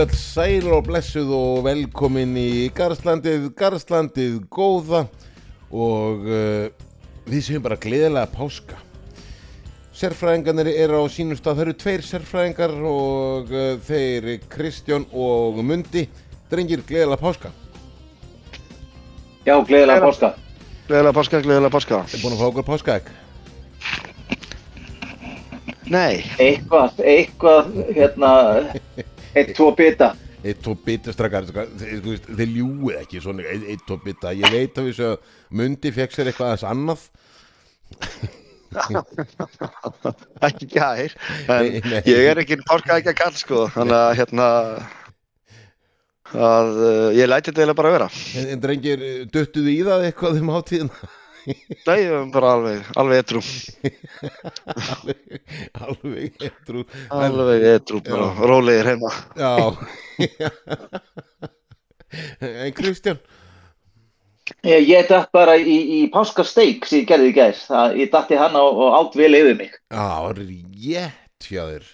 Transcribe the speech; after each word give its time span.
Verðið 0.00 0.14
all 0.14 0.20
sæl 0.24 0.68
og 0.72 0.86
blessuð 0.86 1.30
og 1.36 1.58
velkomin 1.66 2.30
í 2.40 2.70
Garðslandið, 2.72 3.50
Garðslandið 3.52 4.38
góða 4.48 5.02
og 5.68 6.24
uh, 6.24 6.70
við 7.28 7.42
séum 7.44 7.66
bara 7.66 7.76
gleðilega 7.76 8.30
páska. 8.32 8.78
Sérfræðingarnir 10.00 10.70
eru 10.72 11.02
á 11.04 11.12
sínum 11.12 11.36
stað, 11.36 11.58
það 11.58 11.64
eru 11.66 11.76
tveir 11.82 12.06
sérfræðingar 12.08 12.72
og 12.88 13.52
uh, 13.52 13.76
þeir 13.90 14.30
Kristján 14.48 15.04
og 15.12 15.60
Mundi. 15.60 16.06
Drengir, 16.48 16.80
gleðilega 16.88 17.20
páska. 17.20 17.52
Já, 19.44 19.52
gleðilega 19.52 20.00
páska. 20.08 20.34
Gleðilega 20.88 21.16
páska, 21.20 21.44
gleðilega 21.44 21.76
páska. 21.76 22.02
Þið 22.14 22.24
búin 22.24 22.38
að 22.38 22.40
fá 22.40 22.48
okkur 22.48 22.70
páskaegg? 22.72 23.16
Nei, 25.92 26.24
Eitthvað, 26.40 27.04
eitthvað, 27.04 27.74
hérna, 27.92 28.36
eitt, 29.34 29.54
tvo 29.56 29.70
bita. 29.76 30.12
Eitt 30.40 30.66
og 30.70 30.78
bita 30.86 31.12
strakkar, 31.12 31.48
þeir, 31.50 32.46
ljúið 32.48 33.00
ekki 33.02 33.20
svona, 33.20 33.44
eitt, 33.44 33.66
eitt 33.74 33.92
og 33.92 34.04
bita. 34.04 34.32
Ég 34.36 34.54
veit 34.54 34.78
að 34.80 34.88
við 34.88 34.94
svo 35.00 35.10
Mundi 35.58 35.92
fekk 35.92 36.16
sér 36.16 36.30
eitthvað 36.30 36.52
aðeins 36.54 36.68
annað. 36.70 37.02
ekki 40.48 40.70
gær. 40.70 41.14
Ég 42.06 42.30
er 42.30 42.40
ekki 42.40 42.60
páska 42.62 43.00
ekki 43.00 43.12
að 43.12 43.20
kall 43.20 43.36
sko. 43.36 43.66
Þannig 43.74 43.98
að 43.98 44.16
hérna 44.20 44.48
að 46.30 46.76
uh, 46.78 47.08
ég 47.16 47.26
læti 47.26 47.50
þetta 47.50 47.64
eiginlega 47.64 47.80
bara 47.82 47.94
vera. 47.96 48.10
En, 48.38 48.52
en 48.54 48.60
drengir, 48.62 49.00
duttuðu 49.34 49.72
í 49.72 49.80
það 49.86 50.06
eitthvað 50.08 50.38
um 50.40 50.52
hátíðina? 50.54 51.10
Nei, 51.88 52.00
er 52.04 52.26
bara 52.32 52.54
alveg, 52.56 52.88
alveg 53.00 53.22
etru. 53.24 53.42
alveg, 54.94 55.40
alveg 55.86 56.46
etru 56.50 56.84
Alveg 57.14 57.66
etru, 57.74 58.00
bara 58.06 58.30
rólegir 58.50 58.90
heima. 58.92 59.12
Já 59.38 59.52
En 62.40 62.72
Kristján 62.76 63.20
Ég, 64.66 64.88
ég 64.88 65.06
datt 65.06 65.30
bara 65.32 65.54
í, 65.56 65.76
í 65.94 66.00
páskasteik 66.10 66.84
sem 66.88 67.04
ég 67.04 67.06
gerði 67.08 67.30
í 67.30 67.34
gær. 67.36 67.54
Það, 67.54 67.92
ég 68.02 68.10
datti 68.10 68.36
hann 68.36 68.56
og, 68.58 68.80
og 68.82 68.96
átt 68.98 69.14
vel 69.16 69.30
yfir 69.38 69.56
mig. 69.60 69.76
Já, 69.94 70.08
rétt 70.34 71.46
hjá 71.46 71.62
þér 71.70 71.86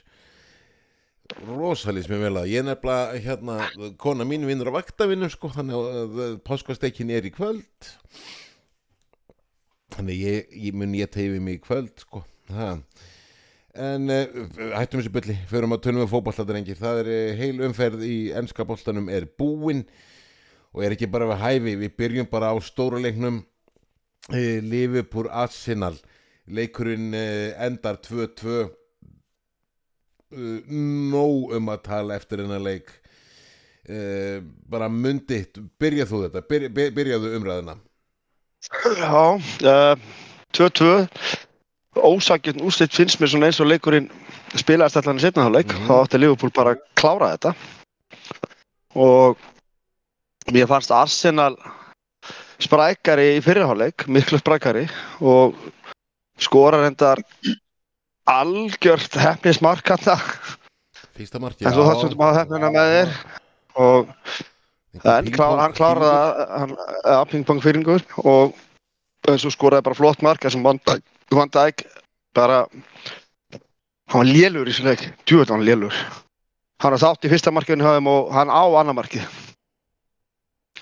Rosalís 1.45 2.07
mér 2.09 2.23
vel 2.27 2.39
að 2.41 2.51
ég 2.53 2.63
er 2.63 2.67
nefnilega 2.69 3.21
hérna, 3.25 3.57
kona 4.01 4.25
mín 4.29 4.47
vinnur 4.49 4.71
á 4.71 4.79
vaktavinnum 4.79 5.31
sko, 5.33 5.51
þannig 5.53 5.77
að 5.77 6.21
uh, 6.23 6.35
páskasteikin 6.47 7.11
er 7.13 7.27
í 7.27 7.33
kvöld 7.35 7.91
þannig 9.95 10.25
ég, 10.25 10.57
ég 10.67 10.75
mun 10.75 10.97
ég 10.99 11.13
teifi 11.13 11.39
mig 11.43 11.61
í 11.61 11.63
kvöld 11.63 11.95
sko 12.03 12.25
það 12.51 12.83
En 13.77 14.09
uh, 14.09 14.25
hættum 14.73 15.03
þessu 15.03 15.13
bylli, 15.13 15.37
förum 15.51 15.75
að 15.77 15.83
tölum 15.85 16.03
við 16.05 16.13
fótbolladrengir. 16.15 16.79
Það 16.81 17.01
er 17.03 17.11
uh, 17.13 17.41
heil 17.41 17.65
umferð 17.67 18.05
í 18.09 18.17
ennska 18.37 18.65
boltanum 18.69 19.11
er 19.13 19.27
búinn 19.39 19.85
og 20.73 20.85
er 20.85 20.95
ekki 20.97 21.09
bara 21.13 21.29
við 21.29 21.43
hæfi. 21.43 21.75
Við 21.83 21.97
byrjum 22.01 22.31
bara 22.31 22.53
á 22.53 22.57
stóra 22.65 23.01
leiknum 23.03 23.43
uh, 23.43 24.59
Liverpool 24.65 25.29
Arsenal. 25.29 25.95
Leikurinn 26.47 27.13
endar 27.13 28.01
2-2. 28.07 28.57
Uh, 30.33 30.73
nóg 31.13 31.53
um 31.59 31.73
að 31.75 31.85
tala 31.91 32.17
eftir 32.17 32.45
hennar 32.45 32.65
leik. 32.65 32.89
Bara 34.67 34.89
mundi, 34.91 35.37
byrjað 35.79 36.09
þú 36.11 36.19
þetta, 36.25 36.41
Byrja, 36.51 36.69
byr, 36.75 36.89
byrjaðu 36.97 37.29
umræðina. 37.37 37.77
Já, 38.73 39.39
uh, 39.39 39.99
2-2. 40.53 41.09
Ósakjörn 41.97 42.61
úrslit 42.61 42.93
finnst 42.93 43.21
mér 43.21 43.31
svona 43.33 43.49
eins 43.49 43.61
og 43.63 43.71
leikurinn 43.71 44.11
spilaðist 44.59 44.99
allan 45.01 45.21
í 45.21 45.25
setnaháleik. 45.25 45.73
Mhm. 45.73 45.87
Þá 45.89 45.95
átti 45.97 46.21
Liverpool 46.21 46.53
bara 46.53 46.75
að 46.75 46.83
klára 46.95 47.31
þetta. 47.35 47.55
Og 48.97 49.39
mér 50.53 50.69
fannst 50.69 50.93
Arsenal 50.93 51.57
sprækari 52.61 53.37
í 53.37 53.43
fyrirháleik, 53.45 54.07
miklu 54.09 54.39
sprækari 54.41 54.87
og 55.21 55.57
skorar 56.41 56.87
endar 56.89 57.23
algjört 58.27 59.17
hefnismark 59.21 59.89
hann 59.89 60.05
það. 60.05 60.23
Fyrsta 61.17 61.41
marki. 61.41 61.65
En 61.65 61.73
svo 61.73 61.87
þessum 61.89 62.17
maður 62.21 62.41
hefnina 62.43 62.71
með 62.75 62.93
þér 62.93 63.17
og 63.77 64.13
en 65.05 65.29
klá, 65.33 65.47
hann 65.61 65.77
kláraði 65.77 66.47
hann 66.61 66.75
að 67.05 67.25
ping-pong 67.33 67.63
fyrringur 67.65 68.05
og 68.25 68.57
en 69.27 69.39
svo 69.43 69.51
skoraði 69.55 69.87
bara 69.89 69.99
flott 69.99 70.23
mark 70.23 70.43
þessum 70.45 70.63
Van 70.67 70.79
Dijk- 70.79 71.35
Van 71.35 71.51
Dijk 71.51 71.87
bara 72.37 72.67
hann 74.07 74.21
var 74.23 74.29
lélur 74.29 74.69
í 74.69 74.73
þessu 74.73 74.85
leik. 74.87 75.03
Djúvöld 75.27 75.49
var 75.51 75.59
hann 75.59 75.67
lélur 75.67 75.95
hann 76.83 76.93
var 76.93 77.01
þátt 77.01 77.25
í 77.27 77.31
fyrsta 77.33 77.53
markinu 77.55 77.87
og 77.89 78.33
hann 78.37 78.53
á 78.53 78.63
annar 78.79 78.95
markið. 78.95 79.25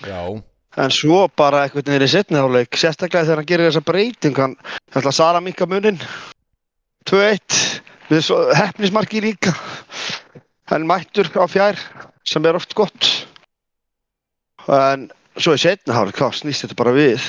Já, 0.03 0.21
en 0.77 0.91
svo 0.91 1.27
bara 1.31 1.63
eitthvað 1.65 1.87
niður 1.87 2.03
í 2.05 2.11
setni 2.11 2.37
áleik 2.41 2.75
sérstaklega 2.75 3.23
þegar 3.25 3.39
hann 3.41 3.49
gerir 3.51 3.69
þessa 3.69 3.85
breyting 3.87 4.35
hann 4.37 4.55
ætla 4.91 5.07
að 5.09 5.15
Sara 5.15 5.41
minka 5.41 5.65
munin. 5.65 5.99
2-1 7.07 7.81
við 8.09 8.27
hefnismarki 8.59 9.21
líka. 9.23 9.55
Hann 10.67 10.87
mættur 10.89 11.29
á 11.39 11.47
fjær 11.47 11.79
sem 12.27 12.45
er 12.45 12.59
oft 12.59 12.75
gott. 12.75 13.07
En 14.67 15.07
svo 15.37 15.55
í 15.55 15.61
setni 15.61 15.95
áleik 15.95 16.19
hvað 16.19 16.41
snýst 16.41 16.65
þetta 16.65 16.75
bara 16.83 16.95
við 16.97 17.23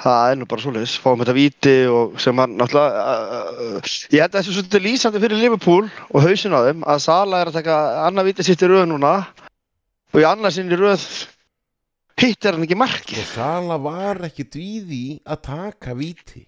það 0.00 0.30
er 0.30 0.38
nú 0.40 0.48
bara 0.48 0.64
svoleiðis. 0.64 0.96
Fáum 1.02 1.22
þetta 1.22 1.36
víti 1.36 1.74
og 1.90 2.18
sem 2.22 2.42
hann 2.42 2.56
náttúrulega 2.58 3.04
uh, 3.04 3.62
uh, 3.78 3.94
ég 4.12 4.24
held 4.24 4.34
að 4.34 4.40
þessu 4.40 4.56
svolítið 4.56 4.84
lýsandi 4.86 5.22
fyrir 5.22 5.40
Liverpool 5.40 5.86
og 5.86 6.26
hausin 6.26 6.56
á 6.56 6.60
þeim 6.68 6.84
að 6.84 7.02
Sala 7.06 7.40
er 7.40 7.50
að 7.50 7.58
taka 7.60 7.78
annað 8.06 8.30
víti 8.30 8.46
sitt 8.46 8.64
í 8.66 8.70
röð 8.70 8.84
núna 8.90 9.14
og 10.12 10.20
í 10.20 10.28
annað 10.28 10.56
sinn 10.58 10.72
í 10.72 10.80
röð 10.80 11.06
hitt 12.20 12.48
er 12.48 12.56
hann 12.56 12.66
ekki 12.66 12.80
marki 12.80 13.20
og 13.20 13.30
Sala 13.32 13.80
var 13.82 14.22
ekki 14.28 14.48
dvíði 14.48 15.04
að 15.24 15.42
taka 15.50 15.96
víti. 15.96 16.46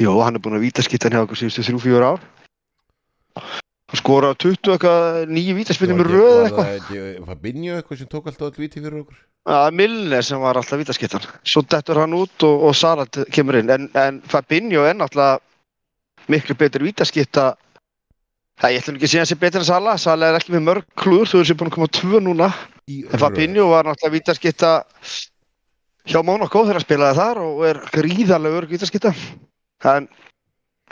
Jó, 0.00 0.10
hann 0.22 0.34
er 0.34 0.42
búinn 0.42 0.58
að 0.58 0.66
vítaskipta 0.66 1.06
hann 1.06 1.20
hjá 1.20 1.26
okkur 1.28 1.44
síðustu 1.44 1.68
þrjú, 1.68 1.84
fjör 1.86 2.08
ár 2.12 3.62
hann 3.94 4.02
skora 4.02 4.32
á 4.32 4.34
20 4.34 4.74
eitthvað 4.74 5.20
nýju 5.30 5.56
vítaspilnum 5.60 6.02
með 6.02 6.10
röð 6.10 6.34
Var 6.34 6.44
eitthvað. 6.48 6.68
það 6.68 6.76
ekki 6.80 7.24
Fabinho 7.30 7.78
eitthvað 7.78 8.02
sem 8.02 8.10
tók 8.10 8.28
alltaf 8.30 8.46
all 8.50 8.60
víti 8.60 8.82
fyrir 8.82 9.00
okkur? 9.04 9.18
Það 9.44 9.66
er 9.68 9.76
Milner 9.80 10.24
sem 10.24 10.40
var 10.42 10.58
alltaf 10.60 10.80
vítaskiptan. 10.80 11.26
Svo 11.44 11.62
dettur 11.68 12.00
hann 12.02 12.16
út 12.16 12.46
og, 12.48 12.62
og 12.68 12.76
Salat 12.76 13.18
kemur 13.34 13.60
inn. 13.60 13.70
En, 13.70 13.90
en 13.94 14.22
Fabinho 14.28 14.86
er 14.88 14.96
náttúrulega 14.98 15.38
miklu 16.32 16.56
betur 16.58 16.86
vítaskipta 16.86 17.52
Það 18.60 18.70
ég 18.70 18.82
ætlum 18.84 18.98
ekki 18.98 19.06
að 19.08 19.10
segja 19.10 19.20
að 19.20 19.24
hann 19.24 19.32
sé 19.32 19.38
betur 19.42 19.62
en 19.64 19.66
Sala 19.66 19.94
Sala 19.98 20.26
er 20.30 20.36
ekki 20.38 20.52
með 20.54 20.66
mörg 20.68 20.84
klúður 21.00 21.30
þú 21.32 21.40
er 21.42 21.56
búin 21.58 21.70
að 21.70 21.74
koma 21.74 21.88
á 21.90 21.96
tvö 21.98 22.20
núna. 22.22 22.50
Í 22.86 22.98
En 23.10 23.22
Fabinho 23.22 23.64
var 23.72 23.88
náttúrulega 23.88 24.14
vítaskipta 24.14 24.70
hjá 26.06 26.20
Monaco 26.22 26.62
þegar 26.62 26.78
hann 26.78 26.84
spilaði 26.84 27.18
þar 27.18 27.40
og 27.42 27.64
er 27.66 27.80
gríðarlega 27.96 28.60
örg 28.60 28.76
vítaskipta. 28.76 29.10
En 29.90 30.06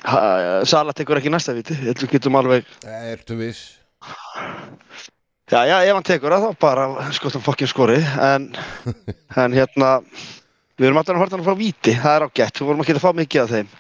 Sala 0.03 0.93
tekur 0.97 1.21
ekki 1.21 1.31
næsta 1.31 1.55
held 1.55 1.71
við 2.03 2.11
getum 2.11 2.37
alveg, 2.41 2.67
Ertu 3.13 3.37
viss? 3.39 3.79
já 5.53 5.61
já, 5.69 5.77
ef 5.85 5.95
hann 5.95 6.07
tekur 6.07 6.33
það 6.33 6.47
þá 6.49 6.59
bara 6.65 6.87
skoðum 7.15 7.45
fokkin 7.45 7.71
skori, 7.71 8.01
en, 8.03 8.49
en 9.43 9.55
hérna, 9.55 9.93
við 10.81 10.89
erum 10.89 10.99
alltaf 10.99 11.15
að 11.15 11.23
horta 11.23 11.39
hann 11.39 11.47
frá 11.47 11.59
víti, 11.59 11.95
það 11.95 12.17
er 12.17 12.27
ágætt, 12.27 12.59
við 12.59 12.71
vorum 12.71 12.83
ekki 12.83 12.97
að 12.97 13.05
fá 13.05 13.13
mikið 13.21 13.43
af 13.45 13.53
þeim. 13.53 13.73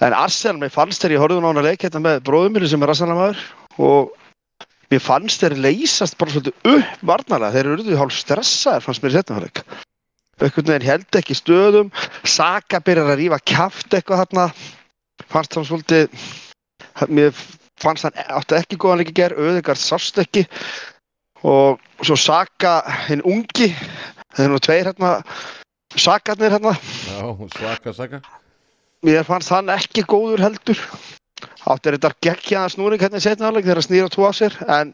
En 0.00 0.16
Arsenal, 0.16 0.60
mér 0.62 0.72
fannst 0.72 1.02
þegar 1.02 1.16
ég 1.16 1.22
horfði 1.24 1.42
á 1.42 1.48
hana 1.50 1.66
leik 1.66 1.84
hérna 1.84 2.04
með 2.04 2.22
bróðum 2.28 2.54
minni 2.54 2.70
sem 2.70 2.84
er 2.84 2.92
Arsenal-maður 2.94 3.42
og 3.82 4.12
mér 4.92 5.02
fannst 5.02 5.42
þeir 5.42 5.58
leysast 5.58 6.18
bara 6.20 6.36
svolítið 6.36 6.76
upp 6.76 7.06
varnarlega, 7.10 7.54
þeir 7.56 7.72
eru 7.74 7.98
hálf 7.98 8.14
stressaðir 8.14 8.86
fannst 8.86 9.02
mér 9.02 9.10
í 9.10 9.18
setna 9.18 9.40
hálfleik. 9.40 9.64
Veginn 10.40 10.86
held 10.86 11.18
ekki 11.18 11.36
stöðum, 11.36 11.90
Saka 12.24 12.80
byrjar 12.84 13.10
að 13.12 13.18
rífa 13.20 13.38
kjaft 13.44 13.96
eitthvað 13.96 14.22
þarna, 14.22 14.46
fannst 15.28 15.54
hann 15.58 15.66
svolítið, 15.68 16.08
mér 17.08 17.34
fannst 17.80 18.06
hann 18.06 18.16
átti 18.28 18.58
ekki 18.58 18.78
góðan 18.80 19.02
leik 19.02 19.12
í 19.12 19.16
ger, 19.20 19.36
Öðegard 19.36 19.80
sást 19.80 20.18
ekki. 20.20 20.46
Og 21.46 21.80
svo 22.04 22.16
Saka, 22.20 22.80
hinn 23.08 23.22
ungi, 23.24 23.70
þeir 24.36 24.44
eru 24.44 24.52
nú 24.56 24.60
tveir 24.60 24.90
hérna, 24.90 25.14
Sakarnir 25.96 26.52
hérna, 26.54 26.74
Já, 27.08 27.48
svaka 27.56 27.92
saka. 27.92 28.20
mér 29.02 29.24
fannst 29.24 29.50
hann 29.50 29.72
ekki 29.72 30.04
góður 30.06 30.44
heldur. 30.44 30.78
Áttir 31.66 31.96
þetta 31.96 32.12
geggjaða 32.22 32.68
snúring 32.74 33.00
hérna 33.00 33.18
í 33.18 33.24
setna 33.24 33.48
áleik 33.48 33.64
þegar 33.64 33.80
að 33.80 33.86
snýra 33.88 34.12
tvo 34.12 34.28
á 34.28 34.32
sér 34.36 34.54
en 34.68 34.92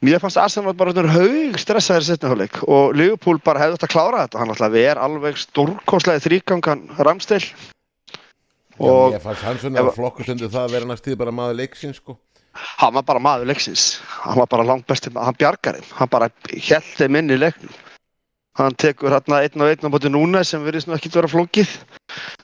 mér 0.00 0.20
fannst 0.22 0.38
Arsenal 0.38 0.72
bara 0.78 0.94
haug 0.94 1.58
stressaður 1.58 2.06
í 2.06 2.08
setna 2.08 2.30
áleik 2.32 2.60
og 2.62 2.94
Liverpool 2.94 3.40
bara 3.42 3.58
hefði 3.64 3.78
átt 3.78 3.86
að 3.88 3.92
klára 3.92 4.22
þetta. 4.24 4.38
Hann 4.38 4.54
alltaf 4.54 4.78
er 4.78 5.02
alveg 5.02 5.42
stórkoslega 5.42 6.24
þrýgangan 6.24 6.86
Ramstil 7.02 7.42
Og 8.78 9.14
ég 9.14 9.22
fannst 9.22 9.44
hann 9.46 9.58
svona 9.58 9.90
flokkustundu 9.94 10.48
það 10.52 10.64
að 10.64 10.74
vera 10.76 10.88
næstíð 10.88 11.18
bara 11.18 11.34
maður 11.34 11.60
leiksins 11.62 11.98
sko. 11.98 12.18
hann 12.78 12.94
var 12.94 13.04
bara 13.06 13.22
maður 13.22 13.50
leiksins. 13.50 14.00
Hann 14.24 14.38
var 14.38 14.48
bara 14.50 14.64
langt 14.66 14.86
besti, 14.86 15.10
hann 15.14 15.36
bjargar 15.38 15.78
þeim 15.78 15.92
hann 15.98 16.10
bara 16.10 16.30
held 16.48 16.90
þeim 16.98 17.20
inn 17.20 17.30
í 17.30 17.38
leiknum. 17.38 17.74
Hann 18.58 18.74
tekur 18.74 19.14
hérna 19.14 19.42
einn 19.46 19.62
og 19.62 19.70
einn 19.70 19.86
á 19.86 19.94
bóti 19.94 20.10
núna 20.10 20.42
sem 20.44 20.64
virðist 20.64 20.88
nú 20.88 20.96
ekkit 20.96 21.14
vera 21.14 21.30
flókið. 21.30 21.76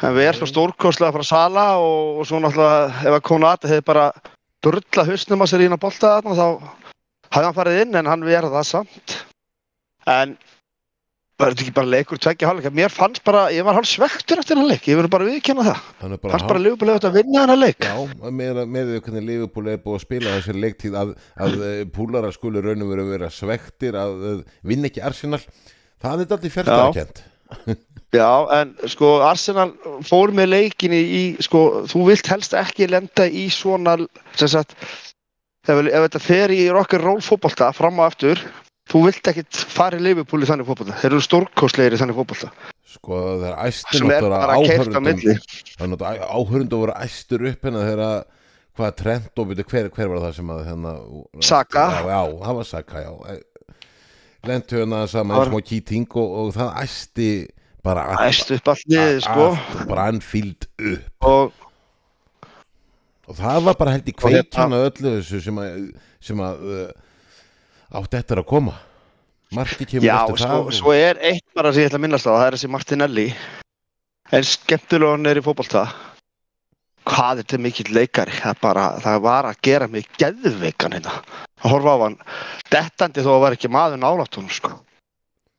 En 0.02 0.14
við 0.14 0.28
erum 0.28 0.38
svo 0.38 0.50
stórkostlega 0.52 1.14
frá 1.16 1.26
Sala 1.26 1.64
og, 1.82 2.20
og 2.20 2.28
svo 2.28 2.38
náttúrulega 2.38 3.02
ef 3.02 3.16
að 3.16 3.24
Konati 3.26 3.70
hefði 3.70 3.86
bara 3.88 4.06
burla 4.62 5.06
hausnum 5.08 5.42
að 5.42 5.50
sér 5.50 5.64
ín 5.66 5.74
á 5.74 5.82
bolta 5.82 6.12
þarna 6.14 6.36
þá 6.38 6.46
hafði 7.34 7.46
hann 7.48 7.56
farið 7.58 7.80
inn 7.82 7.98
en 7.98 8.10
hann 8.12 8.26
verða 8.26 8.52
það 8.54 8.68
samt. 8.70 9.16
En 10.06 10.36
var 11.40 11.50
þetta 11.50 11.64
ekki 11.64 11.74
bara 11.74 11.90
leikur 11.90 12.20
tveggja 12.22 12.48
hálfleika? 12.50 12.72
Mér 12.74 12.92
fannst 12.94 13.22
bara, 13.26 13.44
ég 13.54 13.66
var 13.66 13.78
hálf 13.78 13.90
svektur 13.90 14.40
eftir 14.42 14.60
hann 14.60 14.70
leik 14.70 14.86
ég 14.86 14.98
verður 14.98 15.12
bara 15.16 15.28
viðkjanna 15.28 15.66
það. 15.66 15.84
Er 16.06 16.14
bara 16.14 16.32
fannst 16.36 16.50
bara 16.52 16.62
Liverpool 16.62 16.94
eftir 16.94 17.10
að 17.10 17.18
vinna 17.18 17.44
hann 17.44 17.60
leik. 17.60 17.88
Já, 17.88 18.30
með, 18.30 18.62
því 18.70 19.02
hvernig 19.08 19.28
Liverpool 19.28 19.70
er 19.72 19.82
búið 19.82 19.98
að 19.98 20.04
spila 20.06 20.38
þessari 20.38 20.64
leiktíð 20.64 20.98
að, 21.02 21.14
að 21.46 21.60
eh, 21.68 21.84
púlara 21.94 22.32
skuli 22.34 22.62
raunum 22.64 22.92
verið 22.92 23.06
að 23.06 23.14
vera 23.16 23.30
svektir 23.34 23.98
að, 23.98 24.26
að 24.30 24.42
vinna 24.70 24.90
ekki 24.90 25.06
Arsenal. 25.10 25.42
Það 26.04 26.14
er 26.14 26.26
alltaf 26.28 26.58
fjärstaðakent 26.58 27.24
Já, 28.14 28.46
en 28.54 28.74
sko 28.86 29.16
Arsenal 29.26 29.72
fór 30.06 30.30
með 30.34 30.52
leikinni 30.52 31.00
í, 31.02 31.22
sko, 31.42 31.84
þú 31.90 32.04
vilt 32.12 32.28
helst 32.30 32.54
ekki 32.56 32.86
lenda 32.90 33.26
í 33.26 33.48
svona, 33.52 33.96
sem 34.38 34.50
sagt, 34.52 34.76
ef, 35.66 35.80
ef 35.82 36.06
þetta 36.06 36.22
fer 36.22 36.54
í 36.54 36.60
rockar 36.70 37.02
roll 37.02 37.18
fótbolta 37.24 37.72
fram 37.74 37.98
og 37.98 38.06
aftur, 38.12 38.42
þú 38.90 39.00
vilt 39.06 39.28
ekkit 39.32 39.60
fara 39.74 39.98
í 39.98 40.02
Liverpool 40.04 40.44
í 40.44 40.48
þannig 40.48 40.66
fótbolta. 40.68 40.96
Þeir 41.00 41.10
eru 41.14 41.24
stórkostlegir 41.24 41.96
í 41.96 42.00
þannig 42.02 42.18
fótbolta. 42.18 42.50
Sko 42.94 43.20
það 43.40 43.46
er 43.48 43.56
æstur 43.68 43.98
Sem 44.02 44.10
er 44.14 44.26
bara 44.28 44.44
keirt 44.54 44.54
á 44.54 44.56
áhörundum 44.60 45.06
milli. 45.08 45.34
það 45.74 45.84
er 45.86 45.90
náttúrulega 45.94 46.28
áhörundum 46.38 46.82
voru 46.84 46.94
æstur 47.04 47.46
upp 47.50 47.64
hérna 47.66 47.82
þegar 47.88 48.02
að 48.04 48.20
hvað 48.74 48.94
trend 49.00 49.40
og 49.42 49.48
byrju 49.50 49.64
hver, 49.70 49.88
hver 49.94 50.08
var 50.12 50.22
það 50.26 50.32
sem 50.38 50.52
að 50.54 50.62
hérna 50.68 50.92
Saka. 51.46 51.84
Já, 51.94 52.06
já, 52.10 52.22
það 52.44 52.56
var 52.60 52.68
Saka, 52.70 53.02
já 53.04 53.40
Lentu 54.44 54.76
hérna 54.82 55.02
saman 55.08 55.36
var- 55.40 55.48
smá 55.50 55.60
kýting 55.64 56.06
og, 56.20 56.32
og 56.44 56.54
það 56.54 56.72
æsti 56.84 57.28
bara 57.84 58.04
Æst 58.28 58.50
upp 58.58 58.68
allt 58.74 58.86
niður, 58.92 59.20
sko, 59.24 59.46
bara 59.88 60.06
anfíld 60.12 60.66
upp 60.78 61.28
og 61.30 61.52
og 63.28 63.38
það 63.38 63.62
var 63.64 63.78
bara 63.80 63.94
held 63.96 64.08
í 64.08 64.12
hérna- 64.12 64.20
kveikjana 64.44 64.80
öllu 64.90 65.14
þessu 65.18 65.40
sem 65.46 65.58
að, 65.62 65.78
sem 66.20 66.42
að 66.44 66.64
uh, 66.68 66.90
átti 67.94 68.18
eftir 68.20 68.40
að 68.42 68.48
koma 68.50 68.74
Marti 69.54 69.86
kemur 69.86 70.06
já, 70.08 70.14
eftir 70.24 70.40
sko, 70.40 70.48
það 70.48 70.64
og- 70.66 70.74
svo 70.74 70.92
er 70.96 71.20
eitt 71.22 71.44
bara 71.54 71.72
sem 71.72 71.84
ég 71.84 71.90
ætla 71.90 71.98
að 72.00 72.04
minnast 72.06 72.26
á, 72.26 72.32
það 72.34 72.46
er 72.46 72.56
þessi 72.56 72.70
Martinelli, 72.74 73.26
en 74.32 74.42
skemmtilega 74.48 75.10
hann 75.14 75.26
er 75.30 75.38
í 75.38 75.44
fótbolta. 75.44 75.82
Hvað 77.04 77.38
er 77.38 77.44
þetta 77.44 77.58
mikill 77.60 77.92
leikari? 77.94 78.32
Það, 78.40 78.56
bara, 78.64 78.84
það 79.04 79.20
var 79.22 79.44
að 79.50 79.60
gera 79.62 79.86
mig 79.92 80.08
geðveikan 80.18 80.96
hérna. 80.96 81.12
Að 81.62 81.70
horfa 81.70 81.92
á 81.94 81.98
hann, 82.02 82.16
dettandi 82.72 83.22
þó 83.22 83.30
að 83.36 83.42
var 83.44 83.56
ekki 83.58 83.70
maður 83.70 84.00
nálátt 84.00 84.34
honum, 84.40 84.50
sko. 84.50 84.72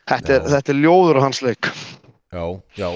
Þetta 0.09 0.33
er, 0.33 0.41
Já. 0.41 0.49
þetta 0.55 0.73
er 0.73 0.81
ljóður 0.81 1.19
á 1.21 1.25
hans 1.27 1.41
leik. 1.45 1.69
Já, 2.33 2.45
já 2.75 2.89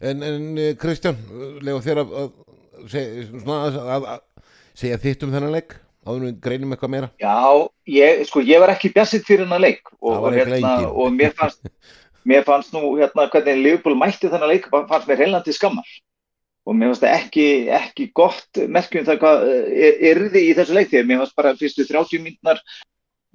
En, 0.00 0.22
en 0.22 0.58
eh, 0.58 0.74
Kristján, 0.78 1.16
lega 1.62 1.80
þér 1.82 1.98
að, 2.04 2.12
að, 2.86 3.78
að, 3.78 4.04
að 4.12 4.20
segja 4.78 4.98
þitt 5.02 5.24
um 5.26 5.32
þennan 5.32 5.54
leik 5.56 5.74
áður 6.08 6.26
við 6.26 6.34
greinum 6.48 6.74
eitthvað 6.74 6.92
meira. 6.94 7.12
Já, 7.20 7.68
ég, 7.92 8.24
sko, 8.28 8.42
ég 8.48 8.64
var 8.64 8.72
ekki 8.72 8.92
bjassitt 8.96 9.28
fyrir 9.28 9.44
hennar 9.44 9.62
leik 9.62 9.84
og, 10.00 10.14
og, 10.16 10.28
hérna, 10.34 10.74
og 10.88 11.14
mér 11.14 11.36
fannst 11.36 11.68
mér 12.28 12.44
fannst 12.44 12.74
nú 12.74 12.96
hérna 12.98 13.28
hvernig 13.32 13.62
Liverpool 13.62 13.96
mætti 13.98 14.28
þennan 14.28 14.52
leik 14.52 14.68
fannst 14.72 15.08
mér 15.08 15.22
heilandi 15.22 15.54
skammar. 15.56 15.88
Og 16.68 16.76
mér 16.76 16.92
fannst 16.92 17.04
það 17.06 17.16
ekki, 17.16 17.46
ekki 17.78 18.10
gott 18.16 18.60
merkjum 18.68 19.06
það 19.06 19.22
hvað 19.22 19.46
er, 19.48 20.02
erði 20.12 20.44
í 20.50 20.56
þessu 20.58 20.76
leik 20.76 20.90
því 20.90 21.00
að 21.02 21.08
mér 21.10 21.22
fannst 21.22 21.38
bara 21.38 21.54
fyrstu 21.60 21.86
30 21.88 22.24
mínúnar 22.24 22.60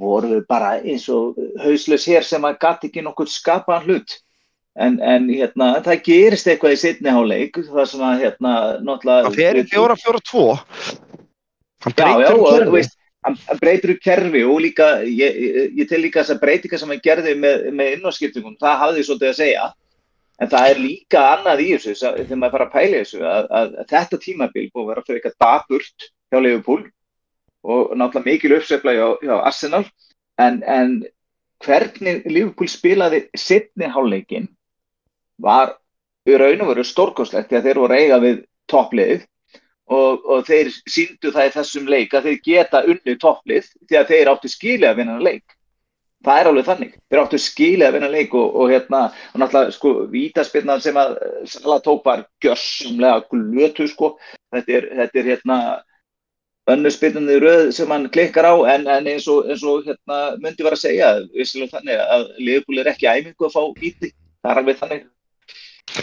voru 0.02 0.42
bara 0.50 0.76
eins 0.82 1.08
og 1.14 1.40
hausleis 1.64 2.06
hér 2.10 2.26
sem 2.26 2.46
að 2.46 2.60
gati 2.62 2.90
ekki 2.90 3.06
nokkuð 3.06 3.34
skapaðan 3.34 3.90
hlut. 3.90 4.20
En, 4.74 4.98
en 5.06 5.28
hérna 5.30 5.76
það 5.86 6.00
gerist 6.08 6.48
eitthvað 6.50 6.74
í 6.74 6.78
setni 6.82 7.12
háleik 7.14 7.60
það 7.62 7.90
sem 7.92 8.02
að 8.02 8.24
hérna 8.24 8.54
náttúrulega 8.82 9.34
Það 9.36 9.60
í 9.62 9.66
fjóra, 9.70 9.98
fjóra, 10.02 10.22
tvo. 10.26 10.46
Hann 11.84 11.96
breytir 11.98 12.38
um 12.38 12.46
kerfi. 12.48 12.90
hann 13.24 13.38
breytir 13.60 13.94
upp 13.94 14.02
kerfi 14.04 14.42
og 14.44 14.60
líka, 14.64 14.88
ég, 15.08 15.38
ég, 15.40 15.70
ég 15.80 15.88
tel 15.88 16.02
líka 16.04 16.24
þessar 16.24 16.42
breytingar 16.42 16.82
sem 16.82 16.92
hann 16.92 17.04
gerði 17.04 17.36
með, 17.40 17.70
með 17.76 17.96
innváskiptingum, 17.98 18.58
það 18.60 18.82
hafði 18.82 19.06
svolítið 19.08 19.30
að 19.30 19.38
segja, 19.40 19.68
en 20.44 20.52
það 20.52 20.72
er 20.72 20.82
líka 20.84 21.22
annað 21.30 21.64
í 21.64 21.70
þessu, 21.76 21.94
þegar 22.02 22.42
maður 22.42 22.56
fara 22.58 22.68
að 22.68 22.74
pæla 22.74 23.00
þessu, 23.04 23.22
að, 23.24 23.48
að, 23.60 23.78
að 23.84 23.94
þetta 23.94 24.22
tímabil 24.26 24.66
búið 24.74 24.84
að 24.84 24.92
vera 24.92 25.06
fyrir 25.08 25.22
eitthvað 25.22 25.38
daburt 25.46 26.08
hjá 26.34 26.40
Liverpool 26.42 26.84
og 27.64 27.94
náttúrulega 27.96 28.28
mikil 28.28 28.56
uppsefla 28.58 28.96
hjá, 28.98 29.06
hjá 29.24 29.36
Arsenal, 29.38 29.84
en, 30.44 30.60
en 30.68 30.98
hvernig 31.64 32.28
Liverpool 32.28 32.72
spilaði 32.72 33.24
setni 33.40 33.88
hálfleikin 33.88 34.50
var 35.44 35.78
í 36.28 36.36
raun 36.40 36.64
og 36.64 36.74
veru 36.74 36.84
stórkostlegt 36.88 37.52
því 37.52 37.60
að 37.60 37.70
þeir 37.70 37.80
voru 37.84 37.96
að 37.96 38.04
eiga 38.04 38.20
við 38.24 38.44
toppliðið 38.72 39.24
og, 39.92 40.24
og 40.26 40.46
þeir 40.48 40.72
síndu 40.90 41.34
það 41.34 41.50
í 41.50 41.54
þessum 41.58 41.90
leik 41.92 42.14
að 42.14 42.30
þeir 42.30 42.40
geta 42.46 42.84
unni 42.88 43.18
topplið 43.20 43.68
því 43.90 44.00
að 44.00 44.10
þeir 44.14 44.32
áttu 44.32 44.52
skilið 44.52 44.90
að 44.90 45.00
vinna 45.02 45.20
leik. 45.20 45.58
Það 46.24 46.40
er 46.40 46.48
alveg 46.48 46.68
þannig, 46.70 46.92
þeir 47.12 47.20
áttu 47.20 47.40
skilið 47.44 47.88
að 47.88 47.96
vinna 47.98 48.10
leik 48.14 48.36
og, 48.40 48.54
og 48.56 48.70
hérna, 48.72 49.00
og 49.34 49.42
náttúrulega 49.42 49.76
sko 49.76 49.90
vítaspinnan 50.14 50.84
sem 50.84 51.00
að 51.00 51.18
Sala 51.52 51.82
tók 51.84 52.06
var 52.08 52.24
gjössamlega 52.44 53.26
glötu 53.34 53.90
sko, 53.92 54.14
þetta 54.56 54.78
er, 54.78 54.88
þetta 55.02 55.20
er 55.20 55.30
hérna 55.34 55.58
önnur 56.72 56.94
spinnandi 56.96 57.42
röð 57.44 57.74
sem 57.76 57.92
hann 57.92 58.08
klikkar 58.08 58.48
á 58.48 58.56
en, 58.72 58.88
en 58.88 59.10
eins 59.12 59.28
og, 59.28 59.50
eins 59.52 59.66
og 59.68 59.84
hérna 59.84 60.20
myndi 60.40 60.64
var 60.64 60.78
að 60.78 60.86
segja, 60.86 61.10
vissilega 61.36 61.76
þannig 61.76 62.04
að 62.16 62.30
Liverpool 62.40 62.80
er 62.80 62.94
ekki 62.94 63.10
æmingu 63.12 63.50
að 63.50 63.58
fá 63.58 63.64
víti. 63.82 64.14
Það 64.44 64.54
er 64.54 64.62
alveg 64.62 64.80
þannig 64.80 65.04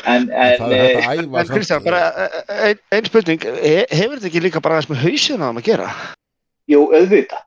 en, 0.04 0.30
en 0.30 0.62
hægt 0.62 0.72
eh, 0.72 1.40
En 1.40 1.48
Kristján, 1.48 1.84
bara 1.84 2.00
ein, 2.48 2.78
ein 2.92 3.06
spurning, 3.08 3.42
he, 3.42 3.86
hefur 3.90 4.18
þetta 4.18 4.28
ekki 4.30 4.42
líka 4.44 4.62
bara 4.64 4.78
aðeins 4.78 4.90
með 4.92 5.04
hausina 5.06 5.50
að 5.52 5.64
gera? 5.70 5.88
Jú, 6.70 6.84
auðvitað. 6.94 7.46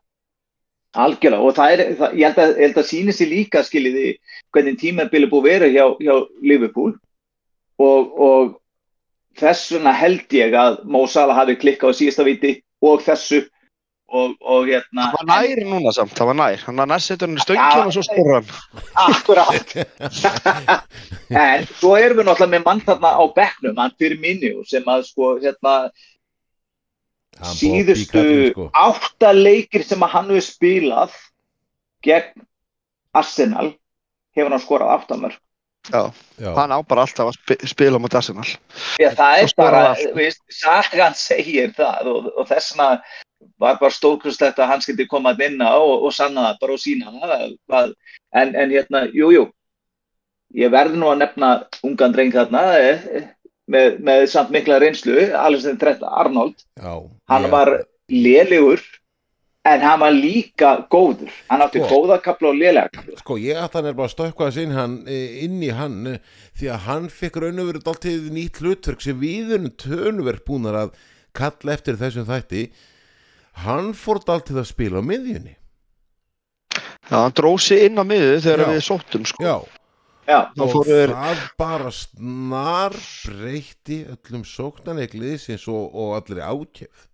Algjörlega. 0.94 1.42
Og 1.42 1.56
það 1.58 1.76
er, 1.76 1.84
það, 1.98 2.18
ég 2.20 2.28
held 2.28 2.42
að, 2.44 2.52
ég 2.52 2.68
held 2.68 2.82
að 2.82 2.90
síni 2.90 3.16
sér 3.16 3.32
líka, 3.32 3.64
skiljiði, 3.66 4.10
hvernig 4.54 4.82
tímabili 4.82 5.30
búið 5.32 5.48
vera 5.48 5.72
hjá, 5.72 5.86
hjá 6.02 6.14
Liverpool 6.46 6.92
og, 7.82 8.12
og 8.28 8.52
þess 9.40 9.72
vegna 9.74 9.94
held 9.98 10.38
ég 10.38 10.54
að 10.58 10.84
Mo 10.86 11.06
Salah 11.10 11.40
hafi 11.40 11.58
klikkað 11.62 11.96
á 11.96 11.98
síðasta 11.98 12.28
viti 12.28 12.54
og 12.86 13.02
þessu 13.06 13.42
og, 14.14 14.34
og 14.40 14.70
hérna... 14.70 15.10
Það 15.10 15.20
var 15.20 15.28
nær 15.32 15.62
núna 15.68 15.94
samt, 15.96 16.14
það 16.18 16.30
var 16.30 16.40
nær. 16.40 16.64
Hann 16.68 16.82
var 16.82 16.90
nærsettur 16.92 17.30
hann 17.30 17.40
í 17.40 17.44
stöngin 17.44 17.84
og 17.88 17.94
svo 17.96 18.06
skorur 18.06 18.36
hann. 18.38 18.48
Akkurat. 19.08 19.76
en 21.44 21.68
svo 21.74 21.94
erum 21.98 22.22
við 22.22 22.30
náttúrulega 22.30 22.54
með 22.54 22.66
mann 22.68 22.84
þarna 22.86 23.14
á 23.18 23.24
bekknum, 23.38 23.78
hann 23.82 23.96
fyrir 24.00 24.22
minni 24.22 24.54
sem 24.70 24.90
að 24.94 25.08
sko, 25.10 25.36
hérna, 25.44 25.78
Hann 27.42 27.56
síðustu 27.58 28.24
sko. 28.52 28.68
átta 28.78 29.32
leikir 29.34 29.82
sem 29.88 30.04
að 30.06 30.12
hann 30.14 30.30
hefur 30.30 30.46
spilað 30.46 31.16
gegn 32.06 32.46
Arsenal 33.18 33.72
hefur 34.38 34.54
hann 34.54 34.62
skorað 34.62 34.94
áttamörk. 34.98 35.40
Já, 35.92 36.14
Já, 36.40 36.54
hann 36.56 36.72
á 36.72 36.80
bara 36.88 37.04
alltaf 37.04 37.28
að 37.28 37.36
spi, 37.36 37.58
spila 37.68 38.00
mot 38.00 38.14
Arsenal. 38.16 38.46
Að 39.04 39.18
það 39.20 39.42
er 39.42 39.54
bara, 39.60 39.82
allt. 39.92 40.14
veist, 40.16 40.40
sagan 40.48 41.18
segir 41.20 41.74
það 41.76 42.08
og, 42.14 42.30
og 42.38 42.48
þess 42.48 42.72
vegna 42.72 42.88
var 43.62 43.80
bara 43.82 43.94
stórkustlegt 43.94 44.60
að 44.60 44.72
hann 44.72 44.84
skildi 44.84 45.08
koma 45.10 45.36
inn 45.46 45.62
á 45.62 45.76
og, 45.76 46.08
og 46.08 46.16
sanna 46.16 46.50
það 46.50 46.60
bara 46.62 46.78
og 46.78 46.82
sína 46.84 47.14
það. 47.70 47.94
En, 48.34 48.56
en 48.56 48.74
hérna, 48.74 49.06
jú, 49.14 49.30
jú, 49.36 49.46
ég 50.58 50.74
verði 50.74 51.00
nú 51.00 51.12
að 51.12 51.22
nefna 51.24 51.54
ungan 51.86 52.16
dreng 52.16 52.34
þarna 52.34 52.64
eh, 52.80 53.30
með, 53.72 54.02
með 54.04 54.26
samt 54.34 54.52
mikla 54.54 54.82
reynslu, 54.84 55.30
Alexander 55.38 55.80
Trent 55.82 56.04
Arnold, 56.10 56.66
já 56.78 56.94
hann 57.32 57.48
já. 57.48 57.52
var 57.54 57.72
lélegur 58.12 58.84
en 59.64 59.82
hann 59.82 60.00
var 60.02 60.12
líka 60.12 60.74
góður. 60.92 61.32
Hann 61.48 61.64
átti 61.64 61.80
Sko. 61.80 62.02
góða 62.02 62.20
kapla 62.22 62.52
og 62.52 62.58
lélega 62.60 62.90
kapla. 62.92 63.18
Sko 63.22 63.38
ég 63.40 63.60
ætla 63.60 63.80
hann 63.80 63.90
er 63.92 63.98
bara 63.98 64.10
að 64.10 64.16
stökkva 64.18 64.50
þess 64.50 64.64
inn, 64.64 64.76
hann, 64.76 64.98
eh, 65.08 65.44
inn 65.46 65.62
í 65.64 65.72
hann 65.72 66.00
eh, 66.08 66.18
því 66.60 66.72
að 66.74 66.88
hann 66.88 67.10
fekk 67.10 67.40
raun 67.40 67.64
og 67.64 67.70
verið 67.72 67.88
alltaf 67.94 68.30
nýtt 68.36 68.60
hlutverk 68.60 69.02
sem 69.02 69.20
við 69.20 69.56
erum 69.58 69.72
tönverk 69.80 70.44
búnar 70.46 70.80
að 70.82 70.98
kalla 71.34 71.74
eftir 71.74 71.98
þessum 71.98 72.28
þætti 72.28 72.68
hann 73.54 73.94
fór 73.94 74.20
alltaf 74.24 74.56
að 74.58 74.66
spila 74.72 75.00
á 75.00 75.04
miðjunni 75.06 75.56
Já, 77.12 77.18
hann 77.20 77.34
dróð 77.36 77.60
sig 77.62 77.86
inn 77.86 78.00
á 78.00 78.04
miðu 78.08 78.38
þegar 78.42 78.62
Já. 78.64 78.70
við 78.74 78.84
sóttum, 78.88 79.26
sko. 79.28 79.44
Já, 79.44 79.56
Já, 80.24 80.38
og 80.56 80.70
fóru 80.72 80.88
þeir- 80.88 81.12
það 81.14 81.42
bara 81.60 81.90
snar 81.92 82.94
breytti 83.28 83.98
öllum 84.14 84.46
sóknarleikliðsins 84.48 85.68
og, 85.68 85.92
og 85.94 86.14
allir 86.22 86.40
ákjöf 86.48 87.10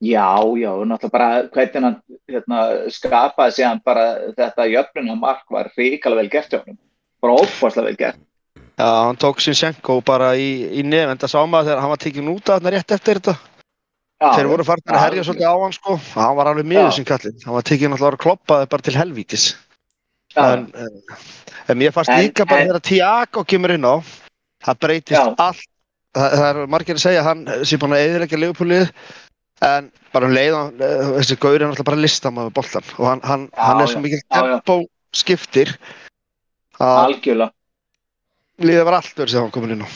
já, 0.00 0.28
já, 0.56 0.70
náttúrulega 0.88 1.10
bara 1.12 1.28
hvernig 1.52 1.82
hann 1.84 1.96
hérna, 2.28 2.60
skapaði 2.92 3.52
sig 3.56 3.66
hann 3.66 3.80
bara 3.84 4.04
þetta 4.36 4.68
jöfnuna 4.72 5.16
mark 5.18 5.44
var 5.52 5.72
ríkala 5.76 6.16
vel 6.20 6.28
gert 6.32 6.52
hjá 6.52 6.62
hann. 6.64 6.78
Bara 7.20 7.34
ófærslega 7.36 7.84
vel 7.90 7.96
gert. 8.00 8.20
Já, 8.80 8.86
hann 9.08 9.16
tók 9.20 9.40
Sinchenko 9.44 9.98
bara 10.04 10.30
í, 10.40 10.68
í 10.72 10.84
nefn, 10.84 11.10
en 11.12 11.18
það 11.20 11.32
sá 11.34 11.40
maður 11.44 11.68
þegar 11.68 11.80
hann 11.84 11.92
var 11.92 12.00
tekinn 12.00 12.30
út 12.32 12.48
af 12.48 12.60
þarna 12.62 12.72
rétt 12.76 12.94
eftir 12.96 13.20
þetta. 13.20 13.34
Já, 14.20 14.28
Þeir 14.36 14.48
voru 14.50 14.64
farin 14.68 14.92
að 14.92 15.00
herja 15.00 15.22
svolítið 15.24 15.48
á 15.48 15.54
hann, 15.62 15.72
sko. 15.72 15.94
Hann 16.12 16.36
var 16.36 16.50
alveg 16.50 16.66
miður 16.68 16.90
sem 16.92 17.06
kallinn. 17.08 17.38
Hann 17.46 17.54
var 17.56 17.64
tekinn 17.64 17.94
alltaf 17.96 18.10
að 18.12 18.18
kloppaði 18.26 18.66
bara 18.74 18.84
til 18.84 18.96
helvítis. 18.98 19.46
já, 20.36 20.42
En, 20.52 20.66
en, 20.76 21.00
en 21.72 21.78
mér 21.80 21.94
fannst 21.96 22.12
En- 22.12 22.20
líka 22.26 22.44
bara 22.46 22.66
þegar 22.68 22.84
Tiago 22.90 23.44
kemur 23.48 23.72
inn 23.74 23.86
á, 23.88 23.96
það 24.66 24.78
breytist 24.84 25.16
Já. 25.16 25.34
allt. 25.40 25.64
Það, 26.14 26.32
það 26.36 26.46
er 26.50 26.66
margir 26.74 26.98
að 26.98 27.02
segja 27.06 27.22
hann 27.24 27.42
sé 27.64 27.78
búin 27.78 27.94
að 27.96 28.04
eðilegja 28.04 28.38
leifupúlið. 28.42 28.92
en 29.62 29.90
bara 30.12 30.26
um 30.26 30.32
leið 30.32 30.54
og 30.56 30.78
eh, 30.80 31.00
þessi 31.20 31.36
gaur 31.36 31.54
er 31.58 31.66
náttúrulega 31.68 31.84
bara 31.90 32.00
listamaður 32.00 32.52
boltan 32.56 32.86
og 32.96 33.04
hann, 33.10 33.20
hann, 33.28 33.42
hann 33.60 33.80
er 33.82 33.90
svo 33.92 34.00
mikið 34.00 34.22
tempo 34.32 34.76
skiptir 35.12 35.74
algjörlega 36.80 37.52
liðið 38.64 38.86
var 38.88 38.96
allt 38.96 39.12
verið 39.20 39.34
sem 39.34 39.44
hann 39.44 39.52
komin 39.52 39.74
inn 39.76 39.84
á 39.84 39.88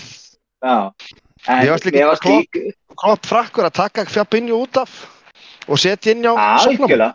já. 0.69 0.76
En 1.48 1.58
Mér 1.60 1.70
fannst 1.74 1.84
líka 1.88 2.06
varst 2.08 2.22
Klopp- 2.24 2.72
Klopp 3.00 3.26
frakkur 3.28 3.66
að 3.68 3.76
taka 3.80 4.04
Fabinho 4.08 4.62
út 4.64 4.76
af 4.80 4.92
og 5.68 5.78
setja 5.80 6.12
inn 6.12 6.24
á 6.24 6.32
algjörlega. 6.36 7.14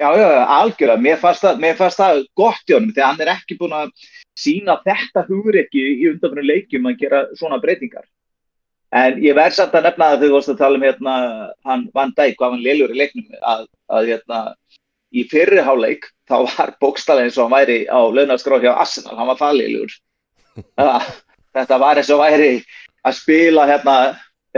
já, 0.00 0.08
já, 0.16 0.28
algjörlega, 0.46 1.00
mér 1.00 1.18
fannst 1.20 1.44
það, 1.44 1.58
mér 1.60 1.76
fannst 1.76 1.98
það 2.00 2.22
gott 2.36 2.64
í 2.70 2.74
honum, 2.74 2.94
þegar 2.94 3.10
hann 3.10 3.20
er 3.20 3.32
ekki 3.34 3.58
búin 3.58 3.76
að 3.76 3.90
sína 4.38 4.78
þetta 4.86 5.26
hugreiki 5.28 5.82
í 6.00 6.08
undanfyrir 6.12 6.48
leikjum 6.48 6.86
að 6.88 6.98
gera 7.02 7.26
svona 7.36 7.58
breytingar. 7.60 8.06
En 8.90 9.20
ég 9.22 9.36
verð 9.38 9.54
samt 9.54 9.74
að 9.74 9.84
nefna 9.86 10.06
það 10.10 10.16
þegar 10.18 10.30
þú 10.30 10.34
varst 10.34 10.50
að 10.50 10.58
tala 10.58 10.78
um 10.78 10.82
hérna, 10.86 11.14
hann 11.68 11.82
Van 11.94 12.14
Dijk, 12.16 12.38
hvað 12.38 12.54
hann 12.56 12.64
lélur 12.64 12.90
í 12.94 12.98
leiknum 12.98 13.36
að, 13.42 13.66
að 13.92 14.08
hérna, 14.10 14.40
í 15.12 15.24
fyrri 15.30 15.62
háleik 15.66 16.08
þá 16.30 16.36
var 16.46 16.72
bókstala 16.80 17.22
eins 17.26 17.38
og 17.38 17.46
hann 17.46 17.58
væri 17.58 17.78
á 17.90 17.98
launaskrá 17.98 18.58
hjá 18.62 18.72
Arsenal, 18.74 19.16
hann 19.18 19.30
var 19.30 19.38
það 19.38 19.58
lélur 19.60 19.94
þetta 21.56 21.78
var 21.82 21.98
eins 22.00 22.10
og 22.14 22.20
væri 22.22 22.50
að 23.06 23.16
spila 23.20 23.66
hérna 23.70 23.96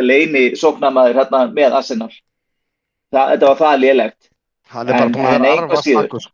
leini 0.01 0.45
sóknamaður 0.59 1.19
hérna 1.21 1.41
með 1.55 1.77
Arsenal 1.79 2.11
það, 3.13 3.35
þetta 3.35 3.49
var 3.53 3.59
það 3.65 3.81
lélegt 3.87 4.29
Hann 4.73 4.89
er 4.89 4.95
bara 4.97 5.05
En- 5.05 5.13
búin 5.13 5.27
að 5.29 5.35
en 5.35 5.43
vera 5.43 5.53
engu 5.53 5.63
arfa 5.77 5.83
slagur. 5.85 6.27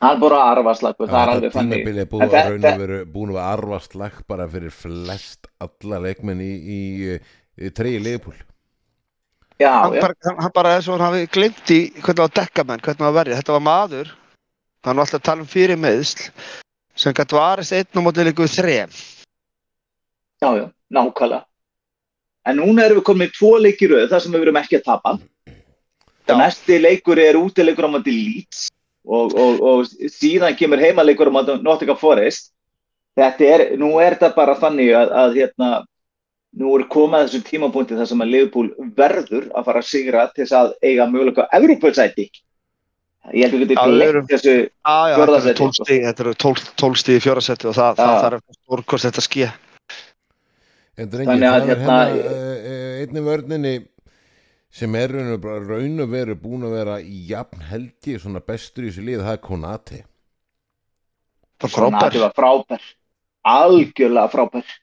hann 0.00 0.20
búið 0.20 0.34
að 0.36 0.50
arfa 0.56 0.74
slagur, 0.80 1.08
það 1.10 1.22
er 1.22 1.32
alveg 1.34 1.46
er 1.46 1.60
En 1.60 2.08
búið 2.08 2.26
að 2.26 2.34
það- 2.34 2.50
raun 2.50 2.68
og 2.72 2.78
veru 2.82 2.98
búin 3.14 3.32
að 3.36 3.42
arfa 3.52 3.80
slag 3.84 4.20
bara 4.28 4.48
fyrir 4.48 4.72
flest 4.72 5.46
alla 5.60 5.98
leikmenn 6.06 6.40
í, 6.40 6.52
í, 6.76 6.80
í 7.60 7.70
treyji 7.76 8.00
leifupúl 8.02 8.36
já, 9.60 9.70
Hann 9.82 9.94
já, 9.96 10.00
bara, 10.00 10.14
hann, 10.40 10.52
bara 10.54 10.74
er 10.76 10.80
svo 10.84 10.96
hann 10.98 11.06
hafi 11.12 11.26
glimt 11.32 11.70
í 11.72 11.80
hvernig 12.00 12.24
á 12.24 12.26
að 12.28 12.34
dekka 12.40 12.64
menn, 12.68 12.80
hvernig 12.84 13.04
á 13.04 13.08
að 13.08 13.14
verja. 13.16 13.36
Þetta 13.40 13.52
var 13.56 13.64
maður, 13.64 14.10
hann 14.84 14.96
var 14.96 15.04
alltaf 15.06 15.20
að 15.20 15.24
tala 15.28 15.40
um 15.40 15.46
fyrir 15.48 15.78
meðsl, 15.80 16.26
sem 16.96 17.12
gæti 17.16 17.36
varist 17.38 17.72
einn 17.72 17.96
og 17.96 18.04
mótið 18.04 18.28
líka 18.28 18.44
við 18.44 18.56
þrem. 18.56 18.90
Nákvæmlega 20.92 21.44
en 22.46 22.60
núna 22.60 22.84
erum 22.86 23.00
við 23.00 23.06
komin 23.08 23.30
í 23.30 23.34
tvo 23.34 23.56
leikir 23.58 23.90
röð 23.94 24.10
þar 24.12 24.22
sem 24.22 24.34
við 24.36 24.44
verum 24.46 24.60
ekki 24.60 24.78
að 24.80 24.86
tapa 24.90 25.16
Já. 26.26 26.34
næsti 26.38 26.78
leikur 26.82 27.18
er 27.22 27.38
útileikur 27.38 27.86
á 27.86 27.94
mandi 27.94 28.14
Leeds 28.14 28.68
og, 29.06 29.34
og, 29.34 29.60
og 29.62 30.10
síðan 30.10 30.56
kemur 30.58 30.82
heimaleikur 30.82 31.30
á 31.30 31.36
mandi 31.38 31.58
Nottingham 31.62 31.98
Forest 31.98 32.52
þetta 33.18 33.50
er, 33.50 33.66
nú 33.78 33.96
er 34.02 34.16
þetta 34.18 34.34
bara 34.36 34.56
þannig 34.58 34.90
að, 34.94 35.12
að 35.22 35.38
hérna, 35.40 35.70
nú 36.58 36.72
er 36.78 36.86
komið 36.92 37.18
að 37.20 37.28
þessum 37.28 37.46
tímapunkti 37.50 37.98
þar 37.98 38.10
sem 38.10 38.24
að 38.24 38.32
Liverpool 38.34 38.72
verður 38.98 39.46
að 39.54 39.70
fara 39.70 39.82
að 39.82 39.90
sigra 39.92 40.26
til 40.34 40.44
þess 40.44 40.58
að 40.58 40.74
eiga 40.82 41.06
möguleika 41.10 41.46
á 41.46 41.54
Evropasæti 41.60 42.26
ég 43.34 43.46
held 43.46 43.56
að 43.56 43.62
getum 43.64 43.90
við 43.90 43.98
lengt 43.98 44.12
erum- 44.12 44.28
þessu 44.30 44.56
Fjórða 44.86 45.38
þetta 45.42 45.46
eru 45.46 45.46
sæti, 45.46 45.60
12 45.62 45.72
sko. 45.74 45.86
stíð, 45.86 46.02
þetta 46.06 46.24
eru 46.26 46.34
12, 46.46 46.66
12 46.82 47.00
stíð 47.02 47.16
í 47.16 47.22
fjórasetti 47.24 47.70
og 47.70 47.74
það, 47.74 47.96
það 48.00 48.18
þarf 48.24 48.42
stórkost 48.60 49.08
þetta 49.08 49.24
ske. 49.24 49.48
En 50.96 51.12
drengi, 51.12 51.28
Þannig 51.28 51.46
að 51.48 51.56
það 51.56 51.62
er 51.62 51.70
hérna- 51.70 52.00
hérna 52.10 52.34
uh, 52.56 52.90
einni 53.04 53.22
vörninni 53.26 53.74
sem 54.76 54.94
er 54.98 55.12
raun 55.12 56.00
og, 56.02 56.10
veru 56.10 56.36
búin 56.40 56.66
að 56.68 56.76
vera 56.78 56.98
jafn 57.04 57.64
helgi 57.70 58.18
svona 58.20 58.40
bestur 58.44 58.84
í 58.86 58.90
þessu 58.90 59.04
lið, 59.04 59.24
það 59.24 59.36
er 59.36 59.42
Konati 59.44 60.02
þetta 61.60 62.24
var 62.24 62.34
frábær. 62.36 62.90
Algjörlega 63.46 64.32
frábær. 64.32 64.74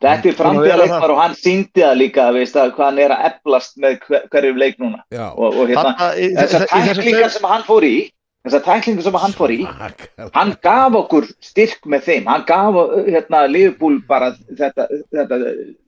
Þetta 0.00 0.30
er 0.30 0.36
framtíðarleikmar 0.38 1.12
og 1.12 1.18
hann 1.20 1.34
síndi 1.36 1.82
það 1.82 1.98
líka 1.98 2.28
veist, 2.32 2.56
að 2.56 2.70
hvað 2.76 2.86
hann 2.86 3.00
er 3.04 3.12
að 3.12 3.26
eflast 3.28 3.74
með 3.80 3.98
hver, 4.06 4.22
hverjum 4.32 4.60
leik 4.60 4.78
núna. 4.80 5.02
Já, 5.12 5.26
og, 5.28 5.58
og 5.60 5.68
hérna, 5.68 6.08
í, 6.16 6.30
þessar 6.38 6.64
í, 6.64 6.70
í 6.70 6.86
tæklingar 6.88 7.34
sem 7.34 7.48
hann 7.50 7.66
fór 7.66 7.84
í 7.84 7.96
þessar 8.44 8.62
tæklingar 8.64 9.04
sem 9.04 9.18
hann 9.20 9.34
fór 9.36 9.52
í 9.52 9.58
Svakalega. 9.64 10.28
hann 10.34 10.52
gaf 10.64 10.96
okkur 10.96 11.26
styrk 11.44 11.86
með 11.92 12.06
þeim. 12.08 12.28
Hann 12.30 12.44
gaf 12.48 12.78
hérna 13.06 13.42
Liverpool 13.50 14.00
bara 14.08 14.32
þetta, 14.48 14.86
þetta 15.12 15.40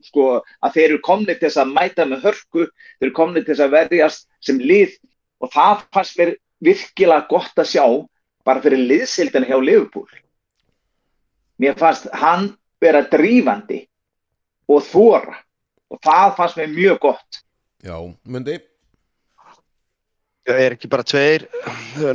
sko 0.05 0.27
að 0.61 0.75
þeir 0.75 0.87
eru 0.89 0.99
komni 1.07 1.33
til 1.33 1.47
þess 1.47 1.61
að 1.63 1.73
mæta 1.73 2.07
með 2.09 2.27
hörku 2.27 2.65
þeir 2.67 3.07
eru 3.07 3.15
komni 3.17 3.41
til 3.41 3.53
þess 3.53 3.65
að 3.65 3.77
verjast 3.77 4.27
sem 4.45 4.59
lið. 4.61 4.97
Og 5.43 5.51
það 5.53 5.85
fannst 5.95 6.19
mér 6.19 6.35
virkilega 6.63 7.27
gott 7.31 7.57
að 7.59 7.71
sjá 7.73 7.85
bara 8.45 8.63
fyrir 8.63 8.85
liðsildina 8.91 9.49
hjá 9.49 9.57
Liverpool. 9.59 10.09
Mér 11.57 11.79
fannst 11.79 12.05
hann 12.13 12.51
vera 12.83 13.01
drífandi 13.09 13.83
og 14.69 14.85
þóra 14.85 15.39
og 15.89 15.99
það 16.03 16.37
fannst 16.37 16.59
mér 16.59 16.75
mjög 16.75 17.01
gott. 17.07 17.41
Já, 17.83 17.97
myndi 20.43 20.65
er 20.65 20.73
ekki 20.75 20.89
bara 20.91 21.03
tveir 21.03 21.45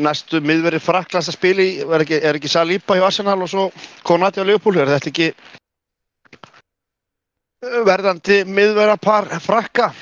næstu 0.00 0.40
miðverið 0.44 0.82
Fraklands 0.84 1.28
að 1.28 1.36
spila 1.38 1.62
í, 1.62 1.78
er 1.80 2.02
ekki, 2.04 2.18
er 2.20 2.36
ekki 2.36 2.48
Saliba 2.48 2.96
hjá 2.96 3.06
Arsenal 3.06 3.40
og 3.42 3.48
svo 3.48 3.70
Konati 4.04 4.40
á 4.40 4.44
Leopold, 4.44 4.76
er 4.76 4.88
þetta 4.88 5.08
ekki 5.08 5.32
verðandi 7.86 8.44
miðverðarpar 8.44 9.40
Frakka? 9.40 9.92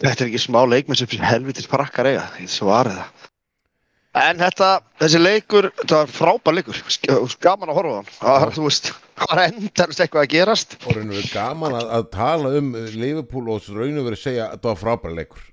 Þetta 0.00 0.22
er 0.22 0.28
ekki, 0.28 0.38
smá 0.38 0.62
leikmenn 0.64 0.96
sem 0.96 1.18
helvitis 1.18 1.66
Frakkar 1.68 2.06
eiga, 2.06 2.28
ég 2.38 2.48
svarið 2.48 3.00
það. 3.00 3.29
En 4.18 4.40
þetta, 4.40 4.68
þessi 4.98 5.18
leikur, 5.20 5.68
þetta 5.78 6.00
var 6.00 6.08
frábær 6.10 6.54
leikur, 6.56 6.78
gaman 7.44 7.70
að 7.70 7.76
horfa 7.78 7.92
á 7.94 7.98
hann, 8.00 8.08
það 8.18 8.40
var, 8.42 8.50
þú 8.56 8.64
veist, 8.64 8.88
það 9.20 9.30
var 9.30 9.42
endarist 9.44 10.02
eitthvað 10.02 10.24
að 10.24 10.32
gerast. 10.32 10.74
og 10.80 10.96
raun 10.96 11.12
og 11.12 11.14
veru 11.20 11.30
gaman 11.30 11.76
að, 11.78 11.92
að 11.94 12.08
tala 12.16 12.52
um 12.58 12.72
Liverpool 12.96 13.52
og 13.54 13.68
raun 13.76 14.00
og 14.02 14.08
veru 14.08 14.18
segja 14.18 14.48
að 14.48 14.64
það 14.64 14.68
var 14.72 14.80
frábæra 14.80 15.14
leikur 15.20 15.46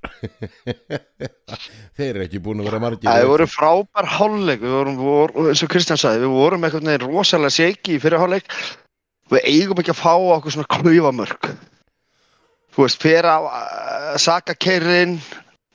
Þeir 1.99 2.09
eru 2.09 2.25
ekki 2.25 2.41
búin 2.41 2.65
að 2.65 2.71
vera 2.71 2.81
margir 2.81 3.11
Það 3.11 3.29
voru 3.35 3.49
frábær 3.53 4.11
hálfleik, 4.17 4.65
við 4.65 4.75
vorum, 4.79 4.99
vor, 5.05 5.37
eins 5.45 5.65
og 5.67 5.73
Kristján 5.75 6.01
sagði, 6.01 6.25
við 6.25 6.37
vorum 6.41 6.65
eitthvað 6.65 6.89
neginn 6.89 7.07
rosalega 7.13 7.57
seiki 7.59 7.99
í 7.99 8.01
fyrir 8.01 8.23
hálfleik. 8.23 8.49
Við 9.37 9.49
eigum 9.53 9.83
ekki 9.83 9.93
að 9.93 10.01
fá 10.01 10.13
okkur 10.17 10.55
svona 10.55 10.71
klaufamörk. 10.71 11.51
Þú 12.73 12.85
veist, 12.87 13.01
fyrir 13.05 13.29
á 13.29 13.37
uh, 13.37 14.17
sakakeirinn, 14.21 15.19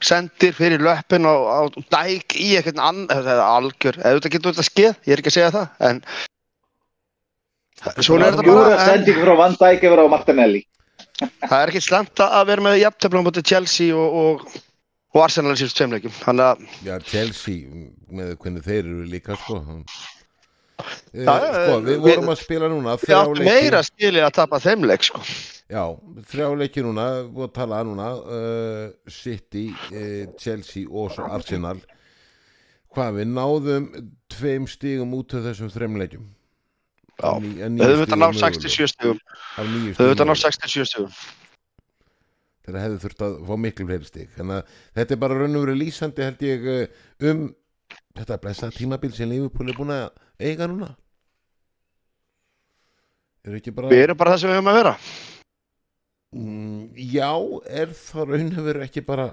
sendir 0.06 0.54
fyrir 0.56 0.82
löppin 0.82 1.28
á, 1.28 1.34
á 1.34 1.60
dæk 1.94 2.36
í 2.38 2.50
eitthvað 2.58 2.82
annan, 2.82 3.08
eða 3.14 3.46
algjör, 3.46 3.98
eða 4.02 4.18
þetta 4.18 4.32
getur 4.34 4.54
þetta 4.54 4.68
skeð, 4.68 4.92
ég 5.06 5.14
er 5.14 5.22
ekki 5.22 5.32
að 5.32 5.36
segja 5.38 5.54
það, 5.56 5.66
en 5.88 6.02
svona 8.02 8.28
er 8.28 8.36
þetta 8.36 8.46
Júra 8.48 8.66
bara, 8.66 8.76
en 8.76 8.90
sending 8.90 9.22
frá 9.22 9.34
Van 9.42 9.56
Dijk 9.60 9.88
yfir 9.88 10.02
á 10.02 10.06
Martinelli. 10.12 10.62
Það 11.50 11.58
er 11.58 11.72
ekki 11.72 11.82
slemt 11.82 12.22
að 12.22 12.44
vera 12.50 12.64
með 12.64 12.80
jafntöflum 12.82 13.26
motið 13.26 13.48
Chelsea 13.50 13.96
og, 13.96 14.16
og, 14.22 14.60
og 15.14 15.24
Arsenal 15.24 15.54
í 15.56 15.60
síðust 15.60 15.78
tveimleikum, 15.80 16.14
þannig 16.22 16.48
að 16.48 16.56
Já, 16.86 16.94
Chelsea 17.08 17.84
með 18.12 18.34
hvernig 18.42 18.66
þeir 18.66 18.82
eru 18.82 19.06
líka 19.10 19.38
sko 19.40 19.60
sko, 20.82 21.78
við 21.82 21.88
við- 21.88 22.00
vorum 22.06 22.30
að 22.32 22.38
spila 22.42 22.68
núna 22.72 22.96
við 23.00 23.14
áttum 23.18 23.44
meira 23.46 23.80
skilið 23.86 24.26
að 24.26 24.34
tapa 24.38 24.60
þeim 24.64 24.84
leik, 24.88 25.02
sko. 25.06 25.22
Já, 25.72 25.84
þrjá 26.28 26.48
leiki 26.60 26.82
núna 26.84 27.06
og 27.24 27.40
að 27.46 27.52
tala 27.56 27.82
núna 27.88 28.08
uh, 28.20 28.90
City, 29.08 29.68
uh, 29.92 30.26
Chelsea 30.38 30.84
og 30.90 31.12
svo 31.14 31.24
Arsenal 31.32 31.78
hvað 32.92 33.14
við 33.22 33.30
náðum 33.32 33.86
tveim 34.28 34.66
stígum 34.68 35.14
út 35.16 35.32
af 35.38 35.46
þessum 35.48 35.70
þreim 35.72 35.96
leikjum 36.02 36.26
Já. 37.22 37.28
Af 37.28 37.42
ní- 37.44 37.60
af 37.62 37.70
níu 37.70 37.84
Þau 37.84 37.96
þetta 38.02 38.04
stigum 38.04 38.20
náð 38.20 38.32
mögulegum. 38.32 38.42
67 38.42 38.88
stugum. 38.92 39.18
Af 39.56 39.66
níu 39.68 39.92
Þau 39.96 40.06
þetta 40.10 40.24
náð 40.26 40.32
mögulegum. 40.32 40.42
67 40.42 40.90
stugum. 40.90 41.12
þegar 42.62 42.84
hefði 42.84 42.98
þurft 43.02 43.22
að 43.26 43.32
fá 43.48 43.54
miklu 43.58 43.84
fleiri 43.88 44.06
stig 44.06 44.28
þannig 44.36 44.58
að 44.60 44.76
þetta 44.98 45.14
er 45.16 45.20
bara 45.24 45.38
raun 45.40 45.56
og 45.58 45.64
verið 45.64 45.80
lýsandi 45.82 46.22
held 46.26 46.44
ég 46.46 46.68
um 47.32 47.40
þetta 48.20 48.36
blessa 48.44 48.68
tímabil 48.70 49.12
sem 49.16 49.28
Liverpool 49.32 49.72
er 49.72 49.78
búin 49.80 49.90
að 49.96 50.04
eiga 50.50 50.68
núna 50.70 50.90
er 53.42 53.72
bara 53.74 53.90
Við 53.90 54.02
erum 54.06 54.18
bara 54.18 54.34
það 54.34 54.42
sem 54.42 54.52
við 54.52 54.58
höfum 54.58 54.72
að 54.72 54.80
vera. 54.80 54.96
mm, 56.32 56.82
já, 57.12 57.30
er 57.82 57.96
það 57.98 58.34
raun 58.34 58.52
og 58.52 58.68
verið 58.68 58.84
ekki 58.86 59.06
bara 59.06 59.32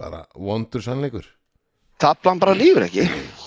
bara 0.00 0.26
vondur 0.34 0.84
sannleikur 0.84 1.28
Taplan 2.02 2.40
bara 2.42 2.54
lífur 2.58 2.82
ekki. 2.88 3.04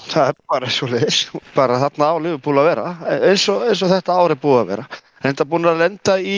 Það 0.07 0.29
er 0.31 0.37
bara 0.47 0.69
svo 0.71 0.87
leiðis. 0.87 1.17
Bara 1.55 1.79
þarna 1.81 2.07
á 2.07 2.15
Liverpool 2.23 2.61
að 2.61 2.69
vera. 2.69 2.85
Eins 3.27 3.43
og, 3.51 3.65
eins 3.67 3.81
og 3.83 3.91
þetta 3.91 4.15
ári 4.15 4.37
búið 4.39 4.61
að 4.61 4.69
vera. 4.69 4.85
Reynda 5.25 5.47
búin 5.51 5.67
að 5.67 5.81
lenda 5.81 6.15
í 6.23 6.37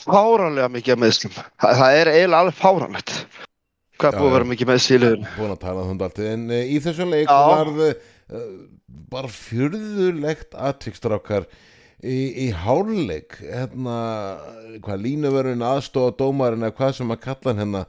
fáranlega 0.00 0.70
mikið 0.72 1.00
meðslum. 1.02 1.34
Það, 1.60 1.74
það 1.82 1.98
er 1.98 2.12
eiginlega 2.14 2.40
alveg 2.40 2.56
fáranlegt. 2.56 3.12
Hvað 4.00 4.14
er 4.14 4.16
búið 4.16 4.30
að 4.30 4.36
vera 4.38 4.48
mikið 4.54 4.72
liðinu? 5.04 5.34
búin 5.36 5.52
að 5.52 5.60
tala 5.66 5.84
um 5.84 5.92
þetta 5.92 6.08
alltaf 6.08 6.30
en 6.32 6.46
uh, 6.48 6.62
í 6.64 6.80
þessu 6.86 7.08
leik 7.10 7.28
varð 7.28 7.84
bara 9.10 9.30
fjörðulegt 9.32 10.54
aðtrykstrákar 10.54 11.48
í, 11.98 12.46
í 12.46 12.50
hárleik 12.54 13.38
hérna, 13.42 13.96
hvað 14.84 15.04
línuverðin 15.06 15.66
aðstofa 15.66 16.14
dómarinn 16.20 16.68
eða 16.68 16.76
hvað 16.78 16.96
sem 17.00 17.14
að 17.14 17.22
kalla 17.26 17.52
hann 17.52 17.62
hérna 17.64 17.84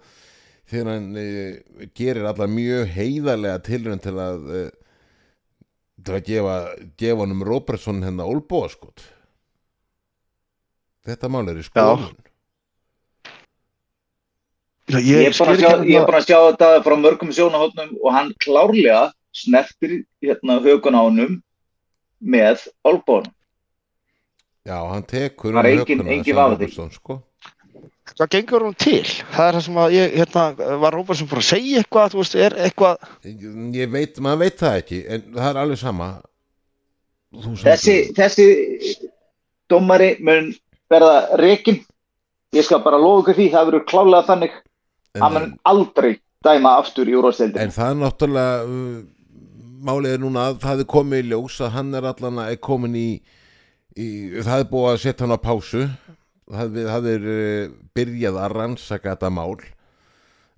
þegar 0.71 0.91
hann 0.95 1.21
uh, 1.21 1.87
gerir 1.97 2.29
allar 2.31 2.51
mjög 2.51 2.93
heiðarlega 2.95 3.63
tilrönd 3.67 4.05
til 4.05 4.15
að 4.17 4.49
uh, 4.49 4.67
til 6.01 6.17
að 6.17 6.27
gefa, 6.31 6.57
gefa 6.97 7.23
hann 7.23 7.35
um 7.37 7.45
Robertson 7.45 8.01
hérna 8.05 8.27
Olboa 8.29 8.71
skot 8.73 9.05
þetta 11.05 11.29
mál 11.33 11.47
er 11.49 11.61
í 11.61 11.65
skoðun. 11.65 12.11
Já, 12.11 12.21
Ég 14.91 15.29
er, 15.29 15.35
búin 15.37 16.17
að 16.17 16.25
sjá 16.25 16.37
þetta 16.49 16.69
frá 16.83 16.95
mörgum 16.99 17.29
sjónahotnum 17.31 17.93
og 18.01 18.11
hann 18.11 18.31
klárlega 18.43 19.05
snertir 19.33 20.03
hérna 20.21 20.59
högun 20.63 20.95
á 20.97 21.01
honum 21.03 21.41
með 22.21 22.67
olbónum. 22.85 23.31
já, 24.65 24.77
hann 24.91 25.03
tekur 25.03 25.55
um 25.55 25.65
engin- 25.65 25.79
hökuna, 25.79 26.11
engin. 26.11 26.35
Robertson, 26.35 26.91
sko. 26.91 27.21
Hvað 28.11 28.27
gengur 28.29 28.61
hún 28.65 28.75
til? 28.75 29.03
Það 29.31 29.47
er 29.47 29.55
það 29.55 29.61
sem 29.65 29.77
að 29.79 29.93
ég, 29.95 30.15
hérna, 30.19 30.43
var 30.81 30.93
Róbertsson 30.93 31.27
bara 31.31 31.41
að 31.41 31.47
segja 31.47 31.79
eitthvað, 31.81 32.09
þú 32.11 32.19
veist, 32.19 32.35
er 32.35 32.55
eitthvað, 32.65 32.97
ég 33.79 33.91
veit, 33.93 34.19
maður 34.19 34.41
veit 34.43 34.57
það 34.59 34.77
ekki 34.81 34.99
en 35.07 35.21
það 35.37 35.49
er 35.49 35.59
alveg 35.63 35.79
sama 35.79 36.09
Þessi, 37.31 37.95
þessi 38.11 38.45
dómari 39.71 40.17
mun 40.19 40.49
verða 40.91 41.37
rekin. 41.39 41.77
Ég 42.51 42.65
skal 42.67 42.81
bara 42.83 42.99
lofa 42.99 43.21
ykkur 43.23 43.37
því, 43.37 43.45
það 43.53 43.69
verður 43.69 43.85
klálega 43.87 44.27
þannig. 44.27 44.57
Hann 45.21 45.33
mun 45.37 45.45
en, 45.45 45.53
aldrei 45.71 46.17
dæma 46.43 46.73
aftur 46.81 47.07
í 47.07 47.15
úrvalstildin. 47.15 47.61
en 47.63 47.71
það 47.71 47.93
er 47.93 47.99
náttúrulega 48.01 48.65
málið 49.81 50.15
er 50.15 50.23
núna 50.23 50.47
að 50.51 50.61
það 50.63 50.83
er 50.83 50.89
komið 50.93 51.23
í 51.23 51.27
ljós 51.31 51.59
að 51.65 51.75
hann 51.75 51.91
er 51.97 52.07
allan 52.11 52.41
að 52.43 52.55
komin 52.63 52.97
í, 52.97 53.09
í 53.97 54.07
það 54.39 54.63
er 54.63 54.71
búið 54.71 54.89
að 54.91 55.03
setja 55.03 55.25
hann 55.25 55.35
á 55.37 55.45
pásu. 55.45 55.83
Það, 56.51 56.79
það 56.91 57.11
er 57.11 57.27
uh, 57.31 57.75
byrjað 57.95 58.39
að 58.43 58.55
rannsaka 58.57 59.13
þetta 59.13 59.29
mál 59.31 59.61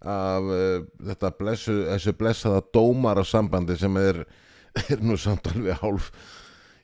af 0.03 0.47
uh, 0.49 0.79
þetta 1.09 1.33
blessu, 1.37 1.75
þessu 1.91 2.13
blessaða 2.17 2.63
dómara 2.75 3.23
sambandi 3.27 3.77
sem 3.79 3.99
er, 4.01 4.23
er 4.89 5.03
nú 5.05 5.19
samt 5.21 5.51
alveg 5.53 5.77
hálf 5.83 6.09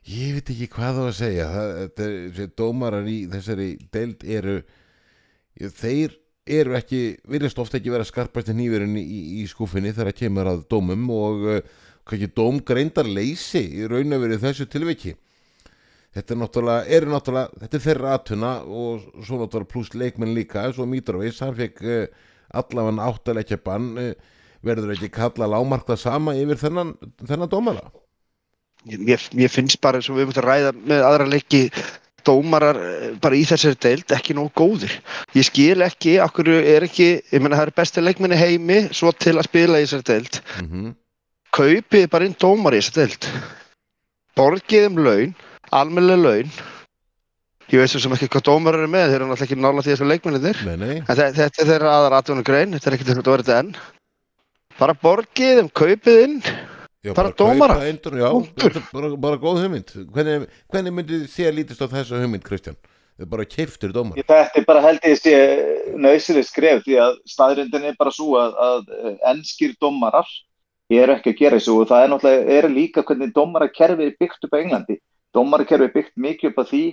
ég 0.10 0.38
veit 0.38 0.52
ekki 0.54 0.70
hvað 0.74 1.00
það 1.00 1.10
að 1.10 1.18
segja. 1.18 1.48
Það, 1.54 1.74
er, 1.76 2.16
þessi 2.34 2.50
dómarar 2.58 3.10
í 3.10 3.20
þessari 3.30 3.70
deild 3.94 4.26
eru 4.26 4.58
þeir 5.60 6.16
eru 6.50 6.76
ekki, 6.80 7.02
virðist 7.30 7.60
ofta 7.62 7.78
ekki 7.78 7.94
vera 7.94 8.08
skarpast 8.08 8.50
í 8.50 8.56
nýverun 8.58 8.96
í, 8.98 9.04
í, 9.42 9.46
skúfinni 9.50 9.92
þegar 9.94 10.16
kemur 10.18 10.50
að 10.50 10.64
dómum 10.72 11.06
og 11.14 11.46
uh, 11.46 11.60
hvað 12.06 12.18
ekki 12.18 12.36
dómgreindar 12.40 13.10
leysi 13.10 13.64
í 13.82 13.88
raun 13.90 14.16
og 14.16 14.24
verið 14.24 14.46
þessu 14.48 14.68
tilviki 14.70 15.16
þetta 16.16 16.34
er 16.34 16.42
náttúrulega, 16.42 16.88
eru 16.98 17.14
náttúrulega 17.14 17.64
þetta 17.64 17.78
er 17.78 17.86
þeirra 17.86 18.18
atuna 18.18 18.52
og 18.66 19.06
svo 19.22 19.40
náttúrulega 19.40 19.72
pluss 19.74 19.94
leikmenn 19.94 20.36
líka, 20.38 20.66
svo 20.74 20.88
Mitrovic 20.90 21.40
hann 21.44 21.56
fekk 21.58 21.82
uh, 21.86 22.04
allavega 22.60 23.08
áttalegja 23.10 23.62
bann 23.64 23.92
uh, 24.02 24.12
verður 24.66 24.96
ekki 24.96 25.12
kalla 25.14 25.48
lámarkta 25.54 25.98
sama 26.00 26.36
yfir 26.36 26.60
þennan, 26.60 26.96
þennan 27.24 27.52
dómara 27.52 27.88
mér, 28.90 29.22
mér 29.38 29.52
finnst 29.54 29.80
bara 29.84 30.00
eins 30.00 30.10
og 30.10 30.20
við 30.20 30.32
mútum 30.32 30.48
ræða 30.48 30.74
með 30.80 31.06
aðra 31.06 31.30
leiki 31.30 31.68
dómarar 32.28 32.80
eh, 32.84 33.12
bara 33.22 33.38
í 33.38 33.46
þessari 33.48 33.78
deild 33.82 34.14
ekki 34.16 34.36
nóg 34.38 34.52
góðir. 34.58 34.92
Ég 35.38 35.48
skil 35.48 35.86
ekki, 35.86 36.18
okkur 36.24 36.52
er 36.58 36.86
ekki, 36.88 37.12
ég 37.32 37.44
menna 37.44 37.60
það 37.60 37.70
eru 37.70 37.76
besti 37.80 38.04
leikmenni 38.04 38.40
heimi 38.40 38.80
svo 38.96 39.14
til 39.16 39.38
að 39.38 39.48
spila 39.48 39.80
í 39.80 39.86
þessari 39.88 40.10
deild. 40.14 40.42
mm 40.64 40.90
Kaupið 41.56 42.10
bara 42.14 42.28
inn 42.30 42.36
dómar 42.40 42.76
í 42.78 42.82
þessari 42.82 43.08
deild. 43.10 43.30
Borgið 44.38 44.86
um 44.92 45.00
laun, 45.04 45.32
almennileg 45.76 46.22
laun. 46.22 46.52
Ég 47.70 47.82
veit 47.84 47.92
svo 47.92 48.02
sem 48.02 48.14
ekki 48.16 48.30
hvað 48.34 48.46
dómar 48.48 48.78
eru 48.80 48.90
með, 48.90 49.12
þeir 49.12 49.20
eru 49.20 49.28
náttúrulega 49.30 49.46
ekki 49.50 49.58
nála 49.62 49.84
því 49.86 49.92
þessu 49.94 50.08
þe- 51.20 51.34
þetta 51.38 51.62
er 51.64 51.70
þeirra 51.70 51.92
aðra 52.00 52.22
atvinnum 52.22 52.46
grein, 52.48 52.74
þetta 52.74 52.90
er 52.90 52.96
ekki 52.98 53.08
þetta 53.10 53.34
verið 53.34 53.50
þetta 53.50 53.60
enn. 53.64 53.72
Bara 54.80 54.96
borgið 55.04 55.62
um 55.64 55.70
kaupið 55.70 56.20
inn, 56.24 56.38
já, 57.04 57.14
bara 57.14 57.34
þetta 57.34 58.80
er 58.80 58.88
bara, 58.94 59.12
bara 59.28 59.42
góð 59.44 59.62
hugmynd. 59.66 59.94
Hvernig, 60.16 60.48
hvernig 60.72 60.96
myndið 60.98 61.28
þið 61.34 61.50
að 61.50 61.58
lítist 61.60 61.84
á 61.86 61.88
þessu 61.94 62.22
hugmynd 62.24 62.46
Kristján, 62.48 62.78
bara 63.30 63.46
keiftur 63.46 63.92
dómar 63.94 64.18
Þetta 64.18 64.40
er 64.56 64.66
bara 64.66 64.82
held 64.88 65.06
ég 65.06 65.20
sé 65.20 65.36
nöðsileg 66.00 66.48
skref 66.48 66.86
því 66.88 66.98
að 67.04 67.18
staðrindin 67.28 67.90
er 67.92 67.98
bara 68.00 68.14
svo 68.16 68.38
að, 68.40 68.56
að 68.56 69.18
ennskir 69.34 69.76
dómarar 69.82 70.26
eru 70.90 71.16
ekki 71.16 71.34
að 71.34 71.42
gera 71.44 71.60
þessu 71.60 71.76
og 71.78 71.90
það 71.90 72.04
er 72.04 72.12
náttúrulega 72.14 72.58
er 72.58 72.70
líka 72.74 73.04
hvernig 73.06 73.34
dómarakerfið 73.36 74.08
er 74.08 74.16
byggt 74.20 74.48
upp 74.48 74.56
á 74.58 74.62
Englandi. 74.62 74.98
Dómarakerfið 75.38 75.88
er 75.90 75.94
byggt 75.94 76.16
mikið 76.26 76.50
upp 76.50 76.62
á 76.62 76.66
því 76.72 76.84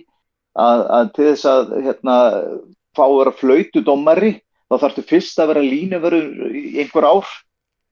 að, 0.56 0.82
að 0.98 1.12
til 1.16 1.28
þess 1.30 1.48
að 1.52 1.72
hérna, 1.86 2.16
fá 2.96 3.04
að 3.06 3.16
vera 3.20 3.34
flautu 3.40 3.82
dómari 3.84 4.32
þá 4.66 4.78
þarftu 4.82 5.04
fyrst 5.06 5.40
að 5.40 5.52
vera 5.52 5.64
línuverður 5.64 6.56
í 6.56 6.64
einhver 6.82 7.06
ár 7.06 7.32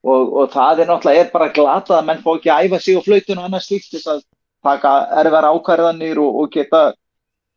og, 0.05 0.33
og 0.41 0.53
það 0.53 0.83
er 0.83 0.91
náttúrulega 0.91 1.25
er 1.25 1.33
bara 1.33 1.51
glatað 1.55 1.99
að 1.99 2.07
menn 2.09 2.23
fá 2.25 2.31
ekki 2.35 2.53
að 2.53 2.67
æfa 2.67 2.81
sig 2.83 2.99
á 2.99 3.05
flautun 3.05 3.41
og 3.41 3.49
annars 3.49 3.69
slíkt 3.69 3.91
þess 3.95 4.11
að 4.11 4.23
taka 4.65 4.93
erfara 5.21 5.51
ákvarðanir 5.55 6.21
og, 6.21 6.41
og 6.41 6.51
geta 6.53 6.81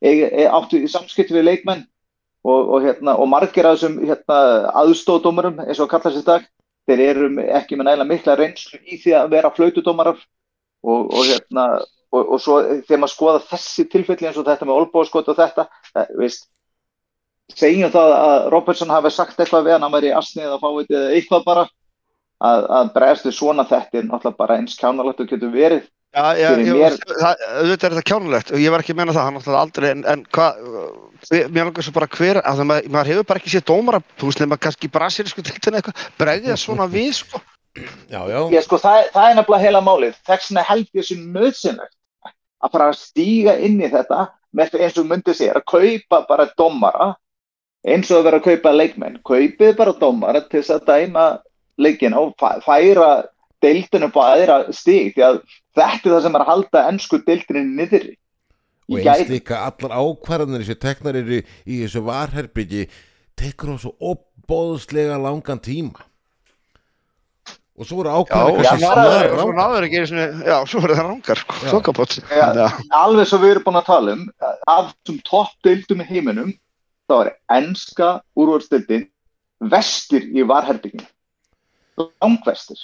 e, 0.01 0.13
e, 0.29 0.45
áttu 0.47 0.81
í 0.85 0.91
samskipti 0.91 1.37
við 1.37 1.49
leikmenn 1.49 1.83
og, 2.47 2.61
og, 2.61 2.79
hérna, 2.85 3.17
margir 3.29 3.69
af 3.69 3.79
þessum 3.79 3.99
hérna, 4.07 4.39
aðstóðdómurum 4.85 5.65
eins 5.67 5.83
og 5.83 5.91
kallar 5.91 6.15
sér 6.15 6.27
dag 6.29 6.47
þeir 6.88 7.05
eru 7.05 7.31
ekki 7.61 7.79
með 7.79 7.88
nægilega 7.88 8.11
mikla 8.12 8.37
reynslu 8.38 8.81
í 8.85 8.98
því 9.03 9.14
að 9.18 9.33
vera 9.37 9.55
flautudómarar 9.55 10.18
og, 10.18 11.09
og, 11.09 11.22
hérna, 11.24 11.66
og, 12.12 12.22
og 12.22 12.40
svo 12.42 12.61
þegar 12.87 13.03
maður 13.03 13.14
skoða 13.14 13.42
þessi 13.51 13.88
tilfelli 13.92 14.29
eins 14.29 14.38
og 14.40 14.46
þetta 14.48 14.68
með 14.68 14.81
olbóðskot 14.83 15.33
og 15.33 15.38
þetta 15.38 15.66
það, 15.92 16.14
veist, 16.20 16.48
segjum 17.57 17.92
það 17.92 18.14
að 18.16 18.48
Robertson 18.55 18.92
hafi 18.92 19.12
sagt 19.14 19.40
eitthvað 19.40 19.68
við 19.68 19.77
hann 19.77 19.88
að 19.88 19.98
væri 19.98 20.14
asnið 20.16 20.55
að 20.55 20.64
fá 20.64 20.68
eitthvað 20.79 21.46
bara 21.46 21.68
að, 22.38 22.66
að 22.79 22.90
bregðast 22.96 23.29
við 23.29 23.38
svona 23.38 23.68
þetta 23.68 24.01
er 24.01 24.09
náttúrulega 24.09 24.42
bara 24.42 24.59
eins 24.61 24.77
kjánalegt 24.79 25.22
og 25.24 25.31
getur 25.33 25.55
verið 25.55 25.87
Já, 26.09 26.23
auðvitað 26.33 27.85
er 27.88 27.94
þetta 27.94 28.05
kjánulegt 28.09 28.51
og 28.55 28.62
ég 28.62 28.73
var 28.73 28.83
ekki 28.83 28.94
að 28.94 28.99
menna 29.03 29.14
það, 29.14 29.27
hann 29.29 29.37
náttúrulega 29.37 29.61
aldrei, 29.66 29.88
en, 29.92 30.05
en 30.09 30.23
hvað, 30.35 30.62
mér 31.53 31.68
langar 31.68 31.85
svo 31.87 31.92
bara 31.99 32.09
hver, 32.14 32.40
að 32.40 32.61
það 32.62 32.68
maður, 32.71 32.88
maður 32.94 33.11
hefur 33.12 33.27
bara 33.29 33.42
ekki 33.42 33.53
séð 33.53 33.64
dómara, 33.68 34.01
þú 34.18 34.31
veist, 34.31 34.40
nema 34.42 34.59
kannski 34.64 34.90
brasilisku 34.94 35.44
tiltina 35.44 35.81
eitthvað, 35.83 36.07
bregðið 36.21 36.53
það 36.55 36.61
svona 36.64 36.87
við, 36.94 37.11
sko. 37.21 37.42
já, 38.09 38.21
já, 38.33 38.38
Ég, 38.57 38.64
sko, 38.66 38.81
það, 38.83 38.99
það 39.14 39.29
er 39.31 39.38
nefnilega 39.38 39.64
heila 39.66 39.83
málið. 39.87 40.16
Þess 40.27 40.49
vegna 40.51 40.64
held 40.71 40.88
ég 40.88 41.05
þessu 41.05 41.18
nöðsynlegt 41.37 41.94
að 42.59 42.73
fara 42.75 42.88
að 42.90 42.99
stíga 43.05 43.57
inn 43.68 43.79
í 43.85 43.90
þetta 43.92 44.23
með 44.59 44.79
eins 44.81 44.97
og 44.99 45.07
myndið 45.12 45.37
sér 45.38 45.61
að 45.61 45.66
kaupa 45.71 46.23
bara 46.33 46.49
dómara 46.59 47.11
eins 47.87 48.09
og 48.11 48.23
að 48.23 48.25
vera 48.31 48.40
að 48.40 48.47
kaupa 48.49 48.73
leikmenn. 48.75 49.21
Kaupið 49.29 49.77
bara 49.79 49.94
dómara 50.01 50.40
til 50.49 50.62
þess 50.64 50.75
að 50.81 50.88
dæma 50.88 51.27
leikina 51.79 52.18
og 52.25 52.33
fæ- 52.40 52.59
færa 52.64 53.11
deildinu 53.64 54.09
upp 54.09 54.16
á 54.21 54.23
aðra 54.35 54.57
stíg 54.75 55.14
því 55.16 55.25
að 55.29 55.38
þetta 55.79 56.09
er 56.09 56.14
það 56.14 56.23
sem 56.27 56.37
er 56.38 56.44
að 56.44 56.51
halda 56.53 56.83
ennsku 56.92 57.21
deildinu 57.27 57.62
niðri. 57.79 58.16
og 58.88 58.99
Í 58.99 59.03
eins 59.05 59.23
gæðum. 59.23 59.33
líka 59.37 59.62
allar 59.68 59.97
ákvarðanir 60.01 60.64
sem 60.68 60.79
teknar 60.81 61.16
eru 61.21 61.40
í 61.42 61.81
þessu 61.85 62.03
varherbyggi 62.07 62.87
tekur 63.38 63.75
á 63.75 63.77
svo 63.83 63.92
opbóðslega 64.01 65.18
langan 65.21 65.61
tíma 65.61 66.07
og 67.79 67.87
svo 67.87 68.03
Já, 68.03 68.14
ákvarðanir 68.18 68.64
já, 68.64 68.73
snar 68.81 69.35
svo 69.38 69.53
náður 69.55 69.85
ekki, 69.87 70.01
já, 70.49 70.57
svo 70.66 70.81
er 70.83 70.94
það 70.99 71.11
sko, 71.42 71.59
Já. 71.62 71.68
Já. 72.33 72.47
Já, 72.59 72.66
Alveg 72.99 73.29
svo 73.31 73.38
við 73.38 73.53
erum 73.55 73.66
búin 73.68 73.79
að 73.83 73.87
tala 73.92 74.14
um 74.16 74.25
af 74.66 74.88
þessum 74.94 75.21
topp 75.29 75.53
deildum 75.68 76.03
í 76.03 76.09
heiminum 76.09 76.51
þá 77.09 77.14
er 77.21 77.31
ennska 77.61 78.09
úrvalstildin 78.37 79.07
vestir 79.71 80.27
í 80.35 80.42
varherbygginu. 80.47 81.07
Langvestir. 82.23 82.79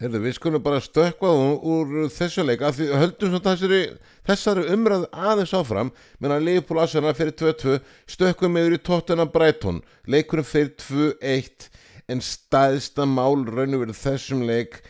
Heyrðu, 0.00 0.20
við 0.24 0.32
skulum 0.38 0.62
bara 0.64 0.78
stökkva 0.80 1.30
úr, 1.60 1.90
þessu 2.08 2.40
leik 2.48 2.62
af 2.64 2.78
því 2.78 2.86
höldum 2.96 3.34
svona 3.34 3.50
þessari, 3.50 3.80
þessari 4.24 4.62
umræð 4.72 5.02
aðeins 5.12 5.52
áfram. 5.58 5.90
Menn 6.16 6.32
að 6.32 6.46
Leifbúl 6.46 6.80
Asana 6.80 7.12
fyrir 7.18 7.34
2-2 7.36 7.74
stökkum 8.08 8.56
yfir 8.56 8.78
í 8.78 8.80
tóttina 8.80 9.28
Brighton. 9.28 9.82
Leikurinn 10.08 10.48
fyrir 10.48 10.72
2-1 10.80 11.68
en 12.08 12.24
staðista 12.24 13.04
mál 13.04 13.44
raun 13.44 13.76
og 13.76 13.84
verið 13.84 14.00
þessum 14.00 14.46
leik 14.48 14.80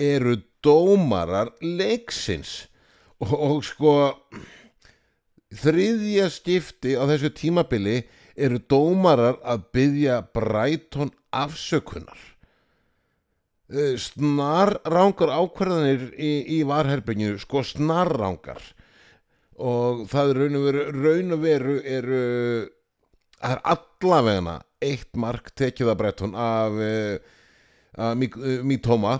eru 0.00 0.38
dómarar 0.64 1.52
leiksins. 1.60 2.62
Og, 3.20 3.36
og 3.36 3.60
sko 3.68 3.94
þriðja 5.60 6.30
skipti 6.32 6.96
á 6.96 7.04
þessu 7.12 7.36
tímabili 7.36 8.00
eru 8.32 8.64
dómarar 8.64 9.42
að 9.44 9.68
byggja 9.76 10.22
Brighton 10.32 11.12
afsökunar 11.36 12.32
Eh, 13.72 13.94
snarrangar 13.96 15.30
ákvarðanir 15.32 16.10
í, 16.20 16.44
í 16.52 16.58
varherbygginu 16.68 17.38
sko 17.40 17.62
snarrangar. 17.64 18.60
Og 19.56 20.02
það 20.10 20.32
er 20.32 20.40
raun 20.42 20.58
og 20.58 20.64
veru 20.66 20.82
raun 20.92 21.32
og 21.32 21.40
veru 21.40 21.76
eru 21.80 22.18
það 23.38 23.54
er 23.54 23.62
allavegna 23.72 24.58
eitt 24.84 25.16
mark 25.16 25.48
tekið 25.56 25.88
að 25.92 26.00
Bretton 26.00 26.34
af, 26.36 26.72
uh, 26.76 27.16
af 27.96 28.18
Mítóma 28.66 29.14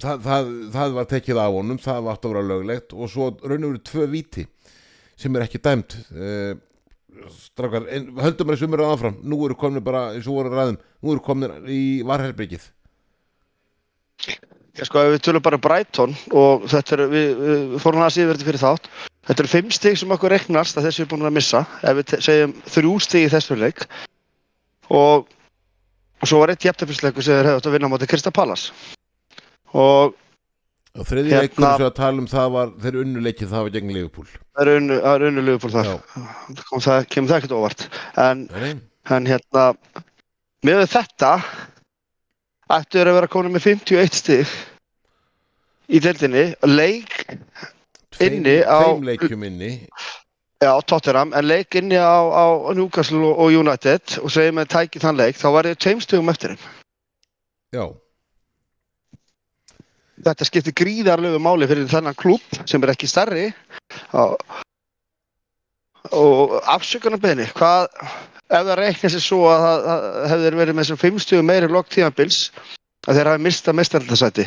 það, 0.00 0.22
það, 0.24 0.48
það 0.72 0.96
var 0.96 1.06
tekið 1.10 1.40
af 1.42 1.56
honum 1.58 1.80
það 1.82 2.00
var 2.06 2.16
átt 2.16 2.24
að 2.24 2.32
vera 2.32 2.50
löglegt. 2.54 2.96
Og 2.96 3.04
svo 3.12 3.28
raun 3.42 3.68
og 3.68 3.74
veru 3.74 3.82
tvö 3.90 4.04
víti 4.14 4.46
sem 5.12 5.36
er 5.36 5.44
ekki 5.44 5.60
dæmt. 5.60 5.98
En 6.08 6.56
höldum 8.16 8.48
að 8.48 8.54
þessu 8.54 8.70
umræða 8.70 8.96
áfram. 8.96 9.20
Nú 9.28 9.44
eru 9.44 9.60
komnir 9.60 9.84
bara, 9.84 10.16
eins 10.16 10.24
og 10.24 10.40
voru 10.40 10.56
ræðum 10.56 10.80
nú 10.80 11.12
eru 11.12 11.20
komnir 11.28 11.52
í 11.68 12.00
varherbyggið 12.06 12.72
Já, 14.76 14.84
sko, 14.84 15.06
við 15.14 15.22
tölum 15.24 15.44
bara 15.44 15.60
Brighton 15.60 16.12
og 16.36 16.66
þetta 16.68 16.96
er, 16.98 17.02
við, 17.08 17.30
við 17.40 17.78
fórum 17.80 18.02
yfir 18.04 18.34
þetta 18.34 18.48
fyrir 18.50 18.60
þátt. 18.60 18.90
Þetta 19.26 19.42
eru 19.42 19.52
fimm 19.52 19.70
stig 19.72 19.96
sem 19.98 20.12
okkur 20.12 20.34
reiknast 20.34 20.76
að 20.76 20.88
þessu 20.90 21.04
er 21.04 21.08
búin 21.10 21.24
að 21.26 21.36
missa 21.38 21.62
ef 21.80 21.96
við 21.98 22.12
segjum 22.26 22.52
þrjú 22.74 22.92
stig 23.06 23.24
í 23.26 23.32
þessu 23.32 23.56
leik. 23.58 23.86
Og, 24.92 25.24
og 26.20 26.28
svo 26.28 26.42
var 26.42 26.52
eitt 26.52 26.66
jæftafisleikur 26.68 27.24
sem 27.24 27.38
þeir 27.38 27.48
hefðu 27.50 27.62
átt 27.62 27.70
að 27.70 27.76
vinna 27.78 27.90
á 27.90 27.92
móti 27.94 28.08
Krista 28.10 28.30
Pallas 28.34 28.68
og 29.74 30.14
Og 30.96 31.04
þriði 31.04 31.32
Hérna- 31.34 31.42
leikur 31.44 31.64
sem 31.64 31.80
við 31.82 31.86
að 31.90 31.96
tala 31.98 32.22
um 32.22 32.28
það 32.30 32.52
var 32.54 32.70
þeir 32.80 32.98
unnuleikið 33.02 33.50
það 33.50 33.64
var 33.66 33.72
gegn 33.74 33.90
Liverpool. 33.92 34.28
Það 34.56 34.62
er 34.62 34.70
unnu, 34.80 35.00
unnu 35.28 35.42
Liverpool 35.44 35.74
þar. 35.74 35.90
Það, 36.86 37.08
kemur 37.12 37.32
það 37.32 37.36
ekkert 37.40 37.56
óvart. 37.56 37.84
En, 38.22 38.46
en 39.16 39.28
hérna 39.28 39.64
með 40.64 40.86
þetta 40.94 41.32
ættu 42.72 42.98
að 43.02 43.12
vera 43.14 43.28
komin 43.30 43.52
með 43.54 43.66
51 43.76 44.16
stig 44.20 44.54
í 45.88 46.00
deildinni. 46.02 46.46
Leik 46.66 47.12
Tveim- 48.16 48.38
Inni 48.40 48.56
á- 48.64 48.96
inni. 49.46 49.70
Já, 50.62 50.72
Tottenham, 50.88 51.34
en 51.36 51.44
leik 51.44 51.74
inni 51.76 51.98
á, 52.00 52.16
á 52.32 52.44
Newcastle 52.74 53.18
og, 53.20 53.38
og 53.44 53.52
United 53.52 54.18
og 54.22 54.30
segjum 54.32 54.56
að 54.62 54.70
tæki 54.72 55.02
þann 55.02 55.18
leik, 55.20 55.36
þá 55.36 55.48
var 55.52 55.64
ég 55.68 55.76
tveimstugum 55.76 56.30
eftir 56.32 56.54
þeim. 56.56 56.68
Já, 57.76 57.86
Þetta 60.26 60.46
skiptir 60.48 60.72
gríðarlegu 60.72 61.38
máli 61.44 61.66
fyrir 61.68 61.86
þennan 61.92 62.16
klúb 62.16 62.40
sem 62.66 62.82
er 62.82 62.94
ekki 62.94 63.06
stærri. 63.06 63.50
Og, 64.16 64.32
og 66.16 66.54
afsökunarbeðni, 66.72 67.44
hvað 67.52 67.92
ef 68.50 68.66
það 68.66 68.76
reikna 68.80 69.10
sér 69.12 69.22
svo 69.24 69.40
að 69.50 69.64
það, 69.66 70.04
hefur 70.32 70.58
verið 70.60 70.74
með 70.78 70.84
þessum 70.84 71.00
fimmstugum 71.02 71.48
meiri 71.50 71.70
lok 71.72 71.88
tíðanbils 71.92 72.40
að 73.06 73.18
þeir 73.20 73.30
hafi 73.32 73.44
mistað 73.46 73.78
mestaraldasæti 73.80 74.46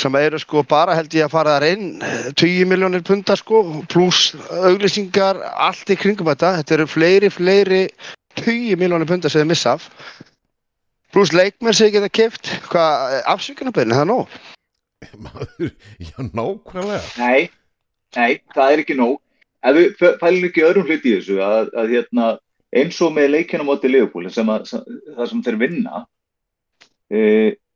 sem 0.00 0.14
eru 0.16 0.38
sko 0.40 0.62
bara 0.64 0.94
held 0.96 1.12
ég 1.18 1.26
að 1.26 1.32
fara 1.34 1.56
þar 1.58 1.66
inn 1.72 1.86
eh, 2.06 2.28
20 2.38 2.68
miljónir 2.70 3.02
punta 3.04 3.34
sko 3.36 3.60
pluss 3.90 4.30
auglýsingar, 4.48 5.40
allt 5.60 5.90
í 5.92 5.96
kringum 5.98 6.30
þetta. 6.30 6.52
Þetta 6.60 6.76
eru 6.76 6.86
fleiri, 6.88 7.28
fleiri 7.34 7.80
20 8.38 8.78
miljónir 8.80 9.08
punta 9.10 9.28
sem 9.28 9.42
þeir 9.42 9.50
missa 9.50 9.74
af. 9.74 9.88
Pluss 11.12 11.34
leikmenn 11.34 11.74
sem 11.76 11.90
þeir 11.90 11.96
geta 11.98 12.12
kipt 12.20 12.52
hvað, 12.70 13.16
afsökunarbeðni, 13.34 13.96
það 13.98 14.04
er 14.06 14.10
nóg. 14.12 14.38
Maður, 15.26 15.72
já, 16.06 16.14
nákvæmlega. 16.38 17.02
Nei, 17.18 17.50
nei, 18.16 18.30
það 18.54 18.72
er 18.76 18.84
ekki 18.84 18.96
nóg. 19.02 19.18
Ef 19.66 19.76
við 19.76 19.90
f- 19.98 20.16
pælum 20.22 20.46
ekki 20.48 20.64
öðrum 20.70 20.86
hluti 20.88 21.10
í 21.12 21.16
þessu, 21.18 21.40
að, 21.44 21.74
að 21.82 21.92
hérna, 21.96 22.30
eins 22.76 23.00
og 23.02 23.12
með 23.16 23.30
leikina 23.34 23.64
móti 23.66 23.90
Leopold, 23.90 24.30
sem 24.34 24.46
að, 24.52 24.66
sem, 24.70 24.84
það 25.16 25.28
sem 25.32 25.42
þeir 25.46 25.58
vinna, 25.64 26.04
e, 27.10 27.20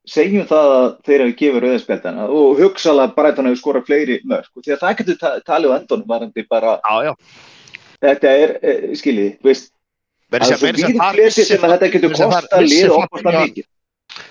segjum 0.07 0.47
það 0.51 0.73
að 0.77 0.87
þeir 1.09 1.25
hafi 1.25 1.37
gefið 1.41 1.63
rauðinspjaldana 1.65 2.27
og 2.29 2.59
hugsalega 2.61 3.15
Brighton 3.17 3.49
hefur 3.51 3.61
skorað 3.63 3.87
fleiri 3.89 4.19
mörg. 4.29 4.51
Og 4.55 4.63
því 4.67 4.75
að 4.77 4.83
það 4.85 4.97
getur 5.01 5.21
ta 5.23 5.33
talið 5.49 5.73
á 5.73 5.77
endunum 5.81 6.09
varandi 6.11 6.47
bara, 6.51 6.77
Já, 6.85 6.97
já. 7.09 7.15
þetta 8.05 8.35
er, 8.45 8.57
e, 8.63 8.75
skiljið, 9.01 9.31
veist, 9.47 9.71
það 10.31 10.43
að 10.43 10.51
er 10.51 10.59
svo 10.59 10.89
að 10.89 10.99
þar 10.99 11.15
fleti 11.21 11.47
sem 11.49 11.65
að 11.65 11.73
þetta 11.77 11.93
getur 11.95 12.11
að 12.11 12.61
vissi 12.61 12.75
lið 12.75 12.91
Fabinho- 12.91 13.07
opastar 13.09 13.41
mikið. 13.45 13.71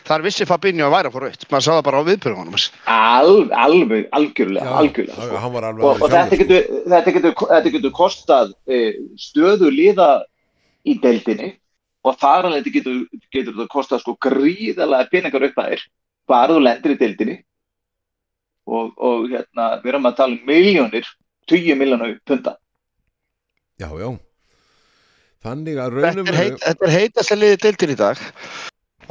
Þar 0.07 0.21
vissi 0.23 0.45
Fabinho 0.47 0.85
að 0.87 0.93
væri 0.93 1.09
að 1.09 1.13
fá 1.15 1.19
raut. 1.23 1.45
Maður 1.51 1.63
sá 1.65 1.71
það 1.73 1.83
bara 1.87 1.99
á 1.99 2.03
viðbyrjunum. 2.07 2.57
Al, 2.93 3.31
alveg, 3.65 4.03
algjörlega, 4.15 4.63
Já, 4.69 4.75
algjörlega. 4.79 5.17
já, 5.17 5.25
sko. 5.27 5.39
hann 5.43 5.53
var 5.57 5.63
alveg 5.69 5.83
og, 5.83 5.89
alveg 5.89 6.03
og 6.03 6.13
þetta, 6.13 6.37
getur, 6.43 6.67
þetta, 6.93 7.13
getur, 7.17 7.33
þetta 7.49 7.71
getur 7.73 7.93
kostað 7.97 8.53
e, 8.69 8.79
stöðu 9.19 9.71
liða 9.73 10.07
í 10.87 10.97
deildinni 11.03 11.53
og 12.03 12.17
þar 12.19 12.49
alveg 12.49 12.73
getur, 12.77 13.03
getur 13.31 13.55
þetta 13.55 13.71
kostað 13.71 14.03
sko 14.03 14.17
gríðalega 14.23 15.09
peningar 15.11 15.47
upp 15.47 15.61
að 15.63 15.73
þér 15.73 15.85
bara 16.29 16.55
þú 16.55 16.63
lendir 16.65 16.95
í 16.95 16.99
deildinni 16.99 17.37
og, 18.67 18.91
og 18.97 19.29
hérna 19.31 19.69
við 19.83 19.93
erum 19.93 20.09
að 20.09 20.19
tala 20.19 20.37
um 20.37 20.45
miljónir 20.47 21.09
20 21.51 21.79
miljónu 21.79 22.13
punta 22.27 22.57
já, 23.79 23.87
já 23.87 24.09
þannig 25.43 25.79
að 25.79 25.97
Þetta 25.97 26.07
raunum 26.07 26.31
er, 26.31 26.39
heit, 26.39 26.59
þetta 26.63 26.87
er 26.87 26.95
heitast 26.97 27.35
að 27.35 27.41
liði 27.41 27.59
deildir 27.65 27.91
í 27.91 27.99
dag. 27.99 28.21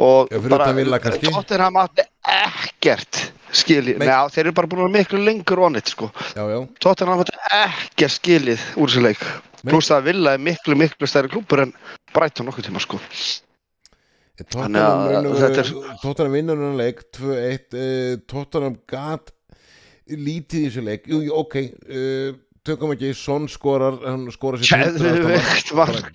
Og 0.01 0.31
Já, 0.33 0.39
Villa 0.73 0.99
kannski. 1.03 1.29
Tottenham 1.29 1.77
átti 1.83 2.07
ekkert 2.25 3.19
skilið. 3.53 4.01
Nei. 4.01 4.09
Nei, 4.09 4.33
þeir 4.33 4.45
eru 4.47 4.57
bara 4.57 4.71
búin 4.71 4.83
að 4.83 4.89
vera 4.89 4.97
miklu 4.99 5.23
lengur 5.27 5.63
onnit, 5.69 5.93
sko. 5.93 6.11
já, 6.33 6.43
já, 6.49 6.59
Tottenham 6.83 7.23
átti 7.23 7.39
ekkert 7.59 8.17
skilið 8.17 8.67
úr 8.77 8.93
þessu 8.93 9.05
leik. 9.05 9.25
Pluss 9.63 9.93
að 9.95 10.09
Villa 10.11 10.35
er 10.37 10.43
miklu, 10.43 10.77
miklu 10.79 11.09
stærri 11.09 11.31
klúpur 11.33 11.67
en 11.67 11.75
Brighton 12.15 12.49
nokkuð 12.49 12.69
tíma, 12.69 12.83
sko. 12.83 12.99
Tottenham 14.43 15.29
að 15.29 15.29
þetta 15.43 15.67
Tottenham 16.03 16.35
vinnur 16.35 16.63
hann 16.63 16.81
leik 16.81 17.05
2-1 17.15 17.77
uh, 17.77 18.15
Tottenham 18.31 18.79
gat 18.91 19.31
lítið 20.09 20.65
í 20.65 20.71
þessu 20.71 20.85
leik 20.87 21.07
jú, 21.11 21.21
ok, 21.37 21.59
uh, 21.61 22.33
tökum 22.67 22.93
ekki 22.95 23.11
Son 23.19 23.49
skorar, 23.51 23.97
hann 24.07 24.29
skorar 24.35 24.63
sitt 24.63 24.71
Geðveikt 24.71 25.73
mark. 25.75 26.13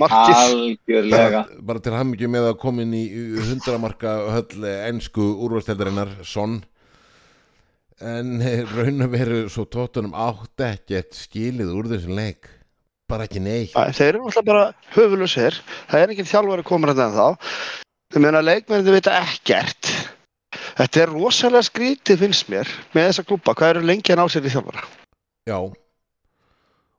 Markið. 0.00 0.36
algjörlega 0.40 1.42
bara, 1.44 1.62
bara 1.70 1.82
til 1.84 1.96
hammingju 1.96 2.30
með 2.32 2.50
að 2.52 2.60
koma 2.62 2.86
inn 2.86 2.94
í 2.96 3.04
100 3.42 3.80
marka 3.82 4.14
höll 4.36 4.68
ennsku 4.88 5.26
úrvalsteldarinnar 5.44 6.14
Son 6.24 6.62
en 8.00 8.40
eh, 8.40 8.62
raun 8.64 9.04
og 9.04 9.12
veru 9.12 9.42
svo 9.52 9.66
Tottenham 9.68 10.16
átti 10.16 10.64
ekkert 10.70 11.18
skilið 11.18 11.74
úr 11.76 11.90
þessum 11.90 12.16
leik 12.16 12.48
bara 13.10 13.26
ekki 13.28 13.42
neitt 13.44 13.76
Þeir 13.76 14.14
eru 14.14 14.30
alltaf 14.30 14.46
bara 14.46 14.64
höfulusir. 14.94 15.58
Það 15.90 16.06
er 16.06 16.30
þjálfari 16.30 16.64
komin 16.64 16.92
að 16.94 17.02
það 17.02 17.18
þá. 17.18 17.50
Ég 18.14 18.24
meina 18.24 18.40
leikmennir 18.42 18.96
vita 18.96 19.18
ekkert. 19.20 19.90
Þetta 20.78 21.02
er 21.02 21.12
rosalega 21.12 21.66
skrítið 21.66 22.24
finnst 22.24 22.48
mér 22.50 22.70
með 22.94 23.10
þessa 23.10 23.26
klúpa. 23.26 23.54
Hvað 23.58 23.74
eru 23.74 23.86
lengi 23.90 24.14
að 24.14 24.22
ná 24.22 24.30
sér 24.32 24.46
í 24.46 24.54
þjálfara? 24.54 24.86
Já 25.50 25.58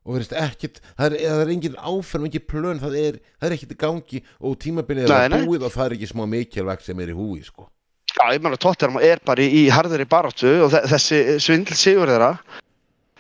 og 0.02 0.16
verðist 0.16 0.32
ekkert, 0.34 0.80
það 0.98 1.06
er, 1.12 1.14
það 1.30 1.42
er 1.44 1.50
engin 1.54 1.76
áferð 1.78 2.24
engin 2.26 2.46
plön, 2.50 2.80
það 2.82 2.96
er, 2.98 3.18
það 3.38 3.46
er 3.48 3.54
ekkert 3.58 3.74
í 3.76 3.78
gangi 3.84 4.22
og 4.42 4.56
tímabilið 4.64 5.04
er 5.06 5.12
Nei, 5.14 5.26
að 5.28 5.34
nei. 5.36 5.44
búið 5.46 5.66
og 5.68 5.74
það 5.76 5.84
er 5.86 5.94
ekki 5.98 6.08
smá 6.10 6.24
mikilvægt 6.32 6.88
sem 6.88 7.04
er 7.06 7.12
í 7.14 7.18
húi 7.20 7.44
sko. 7.46 7.68
Já, 8.16 8.24
ég 8.34 8.42
meina 8.42 8.58
Tottenham 8.60 8.98
er 9.06 9.22
bara 9.26 9.46
í, 9.46 9.52
í 9.62 9.62
harðari 9.72 10.08
baráttu 10.10 10.50
og 10.66 10.72
þe- 10.74 10.82
þessi 10.90 11.20
svindl 11.46 11.78
sigur 11.78 12.10
þeirra 12.10 12.32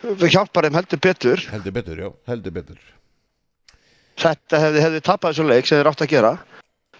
það 0.01 0.25
hjálpar 0.33 0.65
þeim 0.67 0.79
heldur 0.79 1.01
betur. 1.05 1.43
heldur 1.53 1.75
betur, 1.77 2.01
já, 2.01 2.09
heldur 2.31 2.55
betur 2.57 2.81
Þetta 4.21 4.59
hefði, 4.65 4.81
hefði 4.87 5.01
tapað 5.05 5.31
þessu 5.35 5.45
leik 5.51 5.69
sem 5.69 5.79
þeir 5.79 5.89
átt 5.91 6.01
að 6.05 6.11
gera. 6.11 6.31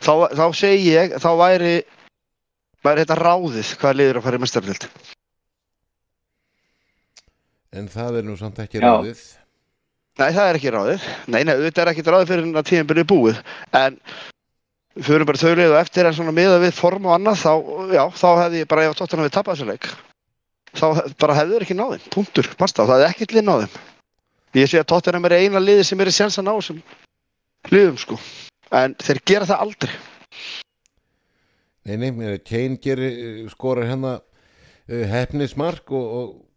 Þá, 0.02 0.14
þá 0.38 0.46
segi 0.58 0.94
ég, 0.94 1.18
þá 1.22 1.30
væri, 1.42 1.74
væri 2.86 3.04
þetta 3.04 3.18
ráðið 3.20 3.74
hvað 3.82 3.98
liður 4.00 4.20
að 4.22 4.26
fara 4.30 4.40
í 4.40 4.42
mestarlild. 4.46 4.88
En 7.76 7.88
það 7.92 8.20
er 8.22 8.28
nú 8.28 8.36
samt 8.40 8.60
ekki 8.64 8.82
Já. 8.82 8.88
ráðið 8.88 9.22
Nei, 10.20 10.30
það 10.36 10.48
er 10.50 10.58
ekki 10.60 10.72
ráðið. 10.74 11.04
Nei, 11.32 11.40
nei, 11.48 11.54
auðvitað 11.56 11.82
er 11.82 11.90
ekki 11.94 12.04
ráðið 12.06 12.32
fyrir 12.32 12.58
að 12.60 12.66
tíðanbyrju 12.68 13.04
er 13.04 13.10
búið. 13.10 13.38
En 13.80 13.98
fyrir 15.08 15.28
bara 15.30 15.40
þau 15.40 15.54
leið 15.56 15.72
og 15.72 15.80
eftir 15.80 16.08
en 16.08 16.16
svona 16.18 16.34
miða 16.36 16.58
við 16.62 16.74
form 16.76 17.08
og 17.08 17.16
annað, 17.16 17.40
þá, 17.42 17.54
já, 17.96 18.02
þá 18.20 18.28
hefði 18.42 18.62
ég 18.62 18.70
bara, 18.74 18.84
ef 18.90 18.98
tóttan 19.00 19.24
við 19.24 19.32
tapað 19.38 19.56
þessu 19.56 19.70
leik, 19.70 19.88
þá 20.76 20.86
bara 21.24 21.38
hefði 21.40 21.56
þeir 21.56 21.66
ekki 21.68 21.78
náðum. 21.80 22.06
Punktur, 22.14 22.52
basta, 22.60 22.88
það 22.90 23.06
er 23.06 23.16
ekkert 23.16 23.38
lið 23.38 23.48
náðum. 23.48 23.80
Ég 24.60 24.68
sé 24.68 24.82
að 24.82 24.90
tóttan 24.92 25.30
er 25.32 25.38
eina 25.40 25.64
liði 25.64 25.88
sem 25.88 26.04
er 26.04 26.12
í 26.12 26.16
sens 26.16 26.38
að 26.42 26.50
ná 26.50 26.54
þessum 26.58 26.84
liðum, 27.72 27.98
sko. 28.04 28.20
En 28.76 28.98
þeir 29.00 29.24
gera 29.32 29.48
það 29.48 29.66
aldrei. 29.66 29.96
Nei, 31.88 31.96
nei, 31.98 32.38
Kane 32.46 32.78
gerir, 32.84 33.48
skorar 33.56 33.88
hérna 33.90 34.18
uh, 34.20 35.06
hefnismark 35.16 35.96
og, 35.96 36.12
og 36.20 36.51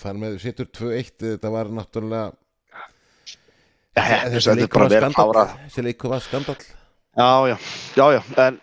þar 0.00 0.20
með 0.22 0.36
sittur 0.42 0.68
2-1, 0.80 1.14
þetta 1.22 1.54
var 1.54 1.72
náttúrulega 1.78 2.26
Já, 3.96 4.28
þessi 4.28 4.54
leikur 4.60 4.84
var 4.84 4.94
skandall 4.96 5.48
þessi 5.64 5.86
leikur 5.86 6.12
var 6.12 6.24
skandall 6.24 6.62
Já, 7.16 7.30
já, 7.48 7.56
já, 7.96 8.06
já, 8.12 8.22
en 8.44 8.60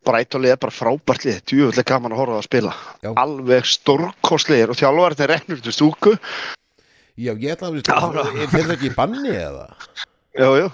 Brætólið 0.00 0.54
er 0.54 0.60
bara 0.60 0.72
frábært 0.72 1.24
lið, 1.26 1.40
djúvöldlega 1.44 1.92
gaman 1.92 2.14
að 2.14 2.20
horfa 2.22 2.32
á 2.32 2.36
það 2.36 2.40
að 2.40 2.46
spila. 2.46 2.70
Já. 3.04 3.10
Alveg 3.20 3.66
stórkostlegir 3.68 4.72
og 4.72 4.78
þjálfarnir 4.80 5.28
reknur 5.28 5.60
til 5.60 5.74
stúku. 5.76 6.12
Já, 7.20 7.34
ég 7.34 7.52
ætla 7.52 7.68
að 7.68 7.76
veist, 7.76 7.90
er 7.90 8.48
þeir 8.54 8.72
ekki 8.78 8.92
banni 8.96 9.34
eða? 9.34 9.66
Jú, 10.40 10.48
jú, 10.56 10.70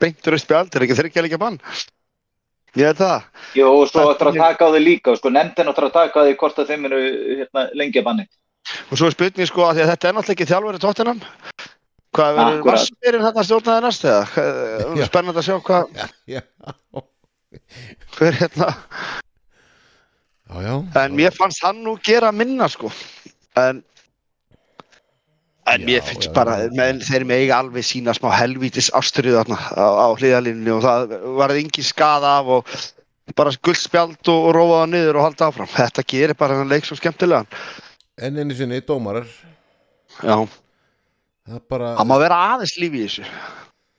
beintur 0.00 0.38
upp 0.38 0.44
spjald, 0.44 0.72
er 0.72 0.86
ekki 0.86 0.96
þeir 0.96 1.10
ekki 1.10 1.20
að 1.20 1.28
leika 1.28 1.40
bann? 1.42 1.58
Ég 2.74 2.88
veit 2.88 3.02
það. 3.02 3.28
Jú, 3.58 3.66
og 3.68 3.84
svo 3.90 4.06
ættir 4.14 4.30
að 4.32 4.40
taka 4.40 4.66
á 4.66 4.72
þau 4.72 4.80
líka 4.82 5.16
sko 5.18 5.34
nefndin 5.34 5.70
ættir 5.74 5.88
að 5.90 5.96
taka 5.98 6.24
á 6.24 6.24
þau 6.24 6.38
hvort 6.40 6.62
að 6.62 6.72
þeim 6.72 6.88
eru 6.88 7.02
hérna, 7.42 7.66
lengi 7.76 8.00
að 8.00 8.08
banni 8.08 8.26
Og 8.90 8.98
svo 8.98 9.08
er 9.10 9.14
spurning 9.16 9.48
sko 9.48 9.66
að 9.68 9.82
að 9.84 9.90
þetta 9.92 10.08
er 10.10 10.16
náttúrulega 10.16 10.36
ekki 10.38 10.50
þjálfari 10.50 10.82
tóttinam. 10.82 11.22
Hvað 12.14 12.36
verður 12.38 12.68
vassmýrin 12.68 13.24
þarna 13.26 13.44
stjórnaði 13.48 13.84
næst 13.84 14.04
eða? 14.06 14.44
Já. 15.00 15.06
Spennandi 15.08 15.40
að 15.42 15.48
sjá 15.48 15.56
hvað, 15.66 16.04
Já, 16.30 16.40
hver 18.18 18.38
hérna. 18.38 18.68
já, 20.46 20.54
já 20.62 20.74
En 21.02 21.16
mér 21.18 21.34
fannst 21.34 21.64
hann 21.66 21.82
nú 21.82 21.96
gera 22.06 22.30
minna 22.32 22.68
sko. 22.70 22.92
En, 23.58 23.82
en 25.66 25.80
Já, 25.80 25.86
mér 25.86 26.02
finnst 26.06 26.28
já, 26.30 26.34
bara, 26.36 26.58
já. 26.64 26.70
menn, 26.78 27.02
þeir 27.02 27.26
megi 27.26 27.50
alveg 27.54 27.86
sína 27.86 28.14
smá 28.14 28.30
helvítis 28.34 28.92
ástriðu 28.94 29.40
þarna 29.40 29.58
á, 29.74 29.86
á 30.06 30.08
hliðalínni 30.14 30.70
og 30.76 30.84
það 30.86 31.16
varði 31.40 31.64
engin 31.66 31.88
skada 31.90 32.36
af 32.40 32.52
og 32.60 32.76
bara 33.34 33.54
guldspjald 33.64 34.30
og, 34.30 34.50
það 34.54 34.86
niður 34.94 35.18
og 35.18 35.26
halda 35.28 35.50
áfram. 35.50 35.70
Þetta 35.74 36.06
gerir 36.06 36.38
bara 36.38 36.60
hann 36.60 36.70
leik 36.70 36.86
svo 36.86 36.94
skemmtilegan. 37.00 37.50
En 38.18 38.40
einu 38.40 38.56
sinni, 38.56 38.80
dómarar. 38.86 39.28
Já, 40.22 40.36
það 41.48 41.62
bara, 41.70 41.94
það 41.98 42.10
má 42.10 42.16
vera 42.22 42.40
aðeins 42.54 42.74
líf 42.80 42.96
í 42.96 43.04
þessu. 43.06 43.28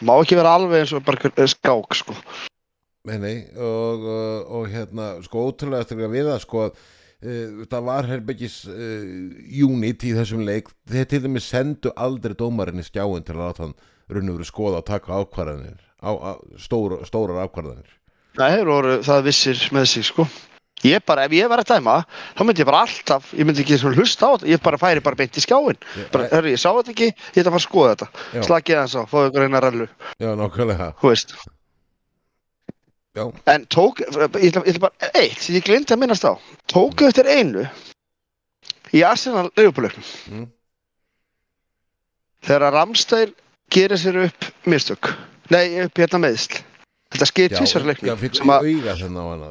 Má 0.05 0.13
ekki 0.17 0.37
vera 0.39 0.57
alveg 0.57 0.83
eins 0.83 0.93
og 0.95 1.05
bara 1.07 1.21
einhver 1.21 1.51
skák 1.51 1.97
sko. 2.01 2.17
Nei, 3.05 3.17
nei 3.21 3.35
og, 3.53 4.05
og, 4.09 4.53
og 4.59 4.69
hérna, 4.71 5.15
sko, 5.25 5.47
ótrúlega 5.51 5.85
eftir 5.85 6.03
að 6.03 6.15
við 6.17 6.31
það, 6.31 6.45
sko 6.45 6.67
að 6.67 6.85
Uh, 7.25 7.63
það 7.71 7.85
var 7.87 8.05
herbyggis 8.09 8.55
uh, 8.67 9.05
unit 9.65 10.03
í 10.05 10.11
þessum 10.13 10.43
leik. 10.45 10.67
Þeir 10.91 11.05
til 11.09 11.21
dæmis 11.23 11.47
sendu 11.49 11.93
aldrei 11.95 12.35
dómarinn 12.37 12.83
í 12.83 12.85
skjáin 12.85 13.23
til 13.25 13.37
að 13.37 13.41
láta 13.41 13.63
hann 13.63 13.71
og 14.11 14.17
veru 14.19 14.45
skoða 14.45 14.81
og 14.83 14.89
taka 14.89 15.21
ákvarðanir 15.23 15.79
á, 16.03 16.11
á, 16.11 16.31
stór, 16.61 16.99
stórar 17.07 17.47
ákvarðanir. 17.47 17.87
Nei, 18.37 18.59
það 19.07 19.23
vissir 19.25 19.63
með 19.73 19.87
sig 19.93 20.05
sko 20.11 20.27
Ég 20.85 21.01
bara, 21.07 21.23
ef 21.25 21.33
ég 21.33 21.47
var 21.49 21.61
að 21.63 21.69
dæma 21.73 21.95
þá 22.37 22.41
myndi 22.45 22.61
ég 22.61 22.67
bara 22.69 22.81
alltaf, 22.85 23.31
ég 23.33 23.47
myndi 23.47 23.63
ekki 23.65 23.77
hlusta 23.95 24.27
á 24.29 24.31
þetta 24.35 24.49
ég 24.51 24.61
bara 24.61 24.77
færi 24.81 25.01
bara 25.05 25.15
beint 25.19 25.37
í 25.39 25.41
skjáin 25.43 25.77
Ég- 25.97 26.09
bara, 26.13 26.27
herri, 26.31 26.51
ég 26.53 26.61
sá 26.61 26.69
þetta 26.77 26.93
ekki, 26.93 27.07
ég 27.09 27.41
ætla 27.41 27.49
að 27.49 27.55
fara 27.55 27.61
að 27.63 27.67
skoða 27.67 27.91
þetta. 27.95 28.07
Já. 28.35 28.41
slakið 28.49 28.79
hans 28.83 28.95
á, 28.95 29.01
fáðu 29.09 29.29
ykkur 29.31 29.45
eina 29.47 29.61
rellu 29.65 29.87
já, 30.21 30.29
nákvæmlega. 30.41 30.89
En 33.47 33.65
tók, 33.71 34.01
ég 34.03 34.11
ætla, 34.11 34.39
ég 34.43 34.75
ætla 34.75 34.83
bara 34.89 35.09
eitt 35.15 35.39
sem 35.39 35.55
ég 35.55 35.63
glindi 35.63 35.93
að 35.95 36.01
minnast 36.01 36.25
á. 36.27 36.35
Tóku 36.67 37.07
eftir 37.07 37.29
einu 37.31 37.63
í 38.91 39.01
Arsenal 39.07 39.47
leifupúleiknum 39.55 40.03
Mm. 40.29 40.47
þegar 42.45 42.67
að 42.67 42.75
Ramstein 42.75 43.33
gerir 43.71 43.97
sér 43.97 44.19
upp 44.27 44.49
mistök. 44.67 45.13
Nei, 45.49 45.79
upp 45.85 45.95
hérna 45.97 46.19
meðsl 46.19 46.59
þetta 47.15 47.25
já, 47.31 47.57
tvisar 47.59 47.81
já, 47.81 47.87
leiknum 47.87 48.17
fyrir 48.19 48.35
sem 48.35 48.51
að, 48.51 48.67
auga 48.75 48.95
þennan 48.99 49.23
á 49.23 49.25
hann 49.31 49.43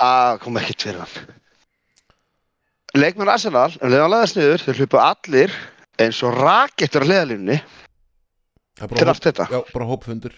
að 0.00 0.30
að 0.34 0.40
kom 0.44 0.60
ekkert 0.60 0.86
fyrir 0.86 1.04
hann. 1.04 1.34
Leikmenn 2.94 3.32
Arsenal 3.32 3.70
ef 3.74 3.88
leiðan 3.90 4.12
laðast 4.12 4.38
niður, 4.38 4.62
þeir 4.62 4.82
hlupu 4.82 5.00
allir 5.02 5.56
eins 6.02 6.20
og 6.26 6.36
rakettur 6.38 7.06
það 8.78 8.90
er 8.90 8.98
til 8.98 9.08
allt 9.10 9.26
þetta. 9.28 9.46
já, 9.50 9.60
bara 9.72 9.86
hópfundur. 9.88 10.34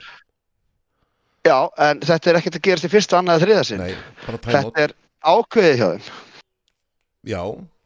Já, 1.46 1.58
en 1.78 2.02
þetta 2.02 2.30
er 2.30 2.38
ekkert 2.40 2.58
að 2.58 2.64
gerast 2.66 2.88
í 2.88 2.92
fyrsta, 2.92 3.20
annað 3.20 3.38
eða 3.38 3.46
þriða 3.46 3.64
sinn. 3.68 3.84
Þetta 4.26 4.82
er 4.82 4.94
ákveðið 5.22 5.78
hjá 5.80 5.86
þeim. 5.86 6.08
Já, 7.26 7.40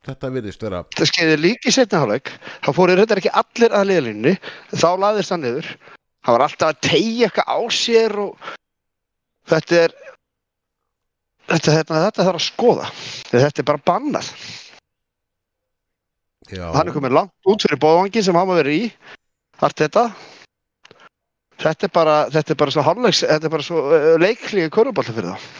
þetta 0.08 0.30
virðist 0.34 0.64
vera 0.64 0.82
það 0.96 1.10
skeiði 1.10 1.36
líka 1.40 1.70
í 1.70 1.74
setna 1.76 2.02
hálfleik. 2.02 2.32
Þá 2.64 2.70
fóru 2.76 2.96
þetta 3.00 3.18
ekki 3.20 3.34
allir 3.42 3.76
að 3.76 3.90
liðlínni 3.90 4.34
þá 4.72 4.88
laðist 5.04 5.34
hann 5.34 5.44
niður. 5.44 5.68
Hann 6.26 6.36
var 6.36 6.46
alltaf 6.46 6.72
að 6.74 6.80
tegja 6.88 7.28
eitthvað 7.28 7.52
á 7.52 7.58
sér 7.72 8.16
og 8.20 8.50
þetta 9.50 9.82
er 9.84 9.94
þetta, 11.50 11.76
þetta, 11.78 12.02
þetta 12.06 12.26
þarf 12.26 12.40
að 12.40 12.46
skoða. 12.46 12.90
Þetta 13.30 13.62
er 13.62 13.68
bara 13.70 13.84
bannað. 13.90 14.32
Já, 16.50 16.66
hann 16.74 16.88
er 16.88 16.94
komin 16.94 17.14
langt 17.14 17.50
út 17.50 17.62
fyrir 17.62 17.78
bóðvangin 17.82 18.24
sem 18.26 18.36
hann 18.38 18.48
var 18.50 18.62
verið 18.62 18.86
í. 18.86 18.92
Allt 19.60 19.82
þetta. 19.82 20.06
Þetta 21.60 21.86
er 21.86 21.92
bara, 21.92 22.14
þetta 22.32 22.54
er 22.54 22.58
bara 22.62 22.72
svo 22.74 22.84
hálfleiks 22.86 23.20
þetta 23.26 23.46
er 23.46 23.52
bara 23.52 23.66
svo 23.66 23.82
uh, 23.84 24.14
leiklíði 24.20 24.72
körubálta 24.72 25.14
fyrir 25.14 25.34
þá. 25.34 25.50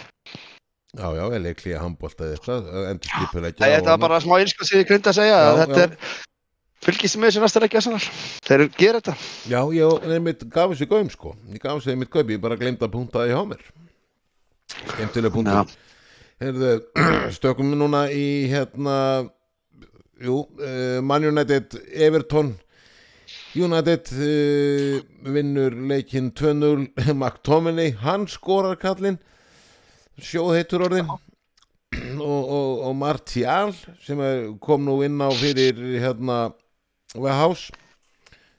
Já, 0.91 1.07
já, 1.15 1.23
ég 1.37 1.43
leikli 1.45 1.75
að 1.77 1.85
handbólta 1.85 2.27
eða 2.27 2.35
eitthvað 2.35 2.89
endur 2.91 3.13
skipulegja 3.13 3.63
Æ, 3.63 3.75
þetta 3.77 3.93
var 3.93 4.01
bara 4.03 4.17
smá 4.25 4.33
einskvað 4.41 4.67
sem 4.67 4.81
ég 4.81 4.89
grinda 4.89 5.13
að 5.13 5.19
segja 5.21 5.37
Já, 5.37 5.43
að 5.45 5.61
þetta 5.61 5.77
já. 5.79 5.85
er 5.85 6.17
fylgist 6.87 7.21
með 7.21 7.29
þessu 7.29 7.43
næsta 7.45 7.63
leikja 7.63 7.83
þeir 8.49 8.65
gera 8.75 9.03
þetta. 9.03 9.15
Já, 9.53 9.61
ég 9.77 10.09
nefnir 10.11 10.51
gaf 10.57 10.73
þessu 10.73 10.89
gaum 10.91 11.13
sko. 11.13 11.37
Ég 11.53 11.63
gaf 11.63 11.79
þessu 11.79 11.95
einmitt 11.95 12.11
gaum, 12.11 12.35
ég 12.35 12.43
bara 12.43 12.59
glemd 12.59 12.83
að 12.83 12.93
punta 12.97 13.21
það 13.21 13.31
í 13.31 13.37
hjá 13.37 13.45
mér 14.79 14.95
Skemmtilega 14.95 15.35
punktur 15.35 15.77
stökum 17.37 17.69
við 17.75 17.81
núna 17.83 18.07
í 18.13 18.49
hérna 18.49 18.97
Jú, 20.21 20.43
uh, 20.61 21.01
Man 21.01 21.25
United 21.25 21.75
Everton. 21.97 22.55
United 23.57 24.11
uh, 24.13 25.01
vinnur 25.33 25.77
leikinn 25.89 26.31
2-0 26.37 26.91
McTominay, 27.21 27.95
hann 28.03 28.27
skorar 28.29 28.77
kallinn. 28.81 29.19
Sjóðheitur 30.21 30.85
orðin 30.85 31.09
og, 32.21 32.41
og, 32.41 32.83
og 32.89 32.97
Martial 33.01 33.73
sem 34.05 34.21
kom 34.61 34.85
nú 34.85 34.99
inn 35.07 35.17
á 35.25 35.33
fyrir 35.33 35.79
hérna 36.03 36.51
Veghás 37.17 37.71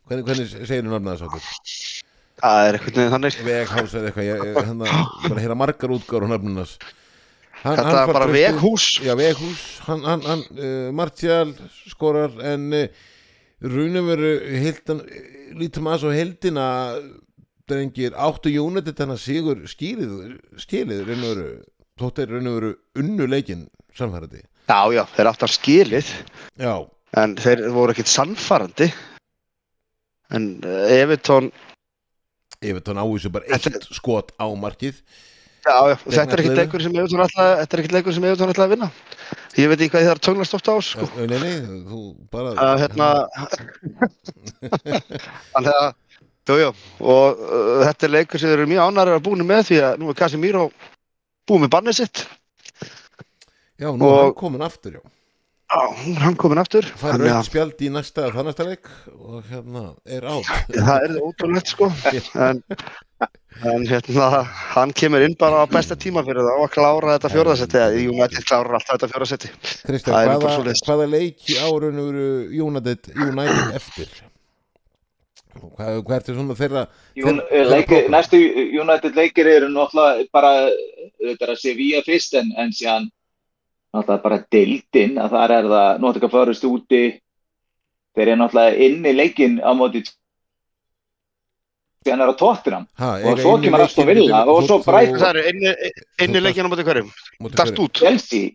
hvernig, 0.10 0.26
hvernig 0.26 0.50
segir 0.50 0.88
þú 0.88 0.95
nafnað 0.95 1.13
þess 1.13 1.28
okkur? 1.28 2.11
Það 2.41 2.65
er 2.67 2.77
eitthvað 2.77 2.97
neginn 2.97 3.13
þannig? 3.15 3.38
Veghás 3.47 3.93
er 3.93 4.10
eitthvað 4.10 4.27
ég, 4.27 4.43
hérna, 4.58 4.97
bara 5.27 5.38
að 5.38 5.43
heyra 5.45 5.58
margar 5.62 5.95
útgáður 5.95 6.27
á 6.27 6.32
nafnunnas 6.34 6.75
hann, 7.62 7.80
þetta 7.80 8.04
er 8.04 8.13
bara 8.13 8.30
veghús. 8.32 8.86
Já, 9.06 9.13
Veghús, 9.19 9.63
hann, 9.88 10.06
hann, 10.08 10.23
hann 10.27 10.45
uh, 10.58 10.91
Martial 10.97 11.54
skorar 11.89 12.38
en 12.54 12.69
uh, 12.77 12.86
runum 13.62 14.10
veru 14.10 14.32
hildan, 14.63 15.04
lítum 15.58 15.89
að 15.91 16.06
svo 16.06 16.13
heldina 16.15 16.67
drengir 17.69 18.15
áttu 18.17 18.51
United 18.51 18.97
þannig 18.97 19.19
að 19.19 19.25
sigur 19.25 19.62
skýrið, 19.69 20.15
skilið? 20.60 21.04
Raun 21.08 21.27
og 21.27 21.36
veru, 21.36 21.51
þótt 22.01 22.23
er 22.23 22.34
raun 22.34 22.49
og 22.49 22.58
veru 22.58 22.73
unnu 23.04 23.30
leikinn 23.30 23.67
samfærandi. 23.97 24.43
Já, 24.71 24.82
já, 24.95 25.04
þeir 25.13 25.32
áttu 25.32 25.47
að 25.47 25.56
skilið. 25.58 26.12
Já, 26.62 26.75
en 27.21 27.38
þeir 27.39 27.65
voru 27.75 27.93
ekkit 27.93 28.12
sannfarandi 28.12 28.89
en 30.32 30.54
uh, 30.63 30.88
Evertón 32.62 33.02
á 33.02 33.06
þessu 33.10 33.32
bara 33.34 33.45
Þetta- 33.50 33.71
eitt 33.76 33.88
skot 33.97 34.32
á 34.38 34.45
markið 34.54 35.02
já, 35.65 35.76
já, 35.91 35.95
þetta 36.06 36.34
er 36.38 36.41
liðinu. 36.41 36.58
leikur 36.60 36.82
sem 36.86 36.95
Evertón 36.95 37.24
þetta 37.26 37.78
er 37.78 37.84
Evertón 38.32 38.54
ætlaði 38.54 38.67
að 38.67 38.74
vinna 38.76 38.89
ég 39.58 39.67
veit 39.71 39.80
ekki 39.82 39.91
hvað 39.95 40.02
þið 40.04 40.10
þarf 40.12 40.21
tónlast 40.26 40.56
ofta 40.58 40.71
á 40.71 40.78
sko. 40.82 41.08
Nei, 41.17 41.28
nei, 41.28 41.39
nei, 41.41 41.56
þú 41.89 42.00
bara 42.32 42.54
að 42.56 42.82
hérna 42.86 43.08
þannig 45.52 45.74
að 45.76 45.89
jú, 46.52 46.56
jú, 46.62 46.69
og 47.06 47.41
uh, 47.45 47.82
þetta 47.88 48.08
er 48.08 48.13
leikur 48.15 48.41
sem 48.41 48.50
þeir 48.52 48.60
eru 48.63 48.69
mjög 48.71 48.86
ánæri 48.89 49.13
að 49.15 49.26
búinu 49.28 49.45
með 49.47 49.62
því 49.69 49.78
að 49.88 49.97
nú 50.02 50.10
er 50.12 50.17
Casemiro 50.21 50.63
búið 51.47 51.65
með 51.65 51.74
bannið 51.76 52.00
sitt 52.02 52.24
Já, 53.82 53.89
nú 53.97 54.10
er 54.12 54.19
hann 54.28 54.36
komin 54.38 54.62
aftur, 54.65 54.97
já 55.00 55.04
já, 55.72 55.82
er 56.12 56.20
hann 56.26 56.36
komin 56.40 56.60
aftur. 56.62 56.86
Fær 57.00 57.14
Þannig 57.16 57.30
rautt 57.32 57.38
að 57.42 57.48
spjald 57.50 57.84
í 57.86 57.92
næsta 57.96 58.26
það 58.36 58.48
næsta 58.50 58.66
leik 58.68 58.90
og 59.16 59.46
hérna 59.52 59.84
er 60.18 60.28
átt 60.34 60.52
það 60.76 61.06
er 61.08 61.16
ótrúlegt 61.24 61.72
sko. 61.72 61.88
En, 62.48 62.64
en 63.72 63.86
hérna 63.88 64.30
hann 64.74 64.92
kemur 64.98 65.22
inn 65.26 65.36
bara 65.40 65.62
á 65.64 65.66
besta 65.72 65.96
tíma 66.00 66.24
fyrir 66.28 66.42
það 66.44 66.58
og 66.58 66.66
að 66.68 66.74
klára 66.76 67.14
þetta 67.18 67.32
fjórðasetti 67.36 67.80
eða 67.82 68.02
United 68.16 68.48
klárar 68.50 68.80
alltaf 68.80 68.98
þetta 68.98 69.52
Það 69.86 70.26
er 70.26 70.34
bara 70.34 70.58
hvaða, 70.58 70.76
hvaða 70.88 71.08
leiki 71.14 71.58
árun 71.62 72.02
eru 72.08 72.28
United, 72.68 73.12
United 73.16 73.80
eftir? 73.80 74.12
Hvað, 75.52 75.98
hvað 76.08 76.14
ertu 76.16 76.34
svona 76.38 76.56
þeirra 76.56 76.82
Jún, 77.20 77.42
Þeir- 77.42 77.50
þeir 77.52 77.72
leiki, 77.74 77.98
næstu 78.14 78.38
United 78.82 79.18
leikir 79.20 79.50
eru 79.52 79.68
náttúrulega 79.74 80.28
bara 80.32 80.52
þetta 81.20 81.44
er 81.44 81.52
að 81.52 81.60
Sevilla 81.60 82.00
fyrst 82.06 82.38
en, 82.40 82.54
en 82.58 82.72
síðan 82.72 83.10
náttúrulega 83.93 84.23
bara 84.23 84.39
deildin 84.51 85.17
að 85.19 85.30
þar 85.36 85.51
er 85.58 85.69
það 85.73 85.99
Nottingham 85.99 86.32
Forest 86.32 86.63
úti. 86.67 87.04
Þeir 88.15 88.27
eru 88.27 88.39
náttúrulega 88.41 88.77
inn 88.88 89.06
í 89.06 89.13
leikin 89.15 89.60
á 89.63 89.71
móti 89.75 90.04
síðan 92.06 92.23
er 92.25 92.32
á 92.32 92.36
ha, 92.97 93.10
Og 93.30 93.39
svo 93.39 93.58
kemur 93.62 93.86
Villa 94.08 94.43
þú- 94.45 94.56
og 94.56 94.63
svo 94.67 94.77
það 94.82 95.30
eru 95.30 95.43
inni, 95.51 95.73
inni 96.19 96.41
leikinn 96.41 96.65
á 96.65 96.71
móti 96.71 96.84
hverjum? 96.88 97.12
Móti 97.41 97.56
dast 97.56 97.77
út? 97.80 97.93
Chelsea, 97.93 98.51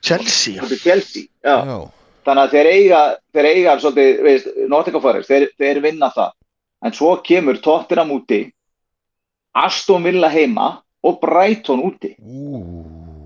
Chelsea 0.00 0.60
Chelsea 0.78 1.24
já. 1.42 1.56
Já, 1.66 1.90
þannig 2.24 2.42
að 2.44 2.52
þeir 2.54 2.66
eiga, 2.72 3.00
þeir 3.34 3.46
eiga 3.52 3.76
Nottingham 4.68 5.02
Forest, 5.02 5.28
þeir, 5.28 5.48
þeir 5.58 5.80
vinna 5.82 6.10
það. 6.14 6.30
En 6.84 6.92
svo 6.92 7.16
kemur 7.22 7.58
Tottenham 7.60 8.10
úti 8.14 8.52
Aston 9.54 10.04
Villa 10.04 10.28
heima 10.30 10.82
og 11.02 11.20
Brighton 11.20 11.82
úti. 11.82 12.14
Ú. 12.22 12.62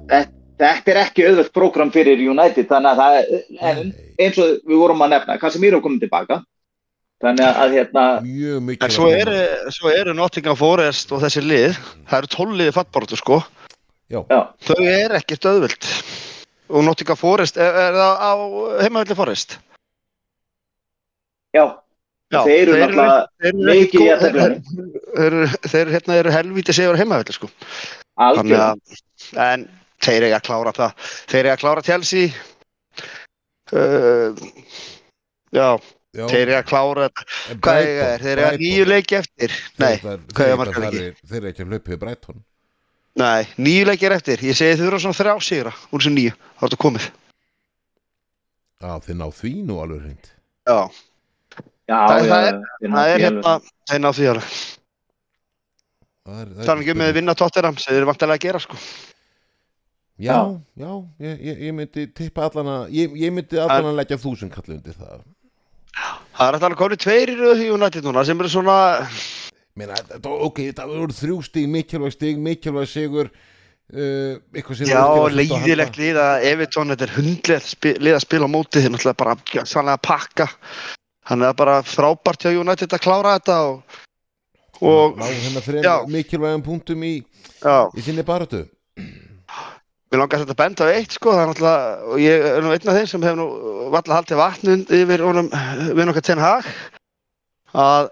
Þetta- 0.09 0.42
þetta 0.61 0.91
er 0.93 1.01
ekki 1.07 1.25
auðvöld 1.29 1.53
prógram 1.55 1.91
fyrir 1.95 2.21
United 2.31 2.69
þannig 2.71 2.91
að 2.91 3.01
það 3.03 3.15
er 3.71 3.83
eins 4.27 4.39
og 4.43 4.51
við 4.69 4.81
vorum 4.83 5.05
að 5.07 5.15
nefna 5.17 5.39
Casemiro 5.43 5.81
komið 5.85 6.05
tilbaka 6.07 6.41
þannig 7.23 7.61
að 7.65 7.75
hérna 7.79 8.05
en 8.21 8.91
svo 8.95 9.09
eru, 9.15 9.37
svo 9.71 9.93
eru 9.95 10.15
Nottingham 10.19 10.57
Forest 10.59 11.13
og 11.15 11.23
þessi 11.23 11.43
lið 11.45 11.77
það 12.11 12.17
eru 12.19 12.33
tólliði 12.37 12.75
fattbáratu 12.77 13.19
sko 13.21 13.41
já, 14.13 14.21
þau 14.67 14.79
eru 14.83 15.19
ekkert 15.21 15.47
auðvöld 15.53 15.91
og 16.73 16.85
Nottingham 16.87 17.19
Forest 17.21 17.57
er, 17.61 17.71
er 17.87 17.99
það 18.01 18.25
á 18.27 18.33
heimavelli 18.83 19.19
Forest 19.19 19.59
já, 21.57 21.65
Já, 22.33 22.41
þeir 22.49 22.71
eru 22.73 22.77
náttúrulega 22.81 23.17
þeir 23.43 23.51
eru 23.53 23.65
Mikið 23.69 24.01
í 24.01 24.05
jafnteflinu. 24.09 24.55
þeir, 25.13 25.35
eru- 25.37 25.69
þeir 25.69 25.91
hérna 25.93 26.15
eru 26.23 26.31
helvíti 26.33 26.73
segur 26.77 26.97
heimavelli 26.97 27.35
sko 27.37 27.51
algjörð 28.25 28.63
að, 28.65 29.01
en 29.47 29.67
þeir 30.03 30.27
eiga 30.29 30.39
að 30.41 30.47
klára 30.49 30.73
það. 30.77 30.95
Þeir 31.33 31.45
eiga 31.49 31.55
að 31.57 31.63
klára 31.65 31.85
Chelsea. 31.87 32.33
Uh, 33.73 34.35
já, 35.55 35.69
já, 36.13 36.25
þeir 36.29 36.51
eiga 36.51 36.59
að 36.61 36.67
klára 36.69 37.07
hvað 37.09 37.79
eiga 37.87 38.09
þeir, 38.09 38.25
þeir 38.27 38.41
eiga 38.43 38.49
Brighton. 38.49 38.65
nýju 38.67 38.89
leiki 38.91 39.17
eftir? 39.23 39.55
Nei, 39.81 39.95
Þeir- 39.97 40.03
hvað 40.03 40.35
þeir- 40.37 40.49
eiga 40.51 40.59
margar 40.61 40.75
þeir- 40.83 40.97
leiki? 40.99 41.29
Þeir 41.31 41.39
eru 41.41 41.53
ekki 41.53 41.63
að 41.65 41.71
hlaupið 41.73 42.01
Brighton. 42.03 42.43
Nei, 43.23 43.43
nýju 43.61 43.87
leiki 43.89 44.07
er 44.09 44.13
eftir. 44.19 44.43
Ég 44.49 44.57
segi 44.57 44.77
þau 44.81 44.87
eru 44.91 44.99
svona 45.01 45.17
þrjá 45.21 45.35
sigra 45.45 45.73
úr 45.93 46.01
þessu 46.01 46.13
nýju, 46.17 46.35
þá 46.37 46.63
er 46.63 46.69
þetta 46.69 46.83
komið. 46.85 47.09
Já, 48.83 48.93
þið 49.07 49.17
ná 49.23 49.27
því 49.39 49.51
nú 49.69 49.81
alveg 49.83 50.01
hreint. 50.07 50.31
Já, 50.67 50.79
Já, 51.93 51.99
Það- 52.09 52.25
já, 52.25 52.63
þeir 52.81 52.89
ná 52.89 52.97
það 52.97 53.09
er 53.13 53.21
hérna, 53.21 53.53
þeir 53.91 54.01
ná 54.01 54.11
því 54.17 54.27
alveg. 54.33 54.53
Er, 56.23 56.47
er 56.63 56.77
ekki 56.79 56.95
með 56.95 57.09
að 57.11 57.17
vinna 57.19 57.35
tóttiram 57.35 57.77
sem 57.79 57.91
þeir 57.93 57.99
eru 58.01 58.07
vantilega 58.13 58.39
að 58.39 58.45
gera, 58.47 58.61
sko. 58.63 58.77
Já, 60.21 60.37
já, 60.77 60.91
ég, 61.25 61.39
ég, 61.41 61.61
ég 61.69 61.73
myndi 61.75 62.07
tippa 62.13 62.45
allana 62.49 62.83
ég, 62.93 63.15
ég 63.17 63.33
myndi 63.33 63.59
allana 63.59 63.95
leggja 63.97 64.19
þúsund 64.21 64.53
kalli 64.55 64.77
undir 64.77 64.95
það 64.99 65.23
Það 66.33 66.49
er 66.49 66.57
alltaf 66.59 66.77
komin 66.79 67.01
tveir 67.01 67.33
í 67.33 67.39
röðu 67.39 67.65
í 67.67 67.71
United 67.75 68.05
núna 68.07 68.23
sem 68.25 68.39
eru 68.41 68.49
svona, 68.53 68.77
Meina, 69.77 69.97
þetta- 69.97 70.37
ok, 70.47 70.61
það 70.77 70.93
voru 70.93 71.17
þrjú 71.17 71.39
stig, 71.47 71.67
mikilvæg 71.69 72.13
stig, 72.15 72.39
mikilvæg 72.41 72.89
sigur 72.93 73.29
uh, 73.33 74.37
eitthvað 74.53 74.79
sem 74.83 74.91
já, 74.93 75.01
að 75.01 75.37
leiðilegt 75.37 75.97
halda. 75.97 76.03
lið 76.05 76.21
að 76.23 76.47
Evertón, 76.53 76.93
þetta 76.93 77.07
er 77.09 77.15
hundlega 77.17 77.61
spi, 77.67 77.95
lið 78.01 78.17
að 78.19 78.25
spila 78.27 78.49
á 78.49 78.55
móti, 78.55 78.83
þeir 78.85 78.95
náttúrulega 78.95 79.21
bara 79.25 79.65
sannlega 79.65 79.99
að 79.99 80.05
pakka. 80.09 80.49
Þannig 81.29 81.49
að 81.53 81.59
bara 81.63 81.77
frábært 81.87 82.45
hjá 82.47 82.53
United 82.61 82.97
að 82.97 83.05
klára 83.05 83.35
þetta 83.39 83.59
og, 83.69 83.99
og 84.83 85.19
ná 85.21 85.27
hérna 85.29 85.61
Já. 85.61 85.67
þreim 85.69 86.13
mikilvægum 86.17 86.65
punktum 86.67 87.05
í, 87.07 87.13
já, 87.63 87.77
í 87.97 88.05
sinni 88.05 88.25
baratu 88.27 88.65
mér 90.13 90.21
langar 90.21 90.43
þetta 90.43 90.53
að 90.55 90.61
benda 90.63 90.87
á 90.89 90.93
eitt, 90.93 91.15
sko, 91.17 91.33
er 91.33 91.47
náttúrulega, 91.49 91.93
og 92.13 92.19
ég 92.21 92.49
er 92.53 92.65
nú 92.65 92.73
einn 92.75 92.89
af 92.93 92.97
þeim 92.99 93.07
sem 93.09 93.23
hefur 93.25 93.39
nú 93.41 93.47
valla 93.95 94.19
haldið 94.19 94.41
vatnund 94.43 94.91
yfir 94.93 95.23
honum 95.25 95.49
við 95.97 96.05
nokkað 96.11 96.27
ten 96.29 96.43
hag, 96.43 96.69
að 97.73 98.11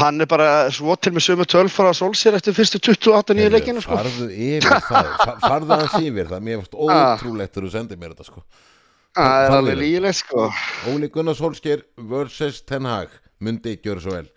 hann 0.00 0.22
er 0.22 0.28
bara 0.30 0.48
svo 0.72 0.94
til 0.96 1.10
með 1.12 1.24
sömu 1.26 1.44
tölf 1.50 1.74
frá 1.76 1.90
Solskjær 1.98 2.36
eftir 2.38 2.54
fyrstu 2.56 2.78
28 2.80 3.34
nýju 3.36 3.50
leikinu, 3.52 3.82
sko. 3.84 3.98
farðu 3.98 4.28
yfir 4.30 4.80
það, 4.86 5.08
fa- 5.18 5.38
farðu 5.42 5.76
hans 5.80 5.96
yfir 5.98 6.28
það 6.30 6.44
mér 6.46 6.60
finnst 6.62 6.76
Ah. 6.78 7.16
ótrúlegt 7.18 7.52
þegar 7.56 7.66
þú 7.66 7.72
sendir 7.74 7.98
mér 7.98 8.14
þetta 8.14 8.28
sko 8.30 8.42
Það 9.18 9.44
er 9.44 9.50
alveg 9.56 9.76
lígilegt, 9.80 10.16
sko. 10.22 10.44
Óli 10.86 11.08
Gunnar 11.10 11.34
Solskjær 11.34 11.82
versus 11.98 12.60
Ten 12.62 12.84
Hag 12.86 13.08
myndi 13.42 13.72
ekki 13.74 13.90
gjöra 13.90 14.00
svo 14.04 14.14
vel 14.14 14.28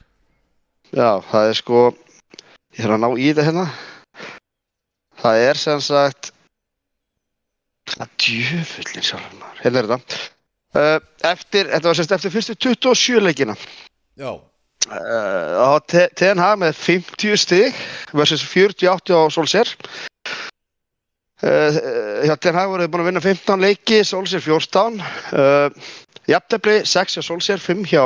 Já, 0.91 1.21
það 1.29 1.49
er 1.51 1.53
sko, 1.61 1.81
ég 2.73 2.85
er 2.87 2.95
að 2.97 3.03
ná 3.05 3.09
í 3.13 3.29
þetta 3.29 3.45
hérna. 3.47 3.67
Það 5.21 5.37
er 5.47 5.55
sem 5.61 5.79
sagt, 5.81 6.32
djöfullin 8.21 9.05
sjálf 9.05 9.29
maður, 9.39 9.59
hérna 9.65 9.83
er 9.83 9.91
þetta. 9.91 10.23
Uh, 10.73 10.97
eftir, 11.29 11.69
þetta 11.69 11.89
var 11.89 11.99
semst 11.99 12.15
eftir 12.17 12.33
fyrstu 12.33 12.55
27 12.69 13.21
leikina. 13.21 13.55
Já, 14.17 14.31
Uh, 14.83 15.79
TNH 15.87 16.47
með 16.59 16.75
50 16.75 17.37
stig 17.39 17.77
versus 18.11 18.43
48 18.43 19.15
á 19.15 19.21
Solskjær. 19.31 19.69
Uh, 21.43 21.77
hjá 22.27 22.35
TNH 22.35 22.65
voru 22.67 22.83
þið 22.83 22.91
búin 22.91 23.03
að 23.03 23.09
vinna 23.09 23.23
15 23.23 23.63
leiki, 23.63 24.01
Solskjær 24.03 24.43
14. 24.43 24.99
Uh, 25.31 25.93
Jafntefli 26.27 26.81
6 26.87 27.15
hjá 27.15 27.23
Solskjær, 27.23 27.63
5 27.63 27.87
hjá, 27.93 28.03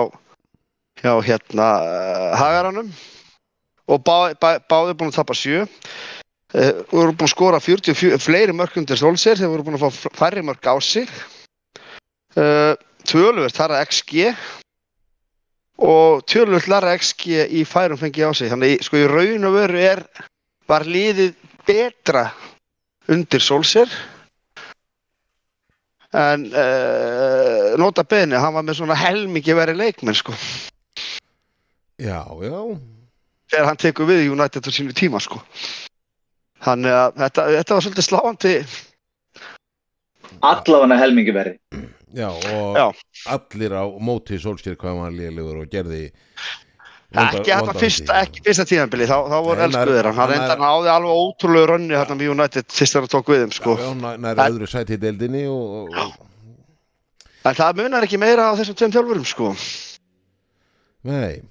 hjá 1.02 1.14
hérna 1.26 1.70
uh, 1.82 2.38
Hagaranum 2.38 2.94
og 3.88 4.02
bá, 4.06 4.34
bá, 4.38 4.58
báði 4.70 4.98
búin 5.00 5.10
að 5.14 5.18
tapa 5.18 5.38
7. 5.38 5.66
Uh, 6.56 6.80
voru 6.94 7.12
búin 7.12 7.28
að 7.28 7.34
skora 7.34 7.58
40 7.60 8.22
fleiri 8.24 8.54
mörg 8.56 8.78
undir 8.80 8.96
Solskjær, 8.96 9.36
þeir 9.36 9.50
voru 9.52 9.66
búin 9.68 9.76
að 9.76 9.90
fá 9.92 10.14
færri 10.16 10.44
mörg 10.48 10.64
á 10.64 10.80
sig. 10.80 11.10
Uh, 12.40 12.72
Tölvert 13.08 13.56
þar 13.56 13.74
að 13.76 13.82
XG 13.88 14.30
og 15.84 16.24
tölvöld 16.28 16.68
Lara 16.72 16.94
XG 16.98 17.44
í 17.52 17.64
færum 17.68 18.00
fengi 18.00 18.24
á 18.24 18.32
sig. 18.36 18.50
Þannig 18.52 18.84
sko 18.84 19.00
í 19.00 19.10
raun 19.12 19.48
og 19.48 19.58
veru 19.58 19.80
er 19.80 20.02
var 20.68 20.88
liðið 20.88 21.36
betra 21.68 22.30
undir 23.12 23.44
Solskjær 23.44 23.92
en 26.16 26.48
uh, 26.48 27.76
nota 27.80 28.04
beni, 28.08 28.40
hann 28.40 28.56
var 28.56 28.64
með 28.64 28.80
svona 28.80 28.96
helmingi 28.98 29.56
verið 29.56 29.80
leikmenn 29.84 30.16
sko. 30.16 30.36
Já, 32.00 32.24
já. 32.24 32.60
Þegar 33.52 33.68
hann 33.68 33.84
tekur 33.84 34.08
við 34.10 34.30
United 34.32 34.64
á 34.64 34.72
sínu 34.72 34.96
tíma 34.96 35.20
sko 35.24 35.44
þannig 36.66 36.94
að 36.98 37.18
þetta, 37.24 37.46
þetta 37.58 37.74
var 37.78 37.86
svolítið 37.86 38.08
sláandi. 38.08 38.54
Allavega 40.48 40.98
helmingi 41.02 41.34
verri. 41.36 41.56
Já, 42.18 42.30
og 42.32 42.78
Já. 42.78 42.86
allir 43.36 43.74
á 43.76 43.84
móti 44.00 44.38
Solskjær 44.40 44.78
hvað 44.80 45.02
hann 45.04 45.18
lélegur 45.18 45.58
og 45.64 45.70
gerði 45.72 46.12
vonda- 47.12 47.40
ekki 47.42 47.52
þetta 47.52 47.66
vonda 47.66 47.82
fyrsta, 47.82 48.22
fyrsta 48.46 48.66
tíðanbili 48.70 49.08
þá, 49.10 49.18
þá 49.28 49.38
voru 49.44 49.58
Nei, 49.60 49.66
elskuðir 49.68 50.08
hann, 50.08 50.16
hann 50.16 50.30
hann 50.30 50.32
er- 50.32 50.42
enda 50.46 50.56
náði 50.62 50.92
alveg 50.94 51.20
ótrúlegu 51.24 51.68
rönni 51.72 51.98
hérna 51.98 52.16
með 52.18 52.32
United 52.36 52.66
fyrst 52.72 52.94
þegar 52.96 53.06
hann 53.08 53.14
tók 53.16 53.28
við 53.34 53.44
þeim 53.44 53.54
sko. 53.58 53.76
Nær 54.24 54.36
Það- 54.40 54.52
öðru 54.56 54.68
sæti 54.72 54.94
í 54.98 55.02
deildinni 55.04 55.44
og, 55.52 55.92
og, 55.92 56.16
en 57.46 57.56
það 57.60 57.76
munar 57.84 58.04
ekki 58.08 58.18
meira 58.24 58.50
á 58.50 58.58
þessum 58.58 58.76
tveim 58.80 58.96
þjálfurum 58.96 59.26
sko. 59.28 59.52
Nei 61.04 61.42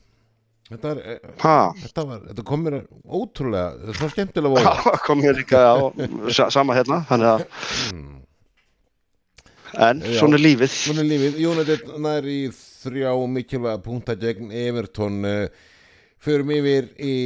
þetta, 0.67 0.93
er, 0.93 1.01
eh, 1.15 1.33
ha? 1.43 1.57
þetta, 1.83 2.05
var, 2.09 2.23
þetta 2.31 2.45
kom 2.51 2.65
mér 2.67 2.79
ótrúlega 3.05 3.73
þetta 3.81 3.97
svo 4.01 4.11
skemmtilega 4.13 4.55
voru 4.57 4.75
Já, 4.75 5.01
kom 5.07 5.25
hér 5.25 5.39
líka 5.39 5.63
á 5.63 5.77
sa- 6.35 6.51
sama 6.55 6.77
hérna, 6.77 7.03
þannig 7.11 7.33
að 7.33 7.45
mm. 7.95 8.15
en 9.87 10.03
Já. 10.03 10.19
svona 10.19 10.41
lífið. 10.41 10.73
Svona 10.73 11.05
lífið, 11.07 11.41
United 11.51 11.91
nær 12.03 12.31
í 12.31 12.41
þrjá 12.53 13.11
mikilvæga 13.31 13.83
punkta 13.85 14.17
gegn 14.19 14.51
Everton 14.55 15.21
uh, 15.27 15.47
förum 16.23 16.55
yfir 16.55 16.91
í 17.03 17.17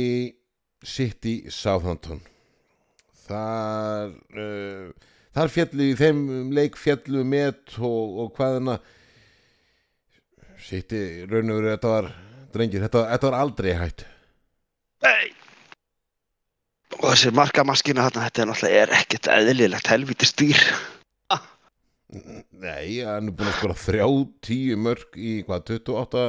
City 0.84 1.36
Southampton. 1.52 2.20
Þar 3.28 4.16
uh, 4.36 5.10
þar 5.36 5.52
fjallu 5.54 5.90
í 5.92 5.98
þeim 5.98 6.24
leik 6.54 6.78
fjallu 6.80 7.22
met 7.26 7.76
og, 7.78 8.24
og 8.24 8.32
hvaðina 8.38 8.80
City 10.60 11.24
raun 11.30 11.52
og 11.52 11.60
veru 11.60 11.70
þetta 11.72 11.92
var 11.94 12.10
drengir, 12.54 12.84
þetta, 12.86 13.04
þetta 13.12 13.30
var 13.30 13.38
aldrei 13.40 13.72
hætt 13.78 14.06
Nei. 15.04 15.32
og 16.98 17.06
þessi 17.10 17.34
markamaskina 17.36 18.06
hérna, 18.06 18.26
þetta 18.28 18.42
er 18.42 18.50
náttúrulega 18.50 18.84
er 18.84 18.96
ekkert 19.00 19.30
eðlilegt 19.36 19.92
helviti 19.92 20.28
stýr 20.28 20.64
Nei, 22.10 23.00
hann 23.06 23.30
er 23.30 23.34
búin 23.38 23.48
að 23.48 23.58
skora 23.60 23.76
þrjá 23.78 24.06
tíu 24.42 24.78
mörg 24.82 25.14
í 25.14 25.36
hvað, 25.46 25.76
28 25.78 26.24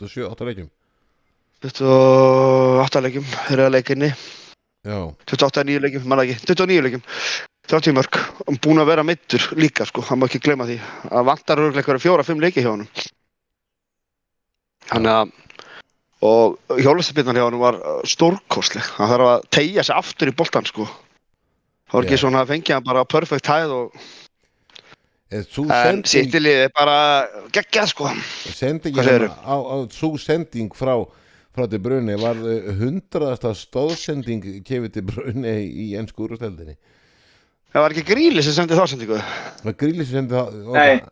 27, 0.00 0.24
8 0.32 0.46
leikjum? 0.48 0.70
28 1.62 3.02
leikjum, 3.04 3.26
þeir 3.46 3.52
eru 3.58 3.66
að 3.66 3.74
leikinni. 3.76 4.08
Já, 4.88 4.96
28 5.30 5.66
nýju 5.68 5.82
leikjum, 5.84 6.06
manna 6.08 6.24
ekki, 6.24 6.40
29 6.48 6.86
leikjum 6.86 7.04
30 7.70 7.94
mörg, 7.94 8.18
hann 8.48 8.58
búin 8.64 8.82
að 8.82 8.88
vera 8.90 9.04
mittur 9.06 9.44
líka 9.54 9.86
sko, 9.86 10.02
hann 10.08 10.18
má 10.18 10.26
ekki 10.26 10.40
gleyma 10.42 10.66
því. 10.66 10.80
Að 11.12 11.28
vantar 11.28 11.60
örgulega 11.60 11.84
eitthvað 11.84 12.02
fjóra-fimm 12.06 12.42
leiki 12.42 12.64
hjá 12.64 12.72
honum 12.72 12.88
þannig 14.92 15.14
að 15.18 15.38
og 16.22 16.76
hjólastabinnan 16.78 17.34
hjá 17.34 17.44
honum 17.48 17.62
var 17.64 17.78
uh, 17.80 17.94
stórkostleg. 18.06 18.86
Hann 18.94 19.10
þarf 19.10 19.30
að 19.32 19.46
tegja 19.56 19.82
sig 19.82 19.96
aftur 19.96 20.30
í 20.30 20.34
boltan 20.38 20.68
sko. 20.68 20.86
Það 21.90 21.96
var 21.96 22.06
ekki 22.06 22.18
Já. 22.18 22.22
svona 22.22 22.44
að 22.44 22.52
fengja 22.52 22.76
hann 22.78 22.86
bara 22.86 23.02
á 23.02 23.06
perfect 23.10 23.50
hæð 23.50 23.74
og 23.78 23.96
en 25.32 25.46
sending 25.48 26.06
sittilið 26.12 26.60
er 26.66 26.70
bara 26.76 26.96
geggjað 27.56 27.90
sko. 27.90 28.12
Sendingin 28.52 29.08
hérna 29.08 29.32
á, 29.42 29.56
á 29.58 29.76
svo 29.90 30.14
sending 30.20 30.70
frá 30.76 30.94
frá 31.52 31.66
til 31.68 31.82
Brunni 31.84 32.16
var 32.20 32.38
eh, 32.48 32.70
hundraðasta 32.78 33.52
stóðsending 33.56 34.62
kefið 34.64 34.94
til 34.94 35.04
Brunni 35.08 35.56
í 35.68 35.90
ennsku 36.00 36.24
úrsteldinni 36.24 36.78
það 37.72 37.84
var 37.84 37.94
ekki 37.94 38.06
gríli 38.08 38.44
sem 38.44 38.56
sendi 38.56 38.78
þá 38.78 38.86
sendingu? 38.88 39.18
Það 39.60 39.76
gríli 39.82 40.06
sem 40.06 40.20
sendi 40.20 40.36
það 40.36 40.62
var 40.70 40.78
Nei. 40.78 41.02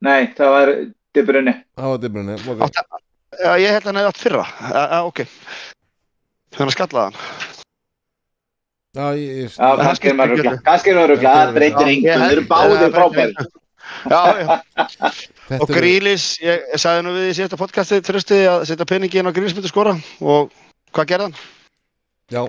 Nei, 0.00 0.20
það 0.36 0.54
var 0.54 0.72
Dibrunni. 1.16 1.54
það 1.78 1.88
var 1.92 2.02
til 2.04 2.12
Brunni 2.14 2.36
okay. 2.38 2.84
Já, 3.40 3.52
ég 3.62 3.72
held 3.76 3.84
að 3.84 3.88
hann 3.90 3.98
hefði 4.00 4.10
átt 4.12 4.20
fyrra 4.24 4.44
a, 4.46 4.82
a, 4.82 4.98
ok 5.08 5.22
þannig 6.54 6.70
að 6.70 6.76
skallaði 6.76 7.06
hann 7.06 7.48
Já, 8.90 9.04
ég, 9.14 9.34
ég, 9.44 9.50
Já, 9.54 9.66
það 9.70 9.80
kannski 9.86 10.08
er 10.10 10.16
maður 10.18 10.40
ekki 10.42 10.62
Kannski 10.66 10.90
er 10.90 10.96
maður 10.98 11.12
rugla, 11.14 11.34
það 11.40 11.52
breytir 11.58 11.90
ég 11.94 12.00
Þeir 12.10 12.32
eru 12.34 12.44
báðir 12.50 12.80
það 12.80 12.96
frábæri. 12.96 13.46
já, 14.10 14.22
já. 14.40 14.48
þetta 15.50 15.60
og 15.66 15.70
Grílis, 15.74 16.24
ég, 16.42 16.64
sagði 16.78 17.04
nú 17.06 17.12
við 17.14 17.28
í 17.30 17.36
síðasta 17.38 17.58
podcasti 17.60 18.00
trösti 18.06 18.40
að 18.50 18.64
setja 18.70 18.86
peningi 18.90 19.20
inn 19.22 19.30
á 19.30 19.34
Grílis 19.34 19.54
myndi 19.54 19.70
skora 19.70 19.94
og 20.22 20.50
hvað 20.94 21.08
gerði 21.12 21.28
hann? 21.28 21.38
já, 22.34 22.42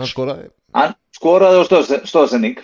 hann 0.00 0.10
skoraði 0.12 0.48
Hann 0.76 0.92
skoraði 1.16 1.60
á 1.60 1.64
stóðs- 1.64 2.04
stóðsending. 2.08 2.60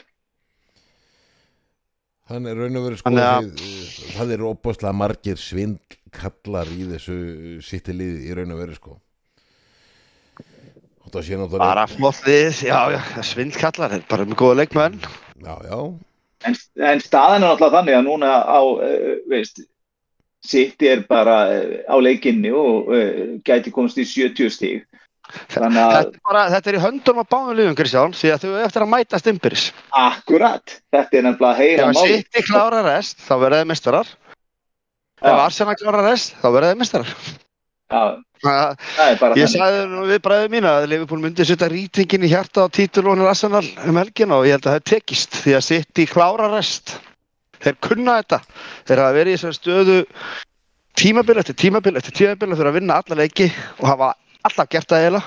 Hann 2.31 2.47
er 2.49 2.57
raun 2.57 2.77
og 2.81 2.87
verið 2.89 3.01
að- 3.01 3.03
skoðið 3.05 4.15
það 4.17 4.33
er 4.37 4.45
opaslega 4.49 4.95
margir 4.97 5.37
svindkallar 5.41 6.71
í 6.73 6.87
þessu 6.95 7.19
sitti 7.67 7.93
liði 7.97 8.31
í 8.31 8.37
raun 8.39 8.55
og 8.55 8.63
verið 8.65 8.79
sko 8.81 8.97
og 11.05 11.13
það 11.13 11.27
sé 11.27 11.37
náttúrulega 11.39 11.69
Bara 11.69 11.87
flottið, 11.91 12.63
já, 12.65 12.79
já, 12.97 13.01
svindkallar, 13.29 13.99
bara 14.09 14.25
með 14.25 14.39
góða 14.41 14.57
leikmenn. 14.63 14.99
já, 15.45 15.55
já, 15.69 15.79
En, 16.45 16.55
en 16.85 17.01
staðan 17.01 17.43
er 17.43 17.49
náttúrulega 17.49 17.77
þannig 17.79 17.95
að 17.99 18.07
núna 18.09 18.31
á, 18.45 18.61
uh, 18.61 19.15
veist, 19.31 19.61
City 20.45 20.89
er 20.93 21.05
bara 21.09 21.37
uh, 21.49 21.77
á 21.89 21.97
leikinni 22.05 22.51
og 22.53 22.89
uh, 22.93 23.39
gæti 23.45 23.73
komast 23.73 23.97
í 24.01 24.05
70 24.05 24.51
stíg. 24.53 24.83
Að 25.35 25.77
Þetta 25.77 26.01
er, 26.01 26.11
bara, 26.27 26.43
þetta 26.53 26.71
er 26.71 26.79
í 26.79 26.83
höndum 26.83 27.23
á 27.23 27.25
báðum 27.25 27.57
liðum, 27.59 27.77
Kristján, 27.79 28.15
því 28.17 28.35
að 28.35 28.45
þau 28.45 28.59
eftir 28.65 28.85
að 28.85 28.93
mæta 28.93 29.21
stimpiris. 29.23 29.65
akkurat, 29.91 30.77
þetta 30.95 31.19
er 31.19 31.27
nefnilega 31.29 31.59
heila 31.61 31.79
Ef 31.79 31.87
að 31.87 31.97
máli 31.99 32.19
City 32.19 32.45
klára 32.49 32.85
rest, 32.87 33.25
þá 33.25 33.35
verða 33.43 33.63
þið 33.63 33.73
mistarar. 33.73 34.13
Ef 35.25 35.31
Já. 35.31 35.41
Arsenal 35.47 35.77
klára 35.81 36.05
rest, 36.11 36.37
þá 36.43 36.47
verða 36.51 36.71
þið 36.73 36.81
mistarar. 36.85 37.17
Bara 38.45 39.35
Ég 39.39 39.49
sagði 39.49 39.85
nú 39.89 40.05
við 40.09 40.21
bræðið 40.25 40.53
mína 40.53 40.73
að 40.81 40.89
Liverpool 40.91 41.21
myndi 41.23 41.47
setja 41.49 41.69
rýtingin 41.71 42.27
í 42.27 42.31
hjarta 42.33 42.67
á 42.67 42.73
títulónir 42.73 43.29
Arsenal 43.31 43.65
um 43.89 44.01
helgina 44.01 44.37
og 44.41 44.49
ég 44.49 44.59
held 44.59 44.67
að 44.67 44.75
það 44.75 44.81
er 44.81 44.89
tekist 44.91 45.39
því 45.45 45.55
að 45.57 45.67
City 45.69 46.07
klára 46.11 46.51
rest. 46.53 46.97
Þeir 47.65 47.79
kunna 47.87 48.19
þetta. 48.21 48.41
Þeir 48.85 49.01
hafa 49.01 49.17
verið 49.17 49.33
í 49.33 49.39
þessari 49.39 49.59
stöðu 49.61 49.97
tímabil 51.01 51.39
eftir 51.41 51.57
tímabil 51.59 51.97
eftir 51.99 52.17
tímabil 52.19 52.53
þurfa 52.53 52.73
að 52.73 52.79
vinna 52.79 52.99
alla 53.01 53.19
leiki 53.23 53.49
og 53.79 53.89
hafa 53.89 54.11
alltaf 54.45 54.69
gert 54.73 54.89
það 54.93 55.03
eiginlega. 55.07 55.25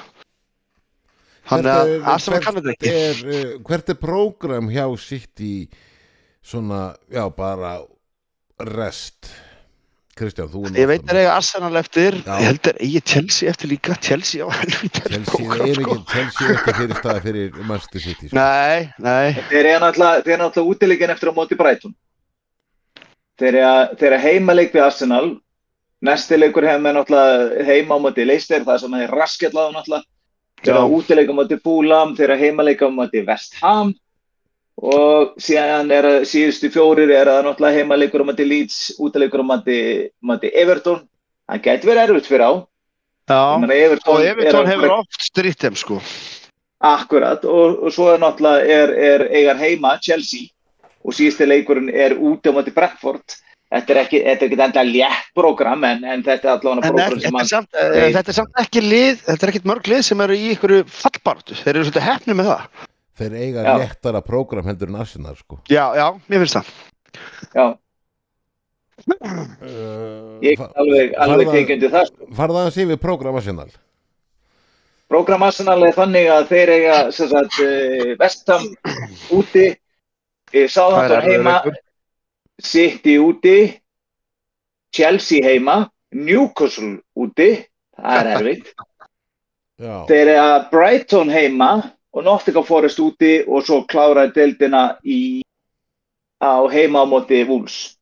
Þannig 1.47 1.71
að 1.71 1.83
Hvert 1.87 1.97
er- 1.97 2.07
Arsenal 2.13 2.39
kann 2.43 2.55
þetta 2.59 2.73
ekki. 2.75 2.93
er, 2.93 3.19
uh, 3.31 3.51
hvert 3.69 3.89
er 3.93 3.99
prógram 4.01 4.71
hjá 4.73 4.85
sitt 4.99 5.39
í 5.39 5.53
svona, 6.43 6.95
já 7.11 7.23
bara 7.35 7.77
rest 8.59 9.29
Kristján, 10.17 10.49
þú 10.49 10.63
Ég 10.73 10.87
veit 10.89 11.03
að 11.05 11.19
eiga 11.21 11.35
Arsenal 11.37 11.75
eftir, 11.77 12.15
Já. 12.25 12.39
ég 12.41 12.47
held 12.49 12.67
að 12.71 12.79
eigi 12.81 13.01
Chelsea 13.05 13.49
eftir 13.51 13.69
líka, 13.69 13.93
Chelsea 14.01 14.41
á 14.43 14.49
helvítið 14.49 15.11
Chelsea 15.13 15.45
er 15.53 15.61
ekki 15.77 15.97
Chelsea 16.09 16.47
er 16.47 16.55
ekki 16.57 16.73
fyrir 16.79 16.97
staði 16.97 17.21
fyrir 17.27 17.59
Manchester 17.69 18.01
City 18.01 18.27
sko. 18.31 18.35
Nei, 18.39 18.89
nei, 18.97 19.33
Þeir 19.51 19.69
eru 19.75 19.85
náttúrulega, 19.85 20.63
útileikin 20.73 21.13
eftir 21.13 21.29
á 21.29 21.33
móti 21.37 21.55
Brighton. 21.59 21.93
Þeir 23.37 23.59
eru 23.61 23.95
þeir 24.01 24.07
eru 24.11 24.21
heimaleik 24.25 24.73
við 24.73 24.83
Arsenal. 24.87 25.27
Næsti 26.05 26.37
leikur 26.37 26.65
hefum 26.67 26.85
við 26.85 26.93
náttúrulega 26.93 27.63
heima 27.65 27.97
á 27.97 27.99
móti 28.03 28.25
Leicester, 28.27 28.61
það 28.65 28.83
sem 28.83 28.97
er 28.99 29.13
raskjallaðu 29.17 29.73
náttúrulega. 29.73 30.05
Þeir 30.61 30.73
eru 30.73 30.83
Já. 30.83 30.93
útileik 30.97 31.31
á 31.33 31.35
móti 31.37 31.57
Fulham, 31.63 32.11
þeir 32.17 32.29
eru 32.29 32.41
heimaleik 32.41 32.83
á 32.85 32.89
móti 32.93 33.23
West 33.25 33.57
Ham 33.61 33.95
og 34.77 35.33
síðan 35.41 35.89
er 35.89 36.05
að 36.05 36.17
síðustu 36.29 36.69
fjórir 36.69 37.09
er 37.09 37.29
að 37.31 37.47
náttúrulega 37.47 37.81
heimaleikur 37.81 38.21
á 38.21 38.29
móti 38.29 38.45
Leeds, 38.45 38.79
útileikur 39.01 39.41
á 39.41 39.45
móti, 39.49 40.51
Everton. 40.53 41.01
Það 41.47 41.63
gæti 41.65 41.89
verið 41.89 42.03
erfitt 42.03 42.29
fyrir 42.29 42.45
á. 42.45 42.53
Já. 43.27 43.41
Everton, 43.57 44.13
Og 44.13 44.21
er 44.21 44.29
Everton 44.35 44.69
hefur 44.69 44.93
oft 44.99 45.21
strítt 45.21 45.65
þeim 45.65 45.75
sko. 45.75 45.97
Akkurat 46.77 47.41
og, 47.45 47.81
og 47.81 47.93
svo 47.93 48.11
er 48.13 48.21
náttúrulega 48.21 48.69
er, 48.69 48.93
er 48.93 49.25
eigan 49.33 49.57
heima 49.57 49.97
Chelsea 49.97 50.51
og 51.01 51.15
síðusti 51.17 51.47
leikurinn 51.47 51.89
er 51.89 52.13
úti 52.13 52.53
á 52.53 52.53
móti 52.53 52.73
Brentford 52.75 53.33
þetta 53.73 53.93
er 53.93 53.99
ekki, 54.03 54.19
þetta 54.25 54.45
er 54.45 54.51
ekki 54.51 54.59
enda 54.67 54.83
létt 54.87 55.31
program 55.35 55.83
en, 55.87 56.03
en 56.03 56.23
þetta 56.23 56.47
er 56.47 56.53
allavega 56.57 56.87
En 56.87 56.93
program 56.93 57.19
sem 57.19 57.23
þetta, 57.23 57.31
er 57.31 57.39
hann 57.39 57.49
samt, 57.51 57.79
eh, 57.81 58.11
þetta 58.17 58.31
er 58.33 58.37
samt 58.41 58.61
ekki 58.63 58.83
lið, 58.85 59.17
þetta 59.25 59.47
er 59.47 59.53
ekkit 59.53 59.67
mörg 59.71 59.89
lið 59.91 60.03
sem 60.07 60.21
eru 60.27 60.37
í 60.37 60.45
ykkur 60.55 60.75
fallbartu. 60.99 61.57
Þeir 61.63 61.73
eru 61.75 61.87
svolítið 61.89 62.07
hefni 62.07 62.37
með 62.39 62.51
það. 62.53 62.85
þeir 63.17 63.33
eiga 63.41 63.63
Já. 63.65 63.73
léttara 63.81 64.21
prógram 64.21 64.65
heldur 64.69 64.91
en 64.93 65.01
Arsenal 65.01 65.35
sko. 65.35 65.57
Já, 65.73 65.83
já, 65.97 66.07
mér 66.29 66.43
finnst 66.45 66.59
það. 66.59 66.67
já, 67.57 67.65
uh, 69.07 70.39
ég 70.43 70.57
fa- 70.59 70.71
alveg, 70.75 71.13
alveg 71.21 71.51
tekjundi 71.53 71.89
það 71.93 72.11
farða 72.37 72.63
að 72.67 72.71
sé 72.75 72.85
við 72.89 72.99
prógram 73.01 73.37
Arsenal 73.39 73.69
program 75.07 75.43
Arsenal 75.47 75.79
er 75.87 75.93
þannig 75.95 76.29
að 76.33 76.47
þeir 76.51 76.71
eiga 76.75 76.95
sem 77.15 77.29
sagt, 77.31 77.59
uh, 77.63 78.15
Vestham 78.19 78.65
úti 79.37 79.67
Sáðandur 80.53 81.25
heima 81.25 81.57
leikur. 81.57 81.75
City 82.63 83.17
úti 83.21 83.57
Chelsea 84.93 85.43
heima 85.45 85.89
Newcastle 86.15 86.97
úti 87.19 87.49
það 87.97 88.19
er 88.21 88.29
erfitt 88.37 88.71
já, 89.83 89.93
Þeir 90.09 90.21
eru 90.31 90.37
að 90.45 90.69
Brighton 90.71 91.29
heima 91.33 91.71
og 92.17 92.23
Nottingham 92.25 92.65
Forest 92.65 92.99
úti 93.03 93.33
og 93.45 93.65
svo 93.67 93.83
klára 93.85 94.23
deildina 94.33 94.97
í, 95.05 95.41
á 96.41 96.65
heima 96.71 97.03
á 97.03 97.05
móti 97.05 97.43
Wolves. 97.45 97.93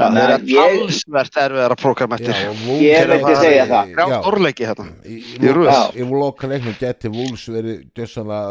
Það 0.00 0.06
Þannig 0.08 0.22
er 0.24 0.32
að 0.34 0.50
ég, 0.50 0.76
talsvert 0.80 1.38
erfiðara 1.44 1.76
prógram 1.78 2.14
eftir. 2.16 2.32
já, 2.34 2.48
og 2.50 2.80
Ég 2.82 3.04
Wolves- 3.04 3.10
myndi 3.12 3.36
segja 3.44 3.66
það. 3.70 3.92
Já. 3.94 4.20
stórleiki 4.24 4.66
hérna. 4.66 4.86
í, 5.04 5.18
í, 5.20 5.36
Í 5.38 5.52
röð. 5.54 5.70
í, 5.70 6.00
í 6.02 6.08
loka 6.10 6.48
leiknum 6.50 6.76
geti 6.80 7.12
Wolves 7.14 7.44
verið 7.52 7.84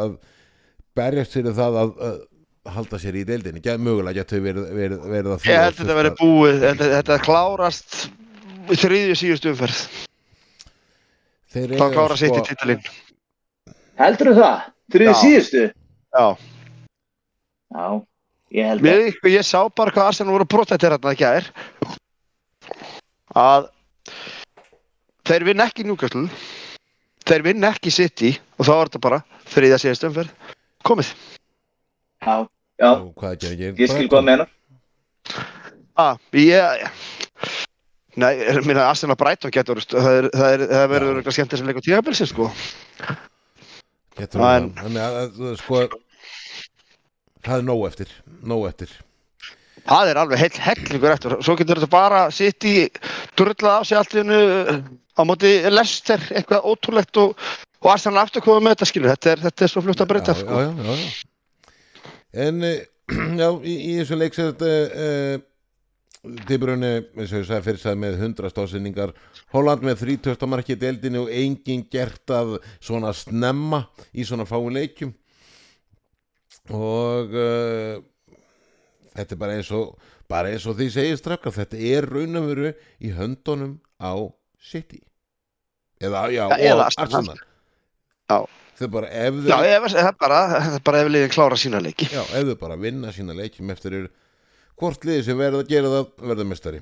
að 0.05 0.17
berjast 0.95 1.34
fyrir 1.36 1.57
það 1.57 1.80
að, 1.84 1.91
að 2.07 2.17
halda 2.68 2.99
sér 2.99 3.16
í 3.16 3.24
deildinni, 3.28 3.62
Get, 3.64 3.80
mögulega 3.82 4.20
getur 4.20 4.41
verið, 4.43 4.66
verið, 4.76 5.05
verið 5.10 5.32
að 5.36 5.45
Ég 5.47 5.62
held 5.64 5.74
að 5.74 5.80
þetta 5.80 5.97
verið 5.99 6.16
búið, 6.20 6.60
þetta, 6.66 6.89
þetta 6.97 7.18
klárast 7.24 7.97
í 8.70 8.78
þriðju 8.78 9.16
síðustu 9.22 9.53
umferð. 9.53 9.80
þeir 11.53 11.74
Þá 11.74 11.86
eiga, 11.86 11.89
klára 11.95 12.18
sitt 12.20 12.34
í 12.34 12.36
sko, 12.36 12.45
titilinn. 12.49 12.84
heldur 14.01 14.34
það? 14.38 14.68
Þriði 14.93 15.14
Já. 15.14 15.20
síðustu? 15.24 15.64
Já. 16.18 16.26
Já, 17.70 17.88
ég 18.57 18.70
held 18.72 18.84
að. 18.84 18.89
Við, 18.89 19.34
ég 19.36 19.45
sá 19.45 19.60
bara 19.70 19.93
hvað 19.93 20.12
Arsenal 20.12 20.36
voru 20.36 20.49
protættir 20.49 20.95
hérna 20.95 21.14
ekki 21.16 21.28
að 21.30 21.39
er. 21.39 21.49
Að 23.39 23.68
þeir 25.30 25.45
vinn 25.51 25.62
ekki 25.62 25.86
Newcastle, 25.86 26.26
þeir 27.30 27.45
vinn 27.45 27.68
ekki 27.70 27.93
City 27.93 28.32
og 28.57 28.66
þá 28.66 28.74
er 28.76 28.89
þetta 28.89 29.03
bara 29.05 29.22
þriðja 29.53 29.82
síðustu 29.86 30.10
umferð. 30.10 30.55
Komið. 30.86 31.14
Já, 32.20 32.47
já, 32.80 32.91
ég 33.80 33.88
skil 33.88 34.09
hvað 34.11 34.26
meina. 34.28 34.47
Ah, 35.99 36.20
ég... 36.36 36.86
Nei, 38.20 38.34
ég 38.41 38.65
minna 38.67 38.89
Arsenal 38.89 39.15
Brighton 39.20 39.53
getur, 39.53 39.80
það, 39.80 40.07
er, 40.11 40.28
það, 40.34 40.53
er, 40.53 40.63
það 40.72 40.88
verður 40.91 41.20
eitthvað 41.20 41.36
skemmt 41.38 41.53
sem 41.55 41.70
leikur 41.70 41.86
tíðabilsins, 41.86 42.34
sko. 42.34 42.47
getur 44.20 44.43
það 44.43 44.65
þannig 44.82 45.03
að, 45.05 45.20
að 45.22 45.53
sko 45.61 45.84
það 47.45 47.53
er 47.55 47.67
nóg 47.70 47.86
eftir 47.88 48.11
nóg 48.43 48.65
eftir 48.72 48.97
Það 49.89 50.11
er 50.11 50.20
alveg 50.22 50.41
heill 50.41 50.59
hellingur 50.65 51.13
eftir. 51.13 51.34
Svo 51.45 51.55
getur 51.57 51.80
þetta 51.80 51.89
bara 51.93 52.26
sitt 52.36 52.65
í 52.67 52.74
drullað 53.39 53.80
á 53.80 53.82
sig 53.88 53.97
allt 53.97 54.11
í 54.13 54.20
hennu 54.20 54.41
á 55.15 55.22
móti 55.26 55.53
Lester, 55.72 56.22
eitthvað 56.36 56.67
ótrúlegt 56.67 57.20
og, 57.24 57.47
og 57.80 57.91
Arsenal 57.93 58.26
aftur 58.26 58.43
komið 58.45 58.65
með 58.65 58.76
þetta 58.76 58.89
skilur. 58.91 59.13
Þetta 59.15 59.32
er, 59.32 59.43
þetta 59.47 59.65
er 59.65 59.72
svo 59.72 59.86
fljótt 59.86 60.03
að 60.03 60.11
breyta, 60.11 60.36
sko. 60.38 60.59
já, 60.59 60.67
já, 60.67 60.91
já, 60.91 60.99
já. 60.99 61.28
En 62.34 62.63
eh, 62.63 62.82
já, 63.41 63.47
í, 63.63 63.75
í 63.89 63.93
þessu 63.99 64.17
leik 64.19 64.36
sem 64.38 64.51
þetta 64.51 64.73
uh, 65.05 65.45
Tiburunni, 66.49 66.91
eins 67.15 67.32
og 67.32 67.39
ég 67.39 67.47
sagði 67.47 67.77
sagði 67.80 68.01
með 68.03 68.17
100 68.19 68.51
stásendingar 68.51 69.13
Holland 69.53 69.86
með 69.88 70.01
30. 70.03 70.45
marki 70.51 70.75
í 70.75 70.80
deildinu 70.80 71.23
og 71.23 71.32
enginn 71.32 71.86
gert 71.91 72.34
að 72.36 72.57
svona 72.84 73.13
snemma 73.15 73.86
í 74.11 74.25
svona 74.27 74.45
fáin 74.49 74.75
leikjum 74.75 75.13
og 76.75 77.34
uh, 77.34 78.01
þetta 79.15 79.36
er 79.36 79.41
bara 79.41 79.55
eins 79.57 79.71
og 79.73 79.95
bara 80.30 80.51
eins 80.51 80.67
og 80.69 80.75
því 80.77 80.89
segir 80.93 81.17
strafka 81.17 81.55
þetta 81.55 81.80
er 81.80 82.09
raun 82.11 82.38
og 82.38 82.49
veru 82.51 82.73
í 82.99 83.13
höndunum 83.15 83.77
á 83.97 84.13
City 84.59 84.99
eða, 86.03 86.27
já, 86.36 86.43
Ja, 86.51 86.59
eða 86.59 86.84
og 86.84 86.86
Arsenal. 86.91 87.39
Arsenal 88.30 88.49
Já. 88.80 88.86
þau 88.86 88.89
bara 88.95 89.11
ef 89.11 89.41
Já, 89.43 89.55
þau 89.55 89.67
ég 89.67 89.84
veist, 89.84 89.97
það 89.99 90.09
er 90.11 90.17
bara, 90.23 90.39
það 90.55 90.77
er 90.77 90.86
bara 90.89 91.03
ef 91.03 91.11
liðin 91.11 91.34
klára 91.36 91.59
sína 91.59 91.84
leiki. 91.84 92.07
Já, 92.13 92.21
ef 92.23 92.49
þau 92.49 92.55
bara 92.63 92.80
vinna 92.80 93.11
sína 93.15 93.36
leikjum 93.38 93.75
eftir 93.75 93.97
eru 93.99 94.09
hvort 94.80 95.03
liði 95.07 95.25
sem 95.27 95.39
verða 95.39 95.63
að 95.65 95.73
gera 95.73 95.93
það 95.93 96.09
verða 96.32 96.47
mestari 96.47 96.82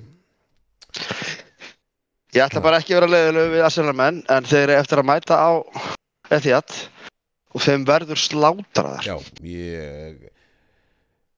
Ég 2.36 2.44
ætla 2.44 2.62
bara 2.62 2.78
ekki 2.82 2.94
að 2.94 3.00
vera 3.00 3.12
leiðilegu 3.14 3.54
við 3.56 3.66
Arsenal 3.66 3.96
menn, 3.98 4.22
en 4.30 4.48
þeir 4.48 4.64
eru 4.68 4.78
eftir 4.78 5.02
að 5.02 5.08
mæta 5.10 5.38
á 5.42 5.52
Etihad 6.38 6.74
og 7.56 7.64
þeim 7.64 7.86
verður 7.88 8.20
slátraðar. 8.22 9.06
Já, 9.08 9.16
ég 9.48 10.28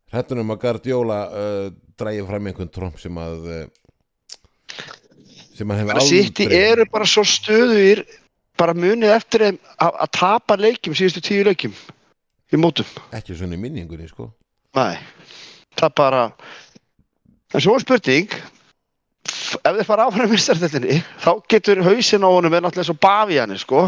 hrættunum 0.09 0.55
að 0.55 0.61
Guardiola 0.63 1.19
uh, 1.29 1.67
drægi 1.99 2.25
fram 2.27 2.49
einhvern 2.49 2.71
tromp 2.73 2.99
sem 2.99 3.19
að 3.21 3.45
uh, 3.45 3.61
sem 5.59 5.71
að 5.71 5.83
hefur 5.83 6.01
City 6.07 6.47
eru 6.55 6.87
bara 6.91 7.07
svo 7.09 7.23
stöðugir, 7.27 8.03
bara 8.59 8.75
munið 8.75 9.15
eftir 9.15 9.45
þeim 9.45 9.57
að, 9.79 10.03
tapa 10.15 10.57
leikjum 10.59 10.97
síðustu 10.97 11.23
tíu 11.23 11.45
leikjum 11.47 11.75
í 12.51 12.59
mótum. 12.59 12.87
ekki 13.15 13.37
svona 13.37 13.57
í 13.57 13.61
minningunni 13.61 14.09
sko. 14.09 14.29
Nei, 14.77 14.99
það 15.79 15.93
bara 15.97 16.23
en 17.53 17.63
svo 17.63 17.77
spurning 17.81 18.29
ef 18.29 19.75
þeir 19.75 19.87
fara 19.87 20.07
áfram 20.09 20.29
í 20.29 20.33
mistardildinni 20.33 20.99
þá 21.23 21.31
getur 21.51 21.83
hausinn 21.85 22.25
á 22.25 22.29
honum 22.29 22.53
er 22.53 22.65
náttúrulega 22.65 22.89
svo 22.91 22.97
bafi 22.99 23.39
hann 23.39 23.57
sko. 23.59 23.87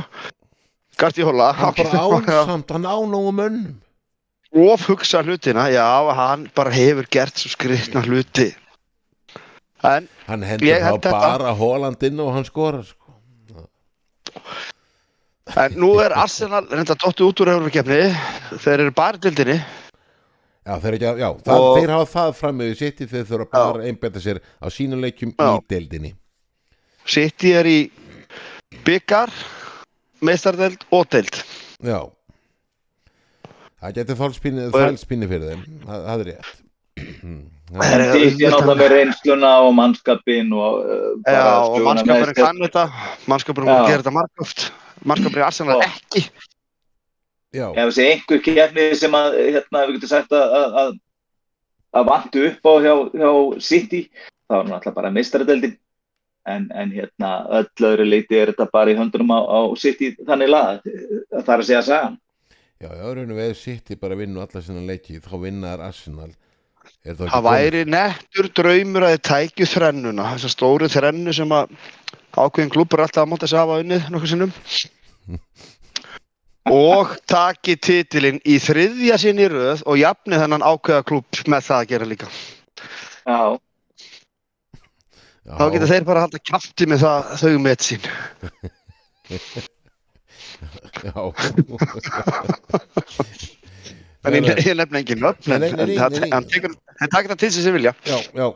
Guardiola 1.00 1.52
hann 1.58 1.76
bara 1.78 2.04
ánsamt, 2.06 2.72
hann 2.76 2.88
ánógu 2.88 3.32
mönnum. 3.36 3.78
Of 4.52 4.84
hugsa 4.90 5.22
hlutina 5.24 5.70
já, 5.72 5.88
hann 6.16 6.50
bara 6.56 6.74
hefur 6.76 7.08
gert 7.10 7.40
svo 7.40 7.54
skrifna 7.54 8.04
hluti. 8.04 8.52
En 9.88 10.10
hann 10.28 10.44
hendur 10.46 10.84
þá 10.84 11.08
bara 11.08 11.54
Holland 11.58 12.04
inn 12.06 12.20
og 12.22 12.34
hann 12.36 12.46
skorar 12.46 12.84
sko. 12.86 13.01
En 15.58 15.76
nú 15.82 15.92
er 16.00 16.14
Arsenal 16.16 16.68
reynda 16.70 16.96
dottu 16.96 17.28
út 17.28 17.42
úr 17.44 17.52
Európa-kefni 17.56 18.02
þeir 18.62 18.86
eru 18.86 18.94
bara 18.96 19.20
dildinni 19.20 19.58
Já, 20.62 20.76
þeir, 20.78 20.96
ekki, 21.00 21.08
já 21.24 21.30
það, 21.42 21.64
þeir 21.80 21.92
hafa 21.96 22.10
það 22.14 22.36
fram 22.38 22.60
með 22.62 22.74
City 22.78 23.08
þeir 23.10 23.24
þurfa 23.32 23.48
bara 23.56 23.88
einbetta 23.90 24.22
sér 24.22 24.40
á 24.62 24.68
sínuleikjum 24.70 25.32
í 25.34 25.36
Já. 25.42 25.56
deildinni. 25.74 26.12
City 27.10 27.54
er 27.58 27.66
í 27.66 27.80
byggar 28.86 29.34
meistardeld 30.22 30.86
og 30.94 31.10
deld. 31.10 31.40
Já. 31.82 31.98
Það 33.82 33.98
getur 33.98 34.20
fælspinni 34.22 35.32
fyrir 35.32 35.48
þeim. 35.50 35.66
Það, 35.88 36.06
það 36.06 36.24
er 36.28 36.30
rétt 36.30 36.54
Það 37.72 37.94
er- 37.96 38.02
Því 38.12 38.46
er 38.46 38.52
náttúrulega 38.52 38.78
með 38.82 38.90
reynsluna 38.92 39.50
og 39.66 39.74
mannskapin 39.78 40.50
og 40.54 40.80
uh, 40.84 41.04
bara 41.24 41.36
Já, 41.38 41.52
og 41.72 41.86
mannskapurinn 41.86 42.36
kann 42.40 42.58
þetta, 42.66 42.84
mannskapurinn 43.32 43.70
má 43.72 43.78
gera 43.88 44.02
þetta 44.02 44.14
margóft, 44.18 44.66
mannskapurinn 45.08 45.46
Arsenal 45.48 45.78
Já. 45.80 45.88
ekki. 45.92 46.24
Já, 47.56 47.66
ef 47.76 47.88
þessi 47.92 48.08
einhver 48.10 48.42
kefni 48.46 48.88
sem 48.96 49.16
að 49.16 49.38
hérna, 49.40 49.86
við 49.88 49.96
getum 49.98 50.12
sagt 50.12 50.36
að, 50.36 50.58
að, 50.60 50.76
að, 50.82 50.92
að 52.00 52.10
vantu 52.12 52.44
upp 52.50 52.68
á 52.68 52.74
hjá, 52.86 52.94
hjá 53.24 53.32
City, 53.70 54.02
þá 54.48 54.54
er 54.62 54.70
náttúrulega 54.72 54.96
bara 55.00 55.14
meistaradeldin 55.16 55.78
en, 56.52 56.68
en 56.76 56.92
hérna 56.96 57.32
öll 57.60 57.88
öðru 57.92 58.06
leiti 58.08 58.40
er 58.40 58.52
þetta 58.54 58.68
bara 58.74 58.92
í 58.92 59.00
höndunum 59.00 59.32
á, 59.36 59.40
á 59.48 59.60
City 59.80 60.14
þannig 60.28 60.52
lað 60.52 60.80
það 60.88 61.52
er 61.56 61.58
að 61.60 61.68
segja 61.72 61.84
sagan. 61.88 62.16
Já, 62.82 62.90
já, 62.98 63.04
raunum 63.14 63.38
við 63.38 63.52
City 63.60 63.96
bara 64.00 64.16
vinnu 64.20 64.42
alla 64.44 64.64
sinna 64.64 64.82
leiki 64.88 65.20
þá 65.24 65.36
vinnar 65.44 65.84
Arsenal 65.88 66.32
Er 66.32 66.51
Það 67.02 67.46
væri 67.48 67.82
nettur 67.90 68.48
draumur 68.54 69.08
að 69.08 69.16
þið 69.16 69.22
tækju 69.26 69.66
þrennuna, 69.72 70.26
þessa 70.36 70.50
stóru 70.54 70.90
þrennu 70.92 71.34
sem 71.34 71.54
að 71.58 71.72
ákveðin 72.38 72.74
klubur 72.76 73.02
alltaf 73.02 73.24
að 73.24 73.32
móta 73.32 73.50
sig 73.50 73.58
af 73.58 73.72
að 73.74 73.82
unnið 73.86 74.04
nokkuð 74.14 74.32
sinnum. 74.36 74.54
Og 76.72 77.16
taki 77.26 77.74
titilinn 77.82 78.38
í 78.46 78.60
þriðja 78.62 79.18
sinn 79.24 79.42
í 79.42 79.50
röð 79.50 79.82
og 79.90 79.98
jafni 79.98 80.38
þennan 80.38 80.62
ákveða 80.62 81.08
klub 81.10 81.26
með 81.50 81.66
það 81.72 81.80
að 81.80 81.90
gera 81.90 82.10
líka. 82.12 82.30
Já, 83.26 83.58
Já, 85.42 85.58
Þá 85.58 85.66
geta 85.74 85.88
þeir 85.90 86.06
bara 86.06 86.22
að 86.22 86.26
halda 86.28 86.40
kjafti 86.52 86.86
með 86.86 87.00
það 87.02 87.20
þau 87.42 87.54
með 87.66 87.78
sín. 87.88 88.04
Já 91.02 91.18
En 94.24 94.36
ég, 94.38 94.46
ég 94.68 94.76
nefna 94.78 95.00
engin 95.02 95.18
nöfn, 95.24 95.52
en, 95.56 95.64
en 95.66 95.94
það- 95.98 97.38
til 97.42 97.52
sig 97.52 97.64
sem 97.66 97.74
vilja. 97.74 97.94
Já, 98.06 98.18
já. 98.38 98.50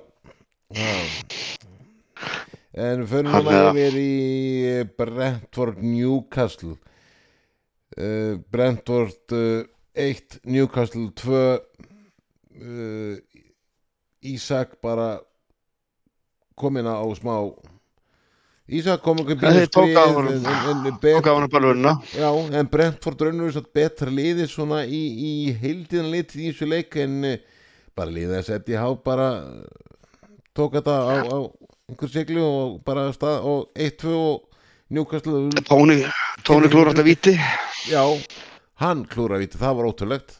En 2.75 3.05
Hann 3.31 3.45
núna 3.45 3.71
er- 3.71 3.71
yfir 3.73 3.95
í 4.01 4.83
Brentford 4.97 5.77
Newcastle. 5.81 6.75
Uh, 7.97 8.35
Brentford 8.51 9.31
uh, 9.31 9.63
1 9.95 10.39
Newcastle 10.43 11.07
2 11.15 11.59
uh, 12.61 13.15
Ísak 14.25 14.73
bara 14.83 15.19
komin 16.59 16.83
á 16.89 16.99
smá 17.15 17.37
Ísak 18.65 19.01
kom 19.05 19.19
Ja, 19.21 19.35
þeir 19.53 19.67
tóku 19.69 19.93
á 19.93 20.05
honum. 20.09 20.31
en, 20.33 20.45
en, 20.49 20.69
en, 20.87 20.93
Og 20.93 21.01
bet, 21.01 21.19
gaf 21.21 21.35
hann 21.37 21.49
balvöruna. 21.53 21.91
já, 22.17 22.29
en 22.59 22.69
Brentford 22.71 23.21
raunur 23.21 23.51
þess 23.51 23.61
að 23.61 23.67
betra 23.77 24.09
liði 24.09 24.47
svona 24.49 24.79
í, 24.89 25.01
í 25.21 25.33
heildina 25.61 26.09
lit 26.09 26.33
í 26.33 26.47
þessu 26.49 26.65
leik 26.71 26.95
en 26.97 27.19
uh, 27.29 27.35
bara 27.95 28.09
liðið 28.15 28.39
að 28.39 28.47
setja 28.47 28.81
há 28.81 28.89
bara 29.05 29.27
uh, 29.43 29.61
tók 30.57 30.73
þetta 30.79 30.95
á, 30.97 31.13
á 31.29 31.37
einhver 31.91 32.09
siglu 32.09 32.41
og 32.41 32.79
bara 32.87 33.05
stað 33.13 33.45
og 33.45 33.69
1-2 33.77 34.15
og 34.17 34.41
Newcastle 34.89 35.45
Tóni, 35.69 35.99
Tóni 36.45 36.69
klúr 36.73 36.89
alltaf 36.89 37.05
víti. 37.05 37.35
já, 37.89 38.01
hann 38.81 39.05
klúra 39.05 39.37
víti, 39.37 39.61
það 39.61 39.77
var 39.77 39.91
ótrúlegt 39.93 40.35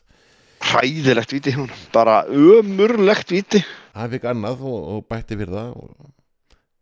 Hræðilegt 0.65 1.30
hún. 1.53 1.69
Bara 1.93 2.23
ömurlegt 2.26 3.30
víti. 3.30 3.61
hann 3.93 4.09
fikk 4.09 4.26
annað 4.34 4.65
og, 4.65 4.82
og 4.97 5.05
bætti 5.13 5.38
fyrir 5.38 5.53
það 5.53 5.78
og 5.78 5.93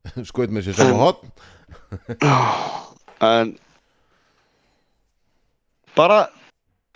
skoði 0.29 0.55
með 0.55 0.69
sér 0.69 0.79
sama 0.81 0.97
hotn 1.07 1.27
En 3.23 3.53
bara, 5.95 6.27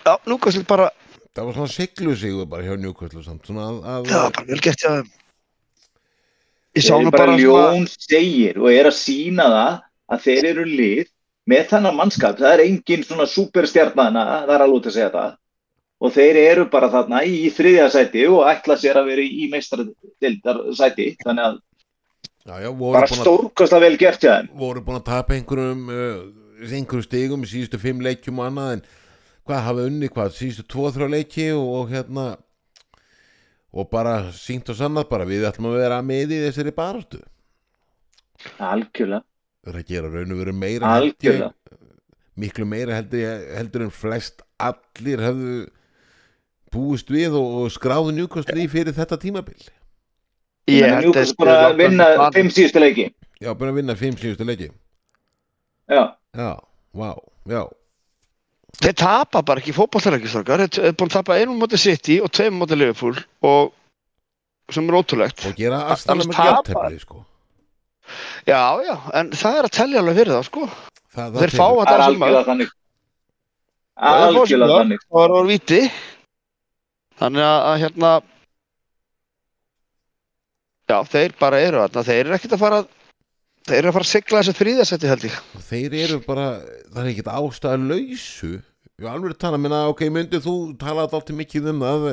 já, 0.06 0.14
nú 0.26 0.38
kannski 0.42 0.66
bara, 0.68 0.90
það 1.38 1.50
var 1.50 1.58
svona 1.58 1.72
siglu 1.72 2.16
sigur 2.18 2.48
bara 2.50 2.66
hjá 2.66 2.76
Newcastle 2.82 3.24
samt 3.24 3.48
svona 3.48 3.68
að, 3.70 3.78
að 3.94 4.10
já, 4.12 4.22
bara 4.36 4.48
vel 4.50 4.62
gert 4.66 4.84
þeim. 4.84 5.12
Ég 6.78 6.86
sá 6.86 6.94
nú 6.98 7.12
bara 7.14 7.30
bara 7.30 7.38
svona, 7.38 7.68
ljón 7.78 7.88
segir 7.94 8.60
og 8.62 8.72
er 8.74 8.90
að 8.90 8.98
sína 9.00 9.48
það 9.54 9.78
að 10.14 10.24
þeir 10.26 10.50
eru 10.52 10.66
lið 10.72 11.12
með 11.48 11.70
þennan 11.72 12.00
mannskap, 12.02 12.40
það 12.42 12.56
er 12.56 12.64
engin 12.66 13.06
svona 13.08 13.28
superstjarnana, 13.32 14.26
það 14.48 14.56
er 14.56 14.66
alveg 14.66 14.82
út 14.82 14.90
að 14.90 14.98
segja 14.98 15.12
það. 15.14 15.38
Og 15.98 16.14
þeir 16.14 16.40
eru 16.44 16.66
bara 16.70 16.92
þarna 16.94 17.24
í 17.26 17.38
þriðja 17.56 17.88
sæti 17.94 18.28
og 18.30 18.44
ætla 18.52 18.76
sér 18.78 19.00
að 19.00 19.14
vera 19.14 19.24
í 19.24 19.48
meistradildar 19.54 20.60
sæti 20.78 21.14
þannig 21.24 21.46
að 21.48 21.56
já, 22.48 22.62
já, 22.64 22.72
bara 22.72 23.08
stórkostlega 23.12 23.84
vel 23.84 23.98
gert 24.00 24.24
hjá 24.24 24.34
þeim. 24.38 24.50
voru 24.56 24.84
búin 24.86 25.02
að 25.02 25.08
tapa 25.10 25.36
einhverjum 25.36 25.88
uh, 25.92 26.20
einhverjum 26.64 27.06
stigum 27.06 27.44
í 27.44 27.52
síðustu 27.52 27.80
fimm 27.82 28.04
leikjum 28.06 28.40
og 28.40 28.48
annað 28.48 28.74
en 28.78 28.84
hvað 29.48 29.64
hafa 29.68 29.88
unni 29.92 30.12
hvað 30.12 30.36
síðustu 30.38 30.68
tvo 30.72 30.92
þrjá 30.96 31.10
leiki 31.12 31.48
og, 31.56 31.68
og 31.82 31.92
hérna 31.92 32.28
og 33.78 33.90
bara 33.92 34.20
sínt 34.36 34.70
og 34.72 34.80
sannað 34.80 35.10
bara 35.12 35.28
við 35.28 35.48
ætlum 35.50 35.72
að 35.72 35.82
vera 35.82 36.02
með 36.06 36.38
í 36.38 36.44
þessari 36.48 36.74
baráttu. 36.76 37.20
Algjörlega, 38.64 39.26
það 39.66 39.74
er 39.74 39.80
að 39.82 39.92
gera 39.92 40.12
raun 40.14 40.34
og 40.34 40.42
veru 40.42 40.54
meira 40.56 40.94
algjörlega. 40.98 41.54
Miklu 42.38 42.68
meira 42.70 43.00
heldur, 43.00 43.48
heldur 43.58 43.88
en 43.88 43.94
flest 43.94 44.44
allir 44.62 45.24
hefðu 45.26 45.58
búist 46.74 47.10
við 47.10 47.36
og, 47.38 47.48
og 47.64 47.74
skráðu 47.74 48.14
njúkostri 48.14 48.68
fyrir 48.72 48.96
þetta 48.96 49.18
tímabil 49.22 49.68
ég 50.68 50.84
Þannig 50.84 50.92
að 50.92 50.96
held 50.98 51.06
Newcastle 51.08 51.40
bara 51.42 51.56
að 51.70 51.78
vinna 51.82 52.08
fimm 52.36 52.50
síðustu 52.52 52.82
leiki 52.84 53.06
já, 53.42 53.50
búin 53.54 53.72
að 53.72 53.78
vinna 53.82 53.96
fimm 54.00 54.18
síðustu 54.20 54.48
leiki 54.48 54.70
já, 55.88 56.04
já, 56.36 56.50
vá, 56.94 57.12
já 57.48 57.62
Þeir 58.78 58.94
tapa 59.00 59.42
bara 59.42 59.62
ekki 59.64 59.74
fótballtarækistrákar, 59.74 60.62
þeir 60.68 60.90
er 60.92 60.96
búin 61.00 61.10
að 61.10 61.14
tapa 61.16 61.38
einum 61.40 61.58
móti 61.58 61.80
City 61.82 62.20
og 62.22 62.30
tveim 62.36 62.60
móti 62.60 62.76
Liverpool 62.78 63.16
og 63.48 63.72
sem 64.70 64.86
er 64.92 64.98
ótrúlegt. 65.00 65.46
og 65.48 65.56
gera 65.58 65.80
aðstæðan 65.94 66.20
Annars 66.20 66.28
með 66.28 66.36
tapa- 66.38 66.60
játefli 66.84 67.00
sko. 67.02 67.22
Já, 68.46 68.60
já, 68.86 68.94
en 69.18 69.32
það 69.32 69.58
er 69.62 69.68
að 69.70 69.74
tellja 69.80 70.02
alveg 70.04 70.20
fyrir 70.20 70.34
það, 70.36 70.46
sko. 70.50 70.68
það, 70.68 71.32
það 71.32 71.40
Þeir 71.42 71.54
fá 71.56 71.66
telur. 71.68 71.88
það 71.88 71.96
er 71.96 72.04
sem 72.04 72.22
að 72.28 72.28
algjörlega 72.28 72.44
þannig 72.52 72.70
algjörlega 73.98 74.78
þannig 74.84 75.02
það 75.08 75.18
var 75.22 75.36
orð 75.40 75.50
víti. 75.56 75.82
Þannig 77.18 77.46
að, 77.48 77.60
að 77.72 77.80
hérna, 77.86 78.12
já, 80.88 80.98
þeir 81.12 81.36
bara 81.40 81.60
eru 81.64 81.84
þarna, 81.84 82.06
þeir 82.08 82.24
eru 82.24 82.38
ekkert 82.38 82.56
að 82.58 82.64
fara, 82.64 82.80
þeir 83.68 83.78
eru 83.82 83.92
að 83.92 83.98
fara 83.98 84.08
að 84.08 84.14
sigla 84.14 84.42
þessu 84.42 84.58
þrýðasetti 84.62 85.12
held 85.12 85.28
ég. 85.28 85.38
Og 85.58 85.68
þeir 85.68 86.00
eru 86.06 86.18
bara, 86.26 86.48
það 86.90 87.04
er 87.04 87.12
ekkert 87.14 87.32
ástæða 87.36 87.78
lausu. 87.92 88.52
Ég 88.98 89.08
alveg 89.12 89.30
er 89.36 89.40
tala, 89.44 89.62
minna, 89.62 89.86
ok, 89.92 90.08
myndið 90.10 90.46
þú 90.48 90.58
talaði 90.82 91.20
alltaf 91.20 91.38
mikið 91.38 91.72
um 91.74 91.84
það? 91.86 92.12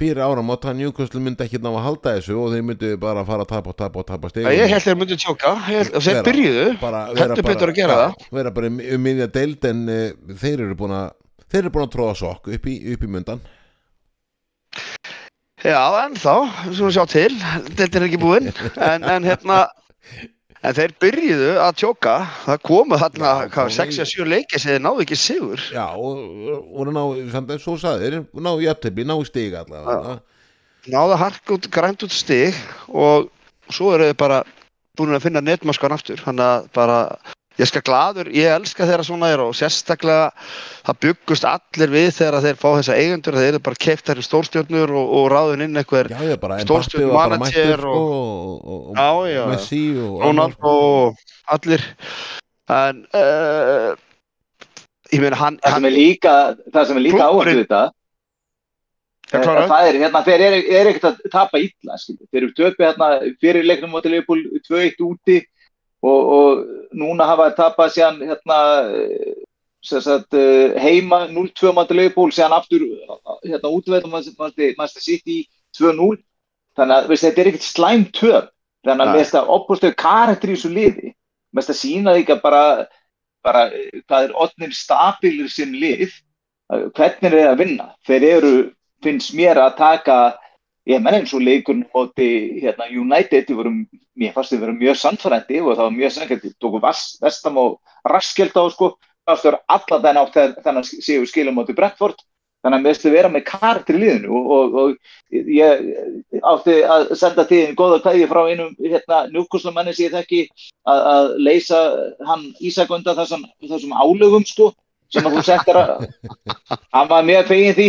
Fyrir 0.00 0.22
áram 0.24 0.48
og 0.48 0.56
það 0.62 0.78
Newcastle 0.78 1.20
myndi 1.20 1.44
ekki 1.44 1.58
ná 1.60 1.68
að 1.68 1.82
halda 1.84 2.12
þessu 2.16 2.36
og 2.40 2.46
þeir 2.54 2.62
myndi 2.64 2.92
bara 2.96 3.26
fara 3.28 3.44
að 3.44 3.50
tapa 3.50 3.74
og 3.74 3.76
tapa 3.76 4.00
og 4.00 4.06
tapa 4.08 4.30
Já, 4.30 4.32
stegum 4.32 4.54
ég 4.56 4.70
held 4.72 4.84
þeir 4.86 4.96
myndi 5.02 5.18
tjóka, 5.20 5.50
ég 5.68 5.82
held, 5.82 5.90
og 5.92 6.06
þeir 6.06 6.20
byrjuðu, 6.30 6.62
bara, 6.80 7.02
heldur 7.18 7.44
betur 7.44 7.72
að 7.74 7.76
gera 7.76 7.98
já, 7.98 8.04
það. 8.06 8.30
vera 8.38 8.52
bara 8.56 8.70
um, 8.72 8.78
um 8.80 9.04
miðja 9.04 9.26
deild 9.34 9.68
en 9.68 9.82
uh, 9.92 10.32
þeir 10.40 10.64
eru 10.64 10.78
búin 10.80 10.96
að 10.96 11.10
þeir 11.52 11.60
eru 11.60 11.74
búin 11.74 11.84
að 11.84 11.92
tróða 11.98 12.14
sokk 12.22 12.48
upp 12.56 12.70
í, 12.72 12.78
upp 12.94 13.04
í 13.04 13.12
já, 15.64 15.82
en 16.06 16.16
þá, 16.18 16.34
svona 16.74 16.92
sjá 16.94 17.04
til, 17.10 17.30
þetta 17.78 17.98
er 18.00 18.06
ekki 18.08 18.20
búinn, 18.22 18.50
en, 18.82 19.04
en 19.14 19.26
hérna, 19.28 19.58
en 20.62 20.76
þeir 20.78 20.94
byrjuðu 21.02 21.50
að 21.62 21.76
tjóka, 21.82 22.14
það 22.46 22.60
komu 22.68 22.98
þarna, 23.00 23.32
hvað, 23.46 23.52
komu 23.56 23.76
6 23.78 23.94
í- 23.96 24.00
eða 24.02 24.10
7 24.12 24.28
leikir 24.32 24.62
sem 24.62 24.74
þeir 24.74 24.84
náðu 24.86 25.04
ekki 25.06 25.18
sigur. 25.18 25.64
já, 25.74 25.84
og, 25.94 26.24
og 26.72 26.92
ná, 26.94 27.02
samt 27.34 27.54
en 27.54 27.62
svo 27.62 27.76
saði 27.80 28.08
þeir 28.10 28.18
ná 28.46 28.52
jættefli, 28.66 29.06
ná 29.08 29.16
stig 29.28 29.54
allavega. 29.58 30.18
Náða 30.92 31.16
hark 31.20 31.52
út, 31.54 31.68
grænt 31.70 32.02
út 32.02 32.10
stig 32.14 32.56
og 32.90 33.28
svo 33.70 33.92
eru 33.94 34.08
þau 34.10 34.18
bara 34.24 34.40
búin 34.98 35.14
að 35.14 35.22
finna 35.28 35.40
netmaskan 35.40 35.94
aftur. 35.94 36.18
Þannig 36.20 36.42
að 36.42 36.64
bara, 36.74 36.96
ég 37.62 37.70
skal 37.70 37.84
gladur 37.86 38.28
ég 38.34 38.50
elska 38.56 38.86
þeirra 38.88 39.04
svona 39.06 39.30
er 39.32 39.42
og 39.44 39.54
sérstaklega 39.56 40.28
það 40.82 40.98
byggust 41.06 41.46
allir 41.48 41.92
við 41.94 42.08
þegar 42.18 42.42
þeir 42.46 42.60
fá 42.60 42.68
þessa 42.80 42.96
eigendur, 42.98 43.38
þeir 43.38 43.50
eru 43.54 43.62
bara 43.70 43.80
keiftar 43.86 44.20
í 44.20 44.26
stórstjórnur 44.26 44.92
og, 44.98 45.14
og 45.20 45.26
ráðun 45.32 45.64
inn 45.68 45.78
var 47.14 47.32
bara 47.32 47.38
manager 47.38 47.82
sko, 47.86 47.96
og- 47.96 48.12
og, 48.12 48.60
og, 48.66 48.86
og 48.90 48.96
Já, 48.98 49.08
já, 49.30 49.34
já. 49.38 49.44
Messi 49.54 49.82
og 50.02 50.22
allir. 51.56 51.88
En 52.72 53.02
uh, 53.12 53.90
ég 55.12 55.20
meina 55.20 55.36
hann, 55.36 55.58
það 55.62 55.74
hann 55.74 55.82
sem 55.82 55.88
er 55.90 55.96
líka, 55.96 56.36
það 56.72 56.86
sem 56.88 56.96
er 57.00 57.04
líka 57.08 57.26
við 57.36 57.58
þetta 57.64 57.82
Já, 59.32 59.38
eh, 59.40 59.66
það 59.68 59.86
er, 59.88 59.96
hérna, 60.02 60.20
þeir 60.26 60.42
eru 60.46 60.56
er 60.76 60.88
ekkert 60.90 61.04
að 61.08 61.20
tapa 61.32 61.60
illa, 61.62 61.94
þeir 62.04 62.42
eru 62.42 62.50
töpið 62.58 62.84
hérna 62.84 63.06
fyrir 63.40 63.64
leiknum 63.64 63.94
á 63.96 64.00
Liverpool 64.04 64.42
2-1 64.68 64.98
úti 65.06 65.38
og, 66.02 66.32
og 66.36 66.96
núna 66.98 67.28
hafa 67.30 67.48
þeir 67.48 67.58
tapað 67.60 67.94
síðan 67.96 68.20
hérna 68.26 68.58
eh, 68.90 69.32
sem 69.82 70.02
sagt, 70.04 70.34
eh, 70.38 70.76
heima 70.82 71.24
0-2 71.30 71.74
mátti 71.74 71.98
Liverpool, 71.98 72.32
síðan 72.34 72.56
aftur 72.58 72.84
eh, 72.86 73.14
hérna 73.48 73.72
útveitum 73.72 74.14
Master 74.14 75.02
City 75.02 75.42
2-0, 75.78 76.18
þannig 76.78 76.98
að 76.98 77.14
þetta 77.24 77.42
er 77.42 77.52
ekkert 77.52 77.68
slæm 77.68 78.08
töp, 78.14 78.50
þannig 78.86 79.06
að 79.06 79.20
finnst 79.20 79.36
það 79.36 79.54
opbúrstöðu 79.56 79.98
karakter 80.02 80.52
í 80.52 80.56
þessu 80.58 80.72
liði, 80.72 81.14
finnst 81.52 81.72
það 81.72 81.80
sína 81.84 82.16
líka 82.18 82.38
bara 82.42 82.64
bara 83.42 83.66
eh, 83.70 84.02
hvað 84.06 84.28
er 84.28 84.36
odnir 84.44 84.76
stabilir 84.76 85.50
sinn 85.50 85.74
lið. 85.78 86.14
Hvernig 86.72 87.26
er 87.28 87.34
þeir 87.36 87.50
að 87.50 87.58
vinna. 87.60 87.86
Þeir 88.08 88.26
eru, 88.30 88.52
finnst 89.04 89.34
mér 89.36 89.60
að 89.60 89.74
taka 89.80 90.18
ég 90.90 91.02
menn 91.02 91.20
eins 91.20 91.32
og 91.36 91.44
leikurinn 91.44 91.86
móti 91.94 92.28
hérna, 92.62 92.88
United, 92.90 93.46
þeir 93.46 93.58
voru, 93.58 93.72
mér 94.18 94.34
fannst 94.34 94.54
þeir 94.54 94.64
vera 94.64 94.76
mjög 94.80 94.98
sannfærandi 94.98 95.62
og 95.62 95.76
það 95.76 95.84
var 95.84 95.96
mjög 95.96 96.14
sannfærandi. 96.16 96.52
Tóku 96.62 96.82
Vestam 96.82 97.62
og 97.62 97.78
Raskeld 98.08 98.58
á 98.58 98.64
sko, 98.72 98.92
það 99.28 99.40
stöður 99.40 99.58
alla 99.76 100.02
þenn 100.06 100.20
átt 100.24 100.38
þannig 100.66 100.82
að 100.82 101.06
séu 101.06 101.26
skilum 101.30 101.58
móti 101.58 101.76
Brentford. 101.76 102.18
Þannig 102.62 102.78
að 102.78 102.84
mér 102.86 102.94
stu 102.94 103.10
vera 103.10 103.28
með 103.30 103.42
karakter 103.48 103.96
í 103.98 104.00
liðinu 104.04 104.36
og, 104.38 104.50
og, 104.54 104.74
og 104.78 105.38
ég 105.50 105.80
átti 106.46 106.76
að 106.86 107.08
senda 107.18 107.44
til 107.50 107.58
einn 107.64 107.74
góða 107.78 107.98
kvæði 108.04 108.28
frá 108.30 108.40
einum 108.46 108.76
hérna, 108.78 109.24
njúkuslumanni 109.32 109.94
sem 109.96 110.06
ég 110.06 110.14
þekki 110.14 110.42
að, 110.86 111.00
að 111.14 111.32
leysa 111.42 111.80
hann 112.28 112.44
Ísak 112.62 112.94
undan 112.94 113.18
þessum, 113.18 113.42
þessum 113.66 113.96
álögum 113.98 114.46
sko, 114.46 114.70
sem 115.10 115.26
að 115.26 115.40
þú 115.40 115.44
settir 115.48 115.80
að 115.80 116.06
hann 116.94 117.10
var 117.10 117.26
mjög 117.26 117.50
fegin 117.50 117.76
því 117.80 117.88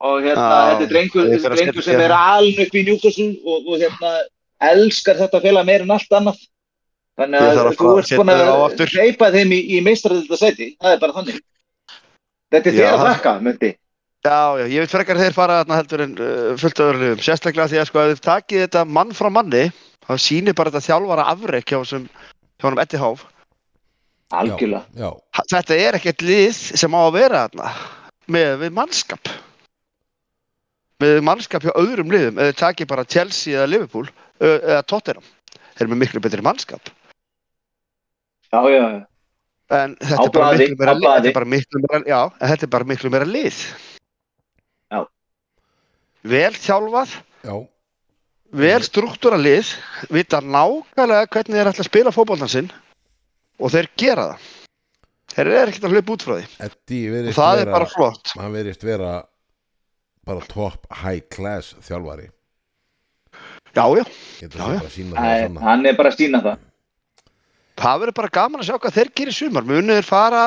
og 0.00 0.22
hérna 0.24 0.46
Já, 0.46 0.62
þetta 0.70 0.86
er 0.86 0.92
drengur, 0.94 1.26
að 1.28 1.56
drengur 1.56 1.86
sem 1.86 2.00
er 2.06 2.14
aln 2.16 2.62
upp 2.64 2.78
í 2.78 2.84
njúkuslu 2.86 3.28
og, 3.44 3.68
og 3.68 3.82
hérna 3.82 4.14
elskar 4.70 5.20
þetta 5.20 5.42
félag 5.44 5.68
meir 5.68 5.84
en 5.84 5.94
allt 5.96 6.16
annað. 6.16 6.40
Þannig 7.20 7.44
að 7.44 7.60
að 7.60 7.76
þú 7.76 7.90
að 7.90 8.00
ert 8.00 8.16
búin 8.20 8.32
á 8.32 8.36
að 8.40 8.82
hleypa 8.94 9.28
þeim 9.34 9.52
í, 9.52 9.60
í 9.76 9.80
meistradölda 9.84 10.38
seti, 10.40 10.70
það 10.80 10.94
er 10.96 11.02
bara 11.02 11.16
þannig. 11.18 11.40
Þetta 12.50 12.70
er 12.70 12.74
Já, 12.74 12.80
þér 12.80 12.96
að 12.96 13.06
þakka, 13.10 13.34
myndi 13.46 13.70
Já, 14.20 14.40
já, 14.60 14.64
ég 14.68 14.82
veit 14.84 14.92
frekar 14.92 15.16
þeir 15.16 15.32
fara 15.32 15.60
þarna 15.62 15.76
heldur 15.78 16.02
en 16.04 16.10
uh, 16.20 16.56
fullt 16.60 16.80
af 16.80 16.90
öðrulegum, 16.90 17.20
sérstaklega 17.24 17.70
því 17.72 17.78
að 17.80 17.86
sko 17.88 18.00
ef 18.02 18.10
þið 18.10 18.24
takið 18.26 18.64
þetta 18.66 18.82
mann 18.84 19.14
frá 19.16 19.28
manni 19.32 19.62
þá 20.04 20.10
sýnir 20.20 20.56
bara 20.58 20.72
þetta 20.74 20.90
þjálfara 20.90 21.24
afrek 21.32 21.72
hjá 21.72 21.78
honum 21.80 22.82
Eddie 22.82 23.00
Howe. 23.00 23.22
algjörlega. 24.36 24.82
Já, 24.92 25.08
Ha- 25.38 25.46
Þetta 25.54 25.78
er 25.86 25.96
ekkert 25.96 26.22
lið 26.26 26.52
sem 26.76 26.92
á 26.92 27.00
að 27.00 27.16
vera 27.16 27.46
þarna 27.48 27.70
með 28.28 28.52
við 28.60 28.76
mannskap 28.76 29.32
með 31.00 31.20
mannskap 31.26 31.64
hjá 31.64 31.72
öðrum 31.74 32.12
liðum 32.12 32.40
eða 32.40 32.56
takið 32.60 32.90
bara 32.92 33.06
Chelsea 33.08 33.58
eða 33.58 33.70
Liverpool 33.72 34.08
eða 34.40 34.82
Tottenham 34.88 35.24
þeir 35.80 35.86
eru 35.86 35.94
með 35.94 36.02
miklu 36.02 36.20
betri 36.24 36.44
mannskap. 36.44 36.90
Já, 38.50 38.60
já, 38.68 38.82
já. 38.82 39.00
En 39.70 39.94
þetta 40.02 40.24
er 40.26 40.32
bara 40.34 40.52
miklu 40.58 40.76
meira 40.80 40.94
lið 40.98 41.10
þetta 41.10 41.30
er 41.30 41.36
bara 41.38 41.50
miklu 41.54 41.80
meira, 41.84 42.00
já, 42.10 42.20
en 42.26 42.50
þetta 42.52 42.66
er 42.66 42.72
bara 42.74 42.88
miklu 42.90 43.10
meira 43.14 43.28
lið. 43.28 43.60
Já. 44.90 45.00
vel 46.34 46.54
þjálfað. 46.58 47.16
Já, 47.46 47.54
vel 48.60 48.80
struktúra 48.84 49.38
lið. 49.40 49.72
Vita 50.12 50.42
nákvæmlega 50.42 51.30
hvernig 51.30 51.56
þeir 51.60 51.72
ætla 51.72 51.86
að 51.86 51.90
spila 51.92 52.14
fótboltan 52.14 52.50
sinn. 52.50 52.72
Og 53.60 53.72
þeir 53.72 53.90
gera 54.00 54.26
það. 54.32 54.48
Þeir 55.30 55.46
eru 55.46 55.70
ekkert 55.70 55.86
að 55.86 55.94
hlaupa 55.94 56.14
út 56.16 56.26
frá 56.26 56.34
því. 56.34 56.46
Eddie 56.66 57.20
og 57.22 57.34
það 57.38 57.62
er 57.62 57.70
bara 57.70 57.88
flott. 57.88 58.32
hann 58.34 58.56
verðist 58.56 58.84
vera 58.84 59.12
bara 60.30 60.46
top 60.50 60.86
high 61.02 61.22
class 61.34 61.74
þjálfari. 61.86 62.30
Já, 63.74 63.84
já, 63.94 64.04
Já, 64.40 64.48
já. 64.50 64.80
Æ, 65.14 65.58
hann 65.62 65.86
er 65.86 65.98
bara 65.98 66.10
að 66.10 66.18
sína 66.18 66.40
það. 66.42 66.62
Það 67.80 68.00
verður 68.02 68.16
bara 68.18 68.32
gaman 68.34 68.62
að 68.62 68.68
sjá 68.68 68.78
hvað 68.78 68.96
þeir 68.96 69.12
gerir 69.16 69.32
í 69.34 69.36
sumar. 69.36 69.68
Munið 69.68 70.00
þeir 70.00 70.08
fara 70.08 70.46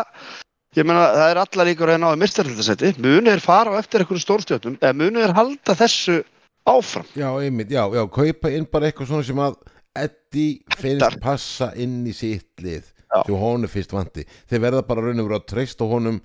ég 0.73 0.87
meina 0.87 1.05
það 1.13 1.31
er 1.31 1.39
allar 1.43 1.69
líkur 1.69 1.91
að 1.93 1.99
ná 2.01 2.07
að 2.09 2.21
mistarhildasæti 2.23 2.91
munið 3.01 3.35
þeir 3.35 3.43
fara 3.43 3.73
á 3.73 3.79
eftir 3.79 4.03
einhverjum 4.03 4.23
stórstjóttum 4.23 4.77
eða 4.79 4.97
munið 4.97 5.25
þeir 5.25 5.35
halda 5.37 5.75
þessu 5.83 6.15
áfram? 6.69 7.07
Já, 7.17 7.29
einmitt, 7.43 7.73
já, 7.73 7.83
já, 7.93 8.03
kaupa 8.17 8.51
inn 8.53 8.67
bara 8.71 8.89
eitthvað 8.89 9.11
svona 9.11 9.27
sem 9.27 9.41
að 9.43 9.59
Eddie 10.03 10.77
finnst 10.79 11.19
passa 11.21 11.69
inn 11.77 11.99
í 12.09 12.13
sitt 12.17 12.49
lið 12.63 12.87
Já. 13.13 13.19
sem 13.27 13.37
honum 13.37 13.69
fyrst 13.69 13.93
vanti 13.93 14.25
þeir 14.49 14.63
verða 14.63 14.85
bara 14.87 15.03
raun 15.05 15.21
og 15.21 15.27
vera 15.29 15.41
að 15.43 15.49
treysta 15.51 15.85
honum 15.89 16.17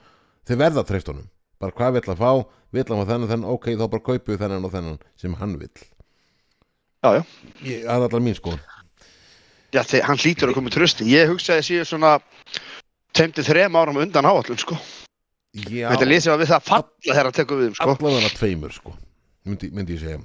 þeir 0.48 0.60
verða 0.62 0.84
að 0.84 0.90
treysta 0.94 1.12
honum 1.12 1.28
bara 1.58 1.76
hvað 1.76 1.98
vill 1.98 2.14
að 2.14 2.22
fá, 2.22 2.32
vill 2.74 2.86
að 2.86 2.98
fá 3.02 3.04
þennan, 3.12 3.30
þennan? 3.30 3.52
Ok, 3.54 3.70
þá 3.74 3.86
bara 3.86 4.06
kaupu 4.10 4.40
þennan 4.40 4.66
og 4.68 4.74
þennan 4.74 4.98
sem 5.20 5.38
hann 5.40 5.56
vill. 5.60 5.86
Já, 6.98 7.10
já, 7.20 7.22
Ég, 7.62 7.86
það 7.86 7.94
er 7.94 8.08
allar 8.08 8.24
mín 8.26 8.34
sko 8.34 8.58
já 9.74 9.82
þeir, 9.84 10.04
hann 10.08 10.20
hlýtur 10.20 10.50
að 10.50 10.56
koma 10.56 10.70
í 10.70 10.74
trösti 10.74 11.08
ég 11.10 11.28
hugsaði 11.30 11.66
síðan 11.66 11.88
svona 11.90 12.14
23 13.18 13.68
árum 13.68 14.00
undan 14.00 14.28
áallun 14.28 14.60
sko. 14.60 14.78
Já, 15.58 15.88
þetta 15.90 16.20
sem 16.22 16.32
að 16.34 16.42
við 16.42 16.50
það 16.52 16.66
falla 16.68 17.04
þegar 17.04 17.28
hann 17.28 17.36
tekur 17.36 17.60
við 17.60 17.70
um 17.70 17.76
sko. 17.76 17.94
Allavega 17.94 18.32
tveimur 18.36 18.74
sko. 18.74 18.94
Myndi, 19.48 19.70
myndi 19.74 19.96
ég 19.96 20.02
segja 20.04 20.20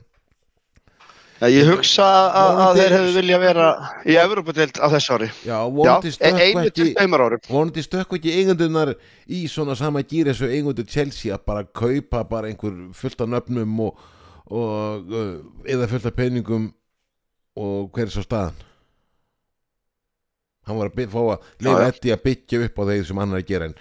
ég 1.51 1.67
hugsa 1.67 2.07
að, 2.31 2.79
þeir 2.79 2.95
hefðu 2.97 3.13
vilja 3.17 3.39
vera 3.41 3.67
í 4.05 4.17
Evropadeild 4.21 4.77
á 4.79 4.87
þessu 4.93 5.15
ári. 5.17 5.29
Já, 5.43 5.57
vonandi 5.65 6.11
e- 6.11 6.15
stökkva 6.15 6.43
einu 6.45 8.17
ekki 8.19 8.35
eigundunar 8.37 8.93
í 9.27 9.43
svona 9.51 9.75
sama 9.75 10.03
gýr 10.05 10.29
eins 10.31 10.43
og 10.45 10.53
eigundur 10.53 10.87
Chelsea 10.87 11.33
að 11.35 11.45
bara 11.49 11.65
kaupa 11.65 12.23
bara 12.29 12.51
einhver 12.51 12.77
fullt 12.95 13.25
af 13.25 13.31
nöfnum 13.33 13.79
og, 13.87 14.05
og 14.53 15.09
uh, 15.11 15.33
eða 15.65 15.89
fullt 15.91 16.11
af 16.11 16.15
peningum 16.15 16.69
og 17.59 17.89
hver 17.93 18.07
er 18.07 18.13
svo 18.13 18.23
staðan 18.25 18.55
hann 20.67 20.79
var 20.79 20.91
að 20.93 21.09
fá 21.11 21.19
að 21.23 21.49
lifa 21.65 21.87
eftir 21.89 22.15
að 22.15 22.23
byggja 22.27 22.61
upp 22.67 22.79
á 22.79 22.83
þeir 22.89 23.09
sem 23.09 23.19
hann 23.19 23.35
er 23.35 23.41
að 23.41 23.49
gera 23.49 23.67
en 23.69 23.75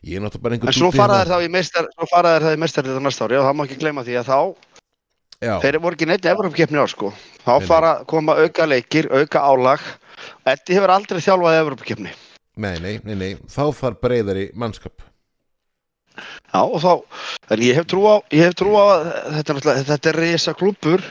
ég 0.00 0.16
er 0.16 0.24
náttúrulega 0.24 0.44
bara 0.46 0.56
einhver 0.56 0.72
En 0.72 0.78
svo 0.78 0.88
dúddi 0.88 1.00
fara 1.00 1.18
hérna. 1.20 1.34
það 1.34 1.44
í 1.44 2.60
meistar 2.62 2.86
þetta 2.88 3.04
næsta 3.04 3.26
ári 3.26 3.38
og 3.40 3.46
það 3.48 3.58
má 3.58 3.64
ekki 3.66 3.80
gleyma 3.82 4.04
því 4.06 4.16
að 4.20 4.30
þá, 4.30 4.38
já, 5.40 5.54
þeir 5.62 5.78
voru 5.82 5.96
ekki 5.96 6.08
neitt 6.10 6.26
Evropakeppni 6.30 6.80
á 6.80 6.86
sko. 6.90 7.12
Þá 7.44 7.52
fara 7.66 7.92
koma 8.08 8.36
auka 8.42 8.66
leikir, 8.68 9.08
auka 9.12 9.42
álag. 9.50 9.84
Eddi 10.48 10.76
hefur 10.76 10.92
aldrei 10.94 11.20
þjálfað 11.24 11.60
Evropakeppni. 11.62 12.10
nei, 12.60 12.74
nei, 12.82 12.98
nei, 13.04 13.14
nei. 13.16 13.30
Þá 13.48 13.62
þarf 13.72 14.00
breyðari 14.04 14.50
mannskap. 14.54 15.00
Já, 16.52 16.60
og 16.66 16.80
þá, 16.82 16.90
en 17.54 17.62
ég 17.64 17.78
hef 17.78 17.86
trú 17.88 18.02
á, 18.04 18.20
ég 18.34 18.44
hef 18.50 18.54
trú 18.58 18.74
á 18.76 18.82
að 18.84 19.04
þetta 19.38 19.52
er 19.52 19.56
náttúrulega, 19.56 19.84
þetta 19.88 20.08
er 20.10 20.16
reysa 20.20 20.52
klúpur 20.58 21.04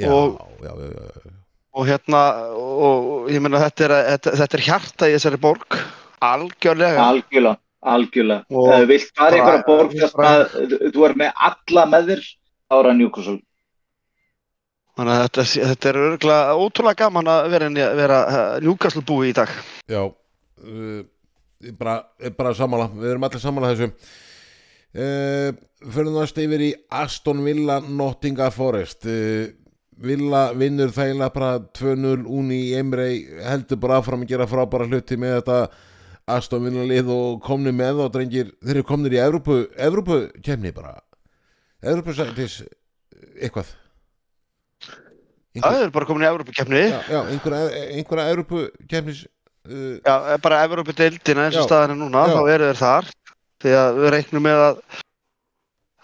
já, 0.00 0.08
Og- 0.10 0.38
já, 0.64 0.72
já, 0.74 0.88
já, 0.90 1.32
og 1.74 1.86
hérna, 1.86 2.22
og, 2.56 2.80
og 3.12 3.30
ég 3.30 3.42
meina 3.44 3.60
þetta 3.62 3.84
er, 3.84 3.94
þetta, 4.14 4.32
þetta 4.40 4.58
er 4.58 4.64
hjarta 4.66 5.08
í 5.10 5.14
þessari 5.14 5.40
borg, 5.44 5.76
algjörlega. 6.24 7.04
algjörlega, 7.04 7.58
algjörlega. 7.94 8.44
Og 8.50 8.88
vilt 8.88 9.12
fara 9.14 9.30
bara- 9.36 9.60
einhverja 9.60 9.64
borg 9.68 9.94
að 10.24 10.90
þú 10.96 11.06
er 11.10 11.14
með 11.22 11.32
alla 11.50 11.86
með 11.94 12.10
þér 12.10 12.24
hann 12.70 12.98
Newcastle 12.98 13.40
Þannig 14.94 15.14
að 15.16 15.24
þetta, 15.24 15.44
þetta 15.70 15.88
er 15.90 15.96
örgulega 16.00 16.58
ótrúlega 16.62 17.00
gaman 17.00 17.30
að 17.32 17.48
vera, 17.50 17.70
vera 17.98 18.18
njúkaslu 18.62 19.02
búi 19.02 19.32
í 19.32 19.34
dag. 19.34 19.50
Já 19.90 20.04
uh, 20.06 21.00
ég 21.64 21.74
bara, 21.78 21.96
ég 22.22 22.36
bara 22.38 22.52
sammála. 22.54 22.86
Við 22.94 23.10
erum 23.10 23.26
allir 23.26 23.42
sammála 23.42 23.72
þessu. 23.72 23.88
Uh, 24.94 25.48
fyrir 25.82 26.14
næst 26.14 26.38
yfir 26.38 26.62
í 26.62 26.70
Aston 26.94 27.42
Villa 27.42 27.80
Nottingham 27.82 28.54
Forest. 28.54 29.08
Uh, 29.10 29.50
Villa 30.04 30.44
vinnur 30.58 30.94
þægilega 30.94 31.34
bara 31.34 31.50
2-0 31.78 32.28
Uni 32.30 32.60
Emre 32.78 33.08
heldur 33.46 33.78
bara 33.82 33.98
áfram 33.98 34.22
að 34.24 34.32
gera 34.32 34.46
frábæra 34.50 34.88
hluti 34.90 35.18
með 35.18 35.36
þetta 35.40 35.58
Aston 36.34 36.66
Villa 36.66 36.86
lið 36.86 37.10
og 37.14 37.42
komni 37.44 37.74
með 37.74 38.02
og 38.06 38.14
drengir, 38.14 38.50
þeir 38.62 38.78
eru 38.78 38.86
komnir 38.88 39.14
í 39.14 39.20
Evrópu, 39.22 39.60
Evrópu 39.74 40.18
kemni 40.42 40.72
bara 40.74 40.96
Evrópu 41.84 42.14
sætis 42.16 42.60
eitthvað 43.38 43.72
Það 45.54 45.84
er 45.84 45.92
bara 45.94 46.08
komin 46.08 46.24
í 46.24 46.26
Evrópukefni. 46.26 46.82
já, 46.90 46.98
já, 47.12 47.20
einhverja, 47.30 48.64
kemnis 48.90 49.20
uh, 49.70 50.00
Já, 50.02 50.36
bara 50.42 50.62
Evrópudeildina 50.66 51.46
eins 51.46 51.58
og 51.60 51.68
staðan 51.68 51.94
er 51.94 52.00
núna, 52.00 52.24
Já. 52.26 52.34
þá 52.34 52.50
eru 52.54 52.70
þeir 52.70 52.80
þar. 52.80 53.10
Því 53.62 53.74
að 53.80 54.00
við 54.00 54.10
reiknum 54.16 54.44
með 54.44 54.62
að, 54.64 54.80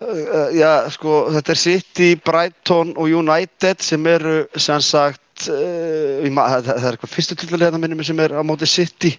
uh, 0.06 0.46
já, 0.54 0.70
sko, 0.94 1.16
þetta 1.34 1.54
er 1.56 1.62
City, 1.64 2.08
Brighton 2.30 2.94
og 2.94 3.10
United 3.10 3.82
sem 3.84 4.06
eru, 4.12 4.36
sem 4.54 4.86
sagt, 4.86 5.48
uh, 5.50 6.22
það, 6.30 6.70
það 6.70 6.86
er 6.86 6.94
eitthvað 6.94 7.14
fyrstu 7.16 7.40
tilfelli 7.42 7.66
hérna 7.66 7.82
minnum 7.82 8.06
sem 8.06 8.22
er 8.22 8.38
á 8.38 8.42
móti 8.46 8.70
City 8.70 9.16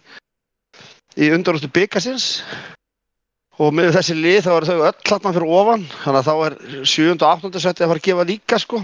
í 1.19 1.27
undanústu 1.35 1.67
byggasins. 1.75 2.37
Og 3.59 3.73
með 3.75 3.91
þessi 3.97 4.15
lið 4.15 4.45
þá 4.45 4.51
eru 4.53 4.69
þau 4.69 4.85
öll 4.87 5.07
hlatna 5.09 5.33
fyrir 5.35 5.55
ofan, 5.59 5.87
þannig 6.03 6.19
að 6.21 6.29
þá 6.29 6.35
er 6.45 6.55
7. 6.87 7.07
og 7.11 7.25
8. 7.27 7.63
seti 7.65 7.83
að 7.83 7.91
fara 7.91 8.01
að 8.01 8.07
gefa 8.07 8.27
líka, 8.29 8.59
sko. 8.63 8.83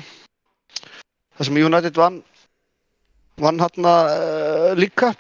Það 1.38 1.48
sem 1.48 1.60
United 1.62 2.00
vann, 2.02 2.18
vann 3.40 3.62
hann 3.64 3.88
uh, 3.88 4.74
líka. 4.78 5.14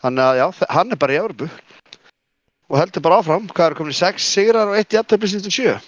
Þannig 0.00 0.24
að 0.24 0.40
já, 0.40 0.46
hann 0.72 0.94
er 0.94 1.00
bara 1.02 1.14
í 1.16 1.20
Európu 1.20 1.50
og 2.70 2.78
heldur 2.78 3.04
bara 3.04 3.20
áfram. 3.20 3.48
Hvað 3.50 3.66
er 3.66 3.76
komin 3.78 3.92
í 3.92 3.98
6 3.98 4.28
sigrar 4.32 4.70
og 4.70 4.78
1 4.78 4.96
jafntefli 4.96 5.32
síðan 5.34 5.56
7? 5.56 5.78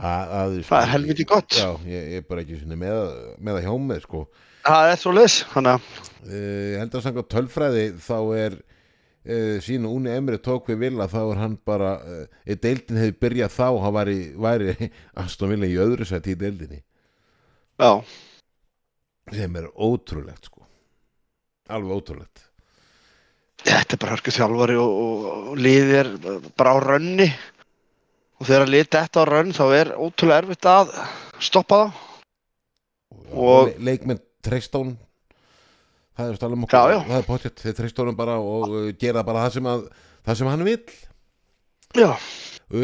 að, 0.00 0.34
að, 0.34 0.54
Það 0.68 0.82
er 0.84 0.92
helviti 0.94 1.26
gott. 1.28 1.56
Já, 1.56 1.70
ég, 1.88 2.12
er 2.18 2.26
bara 2.28 2.44
ekki 2.44 2.60
með, 2.72 3.00
með 3.38 3.58
það 3.58 3.66
hjá 3.66 3.74
mig 3.86 4.04
sko. 4.04 4.24
Það 4.66 4.90
er 4.90 5.00
svo 5.00 5.12
að 5.16 5.70
uh, 5.70 5.78
ég 6.34 6.82
held 6.82 6.96
að 6.98 7.04
sanga 7.06 7.24
tölfræði 7.32 7.86
þá 8.04 8.18
er 8.36 8.58
uh, 9.26 9.56
sínu 9.64 9.90
Úni 9.96 10.12
Emri 10.14 10.38
tók 10.42 10.68
við 10.70 10.78
Villa 10.84 11.06
þá 11.10 11.20
er 11.34 11.40
hann 11.42 11.56
bara 11.66 11.92
uh, 12.00 12.24
ef 12.46 12.60
deildin 12.64 13.00
hefði 13.02 13.16
byrjað 13.24 13.54
þá 13.56 13.66
hann 13.84 13.96
væri, 13.98 14.18
væri 14.40 14.90
Aston 15.24 15.52
Villa 15.54 15.68
í 15.70 15.78
öðru 15.80 16.06
sætt 16.08 16.28
í 16.30 16.36
deildinni. 16.40 16.82
Já, 17.80 17.92
sem 19.32 19.56
er 19.56 19.68
ótrúlegt 19.76 20.50
sko. 20.50 20.64
Alveg 21.70 21.96
ótrúlegt. 22.00 22.46
Þetta 23.60 23.94
er 23.96 24.00
bara 24.00 24.14
hörku 24.16 24.32
þjálfari 24.32 24.76
og, 24.80 24.92
og, 25.04 25.24
og 25.52 25.58
liðið 25.60 25.90
er 26.00 26.08
bara 26.56 26.72
á 26.72 26.78
rönni. 26.80 27.26
Og 28.40 28.48
þegar 28.48 28.70
liðið 28.72 28.88
þetta 28.96 29.20
á 29.20 29.24
rönn 29.28 29.50
þá 29.52 29.64
er 29.76 29.90
ótrúlega 30.00 30.38
erfitt 30.42 30.68
að 30.70 30.94
stoppa 31.44 31.80
það 31.82 32.06
Og- 33.30 33.68
Le 33.68 33.84
leikminn 33.90 34.20
treystón 34.42 34.94
það 36.20 36.30
er 36.30 36.38
stálum 36.38 36.64
Já, 36.64 36.68
okkur 36.68 36.92
já. 36.92 37.00
það 37.08 37.18
er 37.18 37.26
potjett, 37.26 37.64
þeir 37.64 37.76
treystónum 37.80 38.16
bara 38.18 38.36
og 38.42 38.68
uh, 38.68 38.86
gera 39.00 39.24
bara 39.26 39.46
það 39.46 39.56
sem, 39.56 39.68
að, 39.72 39.84
það 40.28 40.40
sem 40.40 40.50
hann 40.52 40.64
vill. 40.68 40.94
Já, 41.98 42.10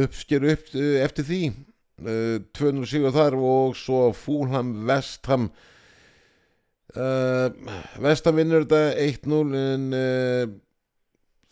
uppsker 0.01 0.47
upp 0.53 0.75
uh, 0.75 0.93
eftir 1.05 1.29
því. 1.31 1.41
Uh, 1.97 2.37
200 2.57 2.91
sigur 2.91 3.15
þar 3.15 3.39
og 3.41 3.77
svo 3.81 4.11
Fúlham 4.13 4.75
Vestham 4.89 5.47
uh, 6.93 7.47
Vestham 8.05 8.37
vinnur 8.37 8.67
þetta 8.67 8.83
1-0 9.01 9.55
en 9.63 9.87
uh, 9.97 10.43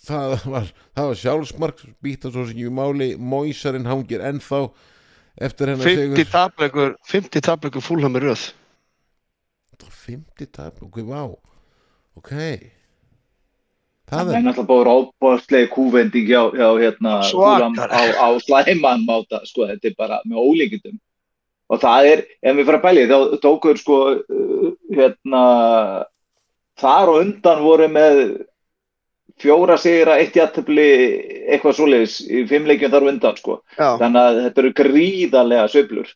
það 0.05 0.35
var, 0.53 0.69
það 0.93 1.09
var 1.09 1.23
sjálfsmark 1.23 1.81
býta 2.05 2.33
svo 2.33 2.45
sem 2.49 2.61
ég 2.61 2.75
máli. 2.77 3.15
Móisarinn 3.17 3.89
hangir 3.89 4.25
ennþá 4.25 4.67
eftir 5.49 5.73
hennar 5.73 5.89
50 5.89 6.29
tapleikur 6.35 6.95
50 7.09 7.49
tapleikur 7.49 7.85
fúlham 7.85 8.21
í 8.21 8.27
röð. 8.27 8.51
50 10.05 10.53
tap, 10.53 10.83
ok, 10.85 11.01
vá 11.09 11.25
ok 12.21 12.33
Það 14.05 14.29
það 14.29 14.37
er 14.37 14.43
náttúrulega 14.45 14.69
búið 14.69 14.87
ráðbáðslega 14.89 15.69
kúvending 15.73 16.27
hjá, 16.29 16.41
hjá 16.53 16.69
hérna 16.77 17.13
Svakar. 17.25 17.89
á, 17.89 18.03
á 18.21 18.29
slæman 18.45 19.05
máta, 19.09 19.41
sko, 19.49 19.65
þetta 19.71 19.89
er 19.91 19.95
bara 19.97 20.19
með 20.29 20.43
ólíkindum. 20.45 20.99
Og 21.73 21.81
það 21.81 22.09
er, 22.11 22.23
ef 22.45 22.59
við 22.59 22.69
fara 22.69 22.81
að 22.81 22.85
bæli, 22.85 23.05
þá 23.09 23.17
tókur 23.41 23.81
sko, 23.81 24.01
uh, 24.21 24.67
hérna, 24.93 25.45
þar 26.81 27.15
og 27.15 27.23
undan 27.23 27.63
voru 27.65 27.89
með 27.89 28.21
fjóra 29.41 29.79
sigra, 29.81 30.19
eitt 30.21 30.37
jættefli, 30.37 30.89
eitthvað 31.49 31.79
svoleiðis 31.81 32.19
í 32.29 32.45
fimm 32.51 32.69
leikjum 32.69 32.93
þar 32.93 33.09
og 33.09 33.13
undan, 33.15 33.41
sko. 33.41 33.57
Já, 33.79 33.89
Þannig 34.05 34.21
að 34.21 34.43
þetta 34.45 34.63
eru 34.65 34.75
gríðarlega 34.83 35.73
söflur. 35.73 36.13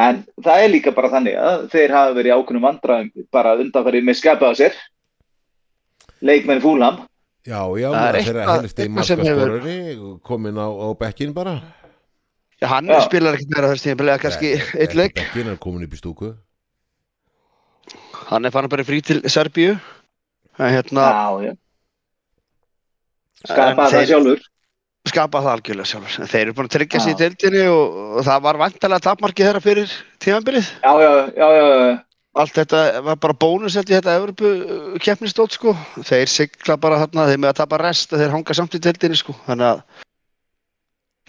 En 0.00 0.20
það 0.40 0.62
er 0.64 0.70
líka 0.72 0.92
bara 0.96 1.10
þannig 1.12 1.34
að 1.36 1.64
þeir 1.72 1.92
hafa 1.96 2.14
verið 2.16 2.30
í 2.30 2.34
ákveðnum 2.36 2.64
vandræðum 2.68 3.26
bara 3.36 3.54
undanfarið 3.60 4.04
með 4.06 4.18
skapið 4.20 4.48
á 4.48 4.52
sér. 4.60 4.78
Leikmenn 6.24 6.62
Fúlam. 6.64 7.02
já, 7.44 7.60
já, 7.80 7.88
Það 7.90 8.06
er 8.08 8.16
eitthvað- 8.20 8.48
helsti 8.60 8.82
eitthvað 8.84 9.04
sem 9.08 9.20
hefur- 9.24 10.20
komin 10.22 10.56
á, 10.60 10.68
á 10.68 10.88
bekkin 10.98 11.32
bara 11.34 11.54
Já, 12.60 12.66
hann 12.68 12.86
Já. 12.86 13.00
spilar 13.08 13.34
ekkert 13.34 13.50
meira 13.56 13.68
þessi 13.72 13.94
tíma, 13.96 14.18
kannski 14.20 14.48
Ekki- 14.52 14.76
eitt 14.76 14.90
ekki 14.90 14.96
leik. 15.00 15.14
bekkin 15.16 15.48
er 15.48 15.56
komin 15.56 15.84
upp 15.84 15.94
í 15.96 16.00
stúku 16.00 16.36
Hann 18.30 18.44
er 18.44 18.50
fann 18.50 18.68
bara 18.68 18.84
frí 18.84 19.02
til 19.02 19.22
Serbíu. 19.22 19.80
Hérna, 20.58 21.02
Já, 21.10 21.42
já. 21.48 21.52
Skapaði 23.48 23.76
það 23.76 23.90
þeir- 23.96 24.08
sjálfur. 24.10 24.40
Skapa 25.08 25.40
það 25.40 25.54
algjörlega 25.54 25.88
sjálfur. 25.88 26.20
En 26.20 26.30
Þeir 26.30 26.42
eru 26.42 26.54
búin 26.58 26.68
að 26.68 26.74
tryggja 26.76 27.00
sér 27.00 27.12
í 27.12 27.16
Já. 27.16 27.20
deildinni 27.24 27.64
og, 27.72 27.96
og 28.18 28.26
það 28.26 28.44
var 28.46 28.60
vantarlega 28.60 29.06
tapmarkið 29.06 29.48
þeirra 29.48 29.62
fyrir 29.64 29.96
tímanbilið. 30.20 30.70
Já, 30.84 30.92
já, 31.00 31.10
já, 31.40 31.48
já, 31.56 31.64
já. 31.80 31.98
Allt 32.40 32.54
þetta 32.54 32.80
var 33.02 33.16
bara 33.24 33.34
bónus 33.34 33.74
ég 33.74 33.88
þetta 33.88 34.12
Evropu 34.20 34.52
keppnistótt 35.02 35.56
sko. 35.56 35.74
Þeir 36.06 36.30
sigla 36.30 36.76
bara 36.78 37.00
þarna, 37.02 37.26
þeir 37.26 37.42
með 37.42 37.50
að 37.50 37.58
tapa 37.58 37.80
rest 37.82 38.14
og 38.14 38.22
þeir 38.22 38.36
hanga 38.36 38.54
samt 38.54 38.76
í 38.78 38.82
deildinni 38.84 39.18
sko. 39.18 39.34
Þannig 39.48 39.66
að 39.72 39.82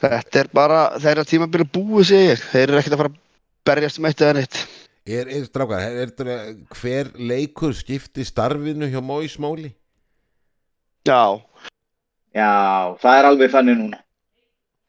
þetta 0.04 0.44
er 0.44 0.52
bara 0.54 0.84
þeirra 1.02 1.26
tímanbilið 1.32 1.74
búið 1.74 2.08
sig 2.12 2.28
ég. 2.28 2.46
Þeir 2.52 2.68
eru 2.68 2.82
ekkert 2.82 2.98
að 2.98 3.04
fara 3.04 3.14
að 3.14 3.20
berjast 3.72 4.02
um 4.02 4.10
eitt 4.12 4.22
eða 4.22 4.38
neitt. 4.38 4.62
Er, 5.10 5.26
er, 5.26 5.46
strákar, 5.50 5.82
er, 5.82 6.12
er, 6.14 6.30
er 6.30 6.78
hver 6.78 7.08
leikur 7.18 7.74
skipti 7.74 8.26
starfinu 8.28 8.86
hjá 8.92 9.02
Móis 9.02 9.40
Móli? 9.42 9.72
Já, 11.10 11.42
Já, 12.36 12.96
það 13.02 13.18
er 13.18 13.28
alveg 13.30 13.52
þannig 13.52 13.78
núna. 13.80 14.02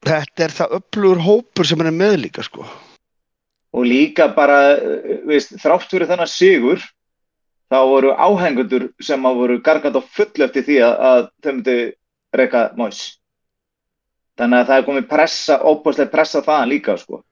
þetta 0.03 0.43
er 0.43 0.53
það 0.57 0.75
öflugur 0.79 1.21
hópur 1.23 1.67
sem 1.67 1.79
hann 1.79 1.91
er 1.91 1.95
með 1.95 2.17
líka 2.25 2.43
sko. 2.43 2.65
Og 3.73 3.87
líka 3.87 4.27
bara, 4.35 4.77
eh, 4.77 5.23
veist, 5.25 5.55
þrátt 5.59 5.89
fyrir 5.89 6.07
þennan 6.07 6.29
sigur, 6.29 6.83
þá 7.71 7.79
voru 7.89 8.13
áhengundur 8.13 8.89
sem 9.01 9.23
að 9.25 9.39
voru 9.41 9.61
gargand 9.61 9.97
á 9.97 10.01
full 10.03 10.45
eftir 10.45 10.63
því 10.67 10.79
að, 10.85 10.95
að 11.09 11.21
þau 11.41 11.51
myndi 11.53 11.77
reyka 12.33 12.63
Móis. 12.77 13.01
Þannig 14.37 14.59
að 14.59 14.67
það 14.67 14.77
er 14.77 14.85
komið 14.89 15.07
pressa, 15.09 15.59
óbúslega 15.61 16.11
pressa 16.11 16.41
þaðan 16.41 16.69
líka, 16.69 16.97
sko. 16.97 17.23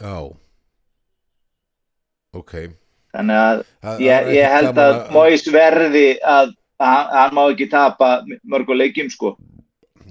Já 0.00 0.36
Ok 2.36 2.52
Þannig 3.16 3.38
að 3.40 4.00
ég, 4.04 4.26
ég 4.36 4.50
held 4.52 4.78
að 4.80 4.96
Móis 5.14 5.46
verði 5.48 6.18
að, 6.20 6.50
að 6.82 7.12
hann 7.16 7.34
má 7.36 7.42
ekki 7.52 7.68
tapa 7.72 8.08
mörgu 8.44 8.76
leikjum, 8.76 9.10
sko. 9.10 9.36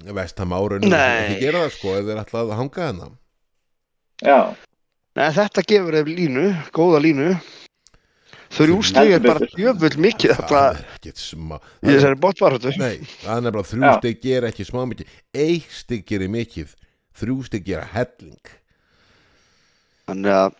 Vestam 0.06 0.52
árunum 0.54 0.92
ekki 0.92 1.40
gera 1.40 1.64
það 1.66 1.74
sko 1.76 1.94
ef 1.98 2.04
þeir 2.06 2.20
ætla 2.22 2.42
að 2.44 2.56
hanga 2.60 2.86
hennar 2.86 3.12
Já, 4.22 4.38
Nei, 5.16 5.30
þetta 5.32 5.62
gefur 5.64 5.94
þeim 5.96 6.08
línu, 6.12 6.42
góða 6.76 6.98
línu. 7.00 7.28
Þrjú 8.52 8.76
Þrjú- 8.76 8.84
stig 8.88 9.12
er 9.16 9.22
bara 9.24 9.46
jöfull 9.58 9.96
mikið 10.04 10.32
Það 10.32 10.36
þetta 10.42 10.60
er 10.68 10.82
ekkert 10.96 11.20
smá 11.20 11.54
það 11.56 11.94
er 11.96 13.42
nefnilega 13.46 13.70
þrjú 13.70 13.86
Já. 13.86 13.94
stygg 13.98 14.20
gera 14.22 14.50
ekki 14.52 14.66
smá 14.68 14.82
mikið. 14.90 15.14
Eitt 15.34 15.72
stygg 15.80 16.04
gerir 16.06 16.30
mikið 16.32 16.74
Þrjú 17.16 17.36
stygg 17.48 17.64
gera 17.64 17.88
helling. 17.94 18.52
Þannig 20.06 20.36
að 20.36 20.54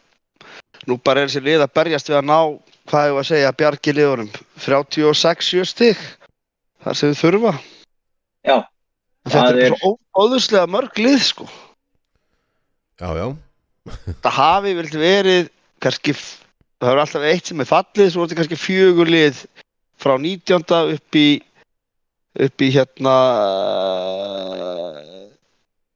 nú 0.89 0.97
bara 1.05 1.21
er 1.23 1.29
þessi 1.31 1.45
lið 1.45 1.65
að 1.67 1.75
berjast 1.77 2.09
við 2.11 2.19
að 2.21 2.29
ná, 2.33 2.39
hvað 2.87 3.07
hefur 3.09 3.21
að 3.23 3.29
segja, 3.31 3.53
bjargi 3.61 3.95
liðunum. 3.97 4.31
36 4.65 5.65
stig, 5.71 6.01
þar 6.85 6.95
sem 7.01 7.13
við 7.13 7.21
þurfa. 7.25 7.53
já, 8.47 8.57
En 9.27 9.33
Þetta 9.33 9.43
Það 9.43 9.57
er 9.59 9.65
er- 9.67 9.79
svo 9.81 9.89
óðuslega 10.23 10.67
mörg 10.71 10.99
lið, 11.03 11.19
sko. 11.27 11.47
Já, 13.01 13.09
já, 13.19 13.27
Það 14.23 14.33
hafi 14.39 14.75
vilt 14.79 14.95
verið, 14.95 15.49
kannski, 15.83 16.13
það 16.15 16.87
hefur 16.93 17.01
alltaf 17.03 17.27
eitt 17.27 17.47
sem 17.51 17.61
er 17.61 17.67
fallið, 17.71 18.13
svo 18.15 18.23
er 18.23 18.29
þetta 18.31 18.39
kannski 18.41 18.59
fjögur 18.63 19.11
lið 19.11 19.41
frá 19.99 20.15
19. 20.23 20.95
upp 20.95 21.19
í, 21.19 21.27
upp 22.47 22.63
í 22.63 22.69
hérna, 22.71 23.17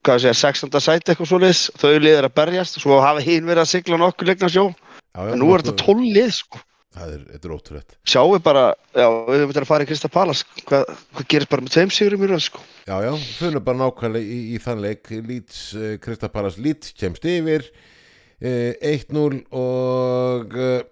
hvað 0.03 0.17
ég 0.17 0.23
segja, 0.25 0.35
16. 0.51 0.81
sæti 0.83 1.13
eitthvað 1.13 1.31
svoleiðis, 1.31 1.63
þau 1.79 1.91
lið 2.01 2.17
er 2.19 2.29
að 2.29 2.35
berjast, 2.41 2.79
svo 2.83 2.99
hafi 3.05 3.25
hinn 3.27 3.47
verið 3.49 3.63
að 3.67 3.71
sigla 3.75 3.99
nokkur 4.01 4.31
leikna 4.31 4.49
sjó, 4.51 4.67
já, 4.73 5.21
já 5.21 5.33
en 5.35 5.43
nú 5.43 5.51
er 5.55 5.63
þetta 5.67 5.77
12 5.85 6.15
lið, 6.17 6.31
sko. 6.41 6.63
Það 6.91 7.11
er, 7.15 7.21
þetta 7.31 7.47
er 7.47 7.53
ótrúlegt. 7.55 7.93
Sjáum 8.11 8.33
við 8.35 8.41
bara, 8.49 8.63
já, 8.99 9.05
við 9.07 9.37
höfum 9.39 9.53
þetta 9.53 9.63
að 9.63 9.69
fara 9.69 9.85
í 9.85 9.89
Krista 9.91 10.09
Palas, 10.11 10.41
hvað, 10.67 10.89
hvað 11.15 11.29
gerist 11.31 11.51
bara 11.53 11.63
með 11.63 11.75
tveim 11.77 11.93
sigurum 11.95 12.25
í 12.27 12.31
röð, 12.33 12.43
sko. 12.49 12.63
Já, 12.89 12.95
já, 13.05 13.11
fyrir 13.39 13.63
bara 13.69 13.79
nákvæmlega 13.79 14.27
í, 14.27 14.39
í 14.51 14.59
þann 14.65 14.83
leik. 14.83 15.13
Leeds, 15.29 15.61
uh, 15.79 15.93
Kristapalas 16.03 16.59
Leeds 16.59 16.91
kemst 16.99 17.29
yfir 17.31 17.69
uh, 17.71 18.75
1-0 18.91 19.39
og 19.55 20.59
uh, 20.59 20.83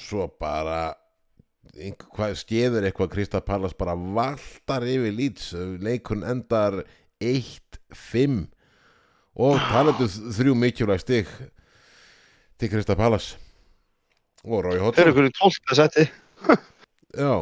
svo 0.00 0.30
bara 0.40 0.80
hvað 1.76 2.36
skeður 2.40 2.88
eitthvað 2.88 3.12
Kristapalas 3.18 3.76
bara 3.76 3.92
valtar 3.92 4.88
yfir 4.88 5.12
Leeds. 5.20 5.52
Leikun 5.84 6.24
endar 6.24 6.80
1-5 7.20 8.46
og 9.36 9.60
talandu 9.68 10.08
þrjú 10.08 10.56
mikilvæg 10.56 11.04
stig 11.04 11.34
til 12.56 12.72
Kristapalas 12.72 13.34
og 14.46 14.64
Rói 14.64 14.78
Þeir 14.96 15.12
eru 15.12 15.28
í 15.28 15.34
12. 15.36 15.76
sæti. 15.78 16.06
Já, 17.22 17.32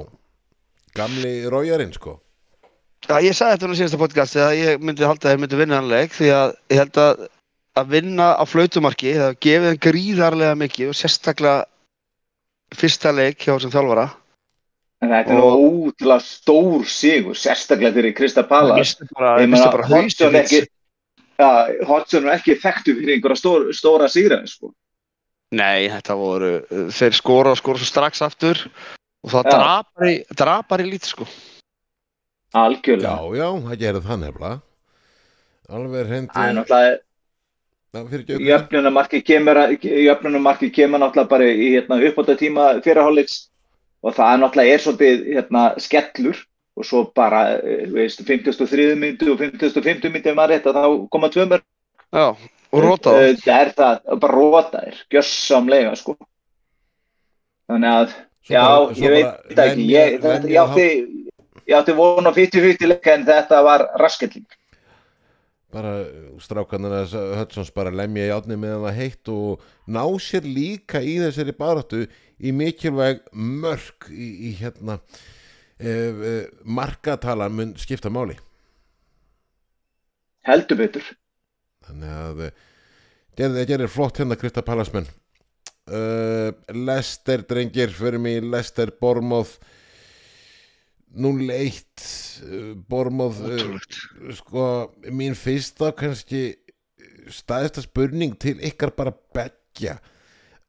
gamli 0.96 1.34
Rójarinn 1.52 1.94
sko 1.94 2.18
Já, 3.04 3.18
ég 3.20 3.36
sagði 3.36 3.56
þetta 3.58 3.68
nú 3.68 3.76
síðasta 3.76 4.00
podcasti 4.00 4.40
að 4.40 4.58
ég 4.62 4.84
myndi 4.84 5.04
halda 5.04 5.28
að 5.28 5.34
þeir 5.34 5.40
myndi 5.42 5.60
vinna 5.60 5.78
hann 5.80 5.90
leik 5.92 6.14
því 6.16 6.30
að 6.32 6.54
ég 6.72 6.80
held 6.80 7.00
að 7.02 7.24
að 7.74 7.88
vinna 7.90 8.26
á 8.38 8.44
flautumarki 8.46 9.16
það 9.18 9.38
gefið 9.42 9.72
þeim 9.72 9.80
gríðarlega 9.88 10.58
mikið 10.60 10.92
og 10.92 10.96
sérstaklega 10.96 11.64
fyrsta 12.74 13.10
leik 13.12 13.42
hjá 13.42 13.50
þessum 13.56 13.74
þjálfara 13.74 14.06
en 15.04 15.12
þetta 15.12 15.34
er 15.34 15.42
útrúlega 15.42 16.22
stór 16.24 16.86
sigur, 16.88 17.36
sérstaklega 17.38 17.92
fyrir 17.98 18.14
Krista 18.16 18.44
bara, 18.48 18.78
Ég 18.78 19.50
meina, 19.50 19.68
Hodgson 19.90 20.38
ekki, 20.38 20.62
ja, 21.40 21.50
Hodgson 21.88 22.28
er 22.28 22.38
ekki 22.38 22.56
þekktu 22.62 22.96
fyrir 23.00 23.18
einhverja 23.18 23.40
stór, 23.40 23.68
stóra 23.76 24.08
síra, 24.12 24.40
sko. 24.48 24.72
Nei, 25.54 25.88
þetta 25.92 26.16
voru, 26.18 26.52
þeir 26.94 27.16
skora 27.16 27.54
og 27.54 27.60
skora 27.60 27.80
svo 27.80 27.88
strax 27.88 28.22
aftur 28.26 28.60
og 29.24 29.32
það 29.32 29.48
Já. 29.48 29.54
drapar 29.54 30.08
í, 30.10 30.14
drapar 30.42 30.84
í 30.84 30.90
lít 30.90 31.08
sko 31.08 31.26
Já, 32.54 32.60
Algjörlega. 32.64 33.16
já, 33.34 33.48
það 33.66 33.80
gerði 33.82 34.04
það 34.04 34.22
nefnilega 34.24 34.60
Alveg 35.74 36.08
Það 36.34 36.46
er 36.46 36.56
náttúrulega, 36.58 37.00
fyrir 38.10 38.22
ekki 38.24 38.48
jöfnunumarki 38.48 39.20
kemur, 39.24 39.60
jöfnunumarki 39.80 40.70
kemur 40.74 41.02
náttúrulega 41.02 41.30
bara 41.30 41.48
í 41.48 41.68
hérna, 41.76 42.00
uppbóta 42.10 42.36
tíma 42.38 42.66
fyrirháleiks 42.84 43.38
og 44.04 44.16
það 44.16 44.32
er 44.32 44.42
náttúrulega 44.42 44.74
er 44.74 44.84
svolítið 44.84 45.24
hérna, 45.38 45.62
skellur 45.80 46.42
og 46.74 46.86
svo 46.86 47.04
bara, 47.14 47.42
eh, 47.62 47.86
veist, 47.86 48.20
53. 48.26 48.94
myndi 48.98 49.30
og 49.30 49.38
55. 49.38 50.10
myndi 50.10 50.30
ef 50.30 50.36
maður 50.36 50.56
rétt 50.56 50.66
að 50.66 50.78
þá 50.80 51.08
koma 51.10 51.30
tvö 51.30 51.46
mörg. 51.46 51.62
Já, 52.12 52.34
og 52.74 52.84
rota 52.84 53.14
það 53.14 53.40
Það 53.44 53.60
er 53.60 53.72
það, 53.78 54.00
bara 54.24 54.38
rota 54.38 54.82
þér, 54.84 55.00
gjössamlega, 55.14 55.94
sko. 56.00 56.16
Þannig 57.70 57.98
að, 58.00 58.16
Svo 58.44 58.54
já, 58.54 58.64
bara- 58.64 58.98
ég 59.00 59.14
veit 59.14 59.62
ekki, 59.64 59.86
ég, 59.88 60.18
þetta, 60.20 60.50
ég 60.52 60.60
átti, 60.64 60.88
ég 61.64 61.78
átti 61.78 61.96
von 61.96 62.28
á 62.28 62.32
50-50 62.36 62.92
leik 62.92 63.08
en 63.14 63.24
þetta 63.30 63.62
var 63.64 63.88
raskelling 64.02 64.44
bara 65.74 65.92
strákanir 66.42 66.94
að 66.94 67.14
Hudsons 67.40 67.72
bara 67.74 67.92
lemja 67.94 68.28
í 68.28 68.32
átni 68.34 68.58
meðan 68.60 68.84
það 68.86 68.98
heitt 69.00 69.30
og 69.32 69.64
ná 69.90 70.02
sér 70.22 70.46
líka 70.46 71.02
í 71.02 71.16
þessari 71.22 71.54
baráttu 71.58 72.04
í 72.38 72.52
mikilvæg 72.54 73.24
mörk 73.32 74.08
í, 74.12 74.28
í 74.50 74.52
hérna 74.60 75.00
e, 75.78 75.90
e, 75.90 76.34
markatalan 76.62 77.54
mun 77.56 77.74
skipta 77.80 78.12
máli. 78.12 78.36
Heldur 80.44 80.78
betur 80.78 81.10
þannig 81.88 82.16
að 82.20 82.42
það 83.36 83.60
gerir 83.70 83.92
flott 83.92 84.20
hérna 84.20 84.38
Krista 84.38 84.64
Pallasmenn 84.66 85.08
uh, 85.90 86.50
Lester 86.74 87.44
drengir 87.48 87.94
fyrir 87.94 88.22
mig 88.22 88.42
Lester 88.44 88.92
Bormóð 89.00 89.56
0-1 91.14 92.04
uh, 92.48 92.74
Bormóð 92.88 93.42
uh, 93.48 93.78
sko 94.38 94.66
mín 95.10 95.36
fyrsta 95.38 95.92
kannski 95.96 96.52
staðista 97.32 97.84
spurning 97.84 98.36
til 98.40 98.58
ykkar 98.64 98.92
bara 98.96 99.14
begja 99.34 99.98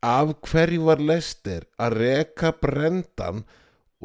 af 0.06 0.36
hverju 0.46 0.86
var 0.86 1.02
Lester 1.02 1.66
að 1.82 2.00
reka 2.00 2.52
brendan? 2.62 3.46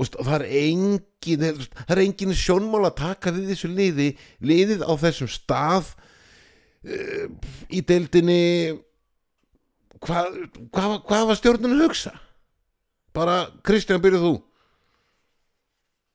Og 0.00 0.08
það 0.08 0.34
er 0.38 0.44
engin 0.56 1.42
það 1.66 1.92
er 1.92 2.02
engin 2.06 2.36
sjónmál 2.36 2.86
að 2.88 3.00
taka 3.02 3.32
við 3.34 3.50
þessu 3.52 3.68
liði 3.68 4.06
liðið 4.40 4.84
á 4.86 4.92
þessum 5.02 5.28
stað 5.28 5.90
í 6.80 7.80
deildinni 7.84 8.42
hvað 10.00 10.36
hva, 10.72 10.84
hva 11.04 11.24
var 11.28 11.36
stjórnun 11.36 11.76
að 11.76 11.84
hugsa? 11.84 12.14
Bara 13.16 13.50
Kristján 13.66 14.00
byrjuð 14.00 14.24
þú? 14.24 14.34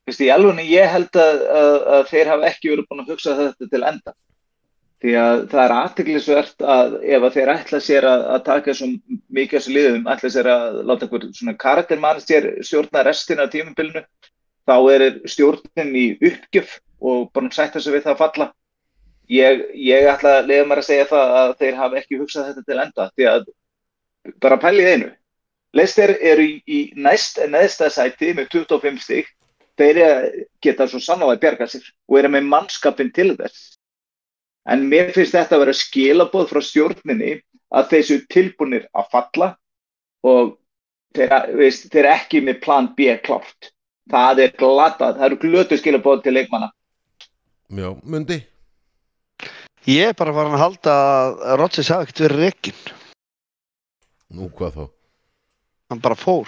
Vist, 0.09 0.22
í 0.22 0.30
alvegni 0.34 0.68
ég 0.70 0.89
held 0.89 1.18
að, 1.18 1.41
að, 1.49 1.76
að 1.97 2.07
þeir 2.11 2.32
hafa 2.32 2.47
ekki 2.49 2.72
verið 2.72 2.88
búin 2.89 3.03
að 3.03 3.11
hugsa 3.13 3.36
þetta 3.39 3.70
til 3.72 3.84
enda. 3.89 4.16
Því 5.05 5.16
að 5.22 5.39
það 5.51 5.61
er 5.61 5.74
aðteglisvert 5.76 6.66
að 6.76 6.93
ef 7.03 7.26
að 7.28 7.34
þeir 7.36 7.51
ætla 7.53 7.80
sér 7.84 8.07
að, 8.09 8.26
að 8.34 8.43
taka 8.45 8.76
svo 8.78 8.88
mikið 9.38 9.57
þessu 9.57 9.74
liðum, 9.76 10.05
ætla 10.09 10.32
sér 10.34 10.49
að 10.49 10.78
láta 10.88 11.05
einhver 11.05 11.26
svona 11.36 11.55
karaktermann 11.61 12.22
sér 12.24 12.47
stjórna 12.66 13.03
restina 13.05 13.45
af 13.45 13.51
tímabilinu, 13.53 14.05
þá 14.66 14.76
er 14.95 15.07
stjórnin 15.30 15.97
í 15.99 16.05
uppgjöf 16.16 16.80
og 17.05 17.28
bara 17.36 17.51
sætta 17.53 17.82
sig 17.84 17.93
við 17.93 18.07
það 18.07 18.16
að 18.16 18.22
falla 18.24 18.49
ég, 19.32 19.61
ég 19.73 20.07
ætla 20.09 20.39
að 20.39 20.49
leiða 20.49 20.65
mér 20.69 20.82
að 20.82 20.88
segja 20.89 21.05
það 21.09 21.36
að 21.41 21.53
þeir 21.61 21.78
hafa 21.80 22.01
ekki 22.01 22.19
hugsað 22.19 22.49
þetta 22.49 22.65
til 22.65 22.82
enda 22.84 23.07
því 23.13 23.30
að 23.32 23.47
bara 24.41 24.59
pælið 24.61 24.91
einu. 24.91 25.09
Leicester 25.76 26.13
eru 26.21 26.45
í, 26.45 26.53
í 26.65 26.80
næst 26.95 27.41
neðsta 27.51 27.89
sæti 27.91 28.32
með 28.36 28.51
25 28.53 29.01
stík 29.03 29.32
þeir 29.80 29.99
geta 30.63 30.88
svo 30.88 31.01
sannlega 31.03 31.41
bjarga 31.41 31.67
sér 31.67 31.89
og 32.07 32.19
eru 32.21 32.32
með 32.32 32.47
mannskapin 32.51 33.11
til 33.15 33.34
þess. 33.36 33.76
En 34.65 34.88
mér 34.89 35.11
finnst 35.13 35.36
þetta 35.36 35.57
að 35.57 35.65
vera 35.65 35.78
skilaboð 35.78 36.47
frá 36.49 36.61
stjórninni 36.63 37.36
að 37.76 37.91
þessu 37.91 38.19
tilbúinir 38.32 38.88
að 38.95 39.11
falla 39.11 39.51
og 40.26 40.55
þeir, 41.17 41.36
veist, 41.59 41.89
þeir 41.93 42.09
ekki 42.15 42.41
með 42.45 42.61
plan 42.63 42.89
B 42.97 43.11
klárt. 43.26 43.71
Það 44.09 44.41
er 44.45 44.57
glatað, 44.57 45.19
það 45.19 45.28
eru 45.28 45.39
glötu 45.43 45.78
skilaboð 45.82 46.23
til 46.26 46.36
leikmanna. 46.38 46.71
Já, 47.73 47.89
mundi 48.05 48.39
Ég 49.86 50.10
er 50.10 50.16
bara 50.18 50.34
farin 50.34 50.56
að 50.58 50.64
halda 50.64 50.94
að 51.46 51.58
Rodgers 51.62 51.90
hafi 51.94 52.08
ekkert 52.08 52.22
verið 52.26 52.40
rekin. 52.46 52.78
nú 54.36 54.48
hvað 54.50 54.72
þá 54.80 54.86
Hann 55.92 56.00
bara 56.02 56.16
fór. 56.18 56.48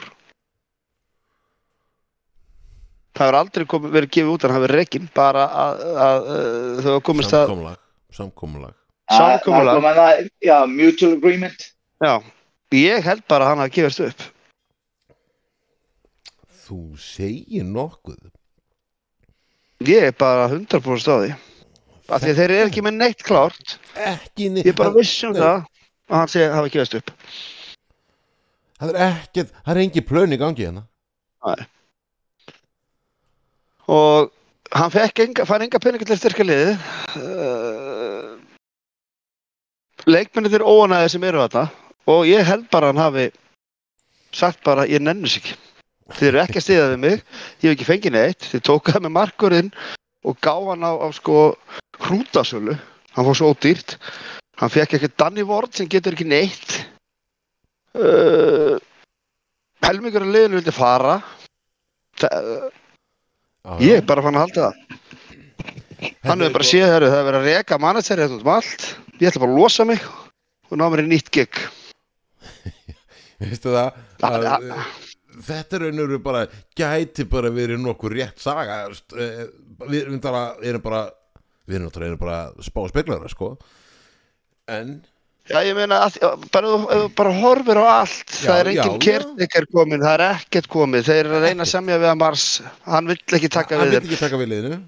Það 3.17 3.25
hefur 3.27 3.37
aldrei 3.39 3.65
komið, 3.69 3.91
verið 3.93 4.11
gefið 4.15 4.31
út 4.33 4.43
að 4.45 4.49
hann 4.49 4.57
hafi 4.57 4.65
verið 4.67 4.79
rekin, 4.81 5.05
bara 5.13 5.43
að, 5.47 5.83
að, 6.07 6.27
að 6.31 6.81
þau 6.81 6.89
hafa 6.91 7.03
komist 7.09 7.33
að 7.33 7.45
samkomulag 7.45 7.79
samkomulag 8.17 8.73
Samkomulag. 9.07 9.07
Það- 9.07 9.37
það 9.37 9.75
kom 9.77 9.85
að- 9.85 10.29
Já, 10.49 10.57
mutual 10.67 11.13
agreement 11.17 11.67
Já, 12.03 12.13
ég 12.77 13.03
held 13.05 13.23
bara 13.29 13.45
að 13.45 13.49
hann 13.53 13.61
hafi 13.63 13.75
gefist 13.77 13.99
upp. 14.07 14.25
þú 16.67 16.79
segir 16.99 17.63
nokkuð 17.63 18.17
Ég 19.85 20.07
er 20.09 20.11
bara 20.17 20.47
100% 20.49 20.81
á 21.13 21.17
því. 21.21 21.35
Af 22.07 22.21
því 22.23 22.29
að 22.31 22.37
þeir 22.39 22.51
eru 22.55 22.67
ekki 22.69 22.81
með 22.85 22.93
neitt 23.01 23.23
klárt. 23.27 23.77
ekki 23.99 24.49
ni- 24.53 24.63
Ég 24.63 24.75
bara 24.75 24.93
viss 24.95 25.23
um 25.27 25.33
Nei. 25.33 25.41
það 25.41 25.57
að 26.09 26.17
hann 26.21 26.27
sé 26.31 26.45
hafi 26.53 26.69
gefist 26.71 26.95
upp. 26.95 27.11
það 28.79 28.89
er 28.93 28.99
ekkert, 29.07 29.51
það 29.65 29.73
er 29.75 29.81
engin 29.83 30.05
plön 30.07 30.33
í 30.33 30.37
gangi 30.39 30.63
hérna 30.67 30.85
Og 33.87 34.31
hann 34.75 34.91
fekk 34.91 35.19
enga, 35.23 35.45
fær 35.47 35.63
enga 35.63 35.79
peninga 35.79 36.05
til 36.05 36.15
að 36.15 36.19
styrka 36.21 36.43
liðið. 36.43 36.73
Uh, 37.15 38.33
leikmennir 40.11 40.51
þeir 40.51 40.65
óanæði 40.67 41.11
sem 41.13 41.23
eru 41.27 41.39
þarna 41.45 41.69
og 42.07 42.25
ég 42.27 42.43
held 42.47 42.67
bara 42.71 42.89
að 42.89 42.95
hann 42.95 43.03
hafi 43.05 43.25
sagt 44.35 44.59
bara 44.67 44.85
ég 44.87 44.99
nennis 45.03 45.37
ekki. 45.39 45.55
Þið 46.17 46.27
eru 46.29 46.39
ekki 46.43 46.59
að 46.59 46.65
stiða 46.67 46.89
við 46.93 46.99
mig, 47.03 47.23
ég 47.63 47.69
hef 47.69 47.75
ekki 47.77 47.87
fengið 47.87 48.13
neitt, 48.15 48.45
þið 48.51 48.61
tókaði 48.67 49.01
með 49.07 49.15
markurinn 49.17 49.71
og 50.27 50.37
gá 50.43 50.55
hann 50.69 50.83
á, 50.83 50.91
á 50.91 51.07
sko 51.15 51.55
hrútasölu, 52.03 52.75
hann 53.15 53.27
fór 53.27 53.39
svo 53.39 53.53
ódýrt, 53.53 53.97
hann 54.59 54.73
fekk 54.73 54.97
ekki 54.97 55.13
Danny 55.15 55.45
Ward 55.47 55.73
sem 55.75 55.89
getur 55.89 56.17
ekki 56.17 56.27
neitt, 56.27 56.77
uh, 57.95 58.75
helmingur 59.87 60.27
af 60.27 60.33
liðinu 60.35 60.59
vildi 60.59 60.75
fara, 60.75 61.21
Þa, 62.17 62.29
Já, 63.67 63.73
ég 63.83 63.99
er 63.99 64.05
bara 64.09 64.23
fann 64.25 64.37
að 64.37 64.47
halda 64.47 64.67
það. 64.67 64.77
Hann 66.25 66.41
hefur 66.41 66.55
bara 66.55 66.67
séð 66.67 66.85
það, 66.87 67.03
það 67.03 67.17
er 67.17 67.27
verið 67.27 67.39
að 67.39 67.49
reka 67.51 67.77
manager 67.81 68.21
hérna 68.23 68.37
út 68.37 68.45
um 68.45 68.53
allt, 68.53 68.85
ég 69.19 69.29
ætla 69.29 69.43
bara 69.43 69.53
að 69.53 69.59
losa 69.61 69.85
mig 69.85 70.05
og 70.71 70.79
ná 70.79 70.85
mér 70.87 71.03
í 71.03 71.09
nýtt 71.11 71.29
gig. 71.35 71.61
veistu 73.43 73.75
það? 73.75 74.01
Að, 74.25 74.47
þetta 75.43 75.75
er 75.77 75.85
raunur 75.87 76.17
bara 76.23 76.45
gæti 76.77 77.25
bara 77.29 77.49
verið 77.53 77.81
nokkuð 77.83 78.15
rétt 78.17 78.39
saga 78.41 78.79
eh, 78.87 79.43
við 79.87 80.01
erum 80.05 80.19
bara 80.23 80.45
við 80.61 80.69
erum 80.73 80.81
bara 80.85 81.01
við 81.67 81.75
erum 81.81 81.91
erum 82.07 82.17
bara 82.21 82.39
spá 82.63 82.81
speklara 82.89 83.29
sko 83.29 83.57
en 84.67 84.97
Já, 85.47 85.61
ég 85.63 85.77
meina, 85.77 86.01
að, 86.03 86.41
bara, 86.51 87.07
bara 87.15 87.31
horfir 87.39 87.77
á 87.79 88.03
allt, 88.03 88.33
Já, 88.35 88.49
það 88.49 88.57
er 88.59 88.67
engin 88.67 88.81
já, 88.83 88.91
já. 88.91 89.03
kertikar 89.05 89.65
komin, 89.71 90.01
það 90.03 90.15
er 90.17 90.23
ekkert 90.25 90.65
komið, 90.73 91.05
þeir 91.07 91.19
eru 91.21 91.37
að 91.37 91.45
reyna 91.45 91.63
að 91.63 91.69
semja 91.71 91.99
við 92.01 92.09
að 92.09 92.17
Mars, 92.19 92.47
hann 92.83 93.07
vill 93.07 93.15
ekki 93.37 93.49
taka 93.55 93.77
hann 93.79 93.87
við 93.87 93.93
vil 93.93 94.01
þeim. 94.01 94.09
ekki 94.09 94.19
taka 94.25 94.39
við 94.41 94.49
liðinu 94.51 94.79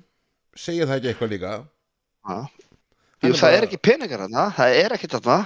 segja 0.59 0.87
það 0.89 0.97
ekki 0.99 1.09
eitthvað 1.13 1.31
líka 1.31 1.53
Já. 1.53 1.63
Hann 2.27 2.49
Jú, 3.23 3.31
það 3.31 3.45
bara- 3.45 3.55
er 3.61 3.67
ekki 3.69 3.79
peningar 3.87 4.25
þarna, 4.25 4.43
það 4.59 4.75
er 4.81 4.97
ekkert 4.97 5.15
þarna 5.15 5.37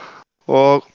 og 0.58 0.90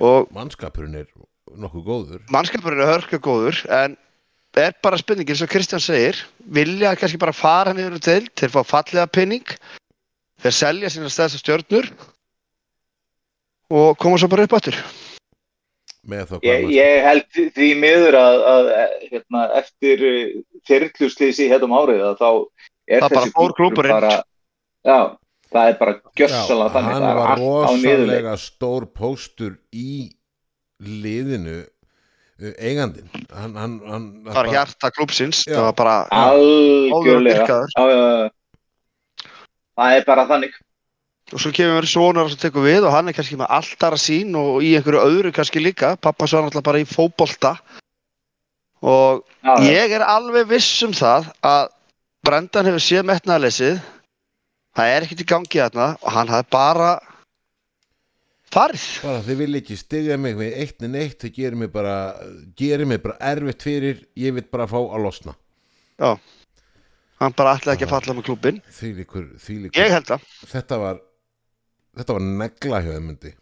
Og- 0.00 0.30
mannskapurinn 0.34 0.98
er 1.04 1.06
nokkuð 1.54 1.86
góður 1.86 2.24
mannskapurinn 2.34 2.82
er 2.82 2.90
hörka 2.94 3.20
góður, 3.22 3.60
en 3.70 3.96
er 4.56 4.72
bara 4.82 4.96
spurningin, 4.96 5.36
svo 5.36 5.48
Kristján 5.50 5.82
segir, 5.84 6.18
vilja 6.48 6.94
kannski 6.96 7.20
bara 7.20 7.34
fara 7.36 7.74
niður 7.76 7.98
um 7.98 8.02
til, 8.02 8.22
til 8.32 8.48
að 8.48 8.54
fá 8.56 8.62
fallega 8.70 9.06
pening, 9.12 9.44
þeir 10.40 10.54
selja 10.56 10.92
sína 10.92 11.10
stæðsta 11.12 11.42
stjörnur 11.42 11.90
og 13.76 13.98
koma 14.00 14.16
svo 14.20 14.30
bara 14.32 14.46
upp 14.46 14.56
áttur. 14.56 14.78
Ég, 16.46 16.68
ég 16.70 17.02
held 17.02 17.24
því 17.34 17.68
miður 17.82 18.14
að, 18.14 18.36
að 18.46 18.68
hérna, 19.10 19.44
eftir 19.58 20.04
þyrrluslýsi 20.68 21.48
hérna 21.50 21.66
um 21.66 21.74
árið 21.74 22.04
að 22.06 22.20
þá 22.20 22.28
er 22.86 23.00
Það 23.02 23.08
bara 23.08 23.22
þessi 23.24 23.34
fór 23.34 23.54
klúbburinn. 23.58 23.96
bara, 23.96 24.12
já, 24.86 24.98
það 25.50 25.70
er 25.72 25.78
bara 25.80 25.96
gjössalega 26.20 26.68
Já, 26.68 26.74
þannig 26.76 26.92
hann 26.94 27.06
það 27.08 27.18
var 27.18 27.42
rosalega 27.42 28.36
stór 28.38 28.86
póstur 28.94 29.56
í 29.74 29.90
liðinu 30.82 31.56
uh, 31.62 32.52
eigandinn. 32.58 33.08
Hann, 33.32 33.56
hann, 33.56 33.80
hann, 33.86 34.06
Það 34.26 34.38
var 34.40 34.52
hjarta 34.52 34.92
klúpsins, 34.94 35.42
það 35.48 35.64
var 35.68 35.76
bara 35.78 35.96
algjörlega. 36.10 37.46
dýrkaður. 37.46 37.74
já, 37.76 37.84
já, 37.92 38.04
já. 38.20 39.30
það 39.80 39.96
er 39.96 40.06
bara 40.10 40.28
þannig. 40.30 40.60
Og 41.34 41.42
svo 41.42 41.50
kemur 41.50 41.80
mér 41.80 41.88
sonur 41.90 42.28
sem 42.30 42.38
tekur 42.38 42.62
við 42.62 42.84
og 42.86 42.92
hann 42.94 43.10
er 43.10 43.16
kannski 43.16 43.38
með 43.40 43.50
alltara 43.56 43.98
sín 43.98 44.36
og 44.38 44.60
í 44.62 44.76
einhverju 44.78 45.02
öðru 45.02 45.32
kannski 45.34 45.58
líka. 45.58 45.96
Pappa 45.98 46.28
svo 46.30 46.44
náttúrulega 46.44 46.68
bara 46.68 46.82
í 46.84 46.86
fótbolta. 46.86 47.56
Og 48.86 49.24
já, 49.42 49.56
já. 49.56 49.66
ég 49.66 49.96
er 49.96 50.04
alveg 50.06 50.46
viss 50.52 50.84
um 50.86 50.94
það 50.94 51.32
að 51.42 51.72
Brendan 52.26 52.66
hefur 52.66 52.82
séð 52.82 53.04
metnaðleysið 53.06 53.80
það 54.76 54.92
er 54.92 55.06
ekkert 55.06 55.22
í 55.22 55.28
gangi 55.30 55.60
þarna 55.60 55.88
og 56.02 56.08
hann 56.12 56.32
hafði 56.32 56.48
bara 56.52 56.90
farið 58.56 58.86
bara 59.04 59.22
þið 59.26 59.40
vil 59.42 59.60
ekki 59.60 59.78
styggja 59.80 60.16
mig 60.20 60.38
með 60.40 60.58
eitt 60.62 60.86
en 60.86 60.98
eitt 60.98 61.20
þið 61.24 61.34
gerir 61.36 61.60
mig 61.62 61.72
bara 61.74 61.96
gerir 62.58 62.88
mig 62.88 63.02
bara 63.04 63.18
erfitt 63.32 63.66
fyrir 63.66 64.02
ég 64.18 64.36
vil 64.36 64.46
bara 64.52 64.68
fá 64.70 64.78
að 64.80 65.04
losna. 65.04 65.36
Hann 67.20 67.32
bara 67.36 67.56
ætlaði 67.56 67.78
ekki 67.78 67.86
að 67.86 67.94
falla 67.94 68.14
með 68.16 68.26
klúbin 68.28 68.62
því 68.76 68.92
líkur, 69.00 69.28
því 69.40 69.54
líkur 69.64 69.80
ég 69.80 69.94
held 69.94 70.08
það. 70.10 70.24
Þetta 70.50 70.78
var 70.82 70.98
þetta 71.96 72.16
var 72.18 72.24
negla 72.44 72.80
hjá 72.84 72.92
þeim 72.92 73.10
myndi 73.12 73.32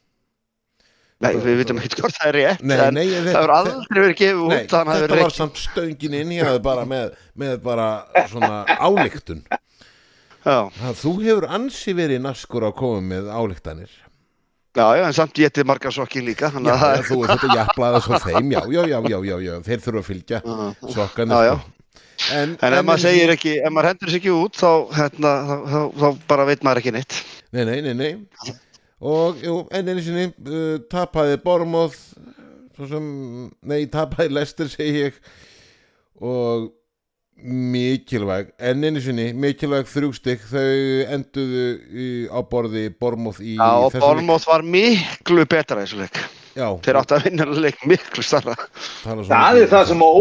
Nei, 1.25 1.31
við 1.41 1.61
vitum 1.63 1.79
ekki 1.81 2.03
hvort 2.03 2.17
það 2.19 2.29
er 2.29 2.37
rétt, 2.37 2.63
Nei, 2.67 2.77
nei, 2.93 3.05
það 3.09 3.29
hefur 3.31 3.53
aldrei 3.55 4.01
verið 4.03 4.17
gefið 4.19 4.41
út, 4.45 4.55
að 4.55 4.65
það 4.75 4.89
þetta 4.91 4.95
hefur 4.99 5.13
var 5.15 5.21
verið 5.23 5.37
samt 5.39 5.61
stöngin 5.63 6.17
inn 6.19 6.33
í 6.35 6.41
það 6.43 6.59
bara 6.67 6.87
með, 6.91 7.15
með 7.41 7.55
bara 7.65 7.87
svona 8.33 8.79
álíktun 8.83 9.45
Já, 10.45 10.59
Það, 10.77 10.99
þú 11.01 11.13
hefur 11.23 11.47
ansi 11.57 11.95
verið 11.97 12.21
naskur 12.27 12.67
að 12.69 12.75
koma 12.83 13.05
með 13.15 13.31
álíktanir 13.33 13.95
já, 14.75 14.87
já, 14.99 15.05
en 15.07 15.15
samt 15.17 15.35
getið 15.39 15.67
margar 15.71 15.95
sokkin 15.95 16.25
líka, 16.27 16.51
Já, 16.51 16.75
að 16.75 17.05
þú 17.09 17.19
þetta 17.29 17.57
jafnlaða 17.61 18.01
svo 18.05 18.19
þeim 18.25 18.53
já, 18.55 18.61
já, 18.75 18.83
já, 18.91 18.99
já, 19.13 19.19
já, 19.29 19.37
já, 19.47 19.55
þeir 19.69 19.83
þurfa 19.87 20.03
að 20.03 20.09
fylgja 20.11 20.41
sokkanir 20.95 21.35
Já, 21.37 21.47
já. 21.49 21.55
sko. 21.61 21.71
En, 22.35 22.53
En 22.63 22.75
ef 22.79 22.85
maður 22.87 23.03
segir 23.05 23.33
ekki, 23.35 23.53
ef 23.61 23.73
maður 23.75 23.89
hendur 23.91 24.11
sér 24.13 24.21
ekki 24.21 24.33
út, 24.35 24.55
þá, 24.59 24.69
hérna, 24.99 25.33
þá, 25.49 25.55
þá, 25.73 25.81
þá 26.03 26.07
bara 26.31 26.47
veit 26.49 26.63
maður 26.65 26.81
ekki 26.83 26.93
neitt. 26.95 27.17
Nei, 27.55 27.65
nei, 27.69 27.79
nei, 27.85 27.95
nei 27.99 28.55
Og, 29.05 29.41
jú, 29.45 29.57
enn 29.75 29.91
einu 29.91 30.03
sinni 30.07 30.29
uh, 30.31 30.79
tapaði 30.89 31.37
Bormóð 31.43 31.97
svo 32.75 32.87
sem, 32.89 33.09
nei, 33.69 33.83
tapaði 33.93 34.33
Lester 34.33 34.71
segi 34.73 35.03
ég 35.09 35.19
og 36.25 36.71
mikilvæg 37.45 38.53
enn 38.63 38.87
einu 38.87 39.03
sinni, 39.03 39.27
mikilvæg 39.37 39.89
þrjústik 39.91 40.45
þau 40.49 40.63
enduðu 41.17 41.65
í, 41.91 42.07
á 42.31 42.39
borði 42.47 42.87
Bormóð 43.01 43.43
í 43.43 43.57
Já, 43.59 43.69
og. 43.89 43.99
Bormóð 44.01 44.47
var 44.49 44.65
miklu 44.65 45.47
betra 45.51 45.83
þessu 45.83 46.05
leik. 46.05 46.21
Já, 46.55 46.69
Þeir 46.85 47.01
áttu 47.01 47.17
að 47.17 47.25
vinna 47.27 47.47
leik 47.59 47.81
miklu 47.91 48.23
starra. 48.23 48.55
Það 49.03 49.25
mikið 49.27 49.63
er 49.65 49.73
það 49.73 49.89
sem, 49.91 50.05
ó, 50.07 50.13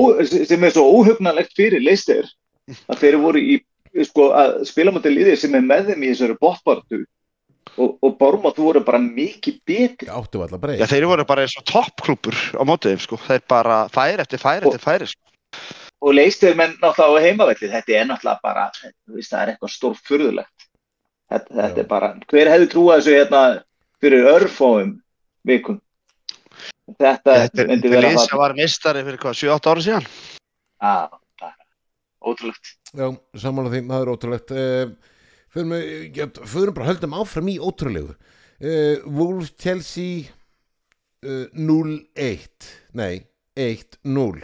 sem 0.49 0.65
er 0.65 0.73
svo 0.73 0.85
óhugnalegt 0.89 1.53
fyrir 1.57 1.83
Leicester 1.85 2.25
að 2.89 3.03
þeir 3.03 3.19
voru 3.21 3.43
í 3.43 3.59
sko, 4.07 4.31
að 4.33 4.63
spila 4.69 4.93
mútið 4.95 5.19
liðið 5.19 5.41
sem 5.43 5.57
er 5.57 5.65
með 5.65 5.91
þeim 5.91 6.05
í 6.05 6.13
þessari 6.13 6.37
botbartu 6.41 7.03
og, 7.77 7.97
og 8.01 8.15
Bormótt 8.19 8.59
voru 8.61 8.81
bara 8.85 9.01
mikið 9.03 9.59
betri 9.67 10.09
áttu 10.09 10.41
alltaf 10.41 10.57
Já, 10.57 10.63
breyð 10.65 10.85
þeir 10.89 11.07
voru 11.11 11.27
bara 11.29 11.45
eins 11.45 11.55
og 11.59 11.67
toppklúpur 11.69 12.39
á 12.57 12.63
mótið 12.65 12.95
þeim, 12.95 13.03
sko. 13.05 13.21
Þeir 13.27 13.45
bara 13.53 13.79
færi 13.93 14.25
eftir 14.25 14.41
færi 14.41 14.69
eftir 14.69 14.83
færi, 14.83 15.09
sko. 15.13 15.29
Og 16.03 16.15
Leicester 16.17 16.55
menn 16.59 16.75
náttúrulega 16.81 17.23
á 17.23 17.25
heimavelli. 17.25 17.69
Þetta 17.71 17.95
er 17.95 18.07
náttúrulega 18.09 18.43
bara, 18.43 18.65
það 18.75 19.39
er 19.39 19.51
eitthvað 19.53 19.73
stórfurðulegt. 19.77 20.67
Þetta, 21.31 21.55
þetta 21.61 21.81
er 21.83 21.87
bara, 21.89 22.09
hver 22.29 22.51
hefði 22.51 22.67
trúað 22.73 22.99
þessu 22.99 23.15
hérna 23.15 23.41
fyrir 24.03 24.27
örfóum 24.33 24.91
vikum? 25.47 25.79
Þetta 26.99 27.37
Þetta 27.47 27.65
myndi 27.69 27.87
þetta 27.87 27.89
er 27.89 27.95
vera 27.95 28.11
það 28.17 28.27
sem 28.27 28.41
var 28.43 28.55
mistari 28.57 29.03
fyrir 29.07 29.21
hvað, 29.23 29.37
7-8 29.39 29.71
ára 29.71 29.85
síðan? 29.87 30.07
að, 30.83 31.15
bara, 31.39 31.55
ótrúlegt. 32.27 32.73
Já, 32.93 33.07
samanlega 33.39 33.73
því, 33.77 33.81
það 33.93 34.03
er 34.03 34.11
ótrúlegt 34.13 34.53
uh, 34.53 34.93
við- 35.55 36.17
ja, 36.19 36.27
förum 36.51 36.75
bara 36.75 36.89
höldum 36.91 37.15
áfram 37.17 37.47
í 37.49 37.55
ótrúlegu. 37.63 38.17
Uh, 38.59 38.99
Wolves 39.07 39.53
Chelsea 39.59 40.27
uh, 41.23 41.47
0-1 41.55 42.67
Nei, 42.99 43.23
1-0 43.57 44.43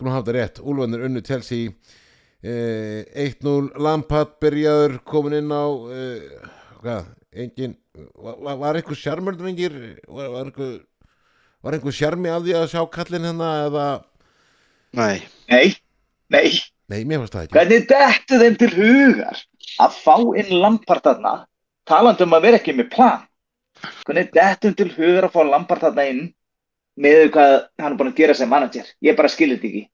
Skulum 0.00 0.14
hafa 0.16 0.24
þetta 0.30 0.36
rétt. 0.38 0.58
Úlfanir 0.64 1.02
unnu 1.04 1.20
Chelsea 1.20 1.68
uh, 1.68 3.00
1-0 3.20 3.76
Lampard 3.84 4.30
byrjaður 4.40 4.94
komin 5.04 5.36
inn 5.42 5.52
á 5.52 5.64
uh, 5.68 6.46
hvað, 6.80 7.10
engin 7.36 7.74
var, 8.16 8.38
var- 8.46 8.56
var 8.62 8.78
einhver 8.80 8.96
sjarmöldvingir 8.96 9.74
var, 10.08 10.30
var 10.32 10.48
einhver 10.48 10.78
var 11.60 11.76
einhver 11.76 11.92
sjarmi 11.92 12.32
af 12.32 12.40
því 12.46 12.54
að 12.56 12.70
sjá 12.72 12.80
kallinn 12.96 13.28
hérna 13.28 13.50
eða? 13.66 13.86
Nei. 14.96 15.20
nei, 15.52 15.66
nei, 16.32 16.46
nei, 16.90 17.02
mér 17.04 17.20
fannst 17.20 17.36
það 17.36 17.44
ekki. 17.44 17.54
Hvernig 17.58 17.84
dettu 17.92 18.40
þeim 18.40 18.56
til 18.62 18.70
hugar 18.78 19.42
að 19.84 19.98
fá 20.00 20.16
inn 20.40 20.56
Lampard 20.64 21.04
þarna 21.04 21.34
talandi 21.90 22.24
um 22.24 22.38
að 22.38 22.46
vera 22.48 22.58
ekki 22.62 22.74
með 22.80 22.88
plan? 22.96 23.20
Hvernig 24.08 24.32
dettu 24.32 24.70
þeim 24.70 24.78
til 24.80 24.88
hugar 24.96 25.28
að 25.28 25.36
fá 25.36 25.42
Lampard 25.52 25.84
þarna 25.84 26.08
inn 26.14 26.24
með 26.98 27.30
hvað 27.34 27.54
hann 27.80 27.92
er 27.92 27.98
búin 27.98 28.10
að 28.12 28.20
gera 28.22 28.36
sem 28.36 28.50
manager. 28.50 28.88
Ég 29.04 29.16
bara 29.18 29.30
skilir 29.30 29.58
þetta 29.60 29.70
ekki. 29.70 29.84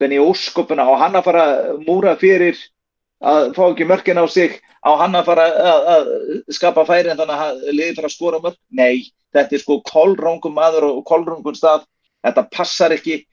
Hvernig 0.00 0.24
óskopuna 0.24 0.84
á 0.84 0.92
hann 1.02 1.16
að 1.16 1.28
fara 1.28 1.44
múra 1.82 2.16
fyrir 2.20 2.58
að 3.24 3.52
fá 3.56 3.62
ekki 3.68 3.86
mörkin 3.88 4.20
á 4.20 4.24
sig? 4.28 4.58
Á 4.84 4.90
hann 5.00 5.16
að 5.16 5.30
fara 5.30 5.46
að, 5.46 5.86
að 5.94 6.10
skapa 6.54 6.84
færi 6.88 7.10
en 7.12 7.20
þannig 7.20 7.44
að 7.46 7.64
liði 7.72 7.96
fara 7.96 8.10
að 8.10 8.16
skora 8.16 8.42
mörk? 8.44 8.58
Nei, 8.70 9.08
þetta 9.34 9.56
er 9.56 9.64
sko 9.64 9.80
kolrangum 9.88 10.54
maður 10.56 10.90
og 10.90 11.02
kolrangum 11.08 11.56
stað. 11.56 11.86
Þetta 12.26 12.46
passar 12.52 12.94
ekki. 12.96 13.24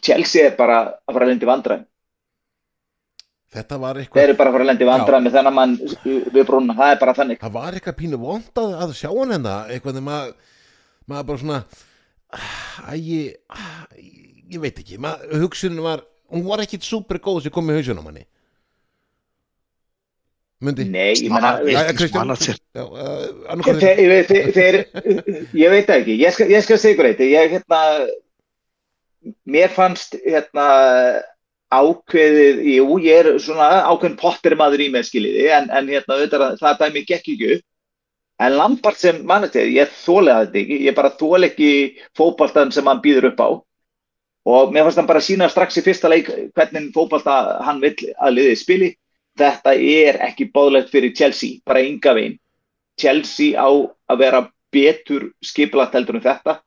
Chelsea 0.00 0.48
er 0.48 0.58
bara 0.58 0.82
að 1.04 1.14
fara 1.14 1.26
að 1.26 1.32
lendi 1.34 1.48
vandræðum. 1.48 1.86
Þetta 3.50 3.76
var 3.82 3.98
þeir 3.98 4.04
eitthvað 4.04 4.22
eru 4.22 4.34
bara 4.38 4.50
að 4.50 4.54
fara 4.54 4.64
að 4.64 4.68
lendi 4.70 4.86
vandræðum 4.86 5.24
með 5.26 5.36
þennan 5.36 5.56
mann 5.56 5.72
við 6.06 6.44
brúnna, 6.46 6.76
það 6.78 6.92
er 6.92 7.00
bara 7.00 7.14
þannig. 7.18 7.40
Það 7.40 7.56
var 7.56 7.76
eitthvað 7.76 7.96
pínu 7.98 8.20
vond 8.22 8.60
að, 8.62 8.92
sjá 8.94 9.08
hann 9.10 9.34
hérna 9.34 9.54
eitthvað 9.66 9.96
þegar 9.96 10.06
maður 10.06 10.49
maður 11.10 11.28
bara 11.30 11.42
svona 11.42 11.60
að 12.86 12.98
ég, 13.04 13.38
ég 14.50 14.62
veit 14.62 14.78
ekki. 14.82 15.00
Maður, 15.02 15.40
hugsunin 15.44 15.82
var, 15.84 16.04
hún 16.30 16.46
var 16.46 16.62
ekkit 16.64 16.86
super 16.86 17.20
góð 17.22 17.44
sem 17.44 17.54
kom 17.54 17.70
í 17.70 17.78
hausunum 17.78 18.06
manni. 18.06 18.26
Mundi? 20.60 20.84
Nei, 20.92 21.14
ég 21.16 21.32
menna 21.32 21.54
ég 25.56 25.72
veit 25.72 25.92
ekki. 25.94 26.18
Ég 26.20 26.36
skal, 26.36 26.50
ég 26.52 26.66
skal 26.66 26.80
segja 26.80 26.98
ykkur 26.98 27.08
eitt. 27.08 27.22
Ég 27.24 27.54
hérna 27.56 27.80
mér 29.48 29.72
fannst 29.72 30.18
hérna 30.24 30.66
ákveðið, 31.70 32.60
jú, 32.66 32.98
ég 33.04 33.20
er 33.22 33.40
svona 33.42 33.68
ákveðin 33.86 34.18
pottir 34.18 34.56
maður 34.58 34.82
í 34.84 34.88
með 34.92 35.06
skiljiði 35.06 35.50
en, 35.54 35.68
en 35.70 35.90
hérna, 35.92 36.16
það 36.58 36.80
dæmi 36.80 37.04
gekk 37.06 37.28
ekki 37.30 37.50
upp 37.56 37.66
en 38.40 38.56
Lampard 38.56 38.96
sem 38.98 39.20
manager 39.28 39.68
ég 39.68 39.90
þólega 40.02 40.46
þetta 40.46 40.60
ekki, 40.62 40.78
ég 40.86 40.96
bara 40.96 41.12
þóla 41.20 41.50
ekki 41.50 41.72
fótboltan 42.16 42.72
sem 42.72 42.86
hann 42.88 43.02
býður 43.04 43.30
upp 43.32 43.42
á. 43.44 43.48
Og 44.50 44.72
mér 44.72 44.86
fannst 44.86 45.00
hann 45.02 45.10
bara 45.10 45.20
sína 45.24 45.50
strax 45.52 45.76
í 45.76 45.84
fyrsta 45.84 46.08
leik 46.08 46.30
hvernig 46.56 46.88
fótbolta 46.94 47.60
hann 47.66 47.82
vill 47.82 47.96
að 48.16 48.38
liðið 48.38 48.62
spili. 48.62 48.94
Þetta 49.38 49.74
er 49.76 50.18
ekki 50.26 50.48
bóðlegt 50.54 50.90
fyrir 50.92 51.12
Chelsea, 51.16 51.60
bara 51.64 51.84
ynga 51.84 52.14
veginn. 52.16 52.38
Chelsea 53.00 53.60
á 53.60 53.68
að 53.70 54.24
vera 54.24 54.42
betur 54.72 55.30
skipulagt 55.44 55.94
heldur 55.96 56.18
en 56.18 56.24
þetta. 56.24 56.58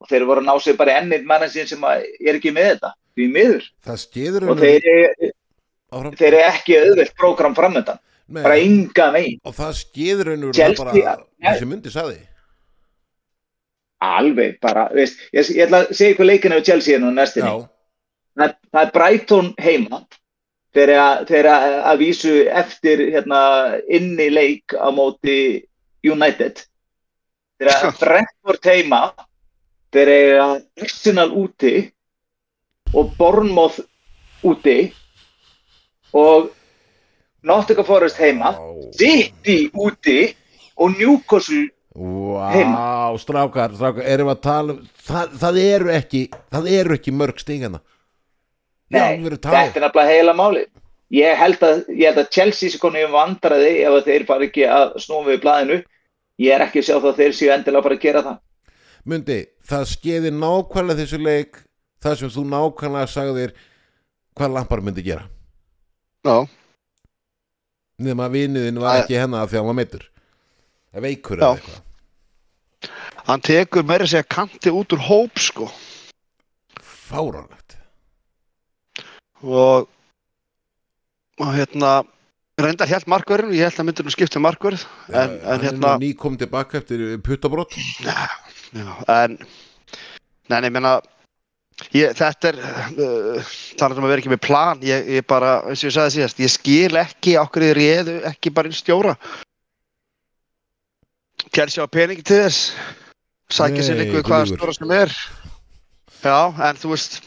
Og 0.00 0.08
þeir 0.10 0.26
voru 0.28 0.42
að 0.42 0.48
ná 0.48 0.54
sér 0.62 0.78
bara 0.78 0.98
ennið 1.00 1.26
mannins 1.26 1.56
sem 1.56 1.84
er 1.90 2.36
ekki 2.36 2.52
með 2.54 2.74
þetta, 2.74 2.90
því 3.16 3.28
miður. 3.32 3.68
Það 3.86 4.00
skeður 4.02 4.48
og 4.52 4.60
þeir 4.60 4.88
eru, 4.92 6.40
ekki 6.42 6.76
auðvelt 6.82 7.14
prógram 7.16 7.56
framöndan, 7.56 8.00
bara 8.28 8.58
ynga 8.58 9.10
veginn 9.14 9.40
og 9.44 9.54
það 9.54 9.76
skeður 9.80 10.32
hennu 10.34 10.52
Chelsea- 10.56 10.84
bara 10.84 10.96
ja. 10.98 11.16
þessi 11.46 11.70
mundi 11.70 11.92
saði 11.94 12.18
alveg 14.06 14.58
bara, 14.60 14.90
veist, 14.92 15.20
ég, 15.32 15.48
ég 15.56 15.66
ætla 15.66 15.84
að 15.84 15.94
segja 15.96 16.14
ykkur 16.14 16.28
leikinu 16.28 16.58
á 16.60 16.66
Chelsea 16.66 16.98
nú 17.00 17.10
næstinni 17.14 17.48
það, 18.36 18.56
það 18.72 18.82
er 18.82 18.92
Brighton 18.92 19.52
heima 19.62 20.02
eru 20.76 20.96
að, 21.00 21.98
vísu 22.00 22.34
eftir 22.52 23.00
hérna, 23.14 23.40
inni 23.88 24.28
leik 24.32 24.74
á 24.76 24.92
móti 24.92 25.64
United. 26.04 26.60
Eru 27.60 27.72
að 27.72 27.98
Brentford 28.02 28.68
heima 28.68 29.00
eru 29.96 30.18
að 30.42 30.56
Arsenal 30.84 31.30
úti 31.32 31.86
og 32.92 33.14
Bournemouth 33.16 33.80
úti 34.44 34.92
og 36.12 36.50
Nottingham 37.46 37.86
Forest 37.88 38.20
heima 38.20 38.52
City 38.96 39.70
úti 39.74 40.20
og 40.76 40.96
Newcastle 40.98 41.66
Vá, 41.96 43.16
strákar, 43.16 43.72
strákar, 43.72 44.04
erum 44.04 44.28
við 44.28 44.34
að 44.34 44.40
tala 44.44 44.74
um 44.74 44.80
það, 45.06 45.36
það 45.40 45.60
eru 45.62 45.92
ekki 45.94 46.24
það 46.52 46.66
eru 46.76 46.96
ekki 46.98 47.14
mörg 47.16 47.40
stingana 47.40 47.80
Já, 48.92 49.00
Nei, 49.16 49.22
þetta 49.24 49.50
er 49.50 49.80
nefnilega 49.82 50.02
heila 50.06 50.32
máli. 50.38 50.60
Ég 51.10 51.38
held 51.40 51.62
að, 51.66 51.80
ég 51.90 52.06
held 52.06 52.20
að 52.22 52.28
Chelsea 52.36 52.70
sé 52.70 52.78
konið 52.78 53.08
um 53.08 53.16
vandræði 53.16 53.72
ef 53.82 53.96
að 53.96 54.10
þeir 54.10 54.24
fara 54.28 54.46
ekki 54.46 54.66
að 54.70 54.92
snúa 55.02 55.26
við 55.26 55.40
blaðinu. 55.42 55.78
Ég 56.38 56.54
er 56.54 56.62
ekki 56.62 56.82
að 56.82 56.86
sjá 56.86 56.94
það 56.94 57.08
að 57.10 57.18
þeir 57.18 57.34
séu 57.34 57.50
endilega 57.50 57.80
að 57.82 57.86
fara 57.88 57.96
að 57.98 58.04
gera 58.04 58.22
það. 58.28 58.36
Mundi, 59.10 59.38
það 59.66 59.88
skeiði 59.90 60.32
nákvæmlega 60.34 61.00
þessu 61.02 61.20
leik 61.22 61.58
það 62.02 62.16
sem 62.20 62.32
þú 62.36 62.44
nákvæmlega 62.50 63.10
sagðir 63.10 63.52
hvað 64.36 64.54
lampar 64.56 64.82
myndi 64.84 65.04
gera 65.06 65.26
Já, 66.26 66.46
nema 68.02 68.26
að 68.26 68.36
viniðin 68.36 68.80
var 68.82 69.02
ekki 69.02 69.18
hennar 69.18 69.48
því 69.48 69.56
að 69.56 69.62
hann 69.62 69.70
var 69.70 69.80
meittur 69.80 70.06
veikur 71.02 71.40
Já. 71.40 71.44
eða 71.44 71.56
eitthvað. 71.56 71.82
Hann 73.26 73.44
tekur 73.44 73.86
meira 73.86 74.06
að 74.06 74.12
segja 74.12 74.28
kanti 74.30 74.72
út 74.72 74.94
úr 74.94 75.02
hóp, 75.02 75.40
sko. 75.42 75.68
fáránlegt. 77.06 77.76
Og, 79.42 79.88
og 81.42 81.50
hérna, 81.54 81.90
reyndar 82.58 82.90
helt 82.90 83.08
markverðin, 83.10 83.54
ég 83.56 83.68
held 83.68 83.82
að 83.82 83.88
myndir 83.88 84.06
nú 84.06 84.14
skipta 84.14 84.42
markverð, 84.42 84.86
en, 85.10 85.36
en 85.42 85.64
hérna, 85.64 85.96
er 85.96 86.02
ný 86.02 86.12
kom 86.18 86.38
tilbaka 86.40 86.80
eftir 86.80 87.04
puttabrótt 87.22 87.76
en, 89.12 89.36
nein, 90.50 90.66
ég 90.66 90.72
meina, 90.72 90.96
ég, 91.96 92.12
þetta 92.16 92.52
er, 92.52 92.60
uh, 92.60 93.50
talað 93.78 94.00
um 94.00 94.06
að 94.06 94.14
vera 94.14 94.22
ekki 94.22 94.32
með 94.32 94.42
plan, 94.46 94.82
ég, 94.86 95.10
ég 95.16 95.26
bara, 95.28 95.58
eins 95.68 95.82
og 95.82 95.90
ég 95.90 95.96
sagði 95.96 96.14
síðast, 96.16 96.42
ég 96.42 96.52
skil 96.52 97.00
ekki 97.00 97.36
okkur 97.40 97.66
í 97.68 97.72
réðu, 97.76 98.16
ekki 98.30 98.52
bara 98.56 98.70
einn 98.70 98.78
stjóra. 98.78 99.16
Kjælsi 101.52 101.84
á 101.84 101.86
peningi 101.92 102.24
til 102.26 102.42
þess, 102.44 102.72
sækja 103.52 103.86
sér 103.86 104.00
líka 104.00 104.18
við 104.18 104.28
hvaða 104.28 104.50
stóra 104.52 104.76
sem 104.76 104.94
er. 104.96 105.14
Já, 106.24 106.38
en 106.68 106.80
þú 106.80 106.92
veist 106.94 107.20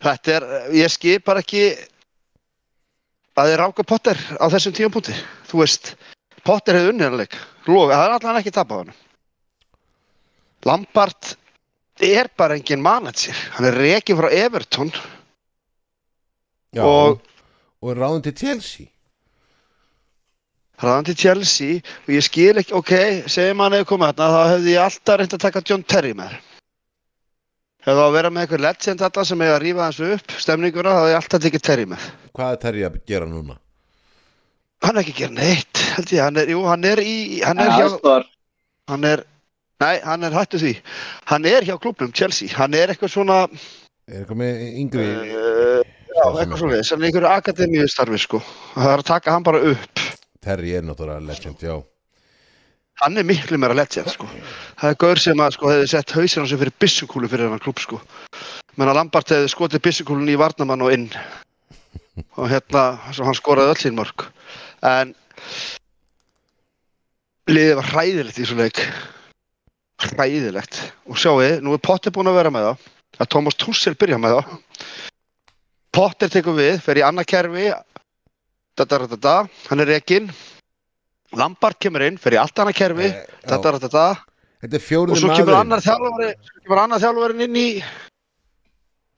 þetta 0.00 0.36
er, 0.38 0.48
ég 0.78 0.92
skip 0.92 1.26
bara 1.26 1.42
ekki 1.44 1.66
að 3.36 3.50
þið 3.50 3.60
ráka 3.60 3.84
Potter 3.86 4.18
á 4.40 4.46
þessum 4.52 4.74
tímapunkti. 4.76 5.14
Þú 5.50 5.62
veist, 5.62 5.94
Potter 6.46 6.78
hefði 6.78 6.94
unnið 6.94 7.08
hann 7.10 7.20
leik. 7.20 7.36
Lofi, 7.68 7.92
það 7.92 8.06
er 8.06 8.14
allan 8.16 8.40
ekki 8.40 8.52
tap 8.54 8.72
á 8.72 8.76
hann 8.80 8.92
Lampard 10.68 11.34
er 12.02 12.28
bara 12.36 12.56
engin 12.58 12.82
manager. 12.82 13.34
Hann 13.56 13.66
er 13.70 13.76
rekin 13.78 14.16
frá 14.18 14.30
Everton. 14.32 14.90
Já, 16.74 16.82
Og- 16.84 17.20
og 17.82 17.96
ráðin 17.96 18.22
til 18.22 18.34
Chelsea. 18.36 18.86
Hraðan 20.80 21.04
til 21.10 21.16
Chelsea. 21.16 21.80
Og 22.06 22.14
ég 22.14 22.22
skil 22.24 22.56
ekki, 22.60 22.72
ok, 22.72 22.92
segjum 23.28 23.60
hann 23.60 23.72
hefur 23.76 23.90
komið 23.96 24.14
þarna 24.14 24.28
þá 24.32 24.52
hefði 24.54 24.70
ég 24.76 24.84
alltaf 24.84 25.18
reynd 25.20 25.34
að 25.36 25.42
taka 25.44 25.62
John 25.68 25.82
Terry 25.82 26.12
með. 26.16 26.36
Hefði 27.84 28.04
að 28.04 28.12
vera 28.16 28.30
með 28.30 28.46
eitthvað 28.46 28.60
legend 28.64 29.00
þetta 29.00 29.24
sem 29.28 29.40
hefði 29.44 29.56
að 29.56 29.62
rífa 29.64 29.88
þessu 29.90 30.12
upp 30.14 30.30
stemninguna, 30.44 30.90
þá 30.94 31.00
hefði 31.00 31.12
ég 31.12 31.18
alltaf 31.20 31.42
tekið 31.44 31.62
Terry 31.68 31.84
með. 31.90 32.06
Hvað 32.36 32.52
er 32.52 32.56
Terry 32.64 32.86
að 32.88 33.00
gera 33.06 33.26
núna? 33.26 33.58
hann 34.80 34.96
er 34.96 35.02
ekki 35.02 35.12
að 35.12 35.18
gera 35.18 35.34
neitt, 35.36 35.76
held 35.96 36.08
ég, 36.14 36.20
hann 36.24 36.36
er, 36.40 36.46
jú, 36.48 36.60
hann 36.64 36.84
er 36.88 37.00
í, 37.04 37.42
hann 37.44 37.58
er 37.60 37.70
hjá, 37.76 38.24
hann 38.88 39.04
er 39.04 39.24
nei, 39.80 40.00
hann 40.04 40.26
er 40.26 40.36
hættu 40.36 40.60
því. 40.60 40.74
Hann 41.30 41.48
er 41.48 41.66
hjá 41.66 41.76
klubnum 41.80 42.12
Chelsea, 42.12 42.50
hann 42.56 42.76
er 42.76 42.92
eitthvað 42.92 43.14
svona 43.14 43.44
Er 44.10 44.24
eitthvað 44.24 44.40
með 44.40 44.62
yngri 44.80 45.04
uh, 45.06 45.82
já, 46.10 46.24
eitthvað 46.24 46.58
svona, 46.58 46.80
hann 46.82 47.04
er 47.04 47.08
einhverju 47.10 47.30
akademíu 47.30 47.86
starfi, 47.90 48.18
sko, 48.18 48.40
það 48.74 48.92
er 48.94 49.02
að 49.04 49.08
taka 49.12 49.34
hann 49.36 49.46
bara 49.46 49.60
upp. 49.70 50.02
Terry 50.42 50.72
er 50.74 50.82
náttúrulega 50.86 51.22
legend, 51.28 51.62
já. 51.62 51.76
Hann 53.00 53.16
er 53.16 53.24
miklu 53.24 53.56
meira 53.56 53.76
legend 53.76 54.10
sko. 54.12 54.26
það 54.80 54.90
er 54.90 54.96
gaur 55.00 55.20
sem 55.22 55.40
að 55.40 55.54
sko, 55.54 55.68
hefði 55.72 55.86
sett 55.92 56.12
hausinn 56.16 56.44
á 56.44 56.50
sig 56.50 56.60
fyrir 56.60 56.74
byssukúlu 56.82 57.30
fyrir 57.32 57.46
hennar 57.46 57.62
klub 57.62 57.78
sko. 57.80 58.00
menn 58.76 58.90
að 58.90 58.98
Lambart 58.98 59.32
hefði 59.32 59.52
skotið 59.52 59.84
byssukúlun 59.86 60.28
í 60.28 60.36
varnamann 60.40 60.84
og 60.84 60.92
inn. 60.92 61.06
Og 62.36 62.50
hérna 62.50 62.98
svo 63.14 63.24
hann 63.24 63.38
skoraði 63.38 63.72
öll 63.72 63.80
sín 63.80 63.96
mörg 63.96 64.26
en 64.84 65.14
liðið 67.48 67.78
var 67.78 67.90
hræðilegt 67.94 68.38
í 68.38 68.44
þessu 68.44 68.58
leik 68.58 68.82
hræðilegt 70.08 70.80
og 71.10 71.20
sjáu, 71.20 71.40
nú 71.64 71.74
er 71.76 71.82
Potter 71.84 72.14
búinn 72.14 72.30
að 72.30 72.40
vera 72.40 72.52
með 72.54 72.68
það. 72.70 72.88
Að 73.20 73.30
Thomas 73.34 73.58
Tussel 73.60 73.96
byrja 74.00 74.18
með 74.20 74.38
það. 74.38 74.54
Potter 75.94 76.30
tekur 76.32 76.56
við, 76.56 76.78
fer 76.84 77.00
í 77.00 77.04
annað 77.04 77.30
kerfi. 77.34 77.68
Da, 78.78 78.86
da, 78.86 79.00
da, 79.04 79.18
da, 79.18 79.36
hann 79.68 79.82
er 79.84 79.90
rekinn. 79.96 80.30
Lampard 81.36 81.78
kemur 81.82 82.06
inn, 82.06 82.18
fer 82.18 82.38
í 82.38 82.40
allt 82.40 82.58
annað 82.62 82.78
kerfi. 82.78 83.10
Eh, 83.10 83.40
da, 83.46 83.58
da, 83.58 83.76
da, 83.78 83.90
da, 83.90 84.06
og 84.60 85.16
svo 85.16 85.32
kemur 85.32 85.56
annar 85.56 87.00
þjálfarin 87.00 87.44
inn 87.46 87.56
í 87.56 87.68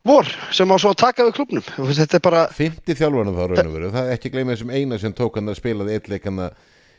vor 0.07 0.27
sem 0.55 0.71
á 0.71 0.77
svo 0.79 0.93
að 0.93 1.01
taka 1.03 1.27
við 1.27 1.35
klubnum 1.39 1.65
þetta 1.67 2.19
er 2.19 2.23
bara 2.23 2.43
Fymti 2.55 2.95
þjálfarnir 2.99 3.35
þá 3.35 3.43
raun 3.51 3.67
og 3.67 3.75
veru. 3.77 3.91
Það 3.95 4.09
er 4.09 4.17
ekki 4.17 4.33
gleyma 4.35 4.55
þessum 4.55 4.73
eina 4.75 4.99
sem 5.03 5.15
tók 5.19 5.39
hann 5.39 5.51
að 5.51 5.59
spilaði 5.59 5.97
eitt 5.97 6.11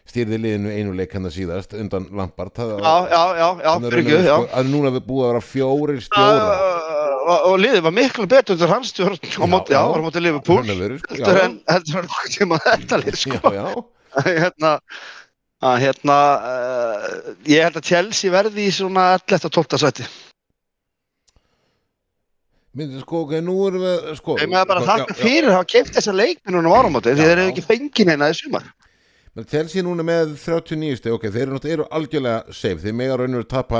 að 0.03 0.11
stýrði 0.11 0.39
liðinu 0.43 0.73
einu 0.73 0.95
leik 0.97 1.13
hann 1.15 1.29
að 1.29 1.37
síðast 1.37 1.75
undan 1.79 2.09
Lampard 2.11 2.55
Það 2.57 2.73
já, 2.75 2.95
já, 3.13 3.23
já, 3.39 3.47
já, 3.63 3.71
byrjuð, 3.87 4.27
sko, 4.27 4.47
er 4.59 4.69
núna 4.69 4.93
búið 4.99 5.23
að 5.23 5.31
vera 5.31 5.43
fjórir 5.47 6.03
stjóra 6.03 7.01
Uh, 7.23 7.37
og, 7.47 7.53
liðið 7.61 7.83
var 7.85 7.93
miklu 7.95 8.25
betur 8.27 8.57
undir 8.57 8.71
hans 8.71 8.89
stjórn 8.91 9.15
á 9.15 9.45
móti, 9.47 9.71
já, 9.71 9.79
á 9.79 9.99
móti 10.03 10.19
veru, 10.19 10.97
sko, 10.99 11.15
heldur 11.15 11.99
en 12.01 12.09
nokkuð 12.09 12.33
tíma 12.33 12.57
þetta 12.65 12.99
lið 12.99 13.19
sko. 13.21 13.39
Já, 13.47 13.63
já 13.63 14.25
hérna 14.27 14.73
að 15.63 15.77
hérna 15.85 16.17
uh, 16.43 17.07
ég 17.47 17.63
held 17.63 17.79
að 17.79 17.87
Chelsea 17.87 18.33
verði 18.33 18.67
í 18.67 18.75
svona 18.75 19.13
11. 19.15 19.47
og 19.47 19.55
12. 19.55 19.79
sæti. 19.85 20.07
Myndi, 22.73 22.99
sko, 23.05 23.23
ok, 23.23 23.37
nú 23.45 23.55
erum 23.69 23.85
við 23.85 24.11
sko, 24.19 24.35
ég 24.41 24.49
með 24.49 24.67
bara 24.73 24.83
já, 24.83 24.89
þakka 24.91 25.17
fyrir 25.19 25.51
að 25.51 25.59
hafa 25.59 25.71
keipt 25.75 25.95
þessa 25.95 26.15
leikminunum 26.17 26.73
áramóti 26.75 27.13
því 27.13 27.21
Já, 27.21 27.29
þeir 27.29 27.35
eru 27.37 27.51
ekki 27.53 27.65
fengið 27.69 28.09
neina 28.09 28.31
í 28.33 28.37
sumar 28.39 28.65
Men 29.33 29.47
Chelsea 29.49 29.81
núna 29.85 30.03
með 30.05 30.35
39 30.37 30.99
steg, 30.99 31.13
ok, 31.15 31.23
þeir 31.33 31.47
eru, 31.47 31.59
eru 31.73 31.85
algjörlega 31.97 32.53
safe, 32.53 32.77
þeir 32.83 32.97
mega 32.99 33.15
raun 33.17 33.33
og 33.33 33.41
veru 33.41 33.49
tapa 33.49 33.79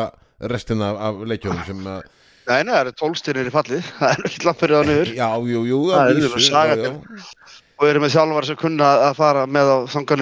restina 0.49 0.87
af, 0.89 1.01
af 1.09 1.19
leikjónum 1.29 1.65
sem 1.67 1.83
að, 1.93 2.07
Nei, 2.43 2.57
nei, 2.67 2.73
það 2.73 2.79
eru 2.81 2.91
tólstyrnir 2.99 3.47
í 3.47 3.51
fallið. 3.53 3.85
Það 4.01 4.09
er 4.17 4.25
ekki 4.27 4.47
langt 4.47 4.59
fyrir 4.59 4.75
það 4.75 4.89
niður. 4.89 5.11
Já, 5.15 5.27
jú, 5.47 5.61
jú, 5.69 5.77
Það 5.87 6.01
að 6.01 6.09
er 6.09 6.17
vísu, 6.17 6.31
alveg 6.33 6.43
saga 6.49 6.73
já, 6.73 6.81
til. 6.81 7.21
já, 7.21 7.61
og 7.79 7.85
eru 7.87 8.01
með 8.03 8.11
þjálfar 8.15 8.47
sem 8.49 8.57
kunna 8.59 8.89
að 9.05 9.13
fara 9.21 9.45
með 9.47 9.71
á 9.71 9.77
þanga 9.93 10.17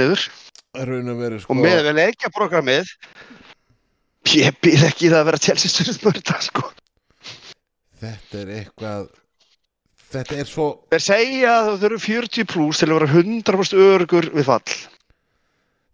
og 1.16 1.24
veru, 1.24 1.40
sko, 1.42 1.56
og 1.56 1.60
með 1.64 1.80
við 1.88 1.98
leikjaprogrammið 1.98 2.94
ég 4.36 4.60
býð 4.62 4.86
ekki 4.92 5.10
það 5.10 5.18
að 5.24 5.28
vera 5.32 5.42
þetta 6.06 6.38
sko. 6.46 6.68
Þetta 8.02 8.40
er 8.44 8.54
eitthvað, 8.60 9.10
þetta 10.14 10.40
er 10.44 10.50
svo, 10.54 10.70
þeir 10.94 11.06
segja 11.08 11.58
að 11.58 11.68
þú 11.72 11.76
þurfum 11.84 12.06
40 12.06 12.50
pluss 12.54 12.82
til 12.82 12.92
að 12.92 12.98
vera 13.00 13.12
100% 13.18 13.86
örugur 13.90 14.30
við 14.38 14.48
fall 14.48 14.78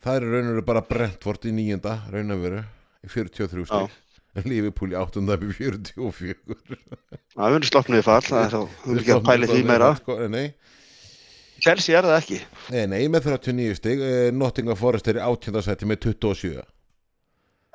það 0.07 0.19
er 0.19 0.27
raun 0.31 0.49
og 0.49 0.53
veru 0.55 0.65
bara 0.67 0.83
Brentford 0.87 1.47
í 1.47 1.53
nýjunda, 1.55 1.95
raun 2.13 2.35
og 2.35 2.43
veru, 2.43 2.61
í 3.03 3.11
43 3.11 3.65
steg, 3.67 3.97
Liverpool 4.45 4.93
í 4.93 4.97
áttunda 4.99 5.37
í 5.41 5.51
44. 5.57 6.37
það 7.33 7.57
er 7.57 7.67
sloknum 7.67 7.97
við 7.97 8.07
fall 8.07 8.23
það 8.25 8.41
er 8.43 8.53
þá, 8.53 8.75
þú 8.83 8.91
vil 8.91 9.03
ekki 9.03 9.15
að 9.15 9.23
pæli 9.27 9.51
því 9.51 9.61
meira. 9.67 9.91
Sko, 9.99 10.17
Chelsea 11.57 11.97
er 11.97 12.05
það 12.05 12.19
ekki. 12.19 12.39
Nei, 12.69 12.83
nei, 12.91 12.99
með 13.09 13.31
39 13.31 13.77
steg, 13.79 14.01
eh, 14.05 14.27
Nottingham 14.29 14.77
Forest 14.77 15.07
er 15.09 15.17
í 15.17 15.23
áttjöndarsæti 15.25 15.89
með 15.89 16.03
27. 16.11 16.61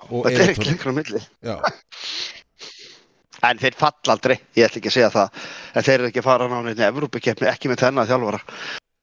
Og 0.09 0.29
þetta 0.29 0.45
er 0.45 0.53
ekki 0.53 0.69
lengra 0.69 0.95
á 0.95 0.99
milli. 0.99 1.23
Já, 1.43 1.57
en 3.49 3.59
þeir 3.59 3.79
falla 3.81 4.15
aldrei, 4.15 4.37
ég 4.55 4.69
ætla 4.69 4.79
ekki 4.79 4.93
að 4.93 4.97
segja 5.01 5.11
það. 5.17 5.43
En 5.75 5.89
þeir 5.89 5.97
eru 5.99 6.13
ekki 6.13 6.23
að 6.23 6.29
fara 6.31 6.47
á 6.47 6.53
náni 6.55 6.87
Evrópikeppni 6.93 7.51
ekki 7.51 7.73
með 7.73 7.83
þennan 7.83 8.11
þjálfara 8.11 8.43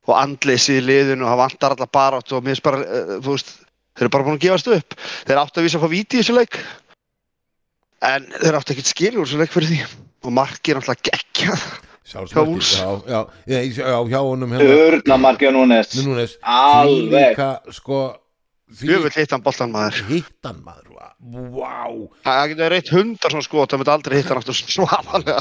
og 0.10 0.20
andleysi 0.20 0.78
í 0.80 0.86
liðinu 0.86 1.26
og 1.26 1.32
það 1.32 1.41
vantar 1.43 1.76
alltaf 1.76 1.91
barátt 1.95 2.34
og 2.36 2.45
mér 2.45 2.55
finnst 2.55 2.66
bara, 2.66 2.84
uh, 2.84 3.18
þú 3.24 3.36
veist 3.36 3.51
þeir 3.99 4.05
eru 4.07 4.14
bara 4.16 4.28
búin 4.28 4.39
að 4.39 4.45
gefast 4.47 4.72
upp. 4.76 4.95
Þeir 5.28 5.41
áttu 5.43 5.60
að 5.62 5.68
vísa 5.68 5.80
að 5.80 5.84
fá 5.86 5.91
víti 5.93 6.18
í 6.18 6.24
þessu 6.24 6.38
leik. 6.38 6.60
En 8.10 8.26
þeir 8.38 8.57
áttu 8.60 8.76
ekkert 8.76 8.93
skilur 8.93 9.28
þessu 9.28 9.41
leik 9.41 9.53
fyrir 9.53 9.72
því. 9.74 9.80
Og 10.28 10.36
markið 10.36 10.74
er 10.74 10.82
alltaf 10.82 11.05
geggjað. 11.10 11.68
Sjálfsmarkið, 12.10 12.70
já, 12.74 12.88
já, 13.05 13.20
já, 13.45 13.60
já, 13.86 13.97
hjá 14.10 14.20
honum 14.26 14.53
hérna, 14.55 14.78
Urnamarki 14.88 15.45
og 15.45 15.53
Núnes 15.53 15.91
Núnes, 16.01 16.32
Alveg. 16.41 17.36
líka, 17.36 17.49
sko, 17.76 17.99
því 18.80 18.89
Jöfull 18.89 19.14
hitt 19.14 19.36
hann 19.36 19.44
boltan 19.45 19.76
maður. 19.76 19.99
Hittan 20.10 20.64
maður, 20.65 20.95
vá, 21.53 21.84
Það 22.26 22.41
getur 22.56 22.73
reitt 22.73 22.90
hundar 22.95 23.36
svona 23.36 23.45
skot, 23.45 23.69
það 23.69 23.84
myndi 23.84 23.94
aldrei 23.94 24.18
hitta 24.18 24.34
hann 24.34 24.41
aftur 24.41 24.57
svafalega 24.57 25.38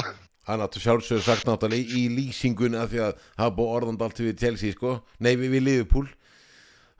hann 0.49 0.63
áttu 0.65 0.81
sjálfsögur 0.81 1.23
sagt 1.25 1.47
náttúrulega 1.47 1.93
í, 1.93 2.07
lýsingun 2.13 2.77
af 2.79 2.91
því 2.91 3.03
að 3.05 3.23
hafa 3.39 3.55
búið 3.57 3.75
orðand 3.77 4.05
allt 4.05 4.21
við 4.23 4.35
Chelsea, 4.41 4.75
sko, 4.75 4.99
nei, 5.21 5.35
við, 5.37 5.55
við 5.55 5.65
Liverpool, 5.67 6.05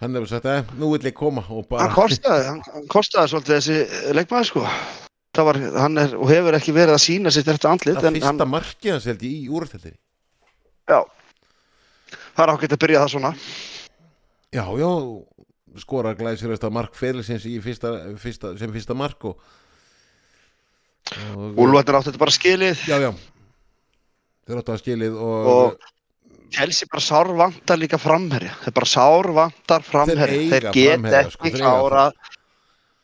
hann 0.04 0.16
hefur 0.16 0.32
sagt, 0.32 0.50
eh, 0.50 0.74
nú 0.80 0.92
vill 0.94 1.10
ég 1.10 1.18
koma 1.18 1.44
og 1.48 1.64
Hann 1.64 1.70
bara, 1.74 1.94
kostaði, 1.98 2.48
hann, 2.48 2.62
hann 2.74 2.90
kostaði 2.92 3.34
svolítið 3.34 3.58
þessi 3.58 4.14
leikmaður 4.18 4.52
sko. 4.52 4.66
Það 5.38 5.48
var, 5.50 5.60
hann 5.86 6.02
er 6.02 6.14
og 6.18 6.30
hefur 6.32 6.58
ekki 6.58 6.74
verið 6.76 6.96
að 6.96 7.04
sína 7.04 7.34
sitt 7.34 7.50
eftir 7.52 7.70
andlit 7.70 8.00
það 8.00 8.16
fyrsta 8.18 8.32
hann, 8.32 8.54
markið 8.54 8.96
hans 8.96 9.10
held 9.10 9.26
ég 9.28 9.36
í 9.36 9.50
úrstældinni. 9.54 10.00
já. 10.90 11.02
Það 12.34 12.46
er 12.46 12.54
ágætt 12.56 12.74
að 12.74 12.82
byrja 12.82 13.02
það 13.04 13.12
svona. 13.14 13.34
Já, 14.50 14.64
já, 14.80 14.92
skora 15.84 16.14
glæsirist 16.18 16.64
að 16.66 16.76
mark 16.78 16.96
ferilsins 16.98 17.46
í 17.46 17.58
fyrsta, 17.62 17.92
fyrsta, 18.22 18.54
sem 18.58 18.72
fyrsta 18.74 18.96
mark 18.98 19.28
og, 19.30 19.44
og 21.36 21.60
Úlfarnir 21.60 22.00
áttu 22.00 22.10
þetta 22.10 22.22
bara 22.24 22.34
skilið. 22.34 22.82
Já, 22.90 22.98
já, 23.04 23.12
þeir 24.50 24.60
áttu 24.64 24.74
að 24.76 24.82
skilið 24.84 25.16
og, 25.22 25.48
og 25.54 25.88
Chelsea 26.50 26.90
bara 26.90 27.04
sár 27.06 27.30
vantar 27.38 27.78
líka 27.78 28.00
framherja. 28.02 28.56
Þeir 28.66 28.74
bara 28.80 28.90
sár 28.90 29.28
vantar 29.38 29.84
framherja. 29.86 30.26
Þeir 30.26 30.50
þeir, 30.50 30.68
eiga 30.68 30.74
geta 30.74 30.96
framherja, 30.98 31.24
sko, 31.30 31.40
ekki 31.46 31.54
þeir 31.56 31.64
eiga 31.64 31.72
klára 31.80 32.06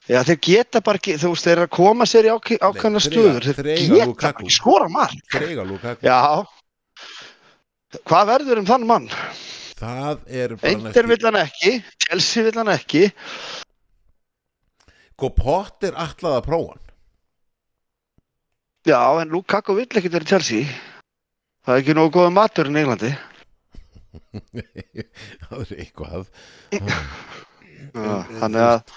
Já, 0.05 0.19
þeir 0.21 0.37
geta 0.45 0.81
bara 0.85 0.99
ekki, 1.01 1.15
þú 1.17 1.29
veist, 1.31 1.45
þeir 1.47 1.59
að 1.63 1.69
koma 1.73 2.05
sér 2.05 2.27
í 2.27 2.29
ákveð- 2.29 2.59
ákveðna 2.67 2.99
þeir 3.01 3.15
þeir, 3.41 3.55
þeir 3.57 3.69
geta 3.89 4.05
Lukaku. 4.05 4.43
ekki 4.45 4.53
skora 4.53 4.85
þeir 5.33 5.63
Lukaku. 5.65 6.05
Já, 6.05 6.19
hvað 8.05 8.27
verður 8.29 8.61
um 8.61 8.67
þann 8.69 8.85
mann? 8.91 9.07
Það 9.79 10.19
er 10.29 10.53
bara 10.61 10.69
Eindir 10.75 11.09
vill 11.09 11.25
hann 11.25 11.39
ekki, 11.41 11.71
Chelsea 12.05 12.45
vill 12.45 12.53
hann 12.61 12.69
ekki, 12.75 13.07
Sko 15.15 15.29
Potter 15.33 15.95
ætlaði 15.97 16.37
að 16.37 16.45
prófa 16.51 16.77
já, 18.85 18.99
en 19.23 19.29
Lukaku 19.33 19.73
vill 19.79 19.87
ekki 19.89 20.11
verið 20.13 20.35
Chelsea. 20.35 20.69
Það 21.65 21.73
er 21.73 21.81
ekki 21.81 21.95
nógu 21.97 22.13
góða 22.13 22.33
matur 22.35 22.69
í 22.69 22.75
Englandi. 22.81 23.11
Það 25.45 25.61
er 25.61 25.71
eitthvað 25.81 26.27
Já, 27.95 28.15
Þannig 28.39 28.61
að, 28.61 28.93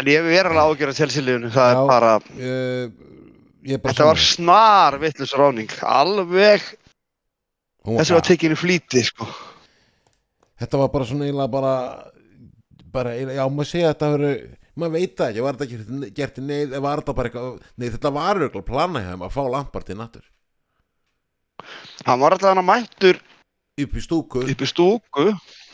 en 0.00 0.10
ég 0.10 0.28
er 0.34 0.48
alveg 0.50 0.60
ágjörð 0.64 0.92
að 0.92 1.00
Chelsea 1.00 1.24
liðinu, 1.24 1.50
það 1.54 1.70
Já. 1.70 1.72
er 1.72 1.90
bara, 1.90 2.12
uh, 2.18 2.84
Ég 3.70 3.82
bara 3.82 3.92
þetta 3.94 4.08
var 4.08 4.22
snar 4.24 4.96
vittlust 5.02 5.36
ráning, 5.36 5.72
alveg, 5.84 6.64
þessi 7.84 8.16
var 8.16 8.24
tekinn 8.24 8.54
í 8.54 8.58
flýti, 8.58 9.02
sko. 9.04 9.26
Þetta 10.60 10.80
var 10.80 10.90
bara 10.94 11.08
svona 11.08 11.28
eiginlega 11.28 11.52
bara 11.52 11.74
bara, 12.92 13.14
já, 13.16 13.44
maður 13.46 13.68
segja 13.70 13.90
að 13.90 13.94
þetta 13.94 14.10
veru 14.14 14.32
maður 14.80 14.94
veit 14.96 15.14
það 15.18 15.30
ekki, 15.30 15.44
var 15.44 15.58
þetta 15.58 15.66
ekki 15.68 16.10
gert 16.16 16.40
í 16.40 16.44
neyð 16.46 16.76
var 16.80 17.02
þetta 17.02 17.14
bara 17.18 17.30
eitthvað, 17.30 17.56
nei 17.76 17.88
þetta 17.88 18.12
var 18.16 18.40
auðvitað 18.40 18.66
plana 18.70 19.02
hjá 19.04 19.10
þeim 19.12 19.24
að 19.26 19.34
fá 19.36 19.42
lampar 19.54 19.86
til 19.86 19.96
nattur 19.98 20.26
Hann 22.06 22.22
var 22.22 22.36
alltaf 22.36 22.50
hann 22.52 22.62
að 22.62 22.68
mættur 22.70 23.20
upp 23.80 23.96
í 23.96 24.04
stúku. 24.04 24.44
Upp 24.44 24.64
í 24.64 24.68
stúku 24.68 25.26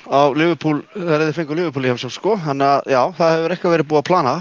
á 0.07 0.21
Liverpool, 0.37 0.83
þegar 0.95 1.25
þið 1.25 1.39
fengur 1.41 1.61
Liverpool 1.61 1.87
í 1.87 1.91
heimsók 1.91 2.15
sko, 2.15 2.37
þannig 2.45 2.69
að 2.71 2.93
já, 2.95 3.01
það 3.19 3.35
hefur 3.35 3.55
eitthvað 3.57 3.75
verið 3.77 3.91
búið 3.91 4.03
að 4.03 4.09
plana. 4.11 4.35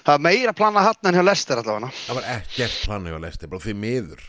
Það 0.00 0.14
er 0.14 0.24
meira 0.24 0.52
að 0.52 0.60
plana 0.60 0.84
hann 0.86 1.10
en 1.10 1.18
hjá 1.18 1.24
Lester 1.26 1.60
allavega. 1.60 1.90
Það 2.06 2.20
var 2.20 2.28
ekkert 2.36 2.76
plana 2.86 3.12
hjá 3.12 3.18
Lesti, 3.24 3.50
bara 3.50 3.64
því 3.66 3.76
miður. 3.84 4.22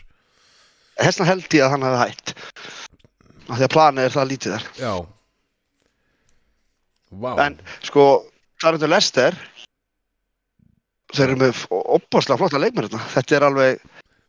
Þessna 1.02 1.28
held 1.30 1.56
ég 1.56 1.64
að 1.64 1.72
hann 1.72 1.86
hefði 1.86 2.02
hætt. 2.02 2.34
Af 3.48 3.56
því 3.56 3.66
að 3.66 3.74
planið 3.76 4.08
er 4.08 4.14
það 4.16 4.30
lítið 4.32 4.56
þar. 4.56 4.68
Já. 4.78 4.92
Vá, 7.22 7.32
en 7.44 7.58
sko, 7.84 8.04
það 8.60 8.68
er 8.68 8.78
undir 8.78 8.92
Lester 8.92 9.38
þeir 11.12 11.26
eru 11.26 11.38
með 11.42 11.58
opaslega 11.70 12.40
flotta 12.40 12.60
hérna. 12.62 13.00
þetta 13.12 13.36
er 13.36 13.46
alveg, 13.48 13.82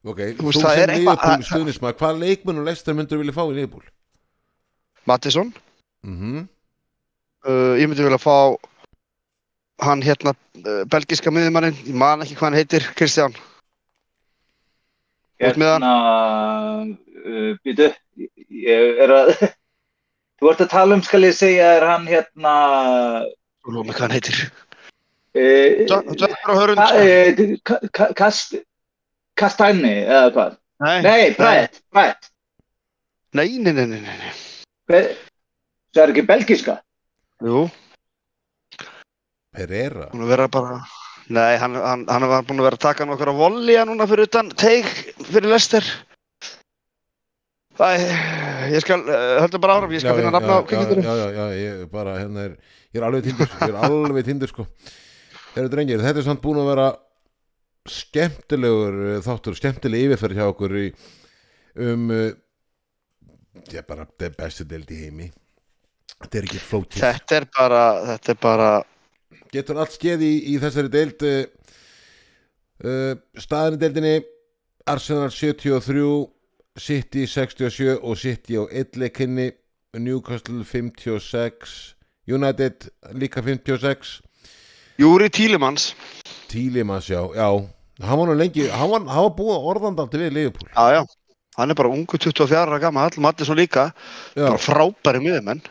ok, 0.03 0.19
þú 0.19 0.41
þú 0.41 0.47
veist, 0.49 0.59
sem 0.59 0.67
það 0.67 0.77
er 0.83 0.89
eitthvað- 0.89 0.99
Liverpool 0.99 1.43
stuðnismað, 1.49 1.93
hvað 2.01 2.19
leikmenn 2.23 2.59
og 2.59 2.65
Lester 2.67 2.93
myndur 2.97 3.21
vilja 3.21 3.33
fá 3.37 3.43
í 3.47 3.53
Liverpool? 3.55 3.85
Mattisson 5.05 5.53
Mhm, 6.03 6.47
uh, 7.47 7.73
ég 7.79 7.87
myndi 7.87 8.03
vilja 8.03 8.19
fá 8.19 8.55
hann 9.83 10.01
hérna 10.03 10.33
uh, 10.35 10.83
belgiska 10.91 11.31
miðjumannin, 11.31 11.75
ég 11.87 11.95
man 11.95 12.19
ekki 12.23 12.35
hvað 12.35 12.49
hann 12.49 12.57
heitir 12.59 12.83
Kristján. 12.95 13.33
Hérna, 15.41 15.71
uh, 17.25 17.55
býtu, 17.65 17.87
ég 18.51 18.99
er 19.03 19.11
að, 19.11 19.31
þú 20.39 20.51
ert 20.51 20.61
að 20.63 20.69
tala 20.75 20.95
um, 20.97 21.01
skal 21.03 21.23
ég 21.25 21.35
segja, 21.35 21.71
er 21.79 21.87
hann 21.89 22.05
hérna, 22.07 22.53
þú 23.63 23.73
lóðum 23.75 23.89
mig 23.89 23.97
hvað 23.97 24.05
hann 24.07 24.15
heitir. 24.17 24.43
Þú 25.33 26.27
er 26.27 26.35
á 26.45 26.53
hörund. 26.53 26.83
Eh, 26.99 27.57
ka- 27.65 27.81
ka- 27.95 28.11
kast, 28.13 28.55
Kastæni, 29.39 29.93
eða 30.05 30.31
hvað? 30.35 30.57
Nei, 30.83 30.97
Nei, 31.05 31.21
Brett, 31.37 31.79
Brett, 31.93 32.29
nei, 33.33 33.47
nei, 33.63 33.71
nei, 33.73 33.85
nei, 33.87 34.01
nei. 34.03 34.33
Hver- 34.91 35.13
það 35.95 36.03
er 36.03 36.11
ekki 36.13 36.25
belgiska. 36.27 36.75
Jú, 37.43 37.63
Pereira. 39.53 40.09
Búin 40.11 40.25
að 40.25 40.31
vera 40.33 40.47
bara 40.51 40.79
Nei, 41.33 41.53
hann, 41.61 41.75
hann, 41.79 42.01
hann 42.09 42.25
var 42.27 42.41
búin 42.43 42.59
að 42.59 42.65
vera 42.67 42.75
að 42.79 42.83
taka 42.83 43.05
nokkra 43.07 43.31
volja 43.37 43.85
núna 43.87 44.03
fyrir 44.09 44.27
utan 44.27 44.49
teig 44.59 44.89
fyrir 45.29 45.47
Lester 45.53 45.85
Æ, 47.79 47.87
ég 48.73 48.83
skal, 48.83 48.99
uh, 49.07 49.39
höldum 49.41 49.61
bara 49.63 49.77
áram, 49.79 49.93
ég 49.95 50.03
skal 50.03 50.17
finna 50.19 50.29
nafna 50.35 50.57
á 50.57 50.61
já, 50.61 50.65
kvikmyndinu 50.67 51.05
já, 51.07 51.13
já, 51.17 51.29
já, 51.33 51.45
ég 51.57 51.87
bara, 51.89 52.17
hérna 52.19 52.43
er 52.49 52.51
ég 52.93 52.99
er 52.99 53.05
alveg 53.07 53.23
tindur, 53.25 53.49
ég 53.49 53.71
er 53.71 53.77
alveg 53.87 54.27
tindur 54.27 54.51
sko. 54.51 54.65
Þeir 55.55 55.63
eru 55.63 55.71
drengir, 55.73 56.03
þetta 56.05 56.21
er 56.21 56.27
samt 56.27 56.43
búin 56.43 56.59
að 56.61 56.69
vera 56.69 56.85
skemmtilegur 57.89 58.99
uh, 59.07 59.19
þáttur, 59.25 59.57
skemmtileg 59.59 60.07
yfirferð 60.07 60.39
hjá 60.39 60.47
okkur 60.49 60.75
í, 60.79 60.87
um 61.83 62.09
uh, 62.13 62.29
ég 63.71 63.87
bara, 63.87 64.07
er 64.23 64.35
bestu 64.37 64.65
deild 64.67 64.91
í 64.93 65.03
heimi. 65.05 65.29
Þetta 66.13 66.39
er 66.39 66.47
ekki 66.47 66.61
flókið. 66.63 67.03
Þetta 67.03 67.39
er 67.39 67.47
bara, 67.57 67.83
þetta 68.13 68.33
er 68.33 68.41
bara 68.43 68.69
getur 69.53 69.79
allt 69.81 69.95
skeð 69.95 70.23
í, 70.25 70.33
í 70.53 70.59
þessari 70.61 70.91
deild 70.93 71.25
uh, 71.27 71.41
uh, 72.85 73.11
staðin 73.39 73.77
í 73.77 73.81
deildinni 73.83 74.15
Arsenal 74.89 75.29
73 75.31 76.05
City 76.79 77.27
67 77.29 77.99
og 78.01 78.17
City 78.17 78.57
á 78.57 78.63
illekinni 78.65 79.51
Newcastle 79.93 80.63
56 80.65 81.93
United 82.27 82.89
líka 83.13 83.43
56 83.45 84.22
Júri 84.99 85.29
Tílimans 85.33 85.93
Tílimas 86.47 87.09
já, 87.09 87.21
já. 87.33 87.49
Hann 88.01 88.19
var 88.19 88.27
nú 88.27 88.35
lengi, 88.37 88.67
hann 88.69 88.89
var, 88.89 89.05
hann 89.09 89.25
var 89.27 89.35
búið 89.37 89.69
orðandaldi 89.71 90.19
við 90.21 90.33
Liverpool. 90.33 90.69
Já, 90.69 90.99
já, 90.99 91.01
hann 91.57 91.73
er 91.73 91.77
bara 91.77 91.89
ungu 91.93 92.17
24 92.17 92.59
ára 92.61 92.79
gammal, 92.81 93.09
Mattisson 93.17 93.57
líka. 93.57 93.91
Já, 94.35 94.47
bara 94.49 94.61
frábæri 94.61 95.21
miðumenn 95.23 95.63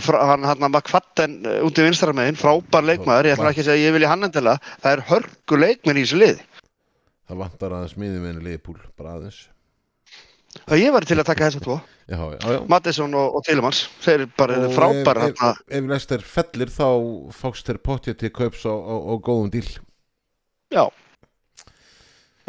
frá, 0.00 0.18
hann 0.30 0.44
hann 0.46 0.68
að 0.70 0.84
kvatten 0.86 1.40
út 1.66 1.78
í 1.78 1.84
vinstra 1.84 2.14
megin, 2.14 2.38
frábær 2.38 2.84
leikmaður, 2.86 3.26
ég 3.26 3.36
ætla 3.36 3.50
ekki 3.50 3.64
að 3.64 3.68
segja 3.68 3.80
að 3.80 3.86
ég 3.88 3.96
vilja 3.96 4.12
hann 4.12 4.28
endilega, 4.28 4.74
það 4.80 4.92
er 4.92 5.04
hörgu 5.10 5.58
leikmenn 5.58 5.98
í 5.98 6.04
þessu 6.04 6.20
liði. 6.20 6.44
það 7.28 7.40
vantar 7.40 7.72
aðeins 7.72 7.96
miðum 7.96 8.28
en 8.30 8.44
Liverpool, 8.44 8.78
bara 8.96 9.16
aðeins 9.18 9.48
Það 10.62 10.80
ég 10.80 10.94
var 10.94 11.04
til 11.08 11.18
að 11.18 11.26
taka 11.28 11.48
þessa 11.48 11.62
tvo, 11.64 11.78
já, 12.06 12.18
já, 12.18 12.38
já 12.54 12.58
Mattisson 12.70 13.16
og, 13.18 13.38
og 13.38 13.42
Tilemans, 13.46 13.80
þeir 14.04 14.14
eru 14.20 14.28
bara 14.38 14.58
Og 14.68 14.76
frábær 14.76 15.20
ef, 15.24 15.32
ef, 15.34 15.64
ef 15.78 15.88
Lester 15.90 16.22
fellir 16.24 16.70
þá 16.72 16.86
fást 17.34 17.66
þeir 17.68 17.80
potja 17.90 18.14
til 18.18 18.30
kaups 18.34 18.62
á, 18.62 18.74
á 18.74 19.14
góðum 19.18 19.50
díl 19.52 19.66
Já. 20.74 20.88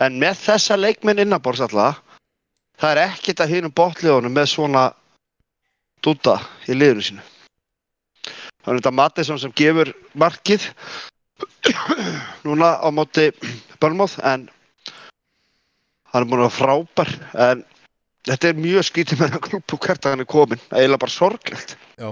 En 0.02 0.18
með 0.19 0.40
þessa 0.44 0.77
leikmenn 0.80 1.22
innanbors 1.23 1.61
alltaf, 1.64 2.02
það 2.80 2.91
er 2.91 3.02
ekkert 3.06 3.44
að 3.44 3.53
hinum 3.56 3.73
botliðunum 3.76 4.34
með 4.36 4.49
svona 4.52 4.86
dúta 6.03 6.40
í 6.68 6.76
liðinu 6.76 7.06
sínu. 7.06 7.27
Það 8.65 8.72
er 8.72 8.80
þetta 8.80 8.95
Mattisson 8.99 9.41
sem 9.41 9.53
gefur 9.56 9.94
markið 10.18 10.68
núna 12.48 12.76
á 12.82 12.88
móti 12.94 13.30
Bölmóð 13.82 14.18
en 14.26 14.48
hann 16.11 16.23
er 16.23 16.30
búin 16.32 16.45
að 16.45 16.57
frábær 16.57 17.11
en 17.48 17.64
þetta 18.26 18.52
er 18.52 18.62
mjög 18.62 18.88
skítið 18.90 19.22
með 19.24 19.36
að 19.38 19.44
klúpu 19.50 19.80
hvert 19.82 20.06
að 20.06 20.16
hann 20.16 20.24
er 20.24 20.30
komin, 20.30 20.64
eiginlega 20.72 21.02
bara 21.04 21.16
sorglegt. 21.16 21.76
Já, 22.00 22.10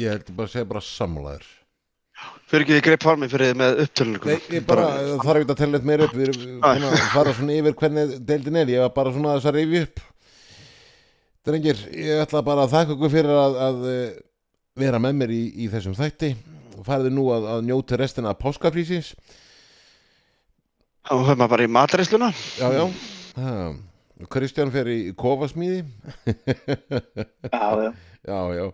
ég 0.00 0.14
held 0.14 0.30
bara 0.36 0.48
að 0.48 0.54
segja 0.54 0.70
bara 0.70 0.84
sammálaður. 0.86 1.50
Fyrir 2.52 2.66
ekki 2.66 2.76
því 2.76 2.82
greip 2.86 3.04
farmi 3.06 3.28
fyrir 3.32 3.50
þið 3.50 3.58
með 3.58 3.78
upptölunum. 3.82 4.26
Nei, 4.28 4.48
ég 4.52 4.64
bara, 4.68 4.86
það 4.94 5.22
þarf 5.26 5.42
ekki 5.42 5.54
að 5.54 5.60
tella 5.62 5.78
eitt 5.78 5.86
meira 5.88 6.06
upp. 6.06 6.16
Við 6.16 6.26
erum 6.28 6.42
búin 6.62 6.86
að 6.86 7.06
fara 7.14 7.36
svona 7.38 7.54
yfir 7.56 7.76
hvernig 7.80 8.16
deildin 8.28 8.58
er. 8.60 8.72
Ég 8.74 8.84
var 8.84 8.92
bara 8.98 9.14
svona 9.14 9.32
að 9.32 9.38
þess 9.40 9.50
að 9.50 9.56
reyfi 9.58 9.80
upp. 9.86 10.02
Drengir, 11.48 11.80
ég 11.98 12.22
ætla 12.22 12.44
bara 12.46 12.66
að 12.66 12.74
þakka 12.76 12.94
ykkur 12.94 13.12
fyrir 13.16 13.38
að, 13.42 13.56
að 13.66 13.86
eh, 13.90 14.10
vera 14.78 15.00
með 15.02 15.16
mér 15.18 15.32
í, 15.34 15.40
í 15.64 15.70
þessum 15.72 15.96
þætti. 15.98 16.34
Og 16.76 16.84
farið 16.86 17.16
nú 17.16 17.24
að, 17.34 17.48
að 17.56 17.64
njóta 17.70 17.98
restina 17.98 18.30
af 18.30 18.38
páskafrísins 18.42 19.14
Þá 21.02 21.16
höfum 21.18 21.40
maður 21.40 21.50
bara 21.56 21.64
í 21.66 21.70
matreisluna. 21.74 22.28
Já, 22.60 22.68
já. 22.76 22.84
Ha. 23.40 23.54
Kristján 24.30 24.70
fer 24.74 24.86
í 24.92 24.98
kofasmíði. 25.18 25.84
Já, 27.52 27.66
já, 27.82 27.92
Já, 28.22 28.38
já. 28.54 28.66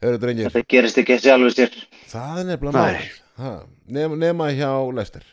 Hörru 0.00 0.18
drengir, 0.22 0.48
þetta 0.48 0.64
gerist 0.72 0.98
ekki 1.02 1.18
sjálfur 1.20 1.52
sér. 1.52 1.74
það 2.08 2.38
er 2.40 2.46
nefnilega 2.48 2.80
mál 2.80 3.02
Ha, 3.40 3.50
nema, 3.92 4.16
nema 4.20 4.46
hjá 4.56 4.70
Lester. 4.96 5.24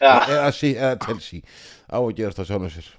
Já, 0.00 0.12
eða, 0.32 0.50
sí, 0.56 0.74
eða 0.76 0.98
Chelsea. 1.06 1.40
Á 1.88 1.96
að 2.00 2.12
gerast 2.18 2.40
það 2.40 2.50
sjálfum 2.50 2.72
sér. 2.74 2.90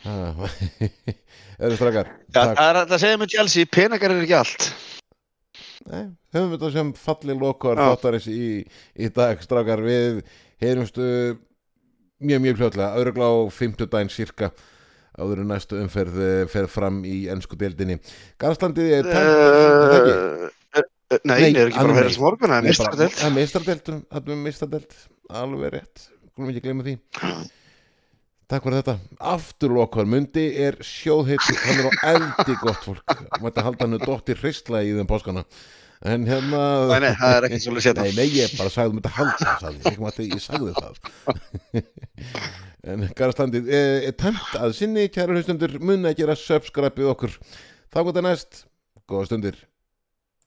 Það 1.60 2.60
er 2.64 2.78
að 2.80 2.94
segja 3.02 3.18
með 3.20 3.32
Chelsea, 3.34 3.68
peningar 3.68 4.14
er 4.14 4.22
ekki 4.24 4.36
allt. 4.38 4.68
Nei, 5.90 6.06
höfum 6.32 6.54
þetta 6.54 6.70
sem 6.72 6.92
falli 6.96 7.34
lokar 7.36 7.76
Já. 7.76 7.84
þáttarins 7.90 8.28
í, 8.32 8.46
í 8.96 9.10
dag 9.12 9.40
strakar 9.44 9.80
við 9.84 10.22
heyrumstu 10.60 11.04
mjög 12.20 12.44
mjög 12.44 12.60
fljótlega, 12.60 12.92
öðrugla 13.00 13.28
á 13.30 13.36
50 13.56 13.90
daginn 13.90 14.12
cirka 14.12 14.50
áður 15.20 15.42
en 15.42 15.50
næstu 15.50 15.78
umferð 15.80 16.18
eh, 16.24 16.42
fer 16.50 16.68
fram 16.70 17.02
í 17.08 17.24
ennsku 17.32 17.58
deildinni. 17.60 17.98
Garðslandið 18.40 18.92
er 18.98 19.08
tæmt 19.08 19.30
það? 19.92 20.10
Uh, 20.10 20.50
uh, 20.80 21.16
nei, 21.28 21.38
ég 21.48 21.56
er 21.58 21.70
ekki 21.70 21.80
bara 21.80 21.94
að 21.94 22.00
vera 22.00 22.10
nei. 22.10 22.16
sem 22.16 22.26
morgun, 22.26 22.52
það 22.52 22.60
er 22.60 22.68
mistardelt. 22.68 23.16
Það 23.16 23.30
er 23.30 23.36
mistardelt, 23.38 23.90
það 24.10 24.30
er 24.34 24.44
mistardelt 24.44 25.00
alveg 25.40 25.74
rétt, 25.76 26.06
skulum 26.30 26.52
ekki 26.52 26.64
gleyma 26.66 26.86
því. 26.86 26.96
Takk 28.50 28.64
fyrir 28.66 28.80
þetta. 28.80 28.96
Aftur 29.30 29.74
lokar, 29.76 30.08
mundi 30.10 30.48
er 30.58 30.78
sjóðheitt 30.82 31.60
hann 31.62 31.84
er 31.84 31.86
á 31.86 31.92
eldi 32.14 32.56
gott 32.62 32.80
fólk. 32.82 33.20
Mætti 33.44 33.62
halda 33.62 33.86
hann 33.86 34.02
dóttir 34.02 34.40
hreistla 34.42 34.82
í 34.82 34.96
þeim 34.96 35.10
páskana 35.10 35.44
en 36.08 36.26
hérna 36.28 36.62
Nei, 36.90 36.98
nei, 37.04 37.12
það 37.20 37.36
er 37.36 37.46
ekki 37.48 37.60
svolítið 37.64 37.86
setna. 37.88 38.06
Nei, 38.08 38.16
nei, 38.16 38.28
ég 38.38 38.56
bara 38.58 38.72
sagði 38.72 38.94
um 38.94 39.00
þetta 39.02 39.14
halda 39.18 39.54
sagði, 39.60 39.82
ég, 39.86 40.00
mætti, 40.04 40.28
ég 40.32 40.44
sagði 40.44 40.74
það. 40.80 41.00
En 42.90 43.02
Garðslandið 43.12 43.66
er, 43.76 44.06
er 44.08 44.14
tæmt 44.16 44.54
að 44.56 44.72
sinni, 44.78 45.02
kæra 45.12 45.34
hlustundur 45.36 45.74
munið 45.84 46.14
að 46.14 46.22
gera 46.22 46.36
subscribe 46.40 46.96
við 46.96 47.10
okkur. 47.12 47.34
Þá 47.92 47.98
gott 48.06 48.16
að 48.16 48.24
næst, 48.24 48.62
góða 49.04 49.28
stundir 49.28 49.58